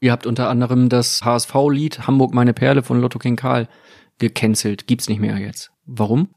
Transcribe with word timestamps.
Ihr 0.00 0.12
habt 0.12 0.26
unter 0.26 0.48
anderem 0.48 0.88
das 0.88 1.24
HSV-Lied 1.24 2.06
Hamburg 2.06 2.32
meine 2.32 2.54
Perle 2.54 2.82
von 2.82 3.00
Lotto 3.00 3.18
King 3.18 3.34
Karl 3.34 3.68
gecancelt. 4.18 4.86
Gibt's 4.86 5.08
nicht 5.08 5.20
mehr 5.20 5.38
jetzt. 5.38 5.72
Warum? 5.86 6.28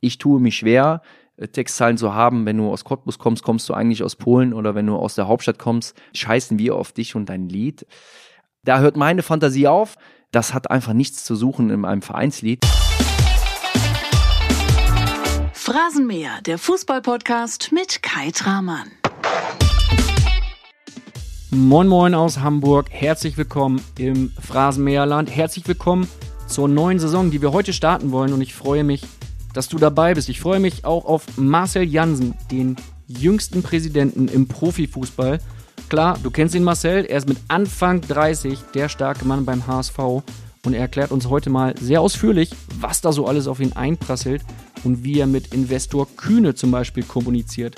Ich 0.00 0.16
tue 0.16 0.40
mich 0.40 0.56
schwer, 0.56 1.02
äh, 1.36 1.48
Textzahlen 1.48 1.98
zu 1.98 2.14
haben. 2.14 2.46
Wenn 2.46 2.56
du 2.56 2.70
aus 2.70 2.84
Cottbus 2.84 3.18
kommst, 3.18 3.42
kommst 3.42 3.68
du 3.68 3.74
eigentlich 3.74 4.02
aus 4.02 4.16
Polen 4.16 4.54
oder 4.54 4.74
wenn 4.74 4.86
du 4.86 4.96
aus 4.96 5.14
der 5.14 5.28
Hauptstadt 5.28 5.58
kommst, 5.58 5.94
scheißen 6.14 6.58
wir 6.58 6.76
auf 6.76 6.92
dich 6.92 7.14
und 7.14 7.28
dein 7.28 7.50
Lied. 7.50 7.86
Da 8.64 8.78
hört 8.78 8.96
meine 8.96 9.22
Fantasie 9.22 9.68
auf. 9.68 9.96
Das 10.30 10.54
hat 10.54 10.70
einfach 10.70 10.94
nichts 10.94 11.24
zu 11.24 11.36
suchen 11.36 11.68
in 11.68 11.84
einem 11.84 12.00
Vereinslied. 12.00 12.64
Phrasenmäher, 15.52 16.40
der 16.46 16.56
Fußballpodcast 16.56 17.70
mit 17.72 18.02
Kai 18.02 18.30
Tramann. 18.30 18.90
Moin 21.54 21.86
Moin 21.86 22.14
aus 22.14 22.40
Hamburg, 22.40 22.88
herzlich 22.90 23.36
willkommen 23.38 23.80
im 23.96 24.32
Phrasenmäherland, 24.40 25.30
herzlich 25.30 25.68
willkommen 25.68 26.08
zur 26.48 26.66
neuen 26.66 26.98
Saison, 26.98 27.30
die 27.30 27.40
wir 27.42 27.52
heute 27.52 27.72
starten 27.72 28.10
wollen 28.10 28.32
und 28.32 28.40
ich 28.40 28.54
freue 28.54 28.82
mich, 28.82 29.06
dass 29.52 29.68
du 29.68 29.78
dabei 29.78 30.14
bist. 30.14 30.28
Ich 30.28 30.40
freue 30.40 30.58
mich 30.58 30.84
auch 30.84 31.04
auf 31.04 31.24
Marcel 31.36 31.84
Jansen, 31.84 32.34
den 32.50 32.74
jüngsten 33.06 33.62
Präsidenten 33.62 34.26
im 34.26 34.48
Profifußball. 34.48 35.38
Klar, 35.88 36.18
du 36.20 36.32
kennst 36.32 36.56
ihn 36.56 36.64
Marcel, 36.64 37.04
er 37.04 37.18
ist 37.18 37.28
mit 37.28 37.38
Anfang 37.46 38.00
30 38.00 38.58
der 38.74 38.88
starke 38.88 39.24
Mann 39.24 39.44
beim 39.44 39.64
HSV 39.64 39.98
und 39.98 40.74
er 40.74 40.80
erklärt 40.80 41.12
uns 41.12 41.28
heute 41.28 41.50
mal 41.50 41.76
sehr 41.78 42.00
ausführlich, 42.00 42.50
was 42.80 43.00
da 43.00 43.12
so 43.12 43.28
alles 43.28 43.46
auf 43.46 43.60
ihn 43.60 43.74
einprasselt 43.74 44.42
und 44.82 45.04
wie 45.04 45.20
er 45.20 45.28
mit 45.28 45.54
Investor 45.54 46.08
Kühne 46.16 46.56
zum 46.56 46.72
Beispiel 46.72 47.04
kommuniziert. 47.04 47.76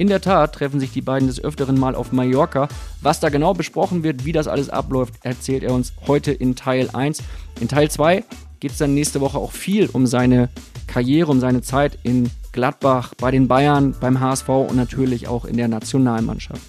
In 0.00 0.08
der 0.08 0.22
Tat 0.22 0.54
treffen 0.54 0.80
sich 0.80 0.92
die 0.92 1.02
beiden 1.02 1.28
des 1.28 1.44
Öfteren 1.44 1.78
mal 1.78 1.94
auf 1.94 2.10
Mallorca. 2.10 2.68
Was 3.02 3.20
da 3.20 3.28
genau 3.28 3.52
besprochen 3.52 4.02
wird, 4.02 4.24
wie 4.24 4.32
das 4.32 4.48
alles 4.48 4.70
abläuft, 4.70 5.12
erzählt 5.24 5.62
er 5.62 5.74
uns 5.74 5.92
heute 6.06 6.32
in 6.32 6.56
Teil 6.56 6.88
1. 6.90 7.22
In 7.60 7.68
Teil 7.68 7.90
2 7.90 8.24
geht 8.60 8.70
es 8.70 8.78
dann 8.78 8.94
nächste 8.94 9.20
Woche 9.20 9.36
auch 9.36 9.52
viel 9.52 9.90
um 9.92 10.06
seine 10.06 10.48
Karriere, 10.86 11.30
um 11.30 11.38
seine 11.38 11.60
Zeit 11.60 11.98
in 12.02 12.30
Gladbach, 12.52 13.12
bei 13.18 13.30
den 13.30 13.46
Bayern, 13.46 13.94
beim 14.00 14.20
HSV 14.20 14.48
und 14.48 14.76
natürlich 14.76 15.28
auch 15.28 15.44
in 15.44 15.58
der 15.58 15.68
Nationalmannschaft. 15.68 16.62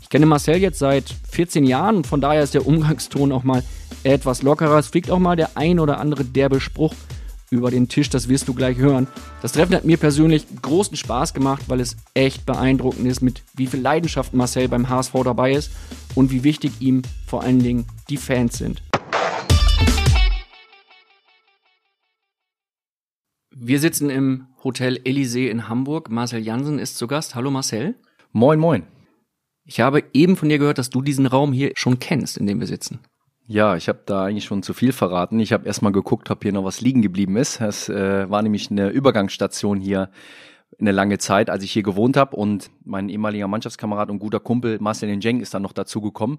Ich 0.00 0.08
kenne 0.08 0.26
Marcel 0.26 0.58
jetzt 0.58 0.78
seit 0.78 1.12
14 1.28 1.64
Jahren 1.64 1.96
und 1.96 2.06
von 2.06 2.20
daher 2.20 2.44
ist 2.44 2.54
der 2.54 2.68
Umgangston 2.68 3.32
auch 3.32 3.42
mal 3.42 3.64
etwas 4.04 4.42
lockerer. 4.42 4.78
Es 4.78 4.86
fliegt 4.86 5.10
auch 5.10 5.18
mal 5.18 5.34
der 5.34 5.56
ein 5.56 5.80
oder 5.80 5.98
andere 5.98 6.24
derbe 6.24 6.60
Spruch 6.60 6.94
über 7.50 7.70
den 7.70 7.88
Tisch, 7.88 8.10
das 8.10 8.28
wirst 8.28 8.48
du 8.48 8.54
gleich 8.54 8.76
hören. 8.76 9.06
Das 9.42 9.52
Treffen 9.52 9.74
hat 9.74 9.84
mir 9.84 9.96
persönlich 9.96 10.46
großen 10.62 10.96
Spaß 10.96 11.34
gemacht, 11.34 11.64
weil 11.68 11.80
es 11.80 11.96
echt 12.14 12.46
beeindruckend 12.46 13.06
ist, 13.06 13.20
mit 13.22 13.42
wie 13.54 13.66
viel 13.66 13.80
Leidenschaft 13.80 14.34
Marcel 14.34 14.68
beim 14.68 14.88
HSV 14.88 15.12
dabei 15.24 15.52
ist 15.52 15.70
und 16.14 16.30
wie 16.30 16.44
wichtig 16.44 16.72
ihm 16.80 17.02
vor 17.26 17.42
allen 17.42 17.60
Dingen 17.60 17.86
die 18.08 18.16
Fans 18.16 18.58
sind. 18.58 18.82
Wir 23.58 23.80
sitzen 23.80 24.10
im 24.10 24.48
Hotel 24.62 25.00
Elysee 25.04 25.48
in 25.48 25.68
Hamburg. 25.68 26.10
Marcel 26.10 26.40
Jansen 26.40 26.78
ist 26.78 26.98
zu 26.98 27.06
Gast. 27.06 27.34
Hallo 27.34 27.50
Marcel. 27.50 27.94
Moin, 28.32 28.58
moin. 28.60 28.82
Ich 29.64 29.80
habe 29.80 30.04
eben 30.12 30.36
von 30.36 30.48
dir 30.48 30.58
gehört, 30.58 30.78
dass 30.78 30.90
du 30.90 31.02
diesen 31.02 31.26
Raum 31.26 31.52
hier 31.52 31.72
schon 31.74 31.98
kennst, 31.98 32.36
in 32.36 32.46
dem 32.46 32.60
wir 32.60 32.66
sitzen. 32.66 33.00
Ja, 33.48 33.76
ich 33.76 33.88
habe 33.88 34.00
da 34.06 34.24
eigentlich 34.24 34.44
schon 34.44 34.64
zu 34.64 34.74
viel 34.74 34.92
verraten. 34.92 35.38
Ich 35.38 35.52
habe 35.52 35.66
erstmal 35.66 35.92
geguckt, 35.92 36.30
ob 36.30 36.42
hier 36.42 36.52
noch 36.52 36.64
was 36.64 36.80
liegen 36.80 37.00
geblieben 37.00 37.36
ist. 37.36 37.60
Es 37.60 37.88
äh, 37.88 38.28
war 38.28 38.42
nämlich 38.42 38.72
eine 38.72 38.88
Übergangsstation 38.88 39.80
hier 39.80 40.10
eine 40.80 40.90
lange 40.90 41.18
Zeit, 41.18 41.48
als 41.48 41.62
ich 41.62 41.70
hier 41.70 41.84
gewohnt 41.84 42.16
habe 42.16 42.34
und 42.34 42.70
mein 42.84 43.08
ehemaliger 43.08 43.46
Mannschaftskamerad 43.46 44.10
und 44.10 44.18
guter 44.18 44.40
Kumpel 44.40 44.78
Marcel 44.80 45.14
Njeng 45.14 45.40
ist 45.40 45.54
dann 45.54 45.62
noch 45.62 45.72
dazugekommen 45.72 46.38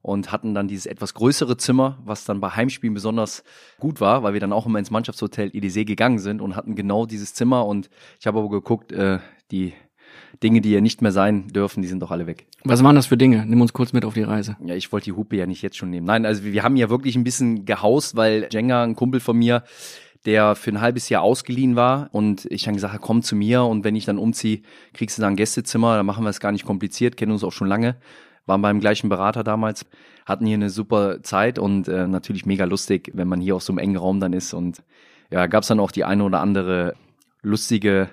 und 0.00 0.30
hatten 0.30 0.54
dann 0.54 0.68
dieses 0.68 0.86
etwas 0.86 1.14
größere 1.14 1.56
Zimmer, 1.56 1.98
was 2.04 2.24
dann 2.24 2.40
bei 2.40 2.50
Heimspielen 2.50 2.94
besonders 2.94 3.42
gut 3.80 4.00
war, 4.00 4.22
weil 4.22 4.32
wir 4.32 4.40
dann 4.40 4.52
auch 4.52 4.66
immer 4.66 4.78
ins 4.78 4.92
Mannschaftshotel 4.92 5.50
Elysee 5.52 5.84
gegangen 5.84 6.20
sind 6.20 6.40
und 6.40 6.54
hatten 6.54 6.76
genau 6.76 7.04
dieses 7.04 7.34
Zimmer 7.34 7.66
und 7.66 7.90
ich 8.20 8.28
habe 8.28 8.38
aber 8.38 8.48
geguckt, 8.48 8.92
äh, 8.92 9.18
die 9.50 9.74
Dinge, 10.44 10.60
die 10.60 10.70
ja 10.70 10.80
nicht 10.80 11.02
mehr 11.02 11.10
sein 11.10 11.48
dürfen, 11.48 11.82
die 11.82 11.88
sind 11.88 12.00
doch 12.00 12.10
alle 12.10 12.26
weg. 12.26 12.46
Was 12.62 12.84
waren 12.84 12.94
das 12.94 13.06
für 13.06 13.16
Dinge? 13.16 13.44
Nimm 13.46 13.60
uns 13.60 13.72
kurz 13.72 13.92
mit 13.92 14.04
auf 14.04 14.14
die 14.14 14.22
Reise. 14.22 14.56
Ja, 14.64 14.74
ich 14.74 14.92
wollte 14.92 15.06
die 15.06 15.12
Hupe 15.12 15.36
ja 15.36 15.46
nicht 15.46 15.62
jetzt 15.62 15.76
schon 15.76 15.90
nehmen. 15.90 16.06
Nein, 16.06 16.26
also 16.26 16.44
wir 16.44 16.62
haben 16.62 16.76
ja 16.76 16.90
wirklich 16.90 17.16
ein 17.16 17.24
bisschen 17.24 17.64
gehaust, 17.64 18.14
weil 18.14 18.48
Jenga, 18.52 18.84
ein 18.84 18.94
Kumpel 18.94 19.20
von 19.20 19.36
mir, 19.36 19.64
der 20.26 20.54
für 20.54 20.70
ein 20.70 20.80
halbes 20.80 21.08
Jahr 21.08 21.22
ausgeliehen 21.22 21.76
war 21.76 22.08
und 22.12 22.46
ich 22.46 22.64
dann 22.64 22.74
gesagt 22.74 22.92
habe, 22.92 23.02
komm 23.02 23.22
zu 23.22 23.36
mir 23.36 23.64
und 23.64 23.84
wenn 23.84 23.96
ich 23.96 24.04
dann 24.04 24.18
umziehe, 24.18 24.62
kriegst 24.92 25.18
du 25.18 25.22
da 25.22 25.28
ein 25.28 25.36
Gästezimmer, 25.36 25.96
dann 25.96 26.06
machen 26.06 26.24
wir 26.24 26.30
es 26.30 26.40
gar 26.40 26.52
nicht 26.52 26.64
kompliziert, 26.64 27.16
kennen 27.16 27.32
uns 27.32 27.44
auch 27.44 27.52
schon 27.52 27.68
lange, 27.68 27.96
waren 28.46 28.62
beim 28.62 28.80
gleichen 28.80 29.08
Berater 29.08 29.44
damals, 29.44 29.86
hatten 30.26 30.46
hier 30.46 30.54
eine 30.54 30.70
super 30.70 31.22
Zeit 31.22 31.58
und 31.58 31.88
äh, 31.88 32.06
natürlich 32.06 32.46
mega 32.46 32.64
lustig, 32.64 33.10
wenn 33.14 33.28
man 33.28 33.40
hier 33.40 33.56
auf 33.56 33.62
so 33.62 33.72
einem 33.72 33.78
engen 33.78 33.96
Raum 33.96 34.20
dann 34.20 34.32
ist 34.32 34.54
und 34.54 34.82
ja, 35.30 35.46
gab 35.46 35.62
es 35.62 35.68
dann 35.68 35.80
auch 35.80 35.90
die 35.90 36.04
eine 36.04 36.24
oder 36.24 36.40
andere 36.40 36.94
lustige 37.42 38.08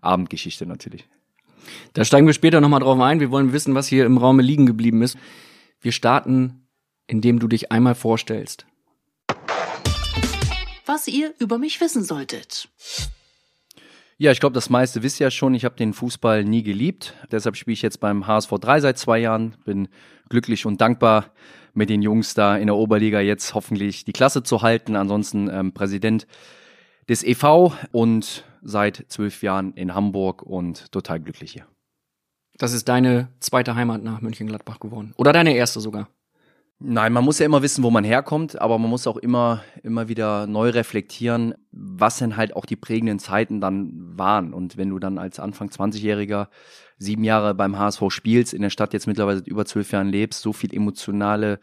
Abendgeschichte 0.00 0.66
natürlich. 0.66 1.08
Da 1.92 2.04
steigen 2.04 2.26
wir 2.26 2.34
später 2.34 2.60
nochmal 2.60 2.80
drauf 2.80 3.00
ein. 3.00 3.20
Wir 3.20 3.30
wollen 3.30 3.52
wissen, 3.52 3.74
was 3.74 3.88
hier 3.88 4.06
im 4.06 4.18
Raume 4.18 4.42
liegen 4.42 4.66
geblieben 4.66 5.02
ist. 5.02 5.16
Wir 5.80 5.92
starten, 5.92 6.66
indem 7.06 7.38
du 7.38 7.48
dich 7.48 7.72
einmal 7.72 7.94
vorstellst. 7.94 8.66
Was 10.86 11.08
ihr 11.08 11.32
über 11.38 11.58
mich 11.58 11.80
wissen 11.80 12.04
solltet. 12.04 12.68
Ja, 14.18 14.32
ich 14.32 14.40
glaube, 14.40 14.52
das 14.52 14.68
meiste 14.68 15.02
wisst 15.02 15.18
ihr 15.18 15.28
ja 15.28 15.30
schon. 15.30 15.54
Ich 15.54 15.64
habe 15.64 15.76
den 15.76 15.94
Fußball 15.94 16.44
nie 16.44 16.62
geliebt. 16.62 17.14
Deshalb 17.32 17.56
spiele 17.56 17.72
ich 17.72 17.80
jetzt 17.80 18.00
beim 18.00 18.26
HSV 18.26 18.50
3 18.60 18.80
seit 18.80 18.98
zwei 18.98 19.18
Jahren. 19.18 19.56
Bin 19.64 19.88
glücklich 20.28 20.66
und 20.66 20.80
dankbar, 20.80 21.32
mit 21.72 21.88
den 21.88 22.02
Jungs 22.02 22.34
da 22.34 22.56
in 22.56 22.66
der 22.66 22.76
Oberliga 22.76 23.20
jetzt 23.20 23.54
hoffentlich 23.54 24.04
die 24.04 24.12
Klasse 24.12 24.42
zu 24.42 24.60
halten. 24.60 24.94
Ansonsten 24.94 25.48
ähm, 25.48 25.72
Präsident 25.72 26.26
des 27.08 27.24
EV 27.24 27.72
und 27.92 28.44
seit 28.62 29.06
zwölf 29.08 29.42
Jahren 29.42 29.72
in 29.72 29.94
Hamburg 29.94 30.42
und 30.42 30.92
total 30.92 31.20
glücklich 31.20 31.52
hier. 31.52 31.66
Das 32.60 32.74
ist 32.74 32.90
deine 32.90 33.28
zweite 33.40 33.74
Heimat 33.74 34.02
nach 34.02 34.20
Mönchengladbach 34.20 34.80
geworden. 34.80 35.14
Oder 35.16 35.32
deine 35.32 35.54
erste 35.54 35.80
sogar. 35.80 36.10
Nein, 36.78 37.10
man 37.14 37.24
muss 37.24 37.38
ja 37.38 37.46
immer 37.46 37.62
wissen, 37.62 37.82
wo 37.82 37.90
man 37.90 38.04
herkommt, 38.04 38.60
aber 38.60 38.78
man 38.78 38.90
muss 38.90 39.06
auch 39.06 39.16
immer, 39.16 39.62
immer 39.82 40.08
wieder 40.08 40.46
neu 40.46 40.68
reflektieren, 40.68 41.54
was 41.72 42.18
denn 42.18 42.36
halt 42.36 42.54
auch 42.54 42.66
die 42.66 42.76
prägenden 42.76 43.18
Zeiten 43.18 43.62
dann 43.62 43.92
waren. 44.18 44.52
Und 44.52 44.76
wenn 44.76 44.90
du 44.90 44.98
dann 44.98 45.16
als 45.16 45.40
Anfang 45.40 45.70
20-Jähriger 45.70 46.48
sieben 46.98 47.24
Jahre 47.24 47.54
beim 47.54 47.78
HSV 47.78 48.02
spielst, 48.10 48.52
in 48.52 48.60
der 48.60 48.68
Stadt 48.68 48.92
jetzt 48.92 49.06
mittlerweile 49.06 49.40
über 49.46 49.64
zwölf 49.64 49.90
Jahren 49.92 50.10
lebst, 50.10 50.42
so 50.42 50.52
viel 50.52 50.74
emotionale 50.74 51.60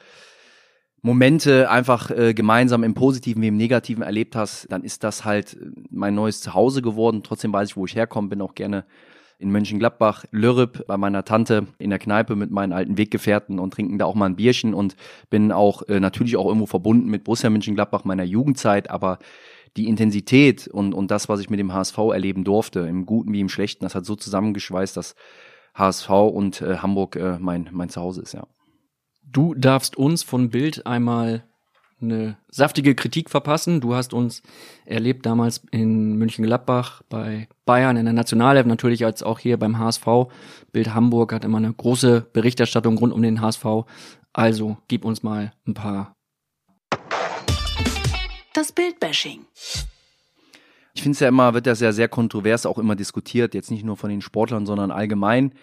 Momente 1.03 1.69
einfach 1.69 2.09
äh, 2.09 2.33
gemeinsam 2.33 2.83
im 2.83 2.95
Positiven 2.95 3.43
wie 3.43 3.49
im 3.49 3.57
Negativen 3.57 4.01
erlebt 4.01 4.35
hast, 4.35 4.65
dann 4.71 4.83
ist 4.83 5.03
das 5.03 5.25
halt 5.25 5.53
äh, 5.53 5.69
mein 5.91 6.15
neues 6.15 6.41
Zuhause 6.41 6.81
geworden. 6.81 7.21
Trotzdem 7.21 7.53
weiß 7.53 7.69
ich, 7.69 7.77
wo 7.77 7.85
ich 7.85 7.95
herkomme, 7.95 8.29
bin 8.29 8.41
auch 8.41 8.55
gerne 8.55 8.83
in 9.39 9.51
Mönchengladbach, 9.51 10.25
Lörrep 10.31 10.87
bei 10.87 10.97
meiner 10.97 11.23
Tante 11.23 11.67
in 11.77 11.91
der 11.91 11.99
Kneipe 11.99 12.35
mit 12.35 12.49
meinen 12.49 12.73
alten 12.73 12.97
Weggefährten 12.97 13.59
und 13.59 13.73
trinken 13.73 13.99
da 13.99 14.05
auch 14.05 14.15
mal 14.15 14.25
ein 14.25 14.35
Bierchen 14.35 14.73
und 14.73 14.95
bin 15.29 15.51
auch 15.51 15.83
äh, 15.83 15.99
natürlich 15.99 16.37
auch 16.37 16.47
irgendwo 16.47 16.65
verbunden 16.65 17.09
mit 17.09 17.23
Borussia 17.23 17.49
Mönchengladbach 17.49 18.03
meiner 18.03 18.23
Jugendzeit, 18.23 18.89
aber 18.89 19.19
die 19.75 19.87
Intensität 19.87 20.67
und, 20.67 20.93
und 20.93 21.11
das, 21.11 21.29
was 21.29 21.39
ich 21.39 21.49
mit 21.49 21.59
dem 21.59 21.73
HSV 21.73 21.97
erleben 21.97 22.43
durfte, 22.43 22.79
im 22.81 23.05
Guten 23.05 23.31
wie 23.31 23.41
im 23.41 23.49
Schlechten, 23.49 23.85
das 23.85 23.93
hat 23.93 24.05
so 24.05 24.15
zusammengeschweißt, 24.15 24.97
dass 24.97 25.15
HSV 25.75 26.09
und 26.09 26.61
äh, 26.61 26.77
Hamburg 26.77 27.15
äh, 27.15 27.37
mein, 27.39 27.69
mein 27.71 27.89
Zuhause 27.89 28.21
ist, 28.21 28.33
ja. 28.33 28.47
Du 29.29 29.53
darfst 29.53 29.97
uns 29.97 30.23
von 30.23 30.49
Bild 30.49 30.87
einmal 30.87 31.43
eine 32.01 32.37
saftige 32.49 32.95
Kritik 32.95 33.29
verpassen. 33.29 33.81
Du 33.81 33.95
hast 33.95 34.13
uns 34.13 34.43
erlebt 34.85 35.25
damals 35.25 35.61
in 35.71 36.15
München-Gladbach 36.17 37.01
bei 37.09 37.47
Bayern 37.65 37.97
in 37.97 38.05
der 38.05 38.13
Nationalelf, 38.13 38.65
natürlich 38.65 39.03
als 39.03 39.23
auch 39.23 39.39
hier 39.39 39.57
beim 39.57 39.79
HSV. 39.79 40.05
Bild 40.71 40.93
Hamburg 40.93 41.33
hat 41.33 41.43
immer 41.43 41.57
eine 41.57 41.73
große 41.73 42.27
Berichterstattung 42.33 42.97
rund 42.97 43.13
um 43.13 43.21
den 43.21 43.41
HSV. 43.41 43.65
Also 44.33 44.77
gib 44.87 45.05
uns 45.05 45.23
mal 45.23 45.53
ein 45.65 45.73
paar. 45.73 46.13
Das 48.53 48.71
Bildbashing. 48.71 49.45
Ich 50.93 51.03
finde 51.03 51.15
es 51.15 51.19
ja 51.19 51.27
immer, 51.27 51.53
wird 51.53 51.67
das 51.67 51.79
ja 51.79 51.91
sehr 51.91 52.07
kontrovers 52.07 52.65
auch 52.65 52.79
immer 52.79 52.95
diskutiert, 52.95 53.53
jetzt 53.53 53.69
nicht 53.69 53.83
nur 53.83 53.97
von 53.97 54.09
den 54.09 54.21
Sportlern, 54.21 54.65
sondern 54.65 54.89
allgemein. 54.89 55.53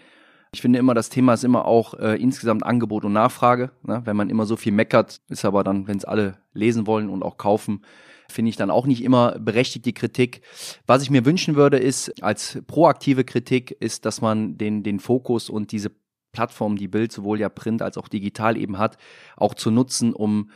Ich 0.54 0.62
finde 0.62 0.78
immer, 0.78 0.94
das 0.94 1.08
Thema 1.08 1.34
ist 1.34 1.42
immer 1.42 1.64
auch 1.64 1.94
äh, 1.94 2.14
insgesamt 2.14 2.64
Angebot 2.64 3.04
und 3.04 3.12
Nachfrage. 3.12 3.72
Ne? 3.82 4.02
Wenn 4.04 4.16
man 4.16 4.30
immer 4.30 4.46
so 4.46 4.54
viel 4.54 4.70
meckert, 4.70 5.20
ist 5.28 5.44
aber 5.44 5.64
dann, 5.64 5.88
wenn 5.88 5.96
es 5.96 6.04
alle 6.04 6.38
lesen 6.52 6.86
wollen 6.86 7.10
und 7.10 7.24
auch 7.24 7.38
kaufen, 7.38 7.84
finde 8.30 8.50
ich 8.50 8.56
dann 8.56 8.70
auch 8.70 8.86
nicht 8.86 9.02
immer 9.02 9.36
berechtigt 9.40 9.84
die 9.84 9.94
Kritik. 9.94 10.42
Was 10.86 11.02
ich 11.02 11.10
mir 11.10 11.24
wünschen 11.24 11.56
würde, 11.56 11.78
ist 11.78 12.22
als 12.22 12.62
proaktive 12.68 13.24
Kritik, 13.24 13.72
ist, 13.80 14.06
dass 14.06 14.20
man 14.20 14.56
den, 14.56 14.84
den 14.84 15.00
Fokus 15.00 15.50
und 15.50 15.72
diese 15.72 15.90
Plattform, 16.30 16.76
die 16.76 16.86
Bild 16.86 17.10
sowohl 17.10 17.40
ja 17.40 17.48
print 17.48 17.82
als 17.82 17.98
auch 17.98 18.06
digital 18.06 18.56
eben 18.56 18.78
hat, 18.78 18.96
auch 19.36 19.54
zu 19.54 19.72
nutzen, 19.72 20.12
um 20.12 20.50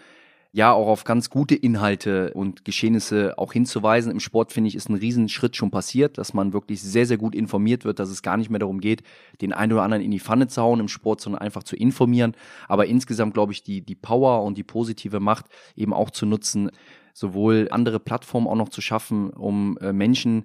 ja 0.52 0.72
auch 0.72 0.88
auf 0.88 1.04
ganz 1.04 1.28
gute 1.28 1.54
Inhalte 1.54 2.32
und 2.34 2.64
Geschehnisse 2.64 3.34
auch 3.36 3.52
hinzuweisen. 3.52 4.10
Im 4.10 4.20
Sport 4.20 4.52
finde 4.52 4.68
ich 4.68 4.74
ist 4.74 4.88
ein 4.88 4.94
Riesenschritt 4.94 5.56
schon 5.56 5.70
passiert, 5.70 6.16
dass 6.18 6.32
man 6.32 6.52
wirklich 6.52 6.82
sehr 6.82 7.06
sehr 7.06 7.18
gut 7.18 7.34
informiert 7.34 7.84
wird, 7.84 7.98
dass 7.98 8.08
es 8.08 8.22
gar 8.22 8.36
nicht 8.36 8.50
mehr 8.50 8.58
darum 8.58 8.80
geht, 8.80 9.02
den 9.40 9.52
einen 9.52 9.72
oder 9.72 9.82
anderen 9.82 10.02
in 10.02 10.10
die 10.10 10.20
Pfanne 10.20 10.48
zu 10.48 10.62
hauen 10.62 10.80
im 10.80 10.88
Sport, 10.88 11.20
sondern 11.20 11.42
einfach 11.42 11.62
zu 11.62 11.76
informieren. 11.76 12.34
Aber 12.66 12.86
insgesamt 12.86 13.34
glaube 13.34 13.52
ich 13.52 13.62
die 13.62 13.82
die 13.82 13.94
Power 13.94 14.42
und 14.42 14.56
die 14.56 14.64
positive 14.64 15.20
Macht 15.20 15.46
eben 15.76 15.92
auch 15.92 16.10
zu 16.10 16.24
nutzen, 16.24 16.70
sowohl 17.12 17.68
andere 17.70 18.00
Plattformen 18.00 18.46
auch 18.46 18.56
noch 18.56 18.70
zu 18.70 18.80
schaffen, 18.80 19.30
um 19.30 19.76
äh, 19.80 19.92
Menschen 19.92 20.44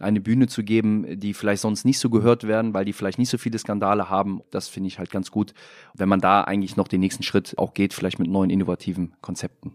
eine 0.00 0.20
Bühne 0.20 0.46
zu 0.48 0.62
geben, 0.62 1.18
die 1.20 1.34
vielleicht 1.34 1.62
sonst 1.62 1.84
nicht 1.84 1.98
so 1.98 2.10
gehört 2.10 2.44
werden, 2.44 2.74
weil 2.74 2.84
die 2.84 2.92
vielleicht 2.92 3.18
nicht 3.18 3.28
so 3.28 3.38
viele 3.38 3.58
Skandale 3.58 4.10
haben. 4.10 4.42
Das 4.50 4.68
finde 4.68 4.88
ich 4.88 4.98
halt 4.98 5.10
ganz 5.10 5.30
gut, 5.30 5.54
wenn 5.94 6.08
man 6.08 6.20
da 6.20 6.42
eigentlich 6.42 6.76
noch 6.76 6.88
den 6.88 7.00
nächsten 7.00 7.22
Schritt 7.22 7.56
auch 7.58 7.74
geht, 7.74 7.94
vielleicht 7.94 8.18
mit 8.18 8.28
neuen 8.28 8.50
innovativen 8.50 9.14
Konzepten. 9.20 9.74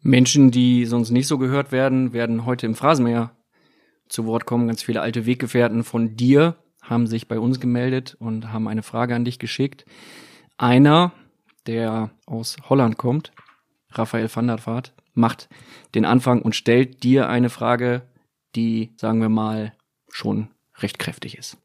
Menschen, 0.00 0.50
die 0.50 0.84
sonst 0.84 1.10
nicht 1.10 1.26
so 1.26 1.38
gehört 1.38 1.72
werden, 1.72 2.12
werden 2.12 2.44
heute 2.44 2.66
im 2.66 2.74
Phrasenmäher 2.74 3.32
zu 4.08 4.26
Wort 4.26 4.46
kommen. 4.46 4.66
Ganz 4.66 4.82
viele 4.82 5.00
alte 5.00 5.26
Weggefährten 5.26 5.84
von 5.84 6.16
dir 6.16 6.56
haben 6.82 7.06
sich 7.06 7.28
bei 7.28 7.38
uns 7.38 7.60
gemeldet 7.60 8.16
und 8.18 8.52
haben 8.52 8.68
eine 8.68 8.82
Frage 8.82 9.14
an 9.14 9.24
dich 9.24 9.38
geschickt. 9.38 9.84
Einer, 10.56 11.12
der 11.66 12.10
aus 12.26 12.56
Holland 12.68 12.96
kommt, 12.96 13.32
Raphael 13.90 14.30
van 14.34 14.46
der 14.46 14.64
Vaart, 14.66 14.94
macht 15.14 15.48
den 15.94 16.04
Anfang 16.04 16.42
und 16.42 16.54
stellt 16.54 17.02
dir 17.02 17.28
eine 17.28 17.50
Frage, 17.50 18.02
die, 18.54 18.92
sagen 18.96 19.20
wir 19.20 19.28
mal, 19.28 19.72
schon 20.10 20.48
recht 20.80 20.98
kräftig 20.98 21.38
ist. 21.38 21.58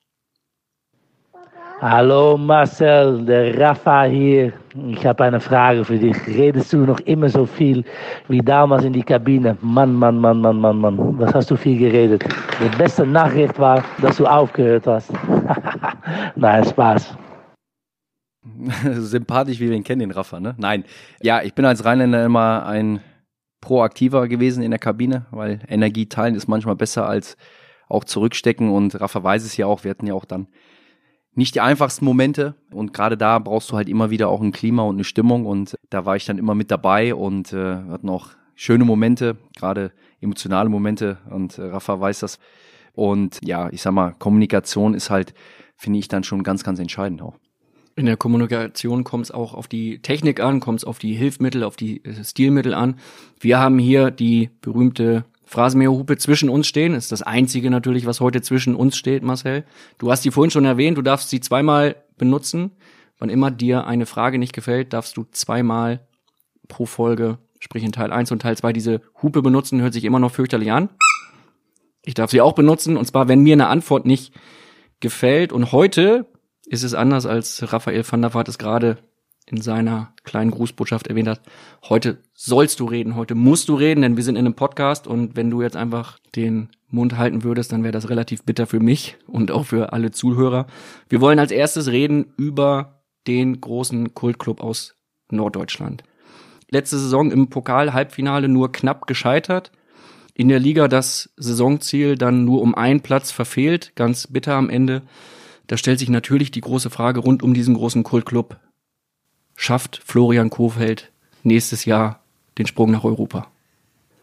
Hallo 1.81 2.37
Marcel, 2.37 3.25
der 3.25 3.59
Rafa 3.59 4.03
hier. 4.05 4.53
Ich 4.87 5.05
habe 5.05 5.25
eine 5.25 5.41
Frage 5.41 5.83
für 5.83 5.97
dich. 5.97 6.15
Redest 6.27 6.71
du 6.71 6.77
noch 6.77 6.99
immer 7.01 7.27
so 7.27 7.45
viel 7.45 7.83
wie 8.29 8.39
damals 8.39 8.85
in 8.85 8.93
die 8.93 9.03
Kabine? 9.03 9.57
Mann, 9.59 9.93
Mann, 9.93 10.17
Mann, 10.17 10.39
Mann, 10.39 10.61
Mann, 10.61 10.77
Mann. 10.77 11.19
Was 11.19 11.33
hast 11.33 11.51
du 11.51 11.57
viel 11.57 11.77
geredet? 11.77 12.23
Die 12.61 12.77
beste 12.77 13.05
Nachricht 13.05 13.59
war, 13.59 13.83
dass 14.01 14.15
du 14.15 14.25
aufgehört 14.25 14.87
hast. 14.87 15.11
Nein, 16.37 16.63
Spaß. 16.63 17.17
Sympathisch, 18.93 19.59
wie 19.59 19.69
wir 19.69 19.75
ihn 19.75 19.83
kennen, 19.83 19.99
den 19.99 20.11
Rafa, 20.11 20.39
ne? 20.39 20.55
Nein. 20.57 20.85
Ja, 21.21 21.41
ich 21.41 21.53
bin 21.53 21.65
als 21.65 21.83
Rheinländer 21.83 22.23
immer 22.23 22.65
ein 22.65 23.01
proaktiver 23.63 24.27
gewesen 24.27 24.61
in 24.61 24.71
der 24.71 24.79
Kabine, 24.79 25.25
weil 25.31 25.61
Energie 25.69 26.07
teilen 26.07 26.35
ist 26.35 26.47
manchmal 26.47 26.75
besser 26.75 27.07
als 27.07 27.37
auch 27.87 28.03
zurückstecken 28.03 28.69
und 28.69 28.99
Rafa 28.99 29.23
weiß 29.23 29.45
es 29.45 29.55
ja 29.55 29.67
auch, 29.67 29.83
wir 29.85 29.91
hatten 29.91 30.05
ja 30.05 30.13
auch 30.13 30.25
dann 30.25 30.47
nicht 31.33 31.55
die 31.55 31.61
einfachsten 31.61 32.03
Momente 32.03 32.55
und 32.71 32.93
gerade 32.93 33.17
da 33.17 33.39
brauchst 33.39 33.71
du 33.71 33.77
halt 33.77 33.87
immer 33.87 34.09
wieder 34.09 34.27
auch 34.27 34.41
ein 34.41 34.51
Klima 34.51 34.83
und 34.83 34.97
eine 34.97 35.05
Stimmung 35.05 35.45
und 35.45 35.77
da 35.89 36.05
war 36.05 36.15
ich 36.15 36.25
dann 36.25 36.37
immer 36.37 36.55
mit 36.55 36.71
dabei 36.71 37.15
und 37.15 37.53
äh, 37.53 37.77
hatten 37.89 38.09
auch 38.09 38.29
schöne 38.55 38.83
Momente, 38.83 39.37
gerade 39.55 39.91
emotionale 40.19 40.69
Momente 40.69 41.17
und 41.29 41.57
äh, 41.57 41.63
Rafa 41.63 41.99
weiß 41.99 42.19
das 42.19 42.39
und 42.93 43.39
ja, 43.43 43.69
ich 43.71 43.81
sag 43.81 43.93
mal, 43.93 44.13
Kommunikation 44.19 44.93
ist 44.93 45.09
halt, 45.09 45.33
finde 45.77 45.99
ich 45.99 46.09
dann 46.09 46.23
schon 46.23 46.43
ganz, 46.43 46.63
ganz 46.63 46.79
entscheidend 46.79 47.21
auch. 47.21 47.37
In 47.95 48.07
der 48.07 48.17
Kommunikation 48.17 49.03
kommt 49.03 49.25
es 49.25 49.31
auch 49.31 49.53
auf 49.53 49.67
die 49.67 49.99
Technik 49.99 50.39
an, 50.39 50.59
kommt 50.59 50.79
es 50.79 50.85
auf 50.85 50.97
die 50.97 51.13
Hilfsmittel, 51.13 51.63
auf 51.63 51.75
die 51.75 52.03
äh, 52.03 52.23
Stilmittel 52.23 52.73
an. 52.73 52.95
Wir 53.39 53.59
haben 53.59 53.77
hier 53.77 54.09
die 54.09 54.49
berühmte 54.61 55.25
Phrasenmäherhupe 55.45 56.17
zwischen 56.17 56.49
uns 56.49 56.65
stehen. 56.65 56.95
Ist 56.95 57.11
das 57.11 57.21
einzige 57.21 57.69
natürlich, 57.69 58.07
was 58.07 58.19
heute 58.19 58.41
zwischen 58.41 58.75
uns 58.75 58.97
steht, 58.97 59.21
Marcel. 59.21 59.65
Du 59.99 60.09
hast 60.09 60.25
die 60.25 60.31
vorhin 60.31 60.49
schon 60.49 60.65
erwähnt, 60.65 60.97
du 60.97 61.03
darfst 61.03 61.29
sie 61.29 61.39
zweimal 61.39 61.95
benutzen. 62.17 62.71
Wann 63.19 63.29
immer 63.29 63.51
dir 63.51 63.85
eine 63.85 64.07
Frage 64.07 64.39
nicht 64.39 64.53
gefällt, 64.53 64.93
darfst 64.93 65.15
du 65.15 65.25
zweimal 65.31 66.01
pro 66.67 66.87
Folge, 66.87 67.37
sprich 67.59 67.83
in 67.83 67.91
Teil 67.91 68.11
1 68.11 68.31
und 68.31 68.41
Teil 68.41 68.57
2, 68.57 68.73
diese 68.73 69.01
Hupe 69.21 69.43
benutzen, 69.43 69.81
hört 69.81 69.93
sich 69.93 70.05
immer 70.05 70.19
noch 70.19 70.31
fürchterlich 70.31 70.71
an. 70.71 70.89
Ich 72.03 72.15
darf 72.15 72.31
sie 72.31 72.41
auch 72.41 72.53
benutzen, 72.53 72.97
und 72.97 73.05
zwar, 73.05 73.27
wenn 73.27 73.41
mir 73.41 73.53
eine 73.53 73.67
Antwort 73.67 74.07
nicht 74.07 74.33
gefällt. 74.99 75.53
Und 75.53 75.71
heute 75.71 76.25
ist 76.73 76.81
es 76.81 76.95
anders, 76.95 77.27
als 77.27 77.71
Raphael 77.71 78.03
van 78.09 78.23
der 78.23 78.33
Vaart 78.33 78.49
es 78.49 78.57
gerade 78.57 78.97
in 79.45 79.61
seiner 79.61 80.11
kleinen 80.23 80.49
Grußbotschaft 80.49 81.05
erwähnt 81.05 81.27
hat. 81.27 81.41
Heute 81.87 82.17
sollst 82.33 82.79
du 82.79 82.85
reden, 82.85 83.15
heute 83.15 83.35
musst 83.35 83.69
du 83.69 83.75
reden, 83.75 84.01
denn 84.01 84.17
wir 84.17 84.23
sind 84.23 84.37
in 84.37 84.45
einem 84.47 84.55
Podcast 84.55 85.05
und 85.05 85.35
wenn 85.35 85.51
du 85.51 85.61
jetzt 85.61 85.75
einfach 85.75 86.17
den 86.35 86.69
Mund 86.87 87.15
halten 87.15 87.43
würdest, 87.43 87.71
dann 87.71 87.83
wäre 87.83 87.91
das 87.91 88.09
relativ 88.09 88.41
bitter 88.43 88.65
für 88.65 88.79
mich 88.79 89.17
und 89.27 89.51
auch 89.51 89.67
für 89.67 89.93
alle 89.93 90.09
Zuhörer. 90.09 90.65
Wir 91.09 91.21
wollen 91.21 91.37
als 91.37 91.51
erstes 91.51 91.91
reden 91.91 92.33
über 92.37 93.03
den 93.27 93.61
großen 93.61 94.15
Kultclub 94.15 94.59
aus 94.59 94.95
Norddeutschland. 95.29 96.03
Letzte 96.71 96.97
Saison 96.97 97.29
im 97.29 97.51
Pokal-Halbfinale 97.51 98.47
nur 98.47 98.71
knapp 98.71 99.05
gescheitert. 99.05 99.71
In 100.33 100.47
der 100.47 100.59
Liga 100.59 100.87
das 100.87 101.29
Saisonziel 101.37 102.17
dann 102.17 102.45
nur 102.45 102.63
um 102.63 102.73
einen 102.73 103.01
Platz 103.01 103.29
verfehlt, 103.31 103.91
ganz 103.95 104.25
bitter 104.25 104.55
am 104.55 104.71
Ende. 104.71 105.03
Da 105.67 105.77
stellt 105.77 105.99
sich 105.99 106.09
natürlich 106.09 106.51
die 106.51 106.61
große 106.61 106.89
Frage 106.89 107.19
rund 107.19 107.43
um 107.43 107.53
diesen 107.53 107.75
großen 107.75 108.03
Kultclub. 108.03 108.57
Schafft 109.55 110.01
Florian 110.03 110.49
Kofeld 110.49 111.11
nächstes 111.43 111.85
Jahr 111.85 112.21
den 112.57 112.67
Sprung 112.67 112.91
nach 112.91 113.03
Europa? 113.03 113.47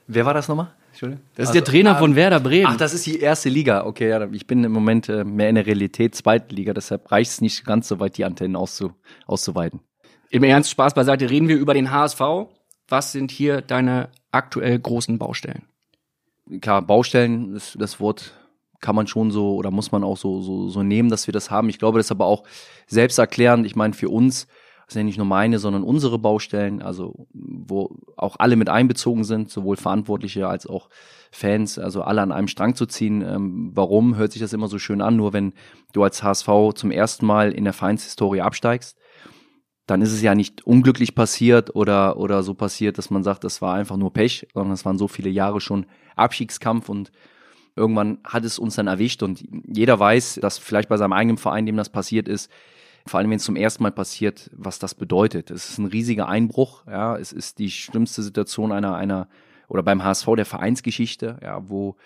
Wer 0.06 0.26
war 0.26 0.34
das 0.34 0.48
nochmal? 0.48 0.72
Entschuldigung. 0.90 1.24
Das 1.36 1.44
ist 1.44 1.48
also, 1.50 1.60
der 1.60 1.64
Trainer 1.64 1.96
ah, 1.96 1.98
von 1.98 2.16
Werder 2.16 2.40
Bremen. 2.40 2.66
Ach, 2.66 2.76
das 2.76 2.94
ist 2.94 3.06
die 3.06 3.20
erste 3.20 3.48
Liga. 3.48 3.86
Okay, 3.86 4.08
ja, 4.08 4.28
ich 4.32 4.46
bin 4.46 4.64
im 4.64 4.72
Moment 4.72 5.08
äh, 5.08 5.24
mehr 5.24 5.48
in 5.48 5.54
der 5.54 5.66
Realität 5.66 6.14
zweite 6.14 6.54
Liga, 6.54 6.74
deshalb 6.74 7.10
reicht 7.12 7.30
es 7.30 7.40
nicht 7.40 7.64
ganz 7.64 7.88
so 7.88 8.00
weit, 8.00 8.18
die 8.18 8.24
Antennen 8.24 8.56
auszu 8.56 8.92
auszuweiten. 9.26 9.80
Im 10.30 10.42
Ernst, 10.42 10.70
Spaß 10.70 10.94
beiseite, 10.94 11.30
reden 11.30 11.48
wir 11.48 11.56
über 11.56 11.74
den 11.74 11.90
HSV. 11.90 12.20
Was 12.88 13.12
sind 13.12 13.30
hier 13.30 13.62
deine 13.62 14.08
aktuell 14.32 14.78
großen 14.78 15.18
Baustellen? 15.18 15.62
Klar, 16.60 16.82
Baustellen 16.82 17.54
ist 17.54 17.76
das 17.80 18.00
Wort 18.00 18.34
kann 18.80 18.96
man 18.96 19.06
schon 19.06 19.30
so 19.30 19.54
oder 19.54 19.70
muss 19.70 19.92
man 19.92 20.04
auch 20.04 20.16
so, 20.16 20.40
so, 20.40 20.68
so 20.68 20.82
nehmen, 20.82 21.10
dass 21.10 21.26
wir 21.26 21.32
das 21.32 21.50
haben. 21.50 21.68
Ich 21.68 21.78
glaube, 21.78 21.98
das 21.98 22.06
ist 22.06 22.12
aber 22.12 22.26
auch 22.26 22.44
selbsterklärend. 22.86 23.66
Ich 23.66 23.76
meine, 23.76 23.94
für 23.94 24.08
uns, 24.08 24.46
das 24.86 24.94
sind 24.94 25.00
ja 25.00 25.04
nicht 25.04 25.18
nur 25.18 25.26
meine, 25.26 25.58
sondern 25.58 25.82
unsere 25.82 26.18
Baustellen, 26.18 26.82
also 26.82 27.26
wo 27.32 27.96
auch 28.16 28.36
alle 28.38 28.56
mit 28.56 28.68
einbezogen 28.68 29.24
sind, 29.24 29.50
sowohl 29.50 29.76
Verantwortliche 29.76 30.48
als 30.48 30.66
auch 30.66 30.88
Fans, 31.30 31.78
also 31.78 32.02
alle 32.02 32.22
an 32.22 32.32
einem 32.32 32.48
Strang 32.48 32.74
zu 32.74 32.86
ziehen. 32.86 33.22
Ähm, 33.22 33.70
warum 33.74 34.16
hört 34.16 34.32
sich 34.32 34.42
das 34.42 34.52
immer 34.52 34.66
so 34.66 34.78
schön 34.78 35.00
an? 35.00 35.16
Nur 35.16 35.32
wenn 35.32 35.52
du 35.92 36.02
als 36.02 36.22
HSV 36.22 36.48
zum 36.74 36.90
ersten 36.90 37.26
Mal 37.26 37.52
in 37.52 37.64
der 37.64 37.72
Vereinshistorie 37.72 38.40
absteigst, 38.40 38.96
dann 39.86 40.02
ist 40.02 40.12
es 40.12 40.22
ja 40.22 40.34
nicht 40.36 40.64
unglücklich 40.66 41.14
passiert 41.16 41.74
oder, 41.74 42.16
oder 42.16 42.44
so 42.44 42.54
passiert, 42.54 42.96
dass 42.96 43.10
man 43.10 43.24
sagt, 43.24 43.42
das 43.42 43.60
war 43.60 43.74
einfach 43.74 43.96
nur 43.96 44.12
Pech, 44.12 44.46
sondern 44.54 44.72
es 44.72 44.84
waren 44.84 44.98
so 44.98 45.08
viele 45.08 45.30
Jahre 45.30 45.60
schon 45.60 45.86
Abstiegskampf 46.14 46.88
und 46.88 47.10
Irgendwann 47.76 48.18
hat 48.24 48.44
es 48.44 48.58
uns 48.58 48.74
dann 48.74 48.86
erwischt 48.86 49.22
und 49.22 49.44
jeder 49.66 49.98
weiß, 49.98 50.40
dass 50.42 50.58
vielleicht 50.58 50.88
bei 50.88 50.96
seinem 50.96 51.12
eigenen 51.12 51.38
Verein, 51.38 51.66
dem 51.66 51.76
das 51.76 51.88
passiert 51.88 52.28
ist, 52.28 52.50
vor 53.06 53.18
allem 53.18 53.30
wenn 53.30 53.36
es 53.36 53.44
zum 53.44 53.56
ersten 53.56 53.82
Mal 53.82 53.92
passiert, 53.92 54.50
was 54.54 54.78
das 54.78 54.94
bedeutet. 54.94 55.50
Es 55.50 55.70
ist 55.70 55.78
ein 55.78 55.86
riesiger 55.86 56.28
Einbruch, 56.28 56.86
ja, 56.86 57.16
es 57.16 57.32
ist 57.32 57.58
die 57.58 57.70
schlimmste 57.70 58.22
Situation 58.22 58.72
einer, 58.72 58.94
einer, 58.94 59.28
oder 59.68 59.82
beim 59.82 60.04
HSV 60.04 60.26
der 60.36 60.46
Vereinsgeschichte, 60.46 61.38
ja, 61.42 61.68
wo 61.68 61.96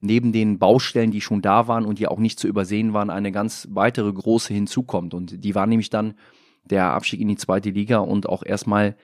neben 0.00 0.32
den 0.32 0.58
Baustellen, 0.58 1.10
die 1.10 1.20
schon 1.20 1.42
da 1.42 1.68
waren 1.68 1.84
und 1.84 1.98
die 1.98 2.06
auch 2.06 2.18
nicht 2.18 2.38
zu 2.38 2.48
übersehen 2.48 2.92
waren, 2.92 3.10
eine 3.10 3.32
ganz 3.32 3.68
weitere 3.70 4.12
große 4.12 4.52
hinzukommt. 4.52 5.14
Und 5.14 5.44
die 5.44 5.54
war 5.54 5.66
nämlich 5.66 5.90
dann 5.90 6.14
der 6.64 6.92
Abstieg 6.92 7.20
in 7.20 7.28
die 7.28 7.36
zweite 7.36 7.70
Liga 7.70 7.98
und 7.98 8.28
auch 8.28 8.42
erstmal, 8.44 8.96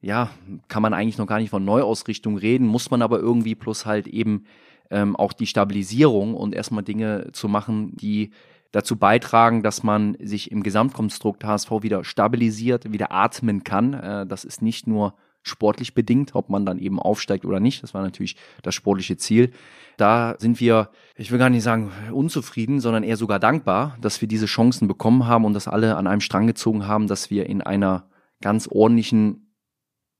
ja, 0.00 0.30
kann 0.68 0.82
man 0.82 0.94
eigentlich 0.94 1.18
noch 1.18 1.26
gar 1.26 1.38
nicht 1.38 1.50
von 1.50 1.64
Neuausrichtung 1.64 2.36
reden, 2.36 2.66
muss 2.66 2.90
man 2.90 3.02
aber 3.02 3.18
irgendwie 3.18 3.54
plus 3.54 3.86
halt 3.86 4.06
eben 4.06 4.44
ähm, 4.90 5.16
auch 5.16 5.32
die 5.32 5.46
Stabilisierung 5.46 6.34
und 6.34 6.54
erstmal 6.54 6.82
Dinge 6.82 7.28
zu 7.32 7.48
machen, 7.48 7.96
die 7.96 8.30
dazu 8.72 8.96
beitragen, 8.96 9.62
dass 9.62 9.82
man 9.82 10.16
sich 10.20 10.50
im 10.50 10.62
Gesamtkonstrukt 10.62 11.44
HSV 11.44 11.70
wieder 11.80 12.04
stabilisiert, 12.04 12.92
wieder 12.92 13.12
atmen 13.12 13.64
kann. 13.64 13.94
Äh, 13.94 14.26
das 14.26 14.44
ist 14.44 14.62
nicht 14.62 14.86
nur 14.86 15.14
sportlich 15.42 15.94
bedingt, 15.94 16.34
ob 16.34 16.50
man 16.50 16.66
dann 16.66 16.78
eben 16.78 17.00
aufsteigt 17.00 17.44
oder 17.44 17.60
nicht. 17.60 17.82
Das 17.82 17.94
war 17.94 18.02
natürlich 18.02 18.36
das 18.62 18.74
sportliche 18.74 19.16
Ziel. 19.16 19.52
Da 19.96 20.36
sind 20.38 20.60
wir, 20.60 20.90
ich 21.16 21.30
will 21.30 21.38
gar 21.38 21.50
nicht 21.50 21.62
sagen 21.62 21.90
unzufrieden, 22.12 22.80
sondern 22.80 23.02
eher 23.02 23.16
sogar 23.16 23.38
dankbar, 23.38 23.96
dass 24.00 24.20
wir 24.20 24.28
diese 24.28 24.46
Chancen 24.46 24.86
bekommen 24.88 25.26
haben 25.26 25.44
und 25.44 25.54
dass 25.54 25.68
alle 25.68 25.96
an 25.96 26.06
einem 26.06 26.20
Strang 26.20 26.46
gezogen 26.46 26.86
haben, 26.86 27.06
dass 27.06 27.30
wir 27.30 27.46
in 27.46 27.62
einer 27.62 28.08
ganz 28.40 28.68
ordentlichen 28.68 29.54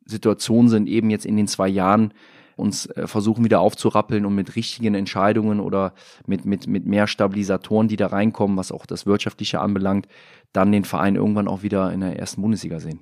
Situation 0.05 0.69
sind, 0.69 0.89
eben 0.89 1.11
jetzt 1.11 1.27
in 1.27 1.37
den 1.37 1.47
zwei 1.47 1.69
Jahren, 1.69 2.15
uns 2.59 2.87
äh, 2.87 3.07
versuchen 3.07 3.45
wieder 3.45 3.61
aufzurappeln 3.61 4.27
und 4.27 4.35
mit 4.35 4.57
richtigen 4.57 4.95
Entscheidungen 4.95 5.61
oder 5.61 5.95
mit, 6.27 6.45
mit, 6.45 6.67
mit 6.67 6.87
mehr 6.87 7.07
Stabilisatoren, 7.07 7.89
die 7.89 7.97
da 7.97 8.09
reinkommen, 8.09 8.57
was 8.57 8.73
auch 8.73 8.87
das 8.87 9.07
Wirtschaftliche 9.07 9.61
anbelangt, 9.61 10.09
dann 10.53 10.73
den 10.73 10.85
Verein 10.85 11.17
irgendwann 11.17 11.49
auch 11.49 11.63
wieder 11.63 11.93
in 11.93 12.01
der 12.01 12.19
ersten 12.19 12.43
Bundesliga 12.43 12.81
sehen. 12.81 13.01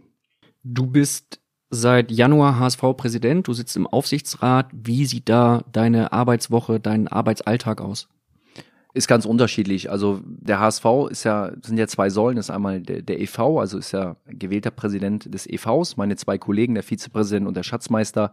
Du 0.62 0.86
bist 0.86 1.40
seit 1.70 2.10
Januar 2.10 2.58
HSV-Präsident, 2.58 3.46
du 3.48 3.52
sitzt 3.52 3.76
im 3.76 3.86
Aufsichtsrat. 3.86 4.68
Wie 4.72 5.06
sieht 5.06 5.28
da 5.28 5.64
deine 5.72 6.12
Arbeitswoche, 6.12 6.80
dein 6.80 7.08
Arbeitsalltag 7.08 7.80
aus? 7.80 8.08
Ist 8.94 9.08
ganz 9.08 9.26
unterschiedlich. 9.26 9.90
Also 9.90 10.20
der 10.24 10.58
HSV 10.58 10.84
ist 11.10 11.24
ja, 11.24 11.52
sind 11.62 11.76
ja 11.76 11.86
zwei 11.86 12.08
Säulen. 12.08 12.36
Das 12.36 12.46
ist 12.46 12.54
einmal 12.54 12.80
der, 12.80 13.02
der 13.02 13.20
EV, 13.20 13.58
also 13.58 13.76
ist 13.78 13.92
ja 13.92 14.16
gewählter 14.26 14.70
Präsident 14.70 15.32
des 15.32 15.46
EVs. 15.46 15.96
Meine 15.96 16.16
zwei 16.16 16.38
Kollegen, 16.38 16.74
der 16.74 16.82
Vizepräsident 16.82 17.46
und 17.46 17.56
der 17.56 17.62
Schatzmeister, 17.62 18.32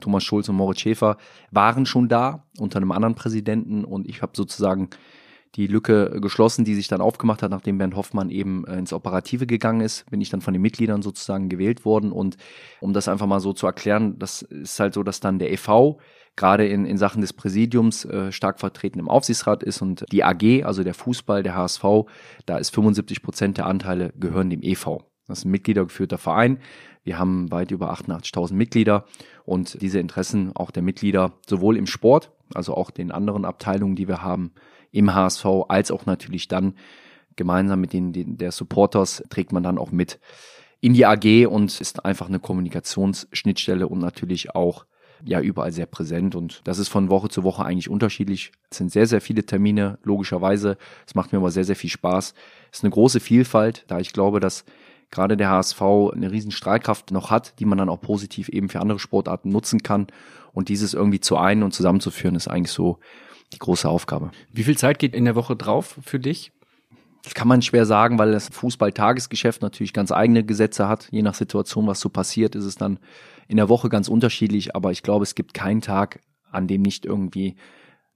Thomas 0.00 0.24
Schulz 0.24 0.48
und 0.48 0.56
Moritz 0.56 0.80
Schäfer, 0.80 1.16
waren 1.50 1.86
schon 1.86 2.08
da 2.08 2.46
unter 2.58 2.78
einem 2.78 2.92
anderen 2.92 3.14
Präsidenten 3.14 3.84
und 3.84 4.08
ich 4.08 4.22
habe 4.22 4.32
sozusagen 4.34 4.90
die 5.56 5.66
Lücke 5.66 6.18
geschlossen, 6.20 6.64
die 6.64 6.74
sich 6.74 6.88
dann 6.88 7.00
aufgemacht 7.00 7.42
hat, 7.42 7.50
nachdem 7.50 7.78
Bernd 7.78 7.94
Hoffmann 7.94 8.30
eben 8.30 8.66
äh, 8.66 8.76
ins 8.76 8.92
Operative 8.92 9.46
gegangen 9.46 9.80
ist, 9.80 10.08
bin 10.10 10.20
ich 10.20 10.30
dann 10.30 10.40
von 10.40 10.52
den 10.52 10.62
Mitgliedern 10.62 11.02
sozusagen 11.02 11.48
gewählt 11.48 11.84
worden. 11.84 12.10
Und 12.10 12.36
um 12.80 12.92
das 12.92 13.08
einfach 13.08 13.26
mal 13.26 13.40
so 13.40 13.52
zu 13.52 13.66
erklären, 13.66 14.18
das 14.18 14.42
ist 14.42 14.80
halt 14.80 14.94
so, 14.94 15.02
dass 15.02 15.20
dann 15.20 15.38
der 15.38 15.52
EV 15.52 15.98
gerade 16.36 16.66
in, 16.66 16.84
in 16.84 16.98
Sachen 16.98 17.20
des 17.20 17.32
Präsidiums 17.32 18.04
äh, 18.04 18.32
stark 18.32 18.58
vertreten 18.58 18.98
im 18.98 19.08
Aufsichtsrat 19.08 19.62
ist 19.62 19.80
und 19.80 20.04
die 20.10 20.24
AG, 20.24 20.64
also 20.64 20.82
der 20.82 20.94
Fußball, 20.94 21.44
der 21.44 21.54
HSV, 21.54 21.84
da 22.46 22.58
ist 22.58 22.74
75 22.74 23.22
Prozent 23.22 23.58
der 23.58 23.66
Anteile 23.66 24.12
gehören 24.16 24.50
dem 24.50 24.62
EV. 24.62 25.04
Das 25.28 25.38
ist 25.38 25.44
ein 25.44 25.52
mitgliedergeführter 25.52 26.18
Verein. 26.18 26.58
Wir 27.04 27.18
haben 27.18 27.50
weit 27.50 27.70
über 27.70 27.92
88.000 27.92 28.54
Mitglieder 28.54 29.04
und 29.44 29.80
diese 29.80 29.98
Interessen 29.98 30.54
auch 30.54 30.70
der 30.70 30.82
Mitglieder 30.82 31.32
sowohl 31.46 31.76
im 31.76 31.86
Sport, 31.86 32.30
also 32.54 32.74
auch 32.74 32.90
den 32.90 33.10
anderen 33.10 33.44
Abteilungen, 33.44 33.96
die 33.96 34.08
wir 34.08 34.22
haben, 34.22 34.52
im 34.90 35.14
HSV, 35.14 35.46
als 35.68 35.90
auch 35.90 36.06
natürlich 36.06 36.48
dann 36.48 36.74
gemeinsam 37.36 37.80
mit 37.80 37.92
den, 37.92 38.12
den 38.12 38.38
der 38.38 38.52
Supporters 38.52 39.22
trägt 39.28 39.52
man 39.52 39.62
dann 39.62 39.78
auch 39.78 39.90
mit 39.90 40.20
in 40.80 40.94
die 40.94 41.06
AG 41.06 41.46
und 41.46 41.80
ist 41.80 42.04
einfach 42.04 42.28
eine 42.28 42.38
Kommunikationsschnittstelle 42.38 43.88
und 43.88 43.98
natürlich 43.98 44.54
auch 44.54 44.86
ja 45.24 45.40
überall 45.40 45.72
sehr 45.72 45.86
präsent 45.86 46.34
und 46.34 46.60
das 46.64 46.78
ist 46.78 46.88
von 46.88 47.08
Woche 47.08 47.28
zu 47.28 47.42
Woche 47.42 47.64
eigentlich 47.64 47.88
unterschiedlich. 47.88 48.52
Es 48.70 48.78
sind 48.78 48.92
sehr, 48.92 49.06
sehr 49.06 49.20
viele 49.20 49.44
Termine, 49.44 49.98
logischerweise. 50.02 50.76
Es 51.06 51.14
macht 51.14 51.32
mir 51.32 51.38
aber 51.38 51.50
sehr, 51.50 51.64
sehr 51.64 51.76
viel 51.76 51.90
Spaß. 51.90 52.34
Es 52.70 52.78
ist 52.78 52.84
eine 52.84 52.90
große 52.90 53.20
Vielfalt, 53.20 53.84
da 53.88 53.98
ich 53.98 54.12
glaube, 54.12 54.40
dass 54.40 54.64
gerade 55.14 55.36
der 55.36 55.48
HSV 55.48 55.80
eine 55.80 56.30
riesen 56.30 56.50
Strahlkraft 56.50 57.12
noch 57.12 57.30
hat, 57.30 57.58
die 57.60 57.64
man 57.64 57.78
dann 57.78 57.88
auch 57.88 58.00
positiv 58.00 58.48
eben 58.48 58.68
für 58.68 58.80
andere 58.80 58.98
Sportarten 58.98 59.48
nutzen 59.48 59.82
kann. 59.82 60.08
Und 60.52 60.68
dieses 60.68 60.92
irgendwie 60.92 61.20
zu 61.20 61.36
einen 61.36 61.62
und 61.62 61.72
zusammenzuführen, 61.72 62.34
ist 62.34 62.48
eigentlich 62.48 62.72
so 62.72 62.98
die 63.52 63.58
große 63.58 63.88
Aufgabe. 63.88 64.30
Wie 64.52 64.64
viel 64.64 64.76
Zeit 64.76 64.98
geht 64.98 65.14
in 65.14 65.24
der 65.24 65.36
Woche 65.36 65.56
drauf 65.56 65.98
für 66.02 66.18
dich? 66.18 66.52
Das 67.22 67.34
kann 67.34 67.48
man 67.48 67.62
schwer 67.62 67.86
sagen, 67.86 68.18
weil 68.18 68.32
das 68.32 68.48
Fußball-Tagesgeschäft 68.48 69.62
natürlich 69.62 69.92
ganz 69.92 70.12
eigene 70.12 70.44
Gesetze 70.44 70.88
hat. 70.88 71.08
Je 71.10 71.22
nach 71.22 71.34
Situation, 71.34 71.86
was 71.86 72.00
so 72.00 72.10
passiert, 72.10 72.54
ist 72.54 72.64
es 72.64 72.74
dann 72.74 72.98
in 73.48 73.56
der 73.56 73.68
Woche 73.68 73.88
ganz 73.88 74.08
unterschiedlich. 74.08 74.76
Aber 74.76 74.90
ich 74.90 75.02
glaube, 75.02 75.22
es 75.22 75.34
gibt 75.34 75.54
keinen 75.54 75.80
Tag, 75.80 76.20
an 76.50 76.66
dem 76.66 76.82
nicht 76.82 77.06
irgendwie 77.06 77.56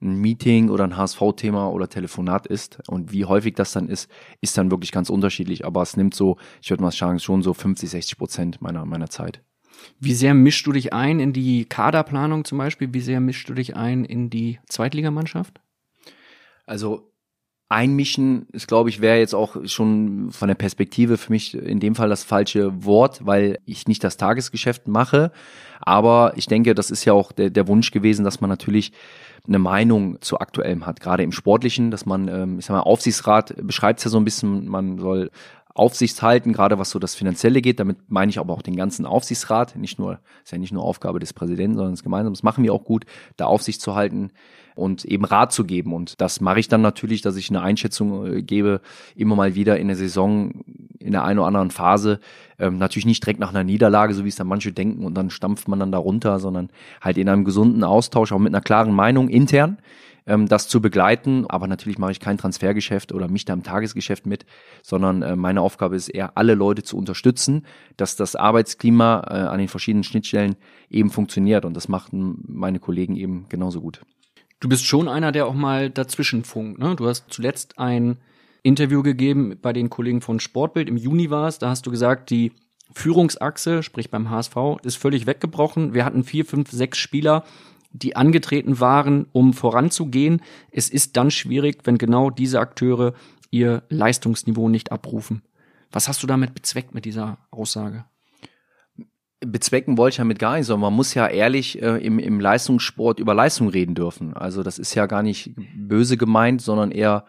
ein 0.00 0.16
Meeting 0.16 0.70
oder 0.70 0.84
ein 0.84 0.96
HSV-Thema 0.96 1.68
oder 1.70 1.88
Telefonat 1.88 2.46
ist. 2.46 2.78
Und 2.88 3.12
wie 3.12 3.24
häufig 3.24 3.54
das 3.54 3.72
dann 3.72 3.88
ist, 3.88 4.10
ist 4.40 4.56
dann 4.56 4.70
wirklich 4.70 4.92
ganz 4.92 5.10
unterschiedlich. 5.10 5.64
Aber 5.64 5.82
es 5.82 5.96
nimmt 5.96 6.14
so, 6.14 6.36
ich 6.62 6.70
würde 6.70 6.82
mal 6.82 6.92
sagen, 6.92 7.18
schon 7.18 7.42
so 7.42 7.54
50, 7.54 7.90
60 7.90 8.18
Prozent 8.18 8.62
meiner, 8.62 8.84
meiner 8.84 9.10
Zeit. 9.10 9.42
Wie 10.00 10.14
sehr 10.14 10.34
mischst 10.34 10.66
du 10.66 10.72
dich 10.72 10.92
ein 10.92 11.20
in 11.20 11.32
die 11.32 11.64
Kaderplanung 11.64 12.44
zum 12.44 12.58
Beispiel? 12.58 12.92
Wie 12.92 13.00
sehr 13.00 13.20
mischst 13.20 13.48
du 13.48 13.54
dich 13.54 13.76
ein 13.76 14.04
in 14.04 14.30
die 14.30 14.58
Zweitligamannschaft? 14.66 15.60
Also 16.66 17.12
einmischen 17.68 18.46
ist, 18.52 18.66
glaube 18.66 18.88
ich, 18.88 19.00
wäre 19.00 19.18
jetzt 19.18 19.34
auch 19.34 19.56
schon 19.66 20.30
von 20.30 20.48
der 20.48 20.54
Perspektive 20.54 21.18
für 21.18 21.32
mich 21.32 21.54
in 21.54 21.80
dem 21.80 21.94
Fall 21.94 22.08
das 22.08 22.24
falsche 22.24 22.84
Wort, 22.84 23.26
weil 23.26 23.58
ich 23.66 23.86
nicht 23.86 24.02
das 24.02 24.16
Tagesgeschäft 24.16 24.88
mache. 24.88 25.30
Aber 25.80 26.32
ich 26.36 26.46
denke, 26.46 26.74
das 26.74 26.90
ist 26.90 27.04
ja 27.04 27.12
auch 27.12 27.30
der, 27.30 27.50
der 27.50 27.68
Wunsch 27.68 27.90
gewesen, 27.90 28.24
dass 28.24 28.40
man 28.40 28.50
natürlich 28.50 28.92
eine 29.46 29.58
Meinung 29.58 30.20
zu 30.20 30.40
aktuellem 30.40 30.86
hat, 30.86 31.00
gerade 31.00 31.22
im 31.22 31.32
Sportlichen, 31.32 31.90
dass 31.90 32.06
man, 32.06 32.28
ähm, 32.28 32.58
ich 32.58 32.66
sag 32.66 32.74
mal, 32.74 32.80
Aufsichtsrat 32.80 33.54
beschreibt 33.62 33.98
es 33.98 34.04
ja 34.04 34.10
so 34.10 34.18
ein 34.18 34.24
bisschen, 34.24 34.68
man 34.68 34.98
soll 34.98 35.30
Aufsicht 35.78 36.20
halten, 36.22 36.52
gerade 36.52 36.78
was 36.78 36.90
so 36.90 36.98
das 36.98 37.14
Finanzielle 37.14 37.62
geht. 37.62 37.78
Damit 37.80 37.98
meine 38.08 38.30
ich 38.30 38.38
aber 38.38 38.52
auch 38.52 38.62
den 38.62 38.76
ganzen 38.76 39.06
Aufsichtsrat. 39.06 39.76
Nicht 39.76 39.98
nur, 39.98 40.18
ist 40.44 40.52
ja 40.52 40.58
nicht 40.58 40.72
nur 40.72 40.82
Aufgabe 40.82 41.20
des 41.20 41.32
Präsidenten, 41.32 41.76
sondern 41.76 41.94
es 41.94 42.02
gemeinsam. 42.02 42.32
Das 42.32 42.42
machen 42.42 42.64
wir 42.64 42.72
auch 42.72 42.84
gut, 42.84 43.04
da 43.36 43.46
Aufsicht 43.46 43.80
zu 43.80 43.94
halten 43.94 44.30
und 44.74 45.04
eben 45.04 45.24
Rat 45.24 45.52
zu 45.52 45.64
geben. 45.64 45.92
Und 45.92 46.20
das 46.20 46.40
mache 46.40 46.60
ich 46.60 46.68
dann 46.68 46.80
natürlich, 46.80 47.22
dass 47.22 47.36
ich 47.36 47.50
eine 47.50 47.62
Einschätzung 47.62 48.26
äh, 48.26 48.42
gebe, 48.42 48.80
immer 49.14 49.36
mal 49.36 49.54
wieder 49.54 49.78
in 49.78 49.88
der 49.88 49.96
Saison, 49.96 50.64
in 50.98 51.12
der 51.12 51.24
einen 51.24 51.38
oder 51.38 51.48
anderen 51.48 51.70
Phase. 51.70 52.20
Ähm, 52.58 52.78
natürlich 52.78 53.06
nicht 53.06 53.24
direkt 53.24 53.40
nach 53.40 53.50
einer 53.50 53.64
Niederlage, 53.64 54.14
so 54.14 54.24
wie 54.24 54.28
es 54.28 54.36
dann 54.36 54.46
manche 54.46 54.72
denken, 54.72 55.04
und 55.04 55.14
dann 55.14 55.30
stampft 55.30 55.68
man 55.68 55.80
dann 55.80 55.92
da 55.92 55.98
runter, 55.98 56.38
sondern 56.38 56.70
halt 57.00 57.18
in 57.18 57.28
einem 57.28 57.44
gesunden 57.44 57.84
Austausch, 57.84 58.32
auch 58.32 58.38
mit 58.38 58.54
einer 58.54 58.62
klaren 58.62 58.92
Meinung 58.92 59.28
intern 59.28 59.78
ähm, 60.28 60.46
das 60.46 60.68
zu 60.68 60.80
begleiten. 60.80 61.46
Aber 61.48 61.66
natürlich 61.66 61.98
mache 61.98 62.12
ich 62.12 62.20
kein 62.20 62.38
Transfergeschäft 62.38 63.12
oder 63.12 63.28
mich 63.28 63.44
da 63.44 63.54
im 63.54 63.64
Tagesgeschäft 63.64 64.26
mit, 64.26 64.46
sondern 64.82 65.22
äh, 65.22 65.34
meine 65.34 65.60
Aufgabe 65.60 65.96
ist 65.96 66.08
eher, 66.08 66.36
alle 66.36 66.54
Leute 66.54 66.82
zu 66.84 66.96
unterstützen, 66.96 67.66
dass 67.96 68.14
das 68.14 68.36
Arbeitsklima 68.36 69.26
äh, 69.28 69.32
an 69.34 69.58
den 69.58 69.68
verschiedenen 69.68 70.04
Schnittstellen 70.04 70.56
eben 70.90 71.10
funktioniert. 71.10 71.64
Und 71.64 71.74
das 71.74 71.88
machten 71.88 72.44
meine 72.46 72.78
Kollegen 72.78 73.16
eben 73.16 73.46
genauso 73.48 73.80
gut. 73.80 74.02
Du 74.60 74.68
bist 74.68 74.84
schon 74.84 75.08
einer, 75.08 75.32
der 75.32 75.46
auch 75.46 75.54
mal 75.54 75.90
dazwischen 75.90 76.44
funkt. 76.44 76.78
Ne? 76.78 76.96
Du 76.96 77.06
hast 77.08 77.26
zuletzt 77.28 77.78
ein 77.78 78.18
Interview 78.62 79.02
gegeben 79.02 79.56
bei 79.60 79.72
den 79.72 79.88
Kollegen 79.88 80.20
von 80.20 80.40
Sportbild. 80.40 80.88
Im 80.88 80.96
Juni 80.96 81.30
war 81.30 81.48
es. 81.48 81.58
Da 81.58 81.70
hast 81.70 81.86
du 81.86 81.90
gesagt, 81.90 82.30
die 82.30 82.52
Führungsachse, 82.92 83.82
sprich 83.82 84.10
beim 84.10 84.30
HSV, 84.30 84.56
ist 84.82 84.96
völlig 84.96 85.26
weggebrochen. 85.26 85.94
Wir 85.94 86.04
hatten 86.04 86.24
vier, 86.24 86.44
fünf, 86.44 86.70
sechs 86.70 86.98
Spieler, 86.98 87.44
die 88.02 88.16
angetreten 88.16 88.80
waren, 88.80 89.26
um 89.32 89.52
voranzugehen. 89.52 90.42
Es 90.70 90.88
ist 90.88 91.16
dann 91.16 91.30
schwierig, 91.30 91.80
wenn 91.84 91.98
genau 91.98 92.30
diese 92.30 92.60
Akteure 92.60 93.14
ihr 93.50 93.82
Leistungsniveau 93.88 94.68
nicht 94.68 94.92
abrufen. 94.92 95.42
Was 95.90 96.08
hast 96.08 96.22
du 96.22 96.26
damit 96.26 96.54
bezweckt 96.54 96.94
mit 96.94 97.04
dieser 97.04 97.38
Aussage? 97.50 98.04
Bezwecken 99.40 99.96
wollte 99.96 100.14
ich 100.14 100.18
damit 100.18 100.38
gar 100.38 100.56
nicht, 100.56 100.66
sondern 100.66 100.90
man 100.90 100.96
muss 100.96 101.14
ja 101.14 101.28
ehrlich 101.28 101.80
äh, 101.80 102.04
im, 102.04 102.18
im 102.18 102.40
Leistungssport 102.40 103.20
über 103.20 103.34
Leistung 103.34 103.68
reden 103.68 103.94
dürfen. 103.94 104.34
Also 104.34 104.62
das 104.62 104.78
ist 104.78 104.94
ja 104.94 105.06
gar 105.06 105.22
nicht 105.22 105.54
böse 105.76 106.16
gemeint, 106.16 106.60
sondern 106.60 106.90
eher 106.90 107.24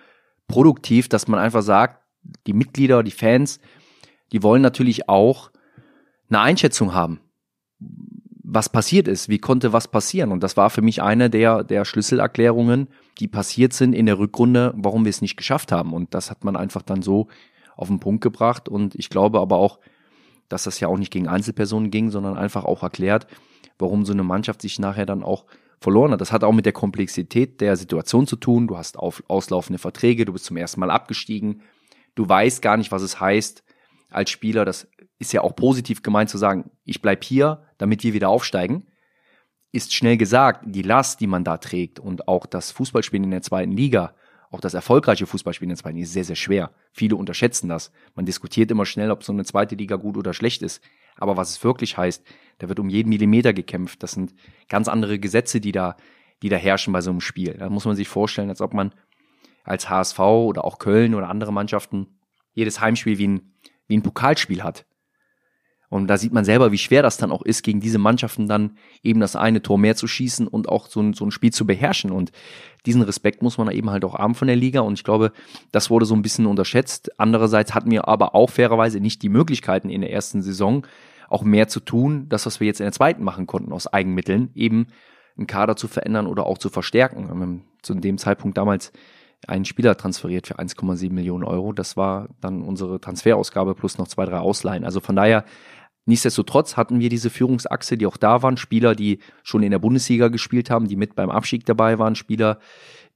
produktiv, 0.47 1.07
dass 1.07 1.27
man 1.27 1.39
einfach 1.39 1.61
sagt, 1.61 2.03
die 2.47 2.53
Mitglieder, 2.53 3.03
die 3.03 3.11
Fans, 3.11 3.59
die 4.31 4.41
wollen 4.43 4.63
natürlich 4.63 5.07
auch 5.07 5.51
eine 6.29 6.39
Einschätzung 6.41 6.93
haben 6.93 7.19
was 8.51 8.69
passiert 8.69 9.07
ist, 9.07 9.29
wie 9.29 9.37
konnte 9.37 9.73
was 9.73 9.87
passieren. 9.87 10.31
Und 10.31 10.41
das 10.41 10.57
war 10.57 10.69
für 10.69 10.81
mich 10.81 11.01
eine 11.03 11.29
der, 11.29 11.63
der 11.63 11.85
Schlüsselerklärungen, 11.85 12.87
die 13.19 13.27
passiert 13.27 13.73
sind 13.73 13.93
in 13.93 14.07
der 14.07 14.17
Rückrunde, 14.17 14.73
warum 14.75 15.05
wir 15.05 15.09
es 15.11 15.21
nicht 15.21 15.37
geschafft 15.37 15.71
haben. 15.71 15.93
Und 15.93 16.13
das 16.13 16.31
hat 16.31 16.43
man 16.43 16.55
einfach 16.55 16.81
dann 16.81 17.03
so 17.03 17.27
auf 17.75 17.87
den 17.87 17.99
Punkt 17.99 18.21
gebracht. 18.21 18.67
Und 18.67 18.95
ich 18.95 19.09
glaube 19.09 19.39
aber 19.39 19.57
auch, 19.57 19.79
dass 20.47 20.63
das 20.63 20.79
ja 20.79 20.87
auch 20.87 20.97
nicht 20.97 21.11
gegen 21.11 21.27
Einzelpersonen 21.27 21.91
ging, 21.91 22.09
sondern 22.09 22.37
einfach 22.37 22.65
auch 22.65 22.81
erklärt, 22.81 23.27
warum 23.77 24.03
so 24.03 24.13
eine 24.13 24.23
Mannschaft 24.23 24.61
sich 24.63 24.79
nachher 24.79 25.05
dann 25.05 25.23
auch 25.23 25.45
verloren 25.79 26.11
hat. 26.11 26.21
Das 26.21 26.31
hat 26.31 26.43
auch 26.43 26.51
mit 26.51 26.65
der 26.65 26.73
Komplexität 26.73 27.61
der 27.61 27.77
Situation 27.77 28.25
zu 28.25 28.35
tun. 28.35 28.67
Du 28.67 28.77
hast 28.77 28.97
auf, 28.97 29.23
auslaufende 29.27 29.77
Verträge, 29.77 30.25
du 30.25 30.33
bist 30.33 30.45
zum 30.45 30.57
ersten 30.57 30.79
Mal 30.79 30.89
abgestiegen. 30.89 31.61
Du 32.15 32.27
weißt 32.27 32.63
gar 32.63 32.77
nicht, 32.77 32.91
was 32.91 33.03
es 33.03 33.19
heißt, 33.19 33.63
als 34.09 34.29
Spieler, 34.29 34.65
das 34.65 34.87
ist 35.19 35.33
ja 35.33 35.41
auch 35.41 35.55
positiv 35.55 36.01
gemeint 36.01 36.29
zu 36.29 36.37
sagen, 36.37 36.71
ich 36.83 37.01
bleib 37.01 37.23
hier, 37.23 37.65
damit 37.77 38.03
wir 38.03 38.13
wieder 38.13 38.29
aufsteigen, 38.29 38.87
ist 39.71 39.93
schnell 39.93 40.17
gesagt, 40.17 40.63
die 40.65 40.81
Last, 40.81 41.19
die 41.19 41.27
man 41.27 41.43
da 41.43 41.57
trägt 41.57 41.99
und 41.99 42.27
auch 42.27 42.45
das 42.45 42.71
Fußballspielen 42.71 43.25
in 43.25 43.31
der 43.31 43.41
zweiten 43.41 43.71
Liga, 43.71 44.15
auch 44.51 44.61
das 44.61 44.73
erfolgreiche 44.73 45.27
Fußballspielen 45.27 45.69
in 45.69 45.75
der 45.75 45.81
zweiten 45.81 45.97
Liga 45.97 46.05
ist 46.05 46.13
sehr, 46.13 46.23
sehr 46.23 46.35
schwer. 46.35 46.71
Viele 46.91 47.15
unterschätzen 47.15 47.69
das. 47.69 47.91
Man 48.15 48.25
diskutiert 48.25 48.71
immer 48.71 48.85
schnell, 48.85 49.11
ob 49.11 49.23
so 49.23 49.31
eine 49.31 49.45
zweite 49.45 49.75
Liga 49.75 49.95
gut 49.95 50.17
oder 50.17 50.33
schlecht 50.33 50.63
ist. 50.63 50.81
Aber 51.17 51.37
was 51.37 51.51
es 51.51 51.63
wirklich 51.63 51.97
heißt, 51.97 52.23
da 52.57 52.67
wird 52.67 52.79
um 52.79 52.89
jeden 52.89 53.09
Millimeter 53.09 53.53
gekämpft. 53.53 54.01
Das 54.01 54.13
sind 54.13 54.33
ganz 54.67 54.87
andere 54.87 55.19
Gesetze, 55.19 55.61
die 55.61 55.71
da, 55.71 55.97
die 56.41 56.49
da 56.49 56.55
herrschen 56.55 56.93
bei 56.93 57.01
so 57.01 57.11
einem 57.11 57.21
Spiel. 57.21 57.53
Da 57.59 57.69
muss 57.69 57.85
man 57.85 57.95
sich 57.95 58.07
vorstellen, 58.07 58.49
als 58.49 58.61
ob 58.61 58.73
man 58.73 58.95
als 59.63 59.87
HSV 59.87 60.19
oder 60.19 60.65
auch 60.65 60.79
Köln 60.79 61.13
oder 61.13 61.29
andere 61.29 61.53
Mannschaften 61.53 62.07
jedes 62.53 62.81
Heimspiel 62.81 63.19
wie 63.19 63.27
ein 63.27 63.53
wie 63.89 63.97
ein 63.97 64.03
Pokalspiel 64.03 64.63
hat. 64.63 64.85
Und 65.89 66.07
da 66.07 66.17
sieht 66.17 66.31
man 66.31 66.45
selber, 66.45 66.71
wie 66.71 66.77
schwer 66.77 67.01
das 67.01 67.17
dann 67.17 67.31
auch 67.31 67.41
ist, 67.41 67.63
gegen 67.63 67.79
diese 67.79 67.97
Mannschaften 67.97 68.47
dann 68.47 68.77
eben 69.01 69.19
das 69.19 69.35
eine 69.35 69.63
Tor 69.63 69.79
mehr 69.79 69.95
zu 69.95 70.07
schießen 70.07 70.47
und 70.47 70.69
auch 70.69 70.87
so 70.87 71.01
ein, 71.01 71.13
so 71.13 71.25
ein 71.25 71.31
Spiel 71.31 71.51
zu 71.51 71.65
beherrschen. 71.65 72.11
Und 72.11 72.31
diesen 72.85 73.01
Respekt 73.01 73.41
muss 73.41 73.57
man 73.57 73.71
eben 73.71 73.89
halt 73.89 74.05
auch 74.05 74.13
haben 74.13 74.35
von 74.35 74.47
der 74.47 74.55
Liga. 74.55 74.81
Und 74.81 74.93
ich 74.93 75.03
glaube, 75.03 75.31
das 75.71 75.89
wurde 75.89 76.05
so 76.05 76.13
ein 76.13 76.21
bisschen 76.21 76.45
unterschätzt. 76.45 77.19
Andererseits 77.19 77.73
hatten 77.73 77.89
wir 77.89 78.07
aber 78.07 78.35
auch 78.35 78.51
fairerweise 78.51 78.99
nicht 78.99 79.23
die 79.23 79.29
Möglichkeiten 79.29 79.89
in 79.89 80.01
der 80.01 80.11
ersten 80.11 80.43
Saison 80.43 80.85
auch 81.27 81.41
mehr 81.43 81.67
zu 81.67 81.79
tun, 81.79 82.27
das, 82.29 82.45
was 82.45 82.59
wir 82.59 82.67
jetzt 82.67 82.79
in 82.79 82.85
der 82.85 82.93
zweiten 82.93 83.23
machen 83.23 83.47
konnten 83.47 83.71
aus 83.71 83.87
Eigenmitteln, 83.87 84.49
eben 84.53 84.87
einen 85.37 85.47
Kader 85.47 85.75
zu 85.75 85.87
verändern 85.87 86.27
oder 86.27 86.45
auch 86.45 86.57
zu 86.59 86.69
verstärken. 86.69 87.29
Haben 87.29 87.65
zu 87.81 87.95
dem 87.95 88.19
Zeitpunkt 88.19 88.57
damals 88.57 88.91
einen 89.47 89.65
Spieler 89.65 89.95
transferiert 89.97 90.47
für 90.47 90.59
1,7 90.59 91.11
Millionen 91.11 91.43
Euro. 91.43 91.73
Das 91.73 91.97
war 91.97 92.29
dann 92.41 92.61
unsere 92.61 92.99
Transferausgabe 92.99 93.75
plus 93.75 93.97
noch 93.97 94.07
zwei, 94.07 94.25
drei 94.25 94.39
Ausleihen. 94.39 94.83
Also 94.83 94.99
von 94.99 95.15
daher, 95.15 95.45
nichtsdestotrotz 96.05 96.77
hatten 96.77 96.99
wir 96.99 97.09
diese 97.09 97.29
Führungsachse, 97.29 97.97
die 97.97 98.05
auch 98.05 98.17
da 98.17 98.43
waren. 98.43 98.57
Spieler, 98.57 98.95
die 98.95 99.19
schon 99.43 99.63
in 99.63 99.71
der 99.71 99.79
Bundesliga 99.79 100.27
gespielt 100.27 100.69
haben, 100.69 100.87
die 100.87 100.95
mit 100.95 101.15
beim 101.15 101.29
Abstieg 101.29 101.65
dabei 101.65 101.99
waren. 101.99 102.15
Spieler, 102.15 102.59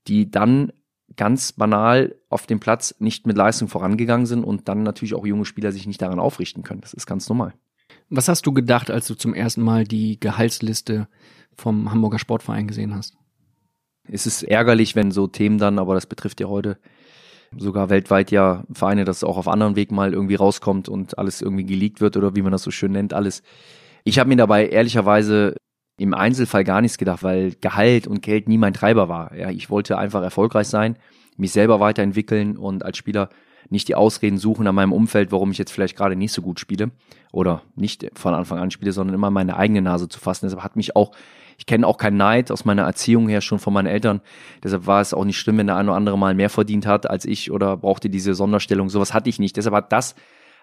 die 0.08 0.32
dann 0.32 0.72
ganz 1.16 1.52
banal 1.52 2.16
auf 2.30 2.48
dem 2.48 2.60
Platz 2.60 2.96
nicht 3.00 3.28
mit 3.28 3.38
Leistung 3.38 3.68
vorangegangen 3.68 4.26
sind 4.26 4.44
und 4.44 4.68
dann 4.68 4.84
natürlich 4.84 5.14
auch 5.14 5.26
junge 5.26 5.46
Spieler 5.46 5.72
sich 5.72 5.86
nicht 5.86 6.02
daran 6.02 6.20
aufrichten 6.20 6.64
können. 6.64 6.82
Das 6.82 6.94
ist 6.94 7.06
ganz 7.06 7.28
normal. 7.30 7.54
Was 8.10 8.28
hast 8.28 8.46
du 8.46 8.54
gedacht, 8.54 8.90
als 8.90 9.08
du 9.08 9.16
zum 9.16 9.34
ersten 9.34 9.62
Mal 9.62 9.84
die 9.84 10.20
Gehaltsliste 10.20 11.08
vom 11.56 11.92
Hamburger 11.92 12.20
Sportverein 12.20 12.68
gesehen 12.68 12.96
hast? 12.96 13.16
Es 14.10 14.26
ist 14.26 14.44
ärgerlich, 14.44 14.96
wenn 14.96 15.12
so 15.12 15.28
Themen 15.28 15.58
dann, 15.58 15.80
aber 15.80 15.96
das 15.96 16.06
betrifft 16.06 16.40
ja 16.40 16.48
heute 16.48 16.78
sogar 17.58 17.90
weltweit 17.90 18.32
ja 18.32 18.64
Vereine, 18.72 19.06
dass 19.06 19.18
es 19.18 19.24
auch 19.24 19.38
auf 19.38 19.48
anderen 19.48 19.76
Weg 19.76 19.92
mal 19.92 20.14
irgendwie 20.14 20.36
rauskommt 20.36 20.90
und 20.90 21.18
alles 21.18 21.42
irgendwie 21.42 21.66
geleakt 21.66 22.02
wird 22.02 22.18
oder 22.18 22.36
wie 22.36 22.42
man 22.42 22.52
das 22.52 22.64
so 22.64 22.72
schön 22.72 22.92
nennt, 22.92 23.14
alles. 23.14 23.44
Ich 24.04 24.20
habe 24.20 24.30
mir 24.30 24.36
dabei 24.36 24.68
ehrlicherweise 24.68 25.56
im 25.98 26.14
Einzelfall 26.14 26.64
gar 26.64 26.82
nichts 26.82 26.98
gedacht, 26.98 27.24
weil 27.24 27.54
Gehalt 27.62 28.08
und 28.08 28.22
Geld 28.22 28.48
nie 28.50 28.58
mein 28.58 28.74
Treiber 28.74 29.10
war. 29.10 29.36
Ja, 29.36 29.52
ich 29.52 29.70
wollte 29.70 29.98
einfach 29.98 30.24
erfolgreich 30.24 30.68
sein, 30.68 30.98
mich 31.38 31.52
selber 31.52 31.80
weiterentwickeln 31.80 32.58
und 32.58 32.84
als 32.84 32.98
Spieler 32.98 33.30
nicht 33.70 33.88
die 33.88 33.96
Ausreden 33.96 34.38
suchen 34.38 34.68
an 34.68 34.76
meinem 34.76 34.92
Umfeld, 34.92 35.32
warum 35.32 35.52
ich 35.52 35.58
jetzt 35.58 35.72
vielleicht 35.72 35.96
gerade 35.96 36.16
nicht 36.16 36.34
so 36.34 36.42
gut 36.42 36.60
spiele 36.60 36.92
oder 37.32 37.62
nicht 37.76 38.10
von 38.14 38.34
Anfang 38.34 38.60
an 38.60 38.72
spiele, 38.72 38.92
sondern 38.92 39.16
immer 39.16 39.32
meine 39.32 39.56
eigene 39.56 39.82
Nase 39.82 40.10
zu 40.10 40.20
fassen. 40.20 40.46
Deshalb 40.46 40.64
hat 40.64 40.76
mich 40.76 40.96
auch, 40.96 41.12
ich 41.64 41.66
kenne 41.66 41.88
auch 41.88 41.98
keinen 41.98 42.18
Neid 42.18 42.52
aus 42.52 42.66
meiner 42.66 42.82
Erziehung 42.82 43.30
her 43.30 43.40
schon 43.40 43.58
von 43.58 43.72
meinen 43.72 43.86
Eltern. 43.86 44.20
Deshalb 44.62 44.86
war 44.86 45.00
es 45.00 45.14
auch 45.14 45.24
nicht 45.24 45.40
schlimm, 45.40 45.60
wenn 45.60 45.68
der 45.68 45.78
eine 45.78 45.92
oder 45.92 45.98
andere 45.98 46.18
mal 46.18 46.36
mehr 46.36 46.50
verdient 46.50 46.86
hat 46.86 47.10
als 47.10 47.24
ich 47.24 47.52
oder 47.52 47.78
brauchte 47.78 48.10
diese 48.10 48.34
Sonderstellung. 48.34 48.90
Sowas 48.90 49.14
hatte 49.14 49.30
ich 49.30 49.40
nicht. 49.40 49.56
Deshalb 49.56 49.74
hat 49.74 49.94
das 49.94 50.16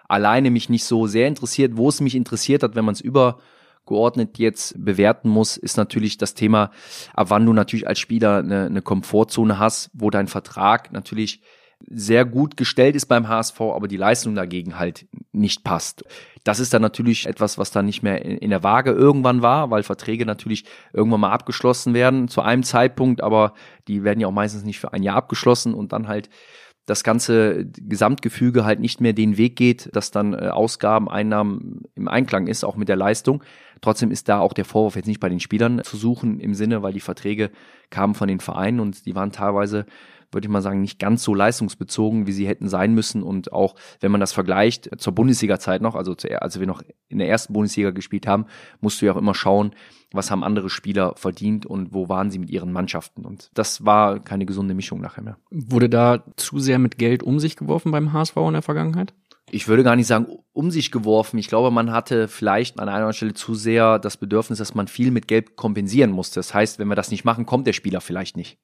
alleine 0.07 0.51
mich 0.51 0.69
nicht 0.69 0.83
so 0.83 1.07
sehr 1.07 1.27
interessiert. 1.27 1.75
Wo 1.75 1.89
es 1.89 2.01
mich 2.01 2.13
interessiert 2.13 2.61
hat, 2.61 2.75
wenn 2.75 2.85
man 2.85 2.93
es 2.93 3.01
über 3.01 3.39
geordnet 3.87 4.37
jetzt 4.37 4.75
bewerten 4.77 5.27
muss, 5.27 5.57
ist 5.57 5.75
natürlich 5.75 6.19
das 6.19 6.35
Thema, 6.35 6.69
ab 7.15 7.31
wann 7.31 7.47
du 7.47 7.53
natürlich 7.53 7.87
als 7.87 7.97
Spieler 7.97 8.37
eine, 8.37 8.67
eine 8.67 8.83
Komfortzone 8.83 9.57
hast, 9.57 9.89
wo 9.95 10.11
dein 10.11 10.27
Vertrag 10.27 10.93
natürlich 10.93 11.41
sehr 11.89 12.25
gut 12.25 12.57
gestellt 12.57 12.95
ist 12.95 13.07
beim 13.07 13.27
HSV, 13.27 13.59
aber 13.59 13.87
die 13.87 13.97
Leistung 13.97 14.35
dagegen 14.35 14.77
halt 14.77 15.07
nicht 15.31 15.63
passt. 15.63 16.05
Das 16.43 16.59
ist 16.59 16.73
dann 16.73 16.81
natürlich 16.81 17.27
etwas, 17.27 17.57
was 17.57 17.71
dann 17.71 17.85
nicht 17.85 18.01
mehr 18.01 18.23
in 18.25 18.49
der 18.49 18.63
Waage 18.63 18.91
irgendwann 18.91 19.41
war, 19.41 19.69
weil 19.69 19.83
Verträge 19.83 20.25
natürlich 20.25 20.65
irgendwann 20.93 21.21
mal 21.21 21.31
abgeschlossen 21.31 21.93
werden 21.93 22.27
zu 22.27 22.41
einem 22.41 22.63
Zeitpunkt, 22.63 23.21
aber 23.21 23.53
die 23.87 24.03
werden 24.03 24.19
ja 24.19 24.27
auch 24.27 24.31
meistens 24.31 24.63
nicht 24.63 24.79
für 24.79 24.93
ein 24.93 25.03
Jahr 25.03 25.17
abgeschlossen 25.17 25.73
und 25.73 25.93
dann 25.93 26.07
halt 26.07 26.29
das 26.85 27.03
ganze 27.03 27.65
Gesamtgefüge 27.65 28.65
halt 28.65 28.79
nicht 28.79 29.01
mehr 29.01 29.13
den 29.13 29.37
Weg 29.37 29.55
geht, 29.55 29.95
dass 29.95 30.11
dann 30.11 30.33
äh, 30.33 30.47
Ausgaben, 30.47 31.09
Einnahmen 31.09 31.83
im 31.95 32.07
Einklang 32.07 32.47
ist, 32.47 32.63
auch 32.63 32.75
mit 32.75 32.89
der 32.89 32.95
Leistung. 32.95 33.43
Trotzdem 33.81 34.11
ist 34.11 34.29
da 34.29 34.39
auch 34.39 34.53
der 34.53 34.65
Vorwurf 34.65 34.95
jetzt 34.95 35.07
nicht 35.07 35.19
bei 35.19 35.29
den 35.29 35.39
Spielern 35.39 35.83
zu 35.83 35.95
suchen 35.95 36.39
im 36.39 36.53
Sinne, 36.53 36.81
weil 36.81 36.93
die 36.93 36.99
Verträge 36.99 37.51
kamen 37.91 38.15
von 38.15 38.27
den 38.27 38.39
Vereinen 38.39 38.79
und 38.79 39.05
die 39.05 39.15
waren 39.15 39.31
teilweise 39.31 39.85
würde 40.31 40.45
ich 40.45 40.51
mal 40.51 40.61
sagen, 40.61 40.81
nicht 40.81 40.99
ganz 40.99 41.23
so 41.23 41.33
leistungsbezogen, 41.33 42.27
wie 42.27 42.31
sie 42.31 42.47
hätten 42.47 42.69
sein 42.69 42.93
müssen. 42.93 43.23
Und 43.23 43.51
auch 43.51 43.75
wenn 43.99 44.11
man 44.11 44.21
das 44.21 44.33
vergleicht 44.33 44.89
zur 44.99 45.13
Bundesliga-Zeit 45.13 45.81
noch, 45.81 45.95
also 45.95 46.15
als 46.39 46.59
wir 46.59 46.67
noch 46.67 46.81
in 47.07 47.19
der 47.19 47.29
ersten 47.29 47.53
Bundesliga 47.53 47.91
gespielt 47.91 48.27
haben, 48.27 48.45
musst 48.79 49.01
du 49.01 49.05
ja 49.05 49.13
auch 49.13 49.17
immer 49.17 49.35
schauen, 49.35 49.71
was 50.11 50.29
haben 50.31 50.43
andere 50.43 50.69
Spieler 50.69 51.13
verdient 51.15 51.65
und 51.65 51.93
wo 51.93 52.09
waren 52.09 52.31
sie 52.31 52.39
mit 52.39 52.49
ihren 52.49 52.71
Mannschaften. 52.71 53.25
Und 53.25 53.49
das 53.53 53.85
war 53.85 54.19
keine 54.19 54.45
gesunde 54.45 54.73
Mischung 54.73 55.01
nachher 55.01 55.23
mehr. 55.23 55.37
Wurde 55.49 55.89
da 55.89 56.23
zu 56.35 56.59
sehr 56.59 56.79
mit 56.79 56.97
Geld 56.97 57.23
um 57.23 57.39
sich 57.39 57.55
geworfen 57.55 57.91
beim 57.91 58.13
HSV 58.13 58.35
in 58.37 58.53
der 58.53 58.61
Vergangenheit? 58.61 59.13
ich 59.51 59.67
würde 59.67 59.83
gar 59.83 59.95
nicht 59.95 60.07
sagen, 60.07 60.27
um 60.53 60.71
sich 60.71 60.91
geworfen. 60.91 61.37
Ich 61.37 61.49
glaube, 61.49 61.71
man 61.71 61.91
hatte 61.91 62.27
vielleicht 62.27 62.79
an 62.79 62.89
einer 62.89 63.11
Stelle 63.13 63.33
zu 63.33 63.53
sehr 63.53 63.99
das 63.99 64.17
Bedürfnis, 64.17 64.59
dass 64.59 64.75
man 64.75 64.87
viel 64.87 65.11
mit 65.11 65.27
Geld 65.27 65.55
kompensieren 65.55 66.11
musste. 66.11 66.39
Das 66.39 66.53
heißt, 66.53 66.79
wenn 66.79 66.87
wir 66.87 66.95
das 66.95 67.11
nicht 67.11 67.25
machen, 67.25 67.45
kommt 67.45 67.67
der 67.67 67.73
Spieler 67.73 68.01
vielleicht 68.01 68.37
nicht. 68.37 68.57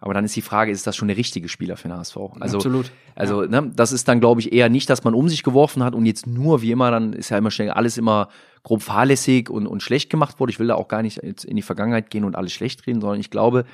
Aber 0.00 0.14
dann 0.14 0.24
ist 0.24 0.34
die 0.34 0.42
Frage, 0.42 0.72
ist 0.72 0.86
das 0.86 0.96
schon 0.96 1.08
der 1.08 1.18
richtige 1.18 1.48
Spieler 1.48 1.76
für 1.76 1.88
den 1.88 1.96
HSV? 1.96 2.16
Also, 2.40 2.56
Absolut. 2.56 2.90
Also, 3.14 3.42
ja. 3.42 3.48
ne, 3.48 3.70
das 3.74 3.92
ist 3.92 4.08
dann, 4.08 4.18
glaube 4.20 4.40
ich, 4.40 4.52
eher 4.52 4.70
nicht, 4.70 4.88
dass 4.88 5.04
man 5.04 5.14
um 5.14 5.28
sich 5.28 5.42
geworfen 5.42 5.84
hat 5.84 5.94
und 5.94 6.06
jetzt 6.06 6.26
nur, 6.26 6.62
wie 6.62 6.70
immer, 6.70 6.90
dann 6.90 7.12
ist 7.12 7.28
ja 7.28 7.36
immer 7.36 7.50
schnell 7.50 7.70
alles 7.70 7.98
immer 7.98 8.28
grob 8.62 8.82
fahrlässig 8.82 9.50
und, 9.50 9.66
und 9.66 9.82
schlecht 9.82 10.08
gemacht 10.08 10.40
wurde. 10.40 10.52
Ich 10.52 10.58
will 10.58 10.68
da 10.68 10.74
auch 10.74 10.88
gar 10.88 11.02
nicht 11.02 11.18
in 11.18 11.56
die 11.56 11.62
Vergangenheit 11.62 12.10
gehen 12.10 12.24
und 12.24 12.34
alles 12.34 12.52
schlecht 12.52 12.86
reden, 12.86 13.02
sondern 13.02 13.20
ich 13.20 13.30
glaube, 13.30 13.66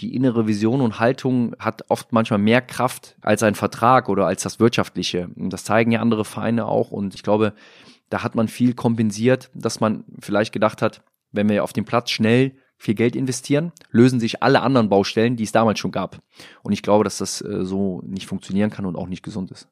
die 0.00 0.14
innere 0.14 0.46
Vision 0.46 0.82
und 0.82 0.98
Haltung 1.00 1.54
hat 1.58 1.84
oft 1.88 2.12
manchmal 2.12 2.38
mehr 2.38 2.60
Kraft 2.60 3.16
als 3.22 3.42
ein 3.42 3.54
Vertrag 3.54 4.10
oder 4.10 4.26
als 4.26 4.42
das 4.42 4.60
Wirtschaftliche. 4.60 5.30
Und 5.36 5.50
das 5.50 5.64
zeigen 5.64 5.90
ja 5.90 6.00
andere 6.00 6.26
Vereine 6.26 6.66
auch. 6.66 6.90
Und 6.90 7.14
ich 7.14 7.22
glaube, 7.22 7.54
da 8.10 8.22
hat 8.22 8.34
man 8.34 8.48
viel 8.48 8.74
kompensiert, 8.74 9.50
dass 9.54 9.80
man 9.80 10.04
vielleicht 10.20 10.52
gedacht 10.52 10.82
hat, 10.82 11.02
wenn 11.32 11.48
wir 11.48 11.64
auf 11.64 11.72
dem 11.72 11.86
Platz 11.86 12.10
schnell 12.10 12.56
viel 12.78 12.94
Geld 12.94 13.16
investieren, 13.16 13.72
lösen 13.90 14.20
sich 14.20 14.42
alle 14.42 14.62
anderen 14.62 14.88
Baustellen, 14.88 15.36
die 15.36 15.44
es 15.44 15.52
damals 15.52 15.78
schon 15.78 15.92
gab. 15.92 16.18
Und 16.62 16.72
ich 16.72 16.82
glaube, 16.82 17.04
dass 17.04 17.18
das 17.18 17.40
äh, 17.40 17.64
so 17.64 18.02
nicht 18.06 18.26
funktionieren 18.26 18.70
kann 18.70 18.86
und 18.86 18.96
auch 18.96 19.08
nicht 19.08 19.22
gesund 19.22 19.50
ist. 19.50 19.68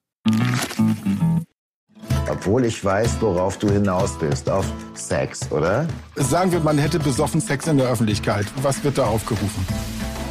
Obwohl 2.31 2.64
ich 2.64 2.83
weiß, 2.85 3.20
worauf 3.20 3.59
du 3.59 3.70
hinaus 3.70 4.18
bist. 4.18 4.48
Auf 4.48 4.70
Sex, 4.94 5.50
oder? 5.52 5.87
Sagen 6.16 6.52
wir, 6.52 6.61
man 6.61 6.78
hätte 6.78 6.98
besoffen 6.98 7.40
Sex 7.40 7.66
in 7.66 7.78
der 7.78 7.88
Öffentlichkeit. 7.88 8.46
Was 8.62 8.83
wird 8.83 8.98
da 8.98 9.05
aufgerufen? 9.05 9.64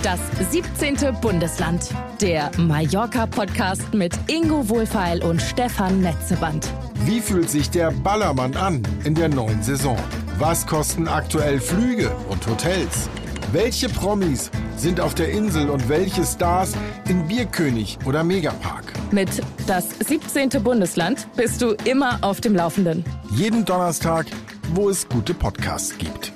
Das 0.04 0.20
17. 0.52 0.98
Bundesland. 1.22 1.88
Der 2.20 2.52
Mallorca-Podcast 2.58 3.94
mit 3.94 4.14
Ingo 4.28 4.68
Wohlfeil 4.68 5.24
und 5.24 5.42
Stefan 5.42 6.02
Netzeband. 6.02 6.70
Wie 7.06 7.22
fühlt 7.22 7.50
sich 7.50 7.70
der 7.70 7.90
Ballermann 7.92 8.54
an 8.58 8.84
in 9.06 9.16
der 9.16 9.30
neuen 9.30 9.64
Saison? 9.64 9.98
Was 10.38 10.68
kosten 10.68 11.08
aktuell 11.08 11.62
Flüge 11.62 12.12
und 12.30 12.46
Hotels? 12.48 13.08
Welche 13.54 13.88
Promis 13.88 14.52
sind 14.76 15.00
auf 15.00 15.16
der 15.16 15.32
Insel 15.32 15.70
und 15.70 15.88
welche 15.88 16.26
Stars 16.26 16.74
in 17.08 17.26
Bierkönig 17.26 17.98
oder 18.06 18.26
Megapark? 18.26 18.92
Mit 19.12 19.30
das 19.68 19.88
17. 20.06 20.50
Bundesland 20.62 21.28
bist 21.38 21.62
du 21.62 21.78
immer 21.86 22.18
auf 22.20 22.42
dem 22.42 22.58
Laufenden. 22.58 23.06
Jeden 23.32 23.64
Donnerstag, 23.64 24.26
wo 24.74 24.90
es 24.90 25.08
gute 25.08 25.34
Podcasts 25.34 25.98
gibt. 25.98 26.34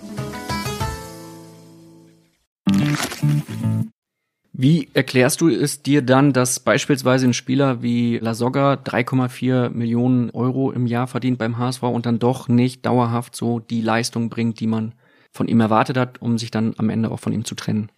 Wie 4.60 4.90
erklärst 4.96 5.42
du 5.42 5.50
es 5.50 5.84
dir 5.84 6.02
dann, 6.02 6.34
dass 6.34 6.60
beispielsweise 6.60 7.28
ein 7.28 7.34
Spieler 7.34 7.84
wie 7.84 8.18
Lasogga 8.18 8.74
3,4 8.74 9.70
Millionen 9.70 10.32
Euro 10.32 10.72
im 10.72 10.88
Jahr 10.88 11.06
verdient 11.06 11.38
beim 11.38 11.60
HSV 11.60 11.84
und 11.84 12.08
dann 12.08 12.18
doch 12.18 12.48
nicht 12.48 12.84
dauerhaft 12.84 13.36
so 13.36 13.60
die 13.60 13.82
Leistung 13.82 14.30
bringt, 14.30 14.60
die 14.60 14.66
man 14.66 14.96
von 15.32 15.48
ihm 15.48 15.60
erwartet 15.60 15.96
hat, 15.96 16.22
um 16.24 16.40
sich 16.40 16.50
dann 16.50 16.74
am 16.78 16.90
Ende 16.90 17.12
auch 17.12 17.20
von 17.20 17.34
ihm 17.34 17.46
zu 17.46 17.54
trennen? 17.54 17.92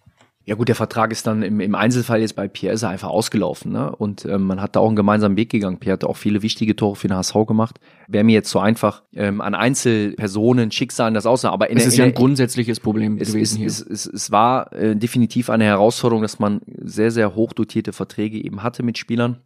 Ja 0.50 0.56
gut, 0.56 0.68
der 0.68 0.74
Vertrag 0.74 1.12
ist 1.12 1.28
dann 1.28 1.44
im, 1.44 1.60
im 1.60 1.76
Einzelfall 1.76 2.22
jetzt 2.22 2.36
bei 2.36 2.48
Pierre 2.48 2.74
ist 2.74 2.82
er 2.82 2.90
einfach 2.90 3.10
ausgelaufen. 3.10 3.72
Ne? 3.72 3.96
Und 3.96 4.26
ähm, 4.26 4.48
man 4.48 4.60
hat 4.60 4.76
da 4.76 4.80
auch 4.80 4.88
einen 4.88 4.96
gemeinsamen 4.96 5.38
Weg 5.38 5.52
gegangen. 5.52 5.78
Pierre 5.78 5.94
hat 5.94 6.04
auch 6.04 6.18
viele 6.18 6.42
wichtige 6.42 6.76
Tore 6.76 6.96
für 6.96 7.08
den 7.08 7.16
HSV 7.16 7.36
gemacht. 7.46 7.80
Wäre 8.08 8.24
mir 8.24 8.34
jetzt 8.34 8.50
so 8.50 8.58
einfach 8.58 9.04
ähm, 9.14 9.42
an 9.42 9.54
Einzelpersonen, 9.54 10.72
Schicksalen 10.72 11.14
das 11.14 11.28
aussagen. 11.28 11.54
Aber 11.54 11.70
in 11.70 11.78
es 11.78 11.84
der, 11.84 11.88
ist 11.90 11.98
ja 12.00 12.06
ein 12.06 12.16
grundsätzliches 12.16 12.80
Problem 12.80 13.20
es, 13.20 13.32
gewesen 13.32 13.60
hier. 13.60 13.68
Es, 13.68 13.80
es, 13.80 14.08
es 14.08 14.32
war 14.32 14.74
äh, 14.74 14.96
definitiv 14.96 15.52
eine 15.52 15.66
Herausforderung, 15.66 16.24
dass 16.24 16.40
man 16.40 16.62
sehr, 16.82 17.12
sehr 17.12 17.36
hoch 17.36 17.54
dotierte 17.54 17.94
Verträge 17.94 18.44
eben 18.44 18.64
hatte 18.64 18.82
mit 18.82 18.98
Spielern, 18.98 19.42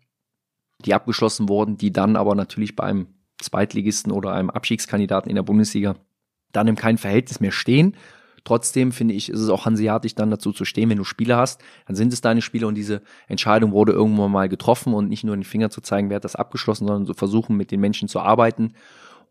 die 0.86 0.94
abgeschlossen 0.94 1.50
wurden, 1.50 1.76
die 1.76 1.92
dann 1.92 2.16
aber 2.16 2.34
natürlich 2.34 2.78
bei 2.78 2.86
einem 2.86 3.08
Zweitligisten 3.42 4.14
oder 4.14 4.32
einem 4.32 4.50
Abstiegskandidaten 4.50 5.30
in 5.30 5.36
der 5.36 5.44
Bundesliga 5.44 5.98
dann 6.54 6.68
im 6.68 6.78
kein 6.78 6.98
Verhältnis 6.98 7.42
mehr 7.42 7.52
stehen 7.52 7.98
Trotzdem 8.46 8.92
finde 8.92 9.14
ich, 9.14 9.30
ist 9.30 9.40
es 9.40 9.50
auch 9.50 9.66
hanseatisch 9.66 10.16
dann 10.16 10.30
dazu 10.30 10.52
zu 10.52 10.66
stehen, 10.66 10.90
wenn 10.90 10.98
du 10.98 11.06
Spiele 11.06 11.38
hast, 11.38 11.62
dann 11.88 11.96
sind 11.96 12.12
es 12.12 12.22
deine 12.22 12.42
Spiele 12.42 12.68
und 12.68 12.76
diese 12.76 13.02
Entscheidung 13.28 13.72
wurde 13.72 13.94
irgendwann 13.94 14.32
mal 14.32 14.50
getroffen 14.50 14.94
und 14.94 15.08
nicht 15.08 15.24
nur 15.24 15.36
den 15.36 15.44
Finger 15.44 15.70
zu 15.70 15.82
zeigen, 15.82 16.10
wer 16.10 16.18
hat 16.18 16.26
das 16.26 16.36
abgeschlossen, 16.36 16.86
sondern 16.88 17.06
zu 17.06 17.14
versuchen, 17.14 17.56
mit 17.56 17.72
den 17.72 17.80
Menschen 17.80 18.10
zu 18.10 18.20
arbeiten 18.20 18.74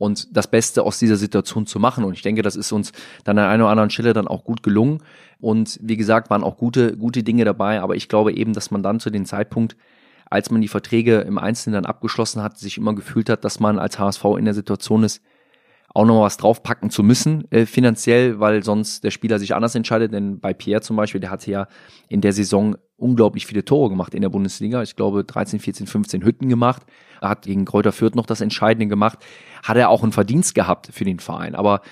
und 0.02 0.36
das 0.36 0.48
Beste 0.48 0.82
aus 0.82 0.98
dieser 0.98 1.16
Situation 1.16 1.64
zu 1.64 1.78
machen. 1.78 2.02
Und 2.02 2.14
ich 2.14 2.22
denke, 2.22 2.42
das 2.42 2.56
ist 2.56 2.72
uns 2.72 2.92
dann 3.22 3.38
an 3.38 3.48
einer 3.48 3.64
oder 3.64 3.70
anderen 3.70 3.90
Stelle 3.90 4.12
dann 4.12 4.26
auch 4.26 4.42
gut 4.42 4.64
gelungen. 4.64 5.00
Und 5.40 5.78
wie 5.80 5.96
gesagt, 5.96 6.28
waren 6.28 6.42
auch 6.42 6.56
gute, 6.56 6.96
gute 6.96 7.22
Dinge 7.22 7.44
dabei. 7.44 7.80
Aber 7.80 7.94
ich 7.94 8.08
glaube 8.08 8.34
eben, 8.34 8.52
dass 8.52 8.72
man 8.72 8.82
dann 8.82 8.98
zu 8.98 9.10
dem 9.10 9.26
Zeitpunkt, 9.26 9.76
als 10.28 10.50
man 10.50 10.60
die 10.60 10.66
Verträge 10.66 11.20
im 11.20 11.38
Einzelnen 11.38 11.74
dann 11.74 11.86
abgeschlossen 11.86 12.42
hat, 12.42 12.58
sich 12.58 12.78
immer 12.78 12.96
gefühlt 12.96 13.30
hat, 13.30 13.44
dass 13.44 13.60
man 13.60 13.78
als 13.78 13.98
HSV 13.98 14.24
in 14.38 14.44
der 14.44 14.54
Situation 14.54 15.04
ist, 15.04 15.22
auch 15.94 16.06
noch 16.06 16.22
was 16.22 16.36
draufpacken 16.36 16.90
zu 16.90 17.02
müssen, 17.02 17.50
äh, 17.50 17.66
finanziell, 17.66 18.40
weil 18.40 18.62
sonst 18.62 19.04
der 19.04 19.10
Spieler 19.10 19.38
sich 19.38 19.54
anders 19.54 19.74
entscheidet. 19.74 20.12
Denn 20.12 20.40
bei 20.40 20.54
Pierre 20.54 20.80
zum 20.80 20.96
Beispiel, 20.96 21.20
der 21.20 21.30
hatte 21.30 21.50
ja 21.50 21.66
in 22.08 22.20
der 22.20 22.32
Saison 22.32 22.76
unglaublich 22.96 23.46
viele 23.46 23.64
Tore 23.64 23.90
gemacht 23.90 24.14
in 24.14 24.22
der 24.22 24.28
Bundesliga. 24.28 24.82
Ich 24.82 24.96
glaube 24.96 25.24
13, 25.24 25.60
14, 25.60 25.86
15 25.86 26.24
Hütten 26.24 26.48
gemacht. 26.48 26.82
Er 27.20 27.30
hat 27.30 27.42
gegen 27.42 27.64
Kräuter 27.64 27.92
Fürth 27.92 28.14
noch 28.14 28.26
das 28.26 28.40
Entscheidende 28.40 28.86
gemacht. 28.86 29.18
Hat 29.62 29.76
er 29.76 29.90
auch 29.90 30.02
einen 30.02 30.12
Verdienst 30.12 30.54
gehabt 30.54 30.88
für 30.92 31.04
den 31.04 31.18
Verein. 31.18 31.54
Aber 31.54 31.82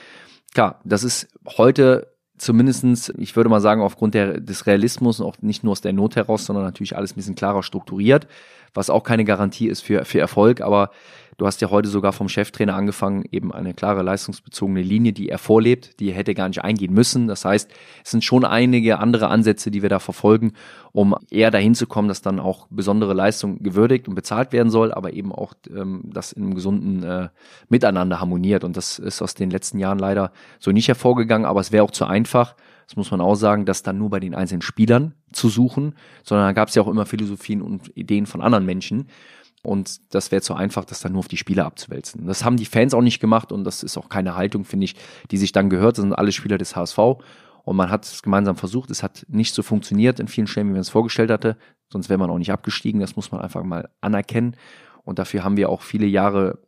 klar, 0.55 0.81
das 0.85 1.05
ist 1.05 1.29
heute 1.59 2.11
zumindestens, 2.39 3.13
ich 3.19 3.37
würde 3.37 3.51
mal 3.51 3.61
sagen, 3.61 3.83
aufgrund 3.83 4.15
der, 4.15 4.41
des 4.41 4.67
Realismus 4.67 5.21
und 5.21 5.27
auch 5.27 5.37
nicht 5.43 5.63
nur 5.63 5.73
aus 5.73 5.83
der 5.83 5.93
Not 5.93 6.17
heraus, 6.17 6.47
sondern 6.47 6.65
natürlich 6.65 6.97
alles 6.97 7.13
ein 7.13 7.17
bisschen 7.17 7.35
klarer 7.35 7.63
strukturiert, 7.63 8.27
was 8.73 8.89
auch 8.89 9.03
keine 9.03 9.25
Garantie 9.25 9.69
ist 9.69 9.83
für, 9.83 10.05
für 10.05 10.21
Erfolg. 10.21 10.63
Aber 10.63 10.91
Du 11.41 11.47
hast 11.47 11.63
ja 11.63 11.71
heute 11.71 11.89
sogar 11.89 12.13
vom 12.13 12.29
Cheftrainer 12.29 12.75
angefangen, 12.75 13.25
eben 13.33 13.51
eine 13.51 13.73
klare 13.73 14.03
leistungsbezogene 14.03 14.83
Linie, 14.83 15.15
die 15.15 15.31
er 15.31 15.39
vorlebt, 15.39 15.99
die 15.99 16.11
er 16.11 16.15
hätte 16.15 16.35
gar 16.35 16.49
nicht 16.49 16.63
eingehen 16.63 16.93
müssen. 16.93 17.29
Das 17.29 17.47
heißt, 17.47 17.71
es 18.05 18.11
sind 18.11 18.23
schon 18.23 18.45
einige 18.45 18.99
andere 18.99 19.29
Ansätze, 19.29 19.71
die 19.71 19.81
wir 19.81 19.89
da 19.89 20.01
verfolgen, 20.01 20.53
um 20.93 21.17
eher 21.31 21.51
dahin 21.51 21.75
zu 21.75 21.87
kommen, 21.87 22.09
dass 22.09 22.21
dann 22.21 22.41
auch 22.41 22.67
besondere 22.69 23.15
Leistung 23.15 23.63
gewürdigt 23.63 24.07
und 24.07 24.17
bezahlt 24.17 24.53
werden 24.53 24.69
soll, 24.69 24.93
aber 24.93 25.15
eben 25.15 25.33
auch 25.33 25.55
ähm, 25.75 26.03
das 26.13 26.33
in 26.33 26.43
einem 26.43 26.55
gesunden 26.55 27.03
äh, 27.05 27.29
Miteinander 27.71 28.21
harmoniert. 28.21 28.63
Und 28.63 28.77
das 28.77 28.99
ist 28.99 29.23
aus 29.23 29.33
den 29.33 29.49
letzten 29.49 29.79
Jahren 29.79 29.99
leider 29.99 30.33
so 30.59 30.73
nicht 30.73 30.89
hervorgegangen, 30.89 31.47
aber 31.47 31.61
es 31.61 31.73
wäre 31.73 31.85
auch 31.85 31.91
zu 31.91 32.05
einfach. 32.05 32.55
Das 32.87 32.97
muss 32.97 33.11
man 33.13 33.23
auch 33.23 33.37
sagen, 33.37 33.65
das 33.65 33.83
dann 33.83 33.97
nur 33.97 34.11
bei 34.11 34.21
den 34.21 34.35
einzelnen 34.35 34.61
Spielern 34.61 35.15
zu 35.33 35.49
suchen, 35.49 35.95
sondern 36.23 36.49
da 36.49 36.53
gab 36.53 36.69
es 36.69 36.75
ja 36.75 36.83
auch 36.83 36.89
immer 36.89 37.07
Philosophien 37.07 37.63
und 37.63 37.97
Ideen 37.97 38.27
von 38.27 38.43
anderen 38.43 38.67
Menschen. 38.67 39.07
Und 39.63 40.15
das 40.15 40.33
wäre 40.33 40.41
zu 40.41 40.55
einfach, 40.55 40.85
das 40.85 41.01
dann 41.01 41.13
nur 41.13 41.21
auf 41.21 41.29
die 41.29 41.37
Spieler 41.37 41.67
abzuwälzen. 41.67 42.27
Das 42.27 42.45
haben 42.45 42.57
die 42.57 42.65
Fans 42.65 42.95
auch 42.95 43.03
nicht 43.03 43.21
gemacht 43.21 43.53
und 43.53 43.65
das 43.65 43.83
ist 43.83 43.99
auch 43.99 44.09
keine 44.09 44.35
Haltung, 44.35 44.65
finde 44.65 44.85
ich, 44.85 44.97
die 45.31 45.37
sich 45.37 45.53
dann 45.53 45.69
gehört. 45.69 45.99
Das 45.99 46.03
sind 46.03 46.15
alle 46.15 46.33
Spieler 46.33 46.57
des 46.57 46.77
HSV 46.77 46.99
und 47.65 47.77
man 47.77 47.91
hat 47.91 48.07
es 48.07 48.23
gemeinsam 48.23 48.57
versucht. 48.57 48.91
Es 48.91 49.03
hat 49.03 49.27
nicht 49.29 49.55
so 49.55 49.63
funktioniert 49.63 50.19
in 50.19 50.29
vielen 50.29 50.47
Stellen, 50.47 50.69
wie 50.69 50.73
man 50.73 50.81
es 50.81 50.89
vorgestellt 50.89 51.31
hatte. 51.31 51.57
Sonst 51.89 52.09
wäre 52.09 52.19
man 52.19 52.31
auch 52.31 52.39
nicht 52.39 52.53
abgestiegen. 52.53 53.01
Das 53.01 53.17
muss 53.17 53.33
man 53.33 53.41
einfach 53.41 53.63
mal 53.63 53.91
anerkennen. 54.01 54.57
Und 55.05 55.19
dafür 55.19 55.45
haben 55.45 55.57
wir 55.57 55.69
auch 55.69 55.83
viele 55.83 56.07
Jahre 56.07 56.59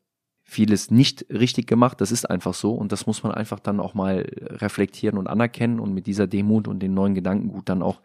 vieles 0.45 0.91
nicht 0.91 1.27
richtig 1.31 1.67
gemacht. 1.67 2.01
Das 2.01 2.13
ist 2.13 2.29
einfach 2.29 2.53
so. 2.53 2.75
Und 2.75 2.93
das 2.93 3.07
muss 3.07 3.23
man 3.23 3.33
einfach 3.33 3.59
dann 3.59 3.81
auch 3.81 3.95
mal 3.95 4.27
reflektieren 4.41 5.17
und 5.17 5.29
anerkennen 5.29 5.81
und 5.81 5.95
mit 5.95 6.07
dieser 6.07 6.27
Demut 6.27 6.69
und 6.69 6.81
den 6.81 6.93
neuen 6.93 7.15
Gedankengut 7.15 7.69
dann 7.69 7.83
auch, 7.83 8.01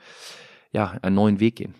ja, 0.71 0.97
einen 1.01 1.15
neuen 1.15 1.39
Weg 1.39 1.57
gehen. 1.57 1.75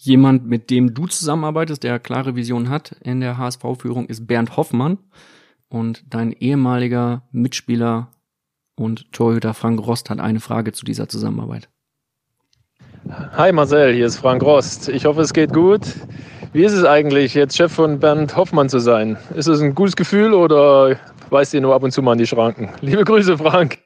Jemand, 0.00 0.46
mit 0.46 0.70
dem 0.70 0.94
du 0.94 1.08
zusammenarbeitest, 1.08 1.82
der 1.82 1.98
klare 1.98 2.36
Vision 2.36 2.70
hat 2.70 2.92
in 3.02 3.20
der 3.20 3.36
HSV-Führung, 3.36 4.06
ist 4.06 4.28
Bernd 4.28 4.56
Hoffmann. 4.56 4.98
Und 5.68 6.04
dein 6.08 6.30
ehemaliger 6.30 7.22
Mitspieler 7.32 8.12
und 8.76 9.10
Torhüter 9.12 9.54
Frank 9.54 9.84
Rost 9.84 10.08
hat 10.08 10.20
eine 10.20 10.38
Frage 10.38 10.70
zu 10.70 10.84
dieser 10.84 11.08
Zusammenarbeit. 11.08 11.68
Hi 13.32 13.50
Marcel, 13.50 13.92
hier 13.92 14.06
ist 14.06 14.18
Frank 14.18 14.42
Rost. 14.42 14.88
Ich 14.88 15.04
hoffe, 15.04 15.22
es 15.22 15.32
geht 15.32 15.52
gut. 15.52 15.80
Wie 16.52 16.64
ist 16.64 16.74
es 16.74 16.84
eigentlich, 16.84 17.34
jetzt 17.34 17.56
Chef 17.56 17.72
von 17.72 17.98
Bernd 17.98 18.36
Hoffmann 18.36 18.68
zu 18.68 18.78
sein? 18.78 19.18
Ist 19.34 19.48
es 19.48 19.60
ein 19.60 19.74
gutes 19.74 19.96
Gefühl 19.96 20.32
oder 20.32 20.96
weist 21.28 21.54
ihr 21.54 21.60
nur 21.60 21.74
ab 21.74 21.82
und 21.82 21.90
zu 21.90 22.02
mal 22.02 22.12
an 22.12 22.18
die 22.18 22.26
Schranken? 22.26 22.70
Liebe 22.82 23.04
Grüße, 23.04 23.36
Frank. 23.36 23.78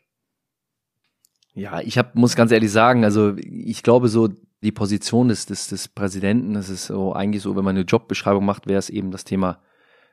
Ja, 1.55 1.81
ich 1.81 1.97
hab, 1.97 2.15
muss 2.15 2.37
ganz 2.37 2.53
ehrlich 2.53 2.71
sagen, 2.71 3.03
also 3.05 3.35
ich 3.37 3.83
glaube 3.83 4.09
so, 4.09 4.29
die 4.63 4.73
Position 4.73 5.29
des, 5.29 5.47
des, 5.47 5.69
des 5.69 5.89
Präsidenten, 5.89 6.55
das 6.55 6.69
ist 6.69 6.87
so 6.87 7.13
eigentlich 7.13 7.43
so, 7.43 7.57
wenn 7.57 7.65
man 7.65 7.77
eine 7.77 7.85
Jobbeschreibung 7.85 8.45
macht, 8.45 8.67
wäre 8.69 8.79
es 8.79 8.91
eben 8.91 9.11
das 9.11 9.25
Thema 9.25 9.59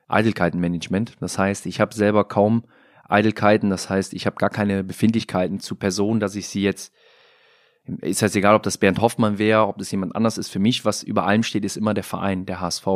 Eitelkeitenmanagement. 0.08 1.16
Das 1.20 1.38
heißt, 1.38 1.66
ich 1.66 1.80
habe 1.80 1.94
selber 1.94 2.24
kaum 2.24 2.64
Eitelkeiten, 3.08 3.70
das 3.70 3.88
heißt, 3.88 4.12
ich 4.12 4.26
habe 4.26 4.36
gar 4.36 4.50
keine 4.50 4.82
Befindlichkeiten 4.82 5.60
zu 5.60 5.76
Personen, 5.76 6.18
dass 6.18 6.34
ich 6.34 6.48
sie 6.48 6.62
jetzt, 6.62 6.92
ist 8.00 8.22
jetzt 8.22 8.36
egal, 8.36 8.56
ob 8.56 8.64
das 8.64 8.78
Bernd 8.78 9.00
Hoffmann 9.00 9.38
wäre, 9.38 9.66
ob 9.66 9.78
das 9.78 9.90
jemand 9.90 10.16
anders 10.16 10.36
ist. 10.36 10.48
Für 10.48 10.58
mich, 10.58 10.84
was 10.84 11.04
über 11.04 11.26
allem 11.26 11.44
steht, 11.44 11.64
ist 11.64 11.76
immer 11.76 11.94
der 11.94 12.04
Verein, 12.04 12.44
der 12.44 12.60
HSV. 12.60 12.86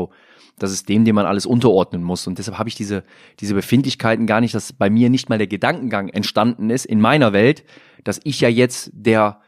Das 0.59 0.73
ist 0.73 0.89
dem, 0.89 1.05
dem 1.05 1.15
man 1.15 1.27
alles 1.27 1.47
unterordnen 1.47 2.03
muss. 2.03 2.27
Und 2.27 2.39
deshalb 2.39 2.59
habe 2.59 2.69
ich 2.69 2.75
diese, 2.75 3.05
diese 3.41 3.55
Befindlichkeiten 3.55 4.27
gar 4.27 4.41
nicht, 4.41 4.55
dass 4.55 4.73
bei 4.73 4.91
mir 4.91 5.09
nicht 5.09 5.29
mal 5.29 5.39
der 5.39 5.47
Gedankengang 5.47 6.09
entstanden 6.09 6.71
ist 6.71 6.85
in 6.85 7.01
meiner 7.01 7.33
Welt, 7.33 7.65
dass 8.03 8.21
ich 8.25 8.41
ja 8.41 8.49
jetzt 8.49 8.91
der 8.93 9.41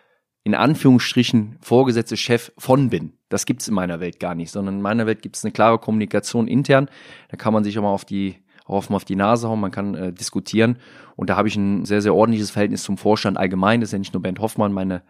in 0.47 0.55
Anführungsstrichen 0.55 1.57
vorgesetzte 1.61 2.17
Chef 2.17 2.53
von 2.57 2.89
bin. 2.89 3.15
Das 3.29 3.47
gibt's 3.47 3.67
in 3.67 3.75
meiner 3.75 3.99
Welt 3.99 4.21
gar 4.21 4.37
nicht, 4.37 4.53
sondern 4.53 4.77
in 4.77 4.81
meiner 4.81 5.05
Welt 5.05 5.21
gibt's 5.21 5.45
eine 5.45 5.51
klare 5.51 5.81
Kommunikation 5.81 6.47
intern. 6.47 6.89
Da 7.31 7.37
kann 7.37 7.53
man 7.53 7.65
sich 7.65 7.77
auch 7.77 7.83
mal 7.83 7.91
auf 7.91 8.05
die 8.05 8.37
mal 8.69 8.79
auf 8.91 9.05
die 9.05 9.17
Nase 9.17 9.49
hauen, 9.49 9.59
man 9.59 9.73
kann 9.73 9.97
äh, 9.97 10.13
diskutieren. 10.13 10.79
Und 11.17 11.31
da 11.31 11.37
habe 11.37 11.49
ich 11.49 11.57
ein 11.57 11.85
sehr, 11.85 12.01
sehr 12.01 12.15
ordentliches 12.15 12.53
Verhältnis 12.53 12.85
zum 12.85 12.97
Vorstand 12.97 13.39
allgemein. 13.39 13.81
Das 13.81 13.89
ist 13.89 13.95
ja 13.95 13.99
nicht 13.99 14.15
nur 14.15 14.23
Bernd 14.23 14.39
Hoffmann, 14.39 14.73
meine 14.73 15.03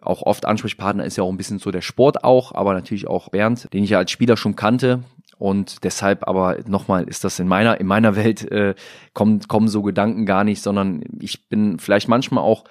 auch 0.00 0.22
oft 0.22 0.46
Ansprechpartner 0.46 1.04
ist 1.04 1.16
ja 1.16 1.24
auch 1.24 1.30
ein 1.30 1.36
bisschen 1.36 1.58
so 1.58 1.70
der 1.70 1.82
Sport 1.82 2.24
auch, 2.24 2.54
aber 2.54 2.72
natürlich 2.72 3.08
auch 3.08 3.28
Bernd, 3.28 3.70
den 3.74 3.84
ich 3.84 3.90
ja 3.90 3.98
als 3.98 4.10
Spieler 4.10 4.38
schon 4.38 4.56
kannte. 4.56 5.02
Und 5.36 5.84
deshalb 5.84 6.26
aber 6.26 6.56
nochmal 6.66 7.04
ist 7.04 7.24
das 7.24 7.38
in 7.40 7.48
meiner, 7.48 7.78
in 7.78 7.86
meiner 7.86 8.16
Welt 8.16 8.50
äh, 8.50 8.74
kommen, 9.12 9.40
kommen 9.48 9.68
so 9.68 9.82
Gedanken 9.82 10.24
gar 10.24 10.44
nicht, 10.44 10.62
sondern 10.62 11.02
ich 11.20 11.50
bin 11.50 11.78
vielleicht 11.78 12.08
manchmal 12.08 12.42
auch 12.42 12.64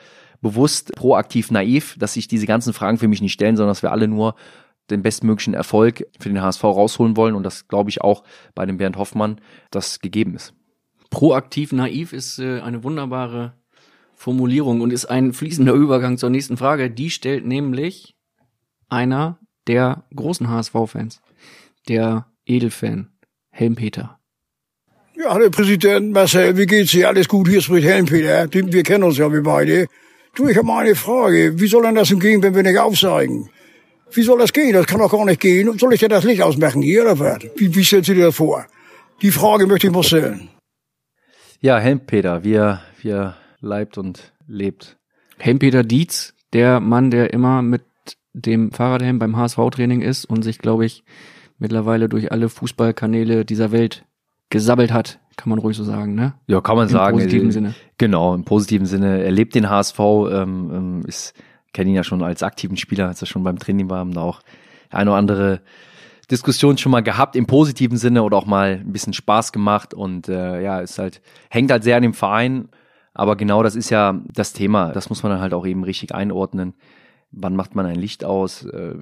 bewusst 0.45 0.93
proaktiv 0.95 1.49
naiv, 1.49 1.95
dass 1.97 2.13
sich 2.13 2.27
diese 2.27 2.45
ganzen 2.45 2.71
Fragen 2.71 2.99
für 2.99 3.07
mich 3.07 3.19
nicht 3.19 3.33
stellen, 3.33 3.57
sondern 3.57 3.71
dass 3.71 3.81
wir 3.81 3.91
alle 3.91 4.07
nur 4.07 4.35
den 4.91 5.01
bestmöglichen 5.01 5.55
Erfolg 5.55 6.05
für 6.19 6.29
den 6.29 6.39
HSV 6.39 6.63
rausholen 6.63 7.17
wollen 7.17 7.33
und 7.33 7.41
das 7.41 7.67
glaube 7.67 7.89
ich 7.89 8.01
auch 8.01 8.23
bei 8.53 8.67
dem 8.67 8.77
Bernd 8.77 8.95
Hoffmann 8.95 9.41
das 9.71 10.01
gegeben 10.01 10.35
ist. 10.35 10.53
Proaktiv 11.09 11.71
naiv 11.71 12.13
ist 12.13 12.37
äh, 12.37 12.59
eine 12.59 12.83
wunderbare 12.83 13.53
Formulierung 14.13 14.81
und 14.81 14.93
ist 14.93 15.07
ein 15.07 15.33
fließender 15.33 15.73
Übergang 15.73 16.19
zur 16.19 16.29
nächsten 16.29 16.57
Frage. 16.57 16.91
Die 16.91 17.09
stellt 17.09 17.43
nämlich 17.47 18.15
einer 18.87 19.39
der 19.65 20.03
großen 20.15 20.47
HSV-Fans, 20.47 21.23
der 21.89 22.27
Edelfan, 22.45 23.09
Helmpeter. 23.49 24.19
Ja, 25.15 25.39
der 25.39 25.49
Präsident 25.49 26.11
Marcel, 26.11 26.55
wie 26.55 26.67
geht's 26.67 26.91
dir? 26.91 27.07
Alles 27.07 27.27
gut, 27.27 27.47
hier 27.47 27.61
spricht 27.61 27.87
Helmpeter. 27.87 28.47
Wir 28.53 28.83
kennen 28.83 29.05
uns 29.05 29.17
ja, 29.17 29.33
wir 29.33 29.41
beide. 29.41 29.87
Du, 30.35 30.49
ich 30.49 30.57
habe 30.57 30.67
mal 30.67 30.83
eine 30.83 30.95
Frage. 30.95 31.57
Wie 31.59 31.67
soll 31.67 31.83
denn 31.83 31.95
das 31.95 32.09
denn 32.09 32.19
gehen, 32.19 32.43
wenn 32.43 32.53
wir 32.53 32.61
nicht 32.61 32.77
aufsteigen? 32.77 33.49
Wie 34.11 34.21
soll 34.21 34.37
das 34.37 34.51
gehen? 34.51 34.73
Das 34.73 34.85
kann 34.85 34.99
doch 34.99 35.09
gar 35.09 35.23
nicht 35.23 35.39
gehen. 35.39 35.77
Soll 35.79 35.93
ich 35.93 36.01
dir 36.01 36.09
das 36.09 36.25
Licht 36.25 36.41
ausmachen 36.41 36.81
hier 36.81 37.03
oder 37.03 37.17
was? 37.19 37.39
Wie, 37.55 37.73
wie 37.73 37.83
stellst 37.85 38.09
du 38.09 38.13
dir 38.13 38.25
das 38.25 38.35
vor? 38.35 38.65
Die 39.21 39.31
Frage 39.31 39.65
möchte 39.65 39.87
ich 39.87 39.93
mal 39.93 40.03
stellen. 40.03 40.49
Ja, 41.61 41.79
Helmpeter, 41.79 42.43
wie 42.43 42.53
er, 42.53 42.81
wie 43.01 43.11
er 43.11 43.37
leibt 43.61 43.97
und 43.97 44.33
lebt. 44.45 44.97
Helmpeter 45.37 45.83
Dietz, 45.83 46.33
der 46.51 46.81
Mann, 46.81 47.11
der 47.11 47.33
immer 47.33 47.61
mit 47.61 47.83
dem 48.33 48.71
Fahrradhelm 48.71 49.19
beim 49.19 49.37
HSV-Training 49.37 50.01
ist 50.01 50.25
und 50.25 50.43
sich, 50.43 50.59
glaube 50.59 50.85
ich, 50.85 51.05
mittlerweile 51.57 52.09
durch 52.09 52.33
alle 52.33 52.49
Fußballkanäle 52.49 53.45
dieser 53.45 53.71
Welt 53.71 54.03
gesabbelt 54.49 54.91
hat, 54.91 55.19
kann 55.37 55.49
man 55.49 55.59
ruhig 55.59 55.77
so 55.77 55.83
sagen, 55.83 56.15
ne? 56.15 56.33
Ja, 56.47 56.61
kann 56.61 56.75
man 56.75 56.87
Im 56.87 56.93
sagen. 56.93 57.17
positiven 57.17 57.49
Äh, 57.49 57.51
Sinne. 57.51 57.75
Genau, 57.97 58.33
im 58.33 58.43
positiven 58.43 58.85
Sinne. 58.85 59.23
Er 59.23 59.31
lebt 59.31 59.55
den 59.55 59.69
HSV, 59.69 59.99
ähm, 59.99 60.71
ähm, 60.73 61.01
ist, 61.05 61.33
kenne 61.73 61.89
ihn 61.89 61.95
ja 61.95 62.03
schon 62.03 62.23
als 62.23 62.43
aktiven 62.43 62.77
Spieler, 62.77 63.07
als 63.07 63.21
er 63.21 63.27
schon 63.27 63.43
beim 63.43 63.59
Training 63.59 63.89
war, 63.89 63.99
haben 63.99 64.13
da 64.13 64.21
auch 64.21 64.41
eine 64.89 65.09
oder 65.09 65.17
andere 65.17 65.61
Diskussion 66.31 66.77
schon 66.77 66.91
mal 66.91 67.03
gehabt, 67.03 67.35
im 67.35 67.45
positiven 67.45 67.97
Sinne 67.97 68.23
oder 68.23 68.37
auch 68.37 68.45
mal 68.45 68.81
ein 68.81 68.91
bisschen 68.91 69.13
Spaß 69.13 69.51
gemacht 69.51 69.93
und 69.93 70.27
äh, 70.27 70.61
ja, 70.61 70.79
ist 70.79 70.97
halt, 70.97 71.21
hängt 71.49 71.71
halt 71.71 71.83
sehr 71.83 71.97
an 71.97 72.01
dem 72.01 72.13
Verein, 72.13 72.69
aber 73.13 73.35
genau 73.35 73.61
das 73.61 73.75
ist 73.75 73.89
ja 73.89 74.19
das 74.33 74.53
Thema. 74.53 74.91
Das 74.91 75.09
muss 75.09 75.21
man 75.21 75.31
dann 75.31 75.41
halt 75.41 75.53
auch 75.53 75.65
eben 75.65 75.83
richtig 75.83 76.15
einordnen. 76.15 76.73
Wann 77.31 77.55
macht 77.55 77.75
man 77.75 77.85
ein 77.85 77.95
Licht 77.95 78.25
aus? 78.25 78.65
Äh, 78.65 78.95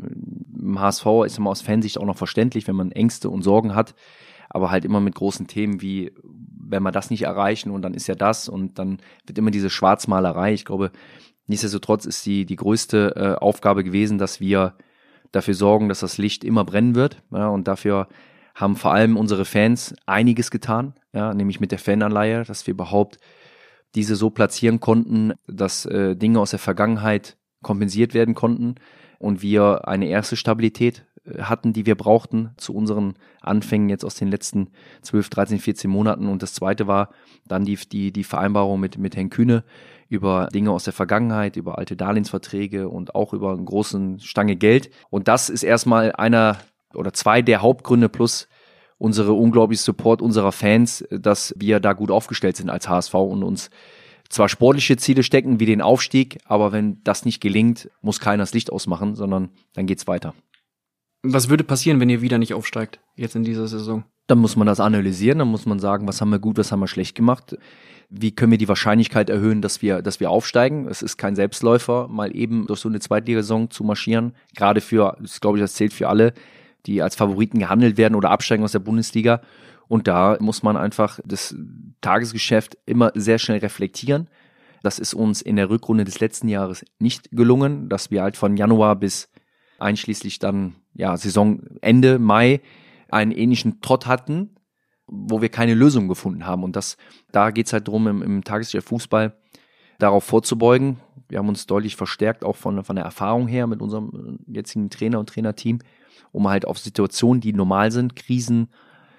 Im 0.60 0.80
HSV 0.80 1.06
ist 1.26 1.38
immer 1.38 1.52
aus 1.52 1.62
Fansicht 1.62 1.98
auch 1.98 2.06
noch 2.06 2.18
verständlich, 2.18 2.68
wenn 2.68 2.76
man 2.76 2.92
Ängste 2.92 3.30
und 3.30 3.44
Sorgen 3.44 3.74
hat, 3.76 3.96
aber 4.54 4.72
halt 4.72 4.86
immer 4.86 5.02
mit 5.02 5.16
großen 5.16 5.48
Themen 5.48 5.82
wie, 5.82 6.14
wenn 6.24 6.84
wir 6.84 6.92
das 6.92 7.10
nicht 7.10 7.24
erreichen 7.24 7.72
und 7.72 7.82
dann 7.82 7.94
ist 7.94 8.08
ja 8.08 8.16
das 8.16 8.48
und 8.48 8.80
dann 8.80 9.00
wird 9.26 9.38
immer 9.38 9.52
diese 9.52 9.70
Schwarzmalerei. 9.70 10.54
Ich 10.54 10.64
glaube, 10.64 10.92
nichtsdestotrotz 11.48 12.06
ist 12.06 12.26
die, 12.26 12.46
die 12.46 12.56
größte 12.56 13.16
äh, 13.16 13.44
Aufgabe 13.44 13.84
gewesen, 13.84 14.20
dass 14.20 14.40
wir 14.40 14.76
dafür 15.32 15.56
sorgen, 15.56 15.90
dass 15.90 16.02
das 16.02 16.20
Licht 16.20 16.44
immer 16.44 16.64
brennen 16.64 16.94
wird. 16.94 17.22
Ja, 17.32 17.48
und 17.48 17.68
dafür 17.68 18.08
haben 18.54 18.76
vor 18.76 18.94
allem 18.94 19.18
unsere 19.18 19.46
Fans 19.46 19.96
einiges 20.06 20.52
getan, 20.52 20.94
ja, 21.12 21.34
nämlich 21.34 21.60
mit 21.60 21.72
der 21.72 21.80
Fananleihe, 21.80 22.44
dass 22.44 22.68
wir 22.68 22.74
überhaupt 22.74 23.18
diese 23.96 24.16
so 24.16 24.30
platzieren 24.30 24.80
konnten, 24.80 25.34
dass 25.48 25.86
äh, 25.88 26.16
Dinge 26.16 26.40
aus 26.40 26.52
der 26.52 26.60
Vergangenheit 26.60 27.38
kompensiert 27.64 28.14
werden 28.14 28.36
konnten 28.36 28.76
und 29.18 29.42
wir 29.42 29.88
eine 29.88 30.08
erste 30.08 30.36
Stabilität 30.36 31.06
hatten, 31.40 31.74
die 31.74 31.86
wir 31.86 31.96
brauchten 31.96 32.52
zu 32.58 32.74
unseren 32.74 33.14
Anfängen 33.42 33.90
jetzt 33.90 34.04
aus 34.04 34.16
den 34.16 34.28
letzten 34.28 34.70
12, 35.04 35.30
13, 35.30 35.60
14 35.60 35.90
Monaten. 35.90 36.28
Und 36.28 36.44
das 36.44 36.54
zweite 36.54 36.88
war 36.88 37.10
dann 37.46 37.66
die, 37.66 37.76
die, 37.76 38.12
die 38.12 38.24
Vereinbarung 38.24 38.80
mit, 38.80 38.98
mit 38.98 39.16
Herrn 39.16 39.30
Kühne 39.30 39.64
über 40.10 40.50
Dinge 40.54 40.72
aus 40.72 40.84
der 40.84 40.94
Vergangenheit, 40.94 41.56
über 41.56 41.78
alte 41.78 41.96
Darlehensverträge 41.96 42.90
und 42.90 43.16
auch 43.16 43.34
über 43.34 43.54
einen 43.54 43.66
großen 43.66 44.20
Stange 44.20 44.56
Geld. 44.56 44.90
Und 45.10 45.28
das 45.28 45.50
ist 45.50 45.64
erstmal 45.64 46.12
einer 46.12 46.58
oder 46.94 47.14
zwei 47.14 47.42
der 47.42 47.62
Hauptgründe 47.62 48.10
plus 48.10 48.48
unsere 48.98 49.34
unglaubliche 49.34 49.84
Support 49.84 50.22
unserer 50.22 50.52
Fans, 50.52 51.06
dass 51.10 51.54
wir 51.58 51.80
da 51.80 51.94
gut 51.94 52.12
aufgestellt 52.12 52.58
sind 52.58 52.70
als 52.70 52.88
HSV 52.88 53.14
und 53.16 53.44
uns 53.44 53.70
zwar 54.30 54.50
sportliche 54.50 54.98
Ziele 54.98 55.24
stecken 55.24 55.60
wie 55.60 55.66
den 55.66 55.82
Aufstieg, 55.82 56.40
aber 56.46 56.72
wenn 56.72 57.04
das 57.04 57.26
nicht 57.26 57.42
gelingt, 57.42 57.90
muss 58.02 58.20
keiner 58.20 58.44
das 58.44 58.54
Licht 58.54 58.72
ausmachen, 58.72 59.16
sondern 59.16 59.50
dann 59.74 59.86
geht's 59.86 60.08
weiter. 60.08 60.34
Was 61.26 61.50
würde 61.50 61.64
passieren, 61.64 62.02
wenn 62.02 62.10
ihr 62.10 62.22
wieder 62.22 62.38
nicht 62.38 62.54
aufsteigt, 62.54 63.00
jetzt 63.16 63.36
in 63.38 63.46
dieser 63.46 63.68
Saison? 63.68 64.04
Dann 64.28 64.40
muss 64.40 64.58
man 64.58 64.68
das 64.68 64.82
analysieren, 64.82 65.40
dann 65.40 65.48
muss 65.48 65.66
man 65.66 65.80
sagen, 65.80 66.06
was 66.06 66.20
haben 66.20 66.32
wir 66.32 66.40
gut, 66.40 66.58
was 66.58 66.72
haben 66.72 66.82
wir 66.82 66.88
schlecht 66.88 67.16
gemacht. 67.16 67.58
Wie 68.10 68.36
können 68.36 68.52
wir 68.52 68.58
die 68.58 68.68
Wahrscheinlichkeit 68.68 69.30
erhöhen, 69.30 69.62
dass 69.62 69.82
wir, 69.82 70.02
dass 70.02 70.20
wir 70.20 70.30
aufsteigen? 70.30 70.86
Es 70.88 71.02
ist 71.02 71.16
kein 71.18 71.36
Selbstläufer, 71.36 72.10
mal 72.10 72.36
eben 72.36 72.68
durch 72.68 72.82
so 72.82 72.90
eine 72.90 73.00
Zweitligasaison 73.00 73.72
zu 73.72 73.86
marschieren. 73.86 74.34
Gerade 74.54 74.82
für, 74.82 75.16
das 75.22 75.40
glaube 75.40 75.58
ich, 75.58 75.64
das 75.64 75.76
zählt 75.76 75.94
für 75.94 76.10
alle, 76.10 76.34
die 76.86 77.02
als 77.02 77.16
Favoriten 77.16 77.58
gehandelt 77.58 77.96
werden 77.98 78.16
oder 78.16 78.30
absteigen 78.30 78.66
aus 78.66 78.74
der 78.74 78.80
Bundesliga. 78.80 79.42
Und 79.88 80.10
da 80.10 80.38
muss 80.42 80.62
man 80.62 80.76
einfach 80.76 81.22
das 81.24 81.56
Tagesgeschäft 82.02 82.78
immer 82.86 83.14
sehr 83.16 83.40
schnell 83.40 83.60
reflektieren. 83.60 84.28
Das 84.82 85.00
ist 85.00 85.14
uns 85.14 85.42
in 85.42 85.56
der 85.56 85.70
Rückrunde 85.70 86.04
des 86.04 86.20
letzten 86.20 86.50
Jahres 86.50 86.84
nicht 87.00 87.32
gelungen, 87.32 87.88
dass 87.88 88.12
wir 88.12 88.22
halt 88.22 88.36
von 88.36 88.58
Januar 88.58 88.98
bis 88.98 89.30
einschließlich 89.80 90.40
dann 90.40 90.76
ja 90.94 91.16
Saisonende 91.18 92.20
Mai 92.20 92.62
einen 93.10 93.32
ähnlichen 93.32 93.82
Trott 93.82 94.06
hatten, 94.06 94.56
wo 95.08 95.42
wir 95.42 95.50
keine 95.50 95.74
Lösung 95.74 96.08
gefunden 96.08 96.46
haben. 96.46 96.64
Und 96.64 96.76
das, 96.76 96.98
da 97.32 97.52
geht's 97.52 97.74
halt 97.74 97.88
drum 97.88 98.08
im, 98.08 98.22
im 98.22 98.44
Tagesgeschäft 98.44 98.88
Fußball 98.88 99.36
darauf 100.00 100.24
vorzubeugen. 100.24 100.98
Wir 101.30 101.40
haben 101.40 101.50
uns 101.50 101.66
deutlich 101.66 101.96
verstärkt, 101.96 102.44
auch 102.44 102.56
von, 102.56 102.84
von 102.84 102.96
der 102.96 103.06
Erfahrung 103.06 103.48
her 103.48 103.68
mit 103.68 103.82
unserem 103.82 104.40
jetzigen 104.48 104.90
Trainer 104.90 105.20
und 105.20 105.30
Trainerteam, 105.30 105.80
um 106.32 106.48
halt 106.48 106.66
auf 106.66 106.80
Situationen, 106.80 107.42
die 107.42 107.54
normal 107.54 107.92
sind, 107.92 108.16
Krisen, 108.16 108.70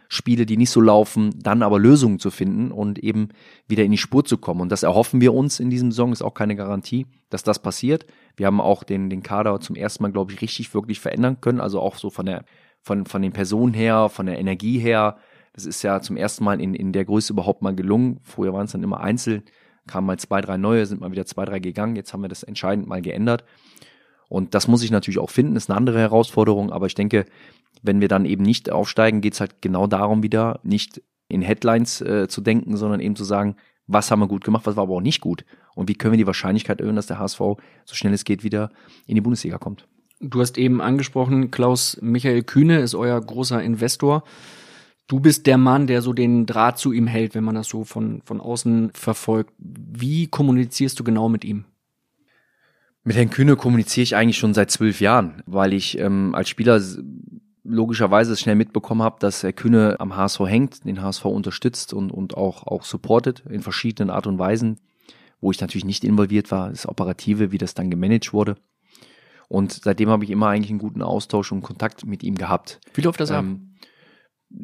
Spiele, 0.09 0.47
die 0.47 0.57
nicht 0.57 0.71
so 0.71 0.81
laufen, 0.81 1.31
dann 1.43 1.63
aber 1.63 1.79
Lösungen 1.79 2.19
zu 2.19 2.31
finden 2.31 2.71
und 2.71 2.99
eben 2.99 3.29
wieder 3.67 3.85
in 3.85 3.91
die 3.91 3.99
Spur 3.99 4.25
zu 4.25 4.39
kommen. 4.39 4.61
Und 4.61 4.71
das 4.71 4.83
erhoffen 4.83 5.21
wir 5.21 5.35
uns 5.35 5.61
in 5.61 5.71
diesem 5.71 5.93
Song, 5.93 6.13
ist 6.13 6.23
auch 6.23 6.35
keine 6.35 6.57
Garantie, 6.57 7.07
dass 7.31 7.43
das 7.43 7.61
passiert. 7.61 8.07
Wir 8.37 8.47
haben 8.47 8.61
auch 8.61 8.85
den, 8.85 9.11
den 9.11 9.23
Kader 9.23 9.61
zum 9.61 9.77
ersten 9.77 10.03
Mal, 10.03 10.13
glaube 10.13 10.33
ich, 10.33 10.41
richtig, 10.41 10.75
wirklich 10.75 11.01
verändern 11.01 11.41
können. 11.41 11.61
Also 11.61 11.81
auch 11.81 11.97
so 11.97 12.11
von 12.11 12.27
der, 12.27 12.45
von, 12.81 13.07
von 13.07 13.23
den 13.23 13.33
Personen 13.33 13.75
her, 13.75 14.09
von 14.09 14.27
der 14.27 14.39
Energie 14.39 14.79
her. 14.79 15.17
Das 15.53 15.67
ist 15.67 15.83
ja 15.83 16.01
zum 16.01 16.17
ersten 16.17 16.45
Mal 16.45 16.61
in, 16.61 16.75
in 16.75 16.93
der 16.93 17.05
Größe 17.05 17.33
überhaupt 17.33 17.63
mal 17.63 17.75
gelungen. 17.75 18.21
Vorher 18.23 18.53
waren 18.53 18.67
es 18.67 18.73
dann 18.73 18.83
immer 18.83 19.01
einzeln, 19.01 19.43
kamen 19.87 20.07
mal 20.07 20.19
zwei, 20.19 20.41
drei 20.41 20.57
neue, 20.57 20.85
sind 20.87 21.01
mal 21.01 21.13
wieder 21.13 21.27
zwei, 21.27 21.45
drei 21.45 21.61
gegangen. 21.61 21.97
Jetzt 21.97 22.13
haben 22.13 22.23
wir 22.23 22.29
das 22.29 22.43
entscheidend 22.43 22.87
mal 22.87 23.03
geändert. 23.03 23.45
Und 24.29 24.55
das 24.55 24.69
muss 24.69 24.83
ich 24.83 24.91
natürlich 24.91 25.19
auch 25.19 25.31
finden, 25.31 25.57
ist 25.57 25.71
eine 25.71 25.77
andere 25.77 25.99
Herausforderung, 25.99 26.73
aber 26.73 26.87
ich 26.87 26.95
denke, 26.95 27.25
wenn 27.83 28.01
wir 28.01 28.09
dann 28.09 28.25
eben 28.25 28.43
nicht 28.43 28.71
aufsteigen, 28.71 29.21
geht's 29.21 29.41
halt 29.41 29.61
genau 29.61 29.87
darum 29.87 30.23
wieder, 30.23 30.61
nicht 30.63 31.03
in 31.29 31.43
Headlines 31.43 32.01
äh, 32.01 32.29
zu 32.29 32.41
denken, 32.41 32.77
sondern 32.77 33.01
eben 33.01 33.17
zu 33.17 33.25
sagen, 33.25 33.57
was 33.87 34.11
haben 34.11 34.21
wir 34.21 34.29
gut 34.29 34.45
gemacht, 34.45 34.67
was 34.67 34.77
war 34.77 34.85
aber 34.85 34.95
auch 34.95 35.01
nicht 35.01 35.21
gut 35.21 35.45
und 35.75 35.89
wie 35.89 35.95
können 35.95 36.13
wir 36.13 36.19
die 36.19 36.27
Wahrscheinlichkeit 36.27 36.81
erhöhen, 36.81 36.97
dass 36.97 37.07
der 37.07 37.19
HSV 37.19 37.39
so 37.39 37.95
schnell 37.95 38.15
es 38.15 38.25
geht 38.25 38.45
wieder 38.45 38.71
in 39.07 39.15
die 39.15 39.21
Bundesliga 39.21 39.59
kommt. 39.59 39.87
Du 40.21 40.41
hast 40.41 40.57
eben 40.57 40.81
angesprochen, 40.81 41.51
Klaus 41.51 41.99
Michael 42.01 42.45
Kühne 42.45 42.79
ist 42.79 42.95
euer 42.95 43.21
großer 43.21 43.63
Investor. 43.63 44.25
Du 45.07 45.21
bist 45.21 45.47
der 45.47 45.59
Mann, 45.59 45.87
der 45.87 46.01
so 46.01 46.15
den 46.15 46.47
Draht 46.47 46.79
zu 46.79 46.93
ihm 46.93 47.07
hält, 47.07 47.35
wenn 47.35 47.45
man 47.45 47.57
das 47.57 47.69
so 47.69 47.85
von, 47.85 48.23
von 48.25 48.41
außen 48.41 48.93
verfolgt. 48.95 49.53
Wie 49.59 50.29
kommunizierst 50.29 50.99
du 50.99 51.05
genau 51.05 51.29
mit 51.29 51.45
ihm? 51.45 51.67
Mit 53.07 53.17
Herrn 53.17 53.29
Kühne 53.29 53.57
kommuniziere 53.57 54.03
ich 54.03 54.17
eigentlich 54.17 54.39
schon 54.39 54.55
seit 54.55 54.71
zwölf 54.71 55.01
Jahren, 55.01 55.43
weil 55.45 55.75
ich 55.75 55.99
ähm, 55.99 56.35
als 56.35 56.49
Spieler 56.49 56.81
logischerweise 57.63 58.35
schnell 58.37 58.55
mitbekommen 58.55 59.03
habe, 59.03 59.17
dass 59.21 59.43
Herr 59.43 59.53
Kühne 59.53 59.97
am 59.99 60.17
HSV 60.17 60.41
hängt, 60.41 60.85
den 60.87 61.03
HSV 61.03 61.27
unterstützt 61.27 61.93
und, 61.93 62.11
und 62.11 62.35
auch, 62.35 62.67
auch 62.67 62.85
supportet 62.85 63.43
in 63.49 63.61
verschiedenen 63.61 64.09
Art 64.09 64.27
und 64.27 64.39
Weisen, 64.39 64.81
wo 65.43 65.51
ich 65.51 65.61
natürlich 65.61 65.85
nicht 65.85 66.03
involviert 66.03 66.51
war, 66.51 66.71
das 66.71 66.89
Operative, 66.89 67.53
wie 67.53 67.59
das 67.59 67.75
dann 67.75 67.91
gemanagt 67.91 68.33
wurde. 68.33 68.57
Und 69.49 69.73
seitdem 69.73 70.09
habe 70.09 70.25
ich 70.25 70.31
immer 70.31 70.49
eigentlich 70.49 70.71
einen 70.71 70.79
guten 70.79 71.03
Austausch 71.03 71.53
und 71.53 71.63
Kontakt 71.63 72.07
mit 72.07 72.23
ihm 72.23 72.37
gehabt. 72.37 72.81
Wie 72.95 73.03
läuft 73.03 73.21
das 73.21 73.31
ähm, 73.31 73.75
ab? 73.81 73.89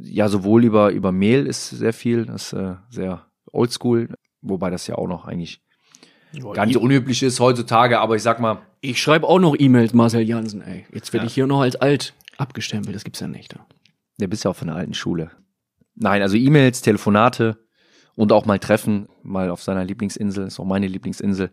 Ja, 0.03 0.29
sowohl 0.29 0.65
über, 0.65 0.93
über 0.93 1.13
Mail 1.13 1.47
ist 1.47 1.69
sehr 1.69 1.93
viel, 1.93 2.25
das 2.25 2.53
ist 2.53 2.59
äh, 2.59 2.77
sehr 2.89 3.27
oldschool, 3.53 4.15
wobei 4.41 4.71
das 4.71 4.87
ja 4.87 4.95
auch 4.95 5.09
noch 5.09 5.27
eigentlich 5.27 5.63
gar 6.53 6.67
nicht 6.67 6.77
unüblich 6.77 7.23
ist 7.23 7.41
heutzutage, 7.41 8.01
aber 8.01 8.17
ich 8.17 8.23
sag 8.23 8.41
mal. 8.41 8.59
Ich 8.81 9.01
schreibe 9.01 9.27
auch 9.27 9.39
noch 9.39 9.57
E-Mails, 9.59 9.93
Marcel 9.95 10.23
Jansen, 10.23 10.63
ey. 10.63 10.87
Jetzt 10.93 11.13
werde 11.13 11.25
ja. 11.25 11.29
ich 11.29 11.35
hier 11.35 11.47
noch 11.47 11.61
als 11.61 11.77
alt 11.77 12.15
abgestempelt, 12.39 12.95
das 12.95 13.05
gibt's 13.05 13.21
ja 13.21 13.29
nicht. 13.29 13.55
Ja, 13.55 13.67
ja 14.19 14.27
bist 14.27 14.45
ja 14.45 14.51
auch 14.51 14.57
von 14.57 14.69
der 14.69 14.77
alten 14.77 14.95
Schule. 14.95 15.31
Nein, 15.95 16.23
also 16.23 16.37
E-Mails, 16.37 16.81
Telefonate 16.81 17.59
und 18.17 18.33
auch 18.33 18.47
mal 18.47 18.59
Treffen, 18.59 19.09
mal 19.23 19.51
auf 19.51 19.63
seiner 19.63 19.85
Lieblingsinsel, 19.85 20.47
ist 20.47 20.59
auch 20.61 20.65
meine 20.65 20.87
Lieblingsinsel. 20.87 21.51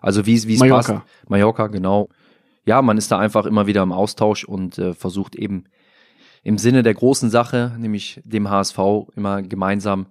Also 0.00 0.26
wie 0.26 0.42
wie 0.46 0.54
es 0.54 0.60
Mallorca. 0.60 0.92
passt. 1.00 1.30
Mallorca, 1.30 1.66
genau. 1.68 2.08
Ja, 2.66 2.82
man 2.82 2.98
ist 2.98 3.10
da 3.10 3.18
einfach 3.18 3.46
immer 3.46 3.66
wieder 3.66 3.82
im 3.82 3.92
Austausch 3.92 4.44
und 4.44 4.78
äh, 4.78 4.94
versucht 4.94 5.36
eben 5.36 5.64
im 6.42 6.58
Sinne 6.58 6.82
der 6.82 6.94
großen 6.94 7.30
Sache, 7.30 7.74
nämlich 7.78 8.20
dem 8.24 8.50
HSV, 8.50 8.78
immer 9.16 9.42
gemeinsam 9.42 10.06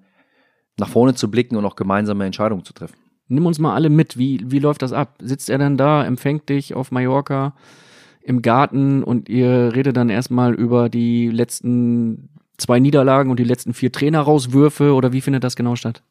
nach 0.78 0.90
vorne 0.90 1.14
zu 1.16 1.30
blicken 1.32 1.56
und 1.56 1.66
auch 1.66 1.76
gemeinsame 1.76 2.26
Entscheidungen 2.26 2.64
zu 2.64 2.74
treffen. 2.74 2.98
Nimm 3.28 3.46
uns 3.46 3.60
mal 3.60 3.74
alle 3.74 3.90
mit, 3.90 4.18
wie, 4.18 4.42
wie 4.46 4.60
läuft 4.60 4.82
das 4.82 4.94
ab? 4.94 5.16
Sitzt 5.22 5.50
er 5.50 5.58
dann 5.58 5.78
da, 5.78 6.06
empfängt 6.06 6.50
dich 6.50 6.74
auf 6.74 6.92
Mallorca 6.92 7.56
im 8.22 8.42
Garten 8.42 9.04
und 9.04 9.30
ihr 9.30 9.72
redet 9.74 9.98
dann 9.98 10.10
erstmal 10.10 10.54
über 10.54 10.90
die 10.90 11.30
letzten 11.30 12.30
zwei 12.58 12.80
Niederlagen 12.80 13.30
und 13.32 13.40
die 13.40 13.44
letzten 13.44 13.74
vier 13.74 13.92
Trainerauswürfe 13.92 14.94
oder 14.94 15.14
wie 15.14 15.22
findet 15.22 15.44
das 15.44 15.56
genau 15.56 15.76
statt? 15.76 16.04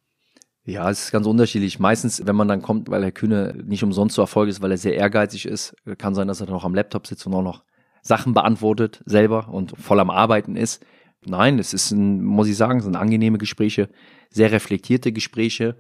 Ja, 0.65 0.91
es 0.91 1.05
ist 1.05 1.13
ganz 1.13 1.27
unterschiedlich. 1.27 1.79
Meistens, 1.79 2.27
wenn 2.27 2.35
man 2.35 2.49
dann 2.49 2.61
kommt, 2.61 2.91
weil 2.91 3.03
Herr 3.03 3.13
Kühne 3.13 3.55
nicht 3.65 3.85
umsonst 3.85 4.17
so 4.17 4.23
Erfolg 4.23 4.49
ist, 4.49 4.63
weil 4.63 4.73
er 4.73 4.79
sehr 4.79 4.97
ehrgeizig 4.97 5.47
ist, 5.47 5.77
kann 5.99 6.15
sein, 6.15 6.27
dass 6.27 6.41
er 6.41 6.47
dann 6.47 6.57
auch 6.57 6.65
am 6.65 6.75
Laptop 6.75 7.07
sitzt 7.07 7.27
und 7.27 7.35
auch 7.35 7.43
noch 7.43 7.63
Sachen 8.03 8.35
beantwortet 8.35 9.03
selber 9.07 9.49
und 9.49 9.77
voll 9.79 10.01
am 10.01 10.11
Arbeiten 10.11 10.57
ist. 10.57 10.85
Nein, 11.25 11.59
es 11.59 11.73
ist 11.73 11.91
ein, 11.91 12.25
muss 12.25 12.49
ich 12.49 12.57
sagen, 12.57 12.81
sind 12.81 12.97
angenehme 12.97 13.39
Gespräche, 13.39 13.89
sehr 14.31 14.53
reflektierte 14.53 15.13
Gespräche. 15.13 15.77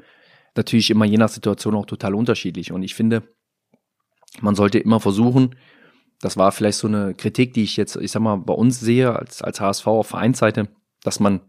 Natürlich 0.57 0.91
immer 0.91 1.05
je 1.05 1.19
nach 1.19 1.29
Situation 1.29 1.75
auch 1.75 1.87
total 1.87 2.15
unterschiedlich. 2.15 2.73
Und 2.73 2.83
ich 2.83 2.95
finde, 2.95 3.23
man 4.41 4.55
sollte 4.55 4.79
immer 4.79 5.01
versuchen, 5.01 5.55
das 6.21 6.37
war 6.37 6.51
vielleicht 6.51 6.79
so 6.79 6.89
eine 6.89 7.15
Kritik, 7.15 7.53
die 7.53 7.63
ich 7.63 7.77
jetzt, 7.77 7.97
ich 7.97 8.11
sag 8.11 8.21
mal, 8.21 8.37
bei 8.37 8.55
uns 8.55 8.81
sehe 8.81 9.15
als, 9.15 9.43
als 9.43 9.61
HSV 9.61 9.87
auf 9.87 10.07
Vereinsseite, 10.09 10.69
dass 11.03 11.21
man 11.21 11.43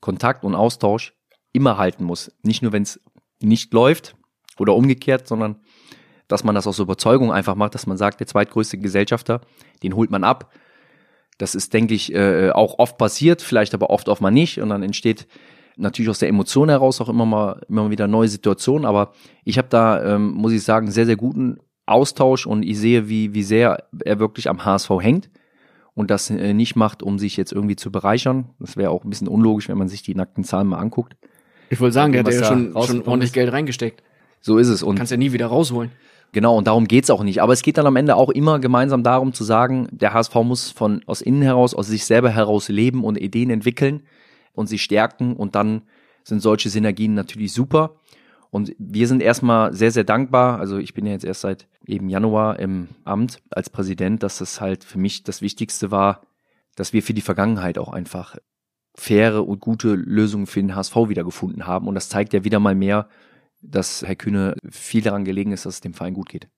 Kontakt 0.00 0.44
und 0.44 0.54
Austausch 0.54 1.14
immer 1.52 1.76
halten 1.76 2.04
muss. 2.04 2.32
Nicht 2.42 2.62
nur, 2.62 2.72
wenn 2.72 2.82
es 2.82 3.00
nicht 3.40 3.72
läuft 3.72 4.16
oder 4.58 4.74
umgekehrt, 4.74 5.28
sondern 5.28 5.60
dass 6.26 6.42
man 6.42 6.54
das 6.54 6.66
aus 6.66 6.78
Überzeugung 6.78 7.32
einfach 7.32 7.54
macht, 7.54 7.74
dass 7.74 7.86
man 7.86 7.98
sagt, 7.98 8.20
der 8.20 8.26
zweitgrößte 8.26 8.78
Gesellschafter, 8.78 9.42
den 9.82 9.94
holt 9.94 10.10
man 10.10 10.24
ab. 10.24 10.52
Das 11.36 11.54
ist, 11.54 11.74
denke 11.74 11.94
ich, 11.94 12.14
äh, 12.14 12.50
auch 12.50 12.78
oft 12.78 12.96
passiert, 12.96 13.42
vielleicht 13.42 13.74
aber 13.74 13.90
oft 13.90 14.08
auch 14.08 14.20
mal 14.20 14.30
nicht. 14.30 14.58
Und 14.60 14.70
dann 14.70 14.82
entsteht 14.82 15.26
natürlich 15.76 16.10
aus 16.10 16.18
der 16.18 16.28
Emotion 16.28 16.68
heraus 16.68 17.00
auch 17.00 17.08
immer 17.08 17.26
mal, 17.26 17.60
immer 17.68 17.90
wieder 17.90 18.06
neue 18.06 18.28
Situationen. 18.28 18.84
Aber 18.84 19.12
ich 19.44 19.58
habe 19.58 19.68
da, 19.68 20.14
ähm, 20.14 20.32
muss 20.32 20.52
ich 20.52 20.62
sagen, 20.62 20.90
sehr, 20.90 21.06
sehr 21.06 21.16
guten 21.16 21.58
Austausch 21.86 22.46
und 22.46 22.62
ich 22.62 22.78
sehe, 22.78 23.08
wie, 23.08 23.34
wie 23.34 23.42
sehr 23.42 23.84
er 24.04 24.18
wirklich 24.18 24.48
am 24.48 24.64
HSV 24.64 24.90
hängt 25.00 25.30
und 25.94 26.10
das 26.10 26.30
äh, 26.30 26.54
nicht 26.54 26.76
macht, 26.76 27.02
um 27.02 27.18
sich 27.18 27.36
jetzt 27.36 27.52
irgendwie 27.52 27.76
zu 27.76 27.92
bereichern. 27.92 28.50
Das 28.58 28.76
wäre 28.76 28.90
auch 28.90 29.04
ein 29.04 29.10
bisschen 29.10 29.28
unlogisch, 29.28 29.68
wenn 29.68 29.78
man 29.78 29.88
sich 29.88 30.02
die 30.02 30.14
nackten 30.14 30.44
Zahlen 30.44 30.66
mal 30.66 30.78
anguckt. 30.78 31.16
Ich 31.70 31.80
wollte 31.80 31.94
sagen, 31.94 32.12
der 32.12 32.24
hat 32.24 32.32
ja 32.32 32.44
schon, 32.44 32.72
schon 32.84 33.02
ordentlich 33.02 33.32
Geld 33.32 33.52
reingesteckt. 33.52 34.02
So 34.40 34.58
ist 34.58 34.68
es. 34.68 34.82
Und 34.82 34.96
Kannst 34.96 35.12
ja 35.12 35.18
nie 35.18 35.32
wieder 35.32 35.46
rausholen. 35.46 35.90
Genau, 36.32 36.56
und 36.58 36.66
darum 36.66 36.88
geht's 36.88 37.10
auch 37.10 37.22
nicht. 37.22 37.40
Aber 37.42 37.52
es 37.52 37.62
geht 37.62 37.78
dann 37.78 37.86
am 37.86 37.96
Ende 37.96 38.16
auch 38.16 38.28
immer 38.28 38.58
gemeinsam 38.58 39.02
darum 39.02 39.32
zu 39.32 39.44
sagen, 39.44 39.88
der 39.92 40.12
HSV 40.12 40.34
muss 40.36 40.70
von 40.70 41.02
aus 41.06 41.20
innen 41.20 41.42
heraus, 41.42 41.74
aus 41.74 41.86
sich 41.86 42.04
selber 42.04 42.30
heraus 42.30 42.68
leben 42.68 43.04
und 43.04 43.16
Ideen 43.16 43.50
entwickeln 43.50 44.02
und 44.54 44.66
sie 44.66 44.78
stärken. 44.78 45.36
Und 45.36 45.54
dann 45.54 45.82
sind 46.22 46.40
solche 46.40 46.70
Synergien 46.70 47.14
natürlich 47.14 47.52
super. 47.52 47.96
Und 48.50 48.74
wir 48.78 49.08
sind 49.08 49.20
erstmal 49.20 49.74
sehr, 49.74 49.90
sehr 49.90 50.04
dankbar. 50.04 50.60
Also 50.60 50.78
ich 50.78 50.94
bin 50.94 51.06
ja 51.06 51.12
jetzt 51.12 51.24
erst 51.24 51.40
seit 51.42 51.68
eben 51.86 52.08
Januar 52.08 52.58
im 52.60 52.88
Amt 53.04 53.42
als 53.50 53.68
Präsident, 53.68 54.22
dass 54.22 54.38
das 54.38 54.60
halt 54.60 54.84
für 54.84 54.98
mich 54.98 55.24
das 55.24 55.42
Wichtigste 55.42 55.90
war, 55.90 56.22
dass 56.76 56.92
wir 56.92 57.02
für 57.02 57.14
die 57.14 57.20
Vergangenheit 57.20 57.78
auch 57.78 57.92
einfach 57.92 58.36
faire 58.94 59.46
und 59.46 59.60
gute 59.60 59.94
Lösungen 59.94 60.46
für 60.46 60.60
den 60.60 60.74
HSV 60.74 60.94
wiedergefunden 61.08 61.66
haben. 61.66 61.88
Und 61.88 61.96
das 61.96 62.08
zeigt 62.08 62.32
ja 62.32 62.44
wieder 62.44 62.60
mal 62.60 62.76
mehr, 62.76 63.08
dass 63.60 64.02
Herr 64.02 64.16
Kühne 64.16 64.54
viel 64.70 65.02
daran 65.02 65.24
gelegen 65.24 65.52
ist, 65.52 65.66
dass 65.66 65.74
es 65.74 65.80
dem 65.80 65.94
Verein 65.94 66.14
gut 66.14 66.28
geht. 66.28 66.48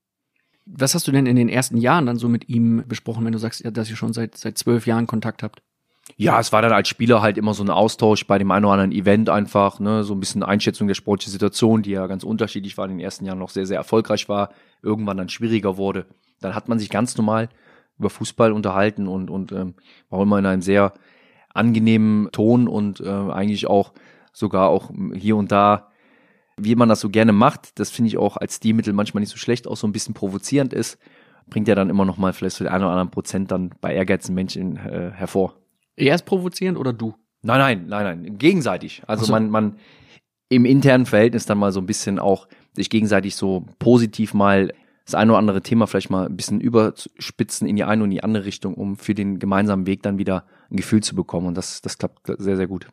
Was 0.67 0.95
hast 0.95 1.07
du 1.07 1.13
denn 1.13 1.27
in 1.27 1.37
den 1.37 1.49
ersten 1.49 1.77
Jahren 1.77 2.07
dann 2.07 2.19
so 2.19 2.29
mit 2.29 2.49
ihm 2.49 2.85
besprochen, 2.87 3.25
wenn 3.25 3.33
du 3.33 3.39
sagst, 3.39 3.65
dass 3.65 3.89
ihr 3.89 3.97
schon 3.97 4.13
seit, 4.13 4.37
seit 4.37 4.59
zwölf 4.59 4.87
Jahren 4.87 5.07
Kontakt 5.07 5.43
habt? 5.43 5.63
Ja, 6.17 6.39
es 6.39 6.53
war 6.53 6.63
dann 6.63 6.73
als 6.73 6.89
Spieler 6.89 7.21
halt 7.21 7.37
immer 7.37 7.53
so 7.53 7.65
ein 7.65 7.71
Austausch 7.71 8.27
bei 8.27 8.39
dem 8.39 8.51
einen 8.51 8.65
oder 8.65 8.75
anderen 8.75 8.93
Event 8.93 9.29
einfach, 9.29 9.81
ne, 9.81 10.05
so 10.05 10.15
ein 10.15 10.21
bisschen 10.21 10.43
Einschätzung 10.43 10.87
der 10.87 10.95
sportlichen 10.95 11.33
Situation, 11.33 11.83
die 11.83 11.91
ja 11.91 12.07
ganz 12.07 12.23
unterschiedlich 12.23 12.79
war, 12.79 12.85
in 12.87 12.93
den 12.93 13.01
ersten 13.01 13.27
Jahren 13.27 13.39
noch 13.39 13.51
sehr, 13.51 13.67
sehr 13.67 13.77
erfolgreich 13.77 14.29
war, 14.29 14.51
irgendwann 14.83 15.17
dann 15.17 15.29
schwieriger 15.29 15.77
wurde. 15.77 16.07
Dann 16.41 16.55
hat 16.55 16.69
man 16.69 16.79
sich 16.79 16.91
ganz 16.91 17.17
normal 17.17 17.49
über 17.99 18.09
Fußball 18.09 18.53
unterhalten 18.53 19.09
und, 19.09 19.31
und 19.31 19.53
ähm, 19.53 19.75
war 20.09 20.23
immer 20.23 20.39
in 20.39 20.47
einem 20.47 20.63
sehr 20.63 20.93
angenehmen 21.53 22.31
Ton 22.33 22.69
und 22.69 23.01
äh, 23.01 23.09
eigentlich 23.09 23.67
auch 23.67 23.93
sogar 24.33 24.69
auch 24.69 24.91
hier 25.15 25.37
und 25.37 25.51
da, 25.51 25.89
wie 26.57 26.77
man 26.77 26.89
das 26.89 27.01
so 27.01 27.09
gerne 27.09 27.33
macht, 27.33 27.79
das 27.81 27.91
finde 27.91 28.09
ich 28.09 28.19
auch 28.19 28.37
als 28.37 28.57
Stilmittel 28.57 28.93
manchmal 28.93 29.23
nicht 29.23 29.31
so 29.31 29.39
schlecht, 29.39 29.67
auch 29.67 29.77
so 29.77 29.87
ein 29.87 29.93
bisschen 29.93 30.15
provozierend 30.15 30.73
ist, 30.73 30.99
bringt 31.49 31.69
ja 31.69 31.75
dann 31.75 31.91
immer 31.91 32.05
noch 32.05 32.19
mal 32.19 32.33
vielleicht 32.33 32.57
so 32.57 32.65
den 32.65 32.73
einen 32.73 32.85
oder 32.85 32.93
anderen 32.93 33.11
Prozent 33.11 33.51
dann 33.51 33.71
bei 33.81 33.95
ehrgeizigen 33.95 34.35
Menschen 34.35 34.77
äh, 34.77 35.11
hervor. 35.15 35.55
Er 35.97 36.15
ist 36.15 36.25
provozierend 36.25 36.79
oder 36.79 36.93
du? 36.93 37.15
Nein, 37.43 37.59
nein, 37.59 37.87
nein, 37.89 38.23
nein, 38.23 38.39
gegenseitig. 38.39 39.03
Also 39.07 39.25
so. 39.25 39.33
man, 39.33 39.51
man 39.51 39.77
im 40.49 40.65
internen 40.65 41.07
Verhältnis 41.07 41.47
dann 41.47 41.59
mal 41.59 41.73
so 41.73 41.81
ein 41.81 41.87
bisschen 41.87 42.19
auch 42.19 42.47
sich 42.75 42.91
gegenseitig 42.91 43.37
so 43.37 43.67
positiv 43.79 44.35
mal 44.35 44.73
das 45.07 45.15
eine 45.15 45.33
oder 45.33 45.39
andere 45.39 45.63
Thema 45.63 45.87
vielleicht 45.87 46.11
mal 46.11 46.27
ein 46.27 46.37
bisschen 46.37 46.61
überspitzen 46.61 47.69
in 47.69 47.77
die 47.77 47.85
eine 47.85 48.03
und 48.03 48.11
die 48.11 48.25
andere 48.25 48.45
Richtung, 48.45 48.75
um 48.75 48.97
für 48.97 49.15
den 49.15 49.39
gemeinsamen 49.39 49.87
Weg 49.87 50.03
dann 50.03 50.19
wieder 50.19 50.45
ein 50.69 50.77
Gefühl 50.77 51.03
zu 51.03 51.15
bekommen. 51.15 51.47
Und 51.47 51.57
das, 51.57 51.81
das 51.81 51.97
klappt 51.97 52.27
sehr, 52.39 52.57
sehr 52.57 52.67
gut. 52.67 52.89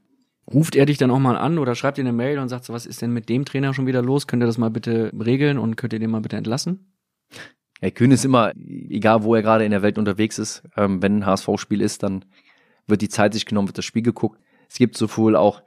Ruft 0.51 0.75
er 0.75 0.85
dich 0.85 0.97
dann 0.97 1.09
auch 1.09 1.19
mal 1.19 1.37
an 1.37 1.57
oder 1.57 1.73
schreibt 1.73 1.97
dir 1.97 2.03
eine 2.03 2.13
Mail 2.13 2.37
und 2.37 2.49
sagt 2.49 2.65
so, 2.65 2.73
was 2.73 2.85
ist 2.85 3.01
denn 3.01 3.11
mit 3.11 3.29
dem 3.29 3.45
Trainer 3.45 3.73
schon 3.73 3.87
wieder 3.87 4.03
los? 4.03 4.27
Könnt 4.27 4.43
ihr 4.43 4.47
das 4.47 4.59
mal 4.59 4.69
bitte 4.69 5.11
regeln 5.17 5.57
und 5.57 5.75
könnt 5.75 5.93
ihr 5.93 5.99
den 5.99 6.11
mal 6.11 6.21
bitte 6.21 6.37
entlassen? 6.37 6.93
Herr 7.79 7.91
Kühn 7.91 8.11
ist 8.11 8.25
immer, 8.25 8.53
egal 8.55 9.23
wo 9.23 9.33
er 9.35 9.41
gerade 9.41 9.65
in 9.65 9.71
der 9.71 9.81
Welt 9.81 9.97
unterwegs 9.97 10.37
ist, 10.37 10.63
ähm, 10.77 11.01
wenn 11.01 11.17
ein 11.17 11.25
HSV-Spiel 11.25 11.81
ist, 11.81 12.03
dann 12.03 12.25
wird 12.87 13.01
die 13.01 13.09
Zeit 13.09 13.33
sich 13.33 13.45
genommen, 13.45 13.67
wird 13.67 13.77
das 13.77 13.85
Spiel 13.85 14.01
geguckt. 14.01 14.39
Es 14.69 14.77
gibt 14.77 14.97
sowohl 14.97 15.35
auch 15.35 15.61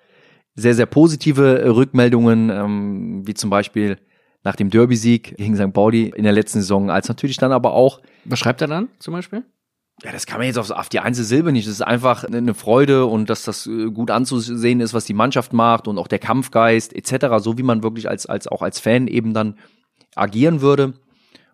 sehr, 0.54 0.74
sehr 0.74 0.86
positive 0.86 1.60
äh, 1.60 1.68
Rückmeldungen, 1.68 2.50
ähm, 2.50 3.26
wie 3.26 3.34
zum 3.34 3.50
Beispiel 3.50 3.98
nach 4.42 4.56
dem 4.56 4.70
Derby-Sieg 4.70 5.36
gegen 5.36 5.56
St. 5.56 5.72
Pauli 5.72 6.12
in 6.14 6.24
der 6.24 6.32
letzten 6.32 6.60
Saison, 6.60 6.90
als 6.90 7.08
natürlich 7.08 7.36
dann 7.36 7.52
aber 7.52 7.74
auch. 7.74 8.00
Was 8.24 8.38
schreibt 8.38 8.60
er 8.62 8.68
dann 8.68 8.88
zum 8.98 9.12
Beispiel? 9.12 9.44
Ja, 10.02 10.12
das 10.12 10.26
kann 10.26 10.38
man 10.38 10.46
jetzt 10.46 10.58
auf, 10.58 10.70
auf 10.70 10.88
die 10.88 11.00
einzelne 11.00 11.26
Silbe 11.26 11.52
nicht. 11.52 11.66
Das 11.66 11.72
ist 11.72 11.82
einfach 11.82 12.24
eine 12.24 12.54
Freude 12.54 13.06
und 13.06 13.30
dass 13.30 13.44
das 13.44 13.66
äh, 13.66 13.90
gut 13.90 14.10
anzusehen 14.10 14.80
ist, 14.80 14.94
was 14.94 15.04
die 15.04 15.14
Mannschaft 15.14 15.52
macht 15.52 15.88
und 15.88 15.98
auch 15.98 16.08
der 16.08 16.18
Kampfgeist 16.18 16.94
etc., 16.94 17.26
so 17.38 17.58
wie 17.58 17.62
man 17.62 17.82
wirklich 17.82 18.08
als, 18.08 18.26
als 18.26 18.46
auch 18.46 18.62
als 18.62 18.78
Fan 18.78 19.08
eben 19.08 19.34
dann 19.34 19.58
agieren 20.14 20.60
würde. 20.60 20.94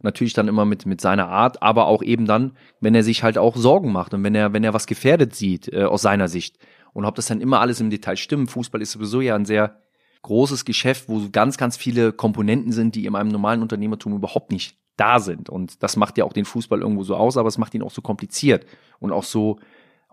Natürlich 0.02 0.32
dann 0.32 0.48
immer 0.48 0.64
mit, 0.64 0.86
mit 0.86 1.00
seiner 1.00 1.28
Art, 1.28 1.62
aber 1.62 1.86
auch 1.86 2.02
eben 2.02 2.26
dann, 2.26 2.52
wenn 2.80 2.94
er 2.94 3.02
sich 3.02 3.22
halt 3.22 3.38
auch 3.38 3.56
Sorgen 3.56 3.92
macht 3.92 4.14
und 4.14 4.24
wenn 4.24 4.34
er, 4.34 4.52
wenn 4.52 4.64
er 4.64 4.74
was 4.74 4.86
gefährdet 4.86 5.34
sieht, 5.34 5.72
äh, 5.72 5.84
aus 5.84 6.02
seiner 6.02 6.28
Sicht. 6.28 6.58
Und 6.92 7.04
ob 7.04 7.14
das 7.14 7.26
dann 7.26 7.40
immer 7.40 7.60
alles 7.60 7.80
im 7.80 7.90
Detail 7.90 8.16
stimmt. 8.16 8.50
Fußball 8.50 8.82
ist 8.82 8.92
sowieso 8.92 9.20
ja 9.20 9.34
ein 9.34 9.44
sehr 9.44 9.78
großes 10.22 10.64
Geschäft, 10.64 11.08
wo 11.08 11.28
ganz, 11.30 11.56
ganz 11.56 11.76
viele 11.76 12.12
Komponenten 12.12 12.72
sind, 12.72 12.94
die 12.94 13.06
in 13.06 13.14
einem 13.14 13.30
normalen 13.30 13.62
Unternehmertum 13.62 14.14
überhaupt 14.14 14.52
nicht 14.52 14.76
da 14.96 15.20
sind. 15.20 15.48
Und 15.48 15.82
das 15.82 15.96
macht 15.96 16.18
ja 16.18 16.24
auch 16.24 16.32
den 16.32 16.44
Fußball 16.44 16.80
irgendwo 16.80 17.02
so 17.02 17.16
aus, 17.16 17.36
aber 17.36 17.48
es 17.48 17.58
macht 17.58 17.74
ihn 17.74 17.82
auch 17.82 17.90
so 17.90 18.02
kompliziert 18.02 18.66
und 19.00 19.12
auch 19.12 19.24
so 19.24 19.58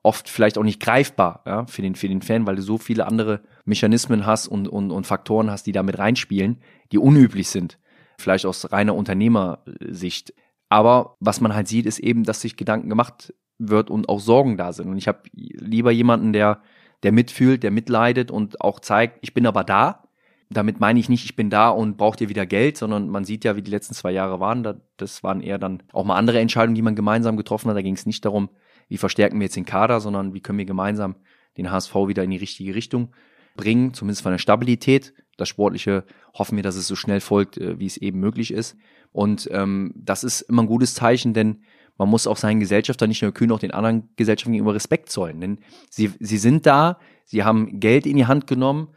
oft 0.02 0.30
vielleicht 0.30 0.58
auch 0.58 0.64
nicht 0.64 0.80
greifbar 0.80 1.44
ja, 1.46 1.66
für, 1.66 1.82
den, 1.82 1.96
für 1.96 2.08
den 2.08 2.22
Fan, 2.22 2.48
weil 2.48 2.56
du 2.56 2.62
so 2.62 2.78
viele 2.78 3.06
andere 3.06 3.42
Mechanismen 3.66 4.26
hast 4.26 4.48
und, 4.48 4.68
und, 4.68 4.92
und 4.92 5.06
Faktoren 5.06 5.52
hast, 5.52 5.68
die 5.68 5.72
da 5.72 5.84
mit 5.84 6.00
reinspielen, 6.00 6.62
die 6.92 6.98
unüblich 6.98 7.50
sind. 7.50 7.78
Vielleicht 8.20 8.46
aus 8.46 8.72
reiner 8.72 8.96
Unternehmersicht. 8.96 10.34
Aber 10.70 11.16
was 11.20 11.42
man 11.42 11.56
halt 11.56 11.68
sieht, 11.68 11.86
ist 11.86 12.00
eben, 12.00 12.24
dass 12.24 12.42
sich 12.42 12.58
Gedanken 12.58 12.90
gemacht 12.90 13.34
wird 13.58 13.90
und 13.90 14.10
auch 14.10 14.20
Sorgen 14.20 14.58
da 14.58 14.72
sind. 14.74 14.90
Und 14.90 14.98
ich 14.98 15.08
habe 15.08 15.20
lieber 15.34 15.92
jemanden, 15.92 16.34
der, 16.34 16.62
der 17.04 17.12
mitfühlt, 17.12 17.64
der 17.64 17.72
mitleidet 17.72 18.32
und 18.32 18.62
auch 18.62 18.80
zeigt, 18.80 19.18
ich 19.22 19.34
bin 19.34 19.48
aber 19.48 19.64
da 19.64 20.04
damit 20.50 20.80
meine 20.80 21.00
ich 21.00 21.10
nicht, 21.10 21.26
ich 21.26 21.36
bin 21.36 21.50
da 21.50 21.70
und 21.70 21.98
braucht 21.98 22.22
ihr 22.22 22.30
wieder 22.30 22.46
Geld, 22.46 22.78
sondern 22.78 23.10
man 23.10 23.24
sieht 23.24 23.46
ja, 23.46 23.56
wie 23.56 23.62
die 23.62 23.72
letzten 23.72 23.94
zwei 23.94 24.12
Jahre 24.12 24.40
waren. 24.40 24.82
Das 24.98 25.24
waren 25.24 25.42
eher 25.42 25.60
dann 25.60 25.84
auch 25.94 26.06
mal 26.06 26.18
andere 26.18 26.40
Entscheidungen, 26.40 26.76
die 26.76 26.82
man 26.82 26.96
gemeinsam 26.96 27.38
getroffen 27.38 27.70
hat. 27.70 27.78
Da 27.78 27.84
ging 27.84 27.94
es 27.94 28.08
nicht 28.08 28.26
darum, 28.26 28.50
wie 28.88 28.98
verstärken 28.98 29.40
wir 29.40 29.46
jetzt 29.46 29.56
den 29.56 29.66
Kader, 29.66 30.00
sondern 30.00 30.34
wie 30.34 30.42
können 30.42 30.58
wir 30.58 30.66
gemeinsam 30.66 31.16
den 31.58 31.70
HSV 31.70 31.94
wieder 32.08 32.24
in 32.24 32.32
die 32.32 32.38
richtige 32.38 32.74
Richtung 32.74 33.14
bringen, 33.56 33.94
zumindest 33.94 34.24
von 34.24 34.32
der 34.32 34.40
Stabilität. 34.40 35.14
Das 35.40 35.50
Sportliche 35.50 36.06
hoffen 36.34 36.56
wir, 36.56 36.64
dass 36.64 36.76
es 36.76 36.88
so 36.88 36.96
schnell 36.96 37.22
folgt, 37.22 37.58
äh, 37.58 37.80
wie 37.80 37.86
es 37.86 37.98
eben 37.98 38.20
möglich 38.20 38.52
ist. 38.52 38.76
Und 39.12 39.50
ähm, 39.52 39.94
das 39.96 40.24
ist 40.24 40.42
immer 40.42 40.64
ein 40.64 40.68
gutes 40.68 40.94
Zeichen, 40.94 41.34
denn 41.34 41.64
man 41.98 42.10
muss 42.10 42.28
auch 42.28 42.38
seinen 42.38 42.60
Gesellschaftern, 42.60 43.10
nicht 43.10 43.22
nur 43.22 43.34
Kühn, 43.34 43.52
auch 43.52 43.60
den 43.60 43.72
anderen 43.72 44.10
Gesellschaften 44.16 44.54
gegenüber 44.54 44.74
Respekt 44.74 45.10
zollen. 45.10 45.42
Denn 45.42 45.60
sie, 45.90 46.12
sie 46.20 46.38
sind 46.38 46.66
da, 46.66 46.98
sie 47.26 47.44
haben 47.44 47.80
Geld 47.80 48.06
in 48.06 48.16
die 48.16 48.26
Hand 48.26 48.48
genommen, 48.48 48.90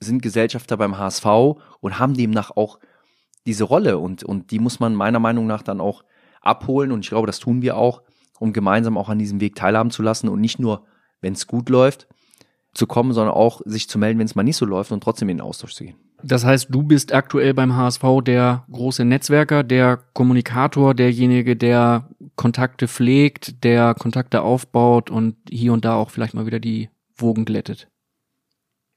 sind 0.00 0.22
Gesellschafter 0.22 0.76
beim 0.76 0.98
HSV 0.98 1.26
und 1.80 1.98
haben 1.98 2.14
demnach 2.14 2.50
auch 2.50 2.80
diese 3.46 3.64
Rolle 3.64 3.98
und, 3.98 4.24
und 4.24 4.50
die 4.50 4.58
muss 4.58 4.80
man 4.80 4.94
meiner 4.94 5.20
Meinung 5.20 5.46
nach 5.46 5.62
dann 5.62 5.80
auch 5.80 6.04
abholen 6.40 6.92
und 6.92 7.04
ich 7.04 7.10
glaube, 7.10 7.26
das 7.26 7.38
tun 7.38 7.62
wir 7.62 7.76
auch, 7.76 8.02
um 8.38 8.52
gemeinsam 8.52 8.96
auch 8.96 9.08
an 9.08 9.18
diesem 9.18 9.40
Weg 9.40 9.54
teilhaben 9.54 9.90
zu 9.90 10.02
lassen 10.02 10.28
und 10.28 10.40
nicht 10.40 10.58
nur, 10.58 10.86
wenn 11.20 11.34
es 11.34 11.46
gut 11.46 11.68
läuft, 11.68 12.08
zu 12.72 12.86
kommen, 12.86 13.12
sondern 13.12 13.34
auch 13.34 13.60
sich 13.64 13.88
zu 13.88 13.98
melden, 13.98 14.18
wenn 14.18 14.26
es 14.26 14.34
mal 14.34 14.42
nicht 14.42 14.56
so 14.56 14.64
läuft 14.64 14.92
und 14.92 15.02
trotzdem 15.02 15.28
in 15.28 15.38
den 15.38 15.46
Austausch 15.46 15.74
zu 15.74 15.84
gehen. 15.84 15.96
Das 16.22 16.44
heißt, 16.44 16.68
du 16.70 16.82
bist 16.82 17.14
aktuell 17.14 17.54
beim 17.54 17.76
HSV 17.76 18.02
der 18.22 18.64
große 18.70 19.04
Netzwerker, 19.04 19.62
der 19.62 19.98
Kommunikator, 20.12 20.94
derjenige, 20.94 21.56
der 21.56 22.10
Kontakte 22.36 22.88
pflegt, 22.88 23.64
der 23.64 23.94
Kontakte 23.94 24.42
aufbaut 24.42 25.10
und 25.10 25.36
hier 25.48 25.72
und 25.72 25.84
da 25.84 25.94
auch 25.94 26.10
vielleicht 26.10 26.34
mal 26.34 26.46
wieder 26.46 26.60
die 26.60 26.90
Wogen 27.16 27.44
glättet. 27.44 27.88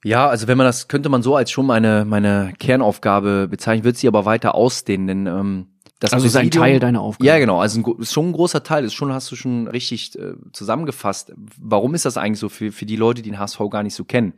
Ja, 0.04 0.28
also 0.28 0.46
wenn 0.48 0.58
man 0.58 0.66
das, 0.66 0.88
könnte 0.88 1.08
man 1.08 1.22
so 1.22 1.34
als 1.34 1.50
schon 1.50 1.64
meine, 1.64 2.04
meine 2.04 2.52
Kernaufgabe 2.58 3.48
bezeichnen, 3.48 3.84
wird 3.84 3.96
sie 3.96 4.06
aber 4.06 4.26
weiter 4.26 4.54
ausdehnen, 4.54 5.06
denn 5.06 5.26
ähm, 5.26 5.66
das 6.04 6.12
also 6.12 6.26
ist 6.26 6.36
ein 6.36 6.50
Teil 6.50 6.80
deiner 6.80 7.00
Aufgabe. 7.00 7.26
Ja, 7.26 7.38
genau. 7.38 7.60
Also 7.60 7.80
ein, 7.80 8.04
schon 8.04 8.28
ein 8.28 8.32
großer 8.32 8.62
Teil. 8.62 8.84
Ist 8.84 8.92
schon 8.92 9.10
hast 9.10 9.30
du 9.32 9.36
schon 9.36 9.68
richtig 9.68 10.14
äh, 10.18 10.34
zusammengefasst. 10.52 11.32
Warum 11.58 11.94
ist 11.94 12.04
das 12.04 12.18
eigentlich 12.18 12.40
so 12.40 12.50
für, 12.50 12.72
für 12.72 12.84
die 12.84 12.96
Leute, 12.96 13.22
die 13.22 13.30
den 13.30 13.38
HSV 13.38 13.58
gar 13.70 13.82
nicht 13.82 13.94
so 13.94 14.04
kennen? 14.04 14.34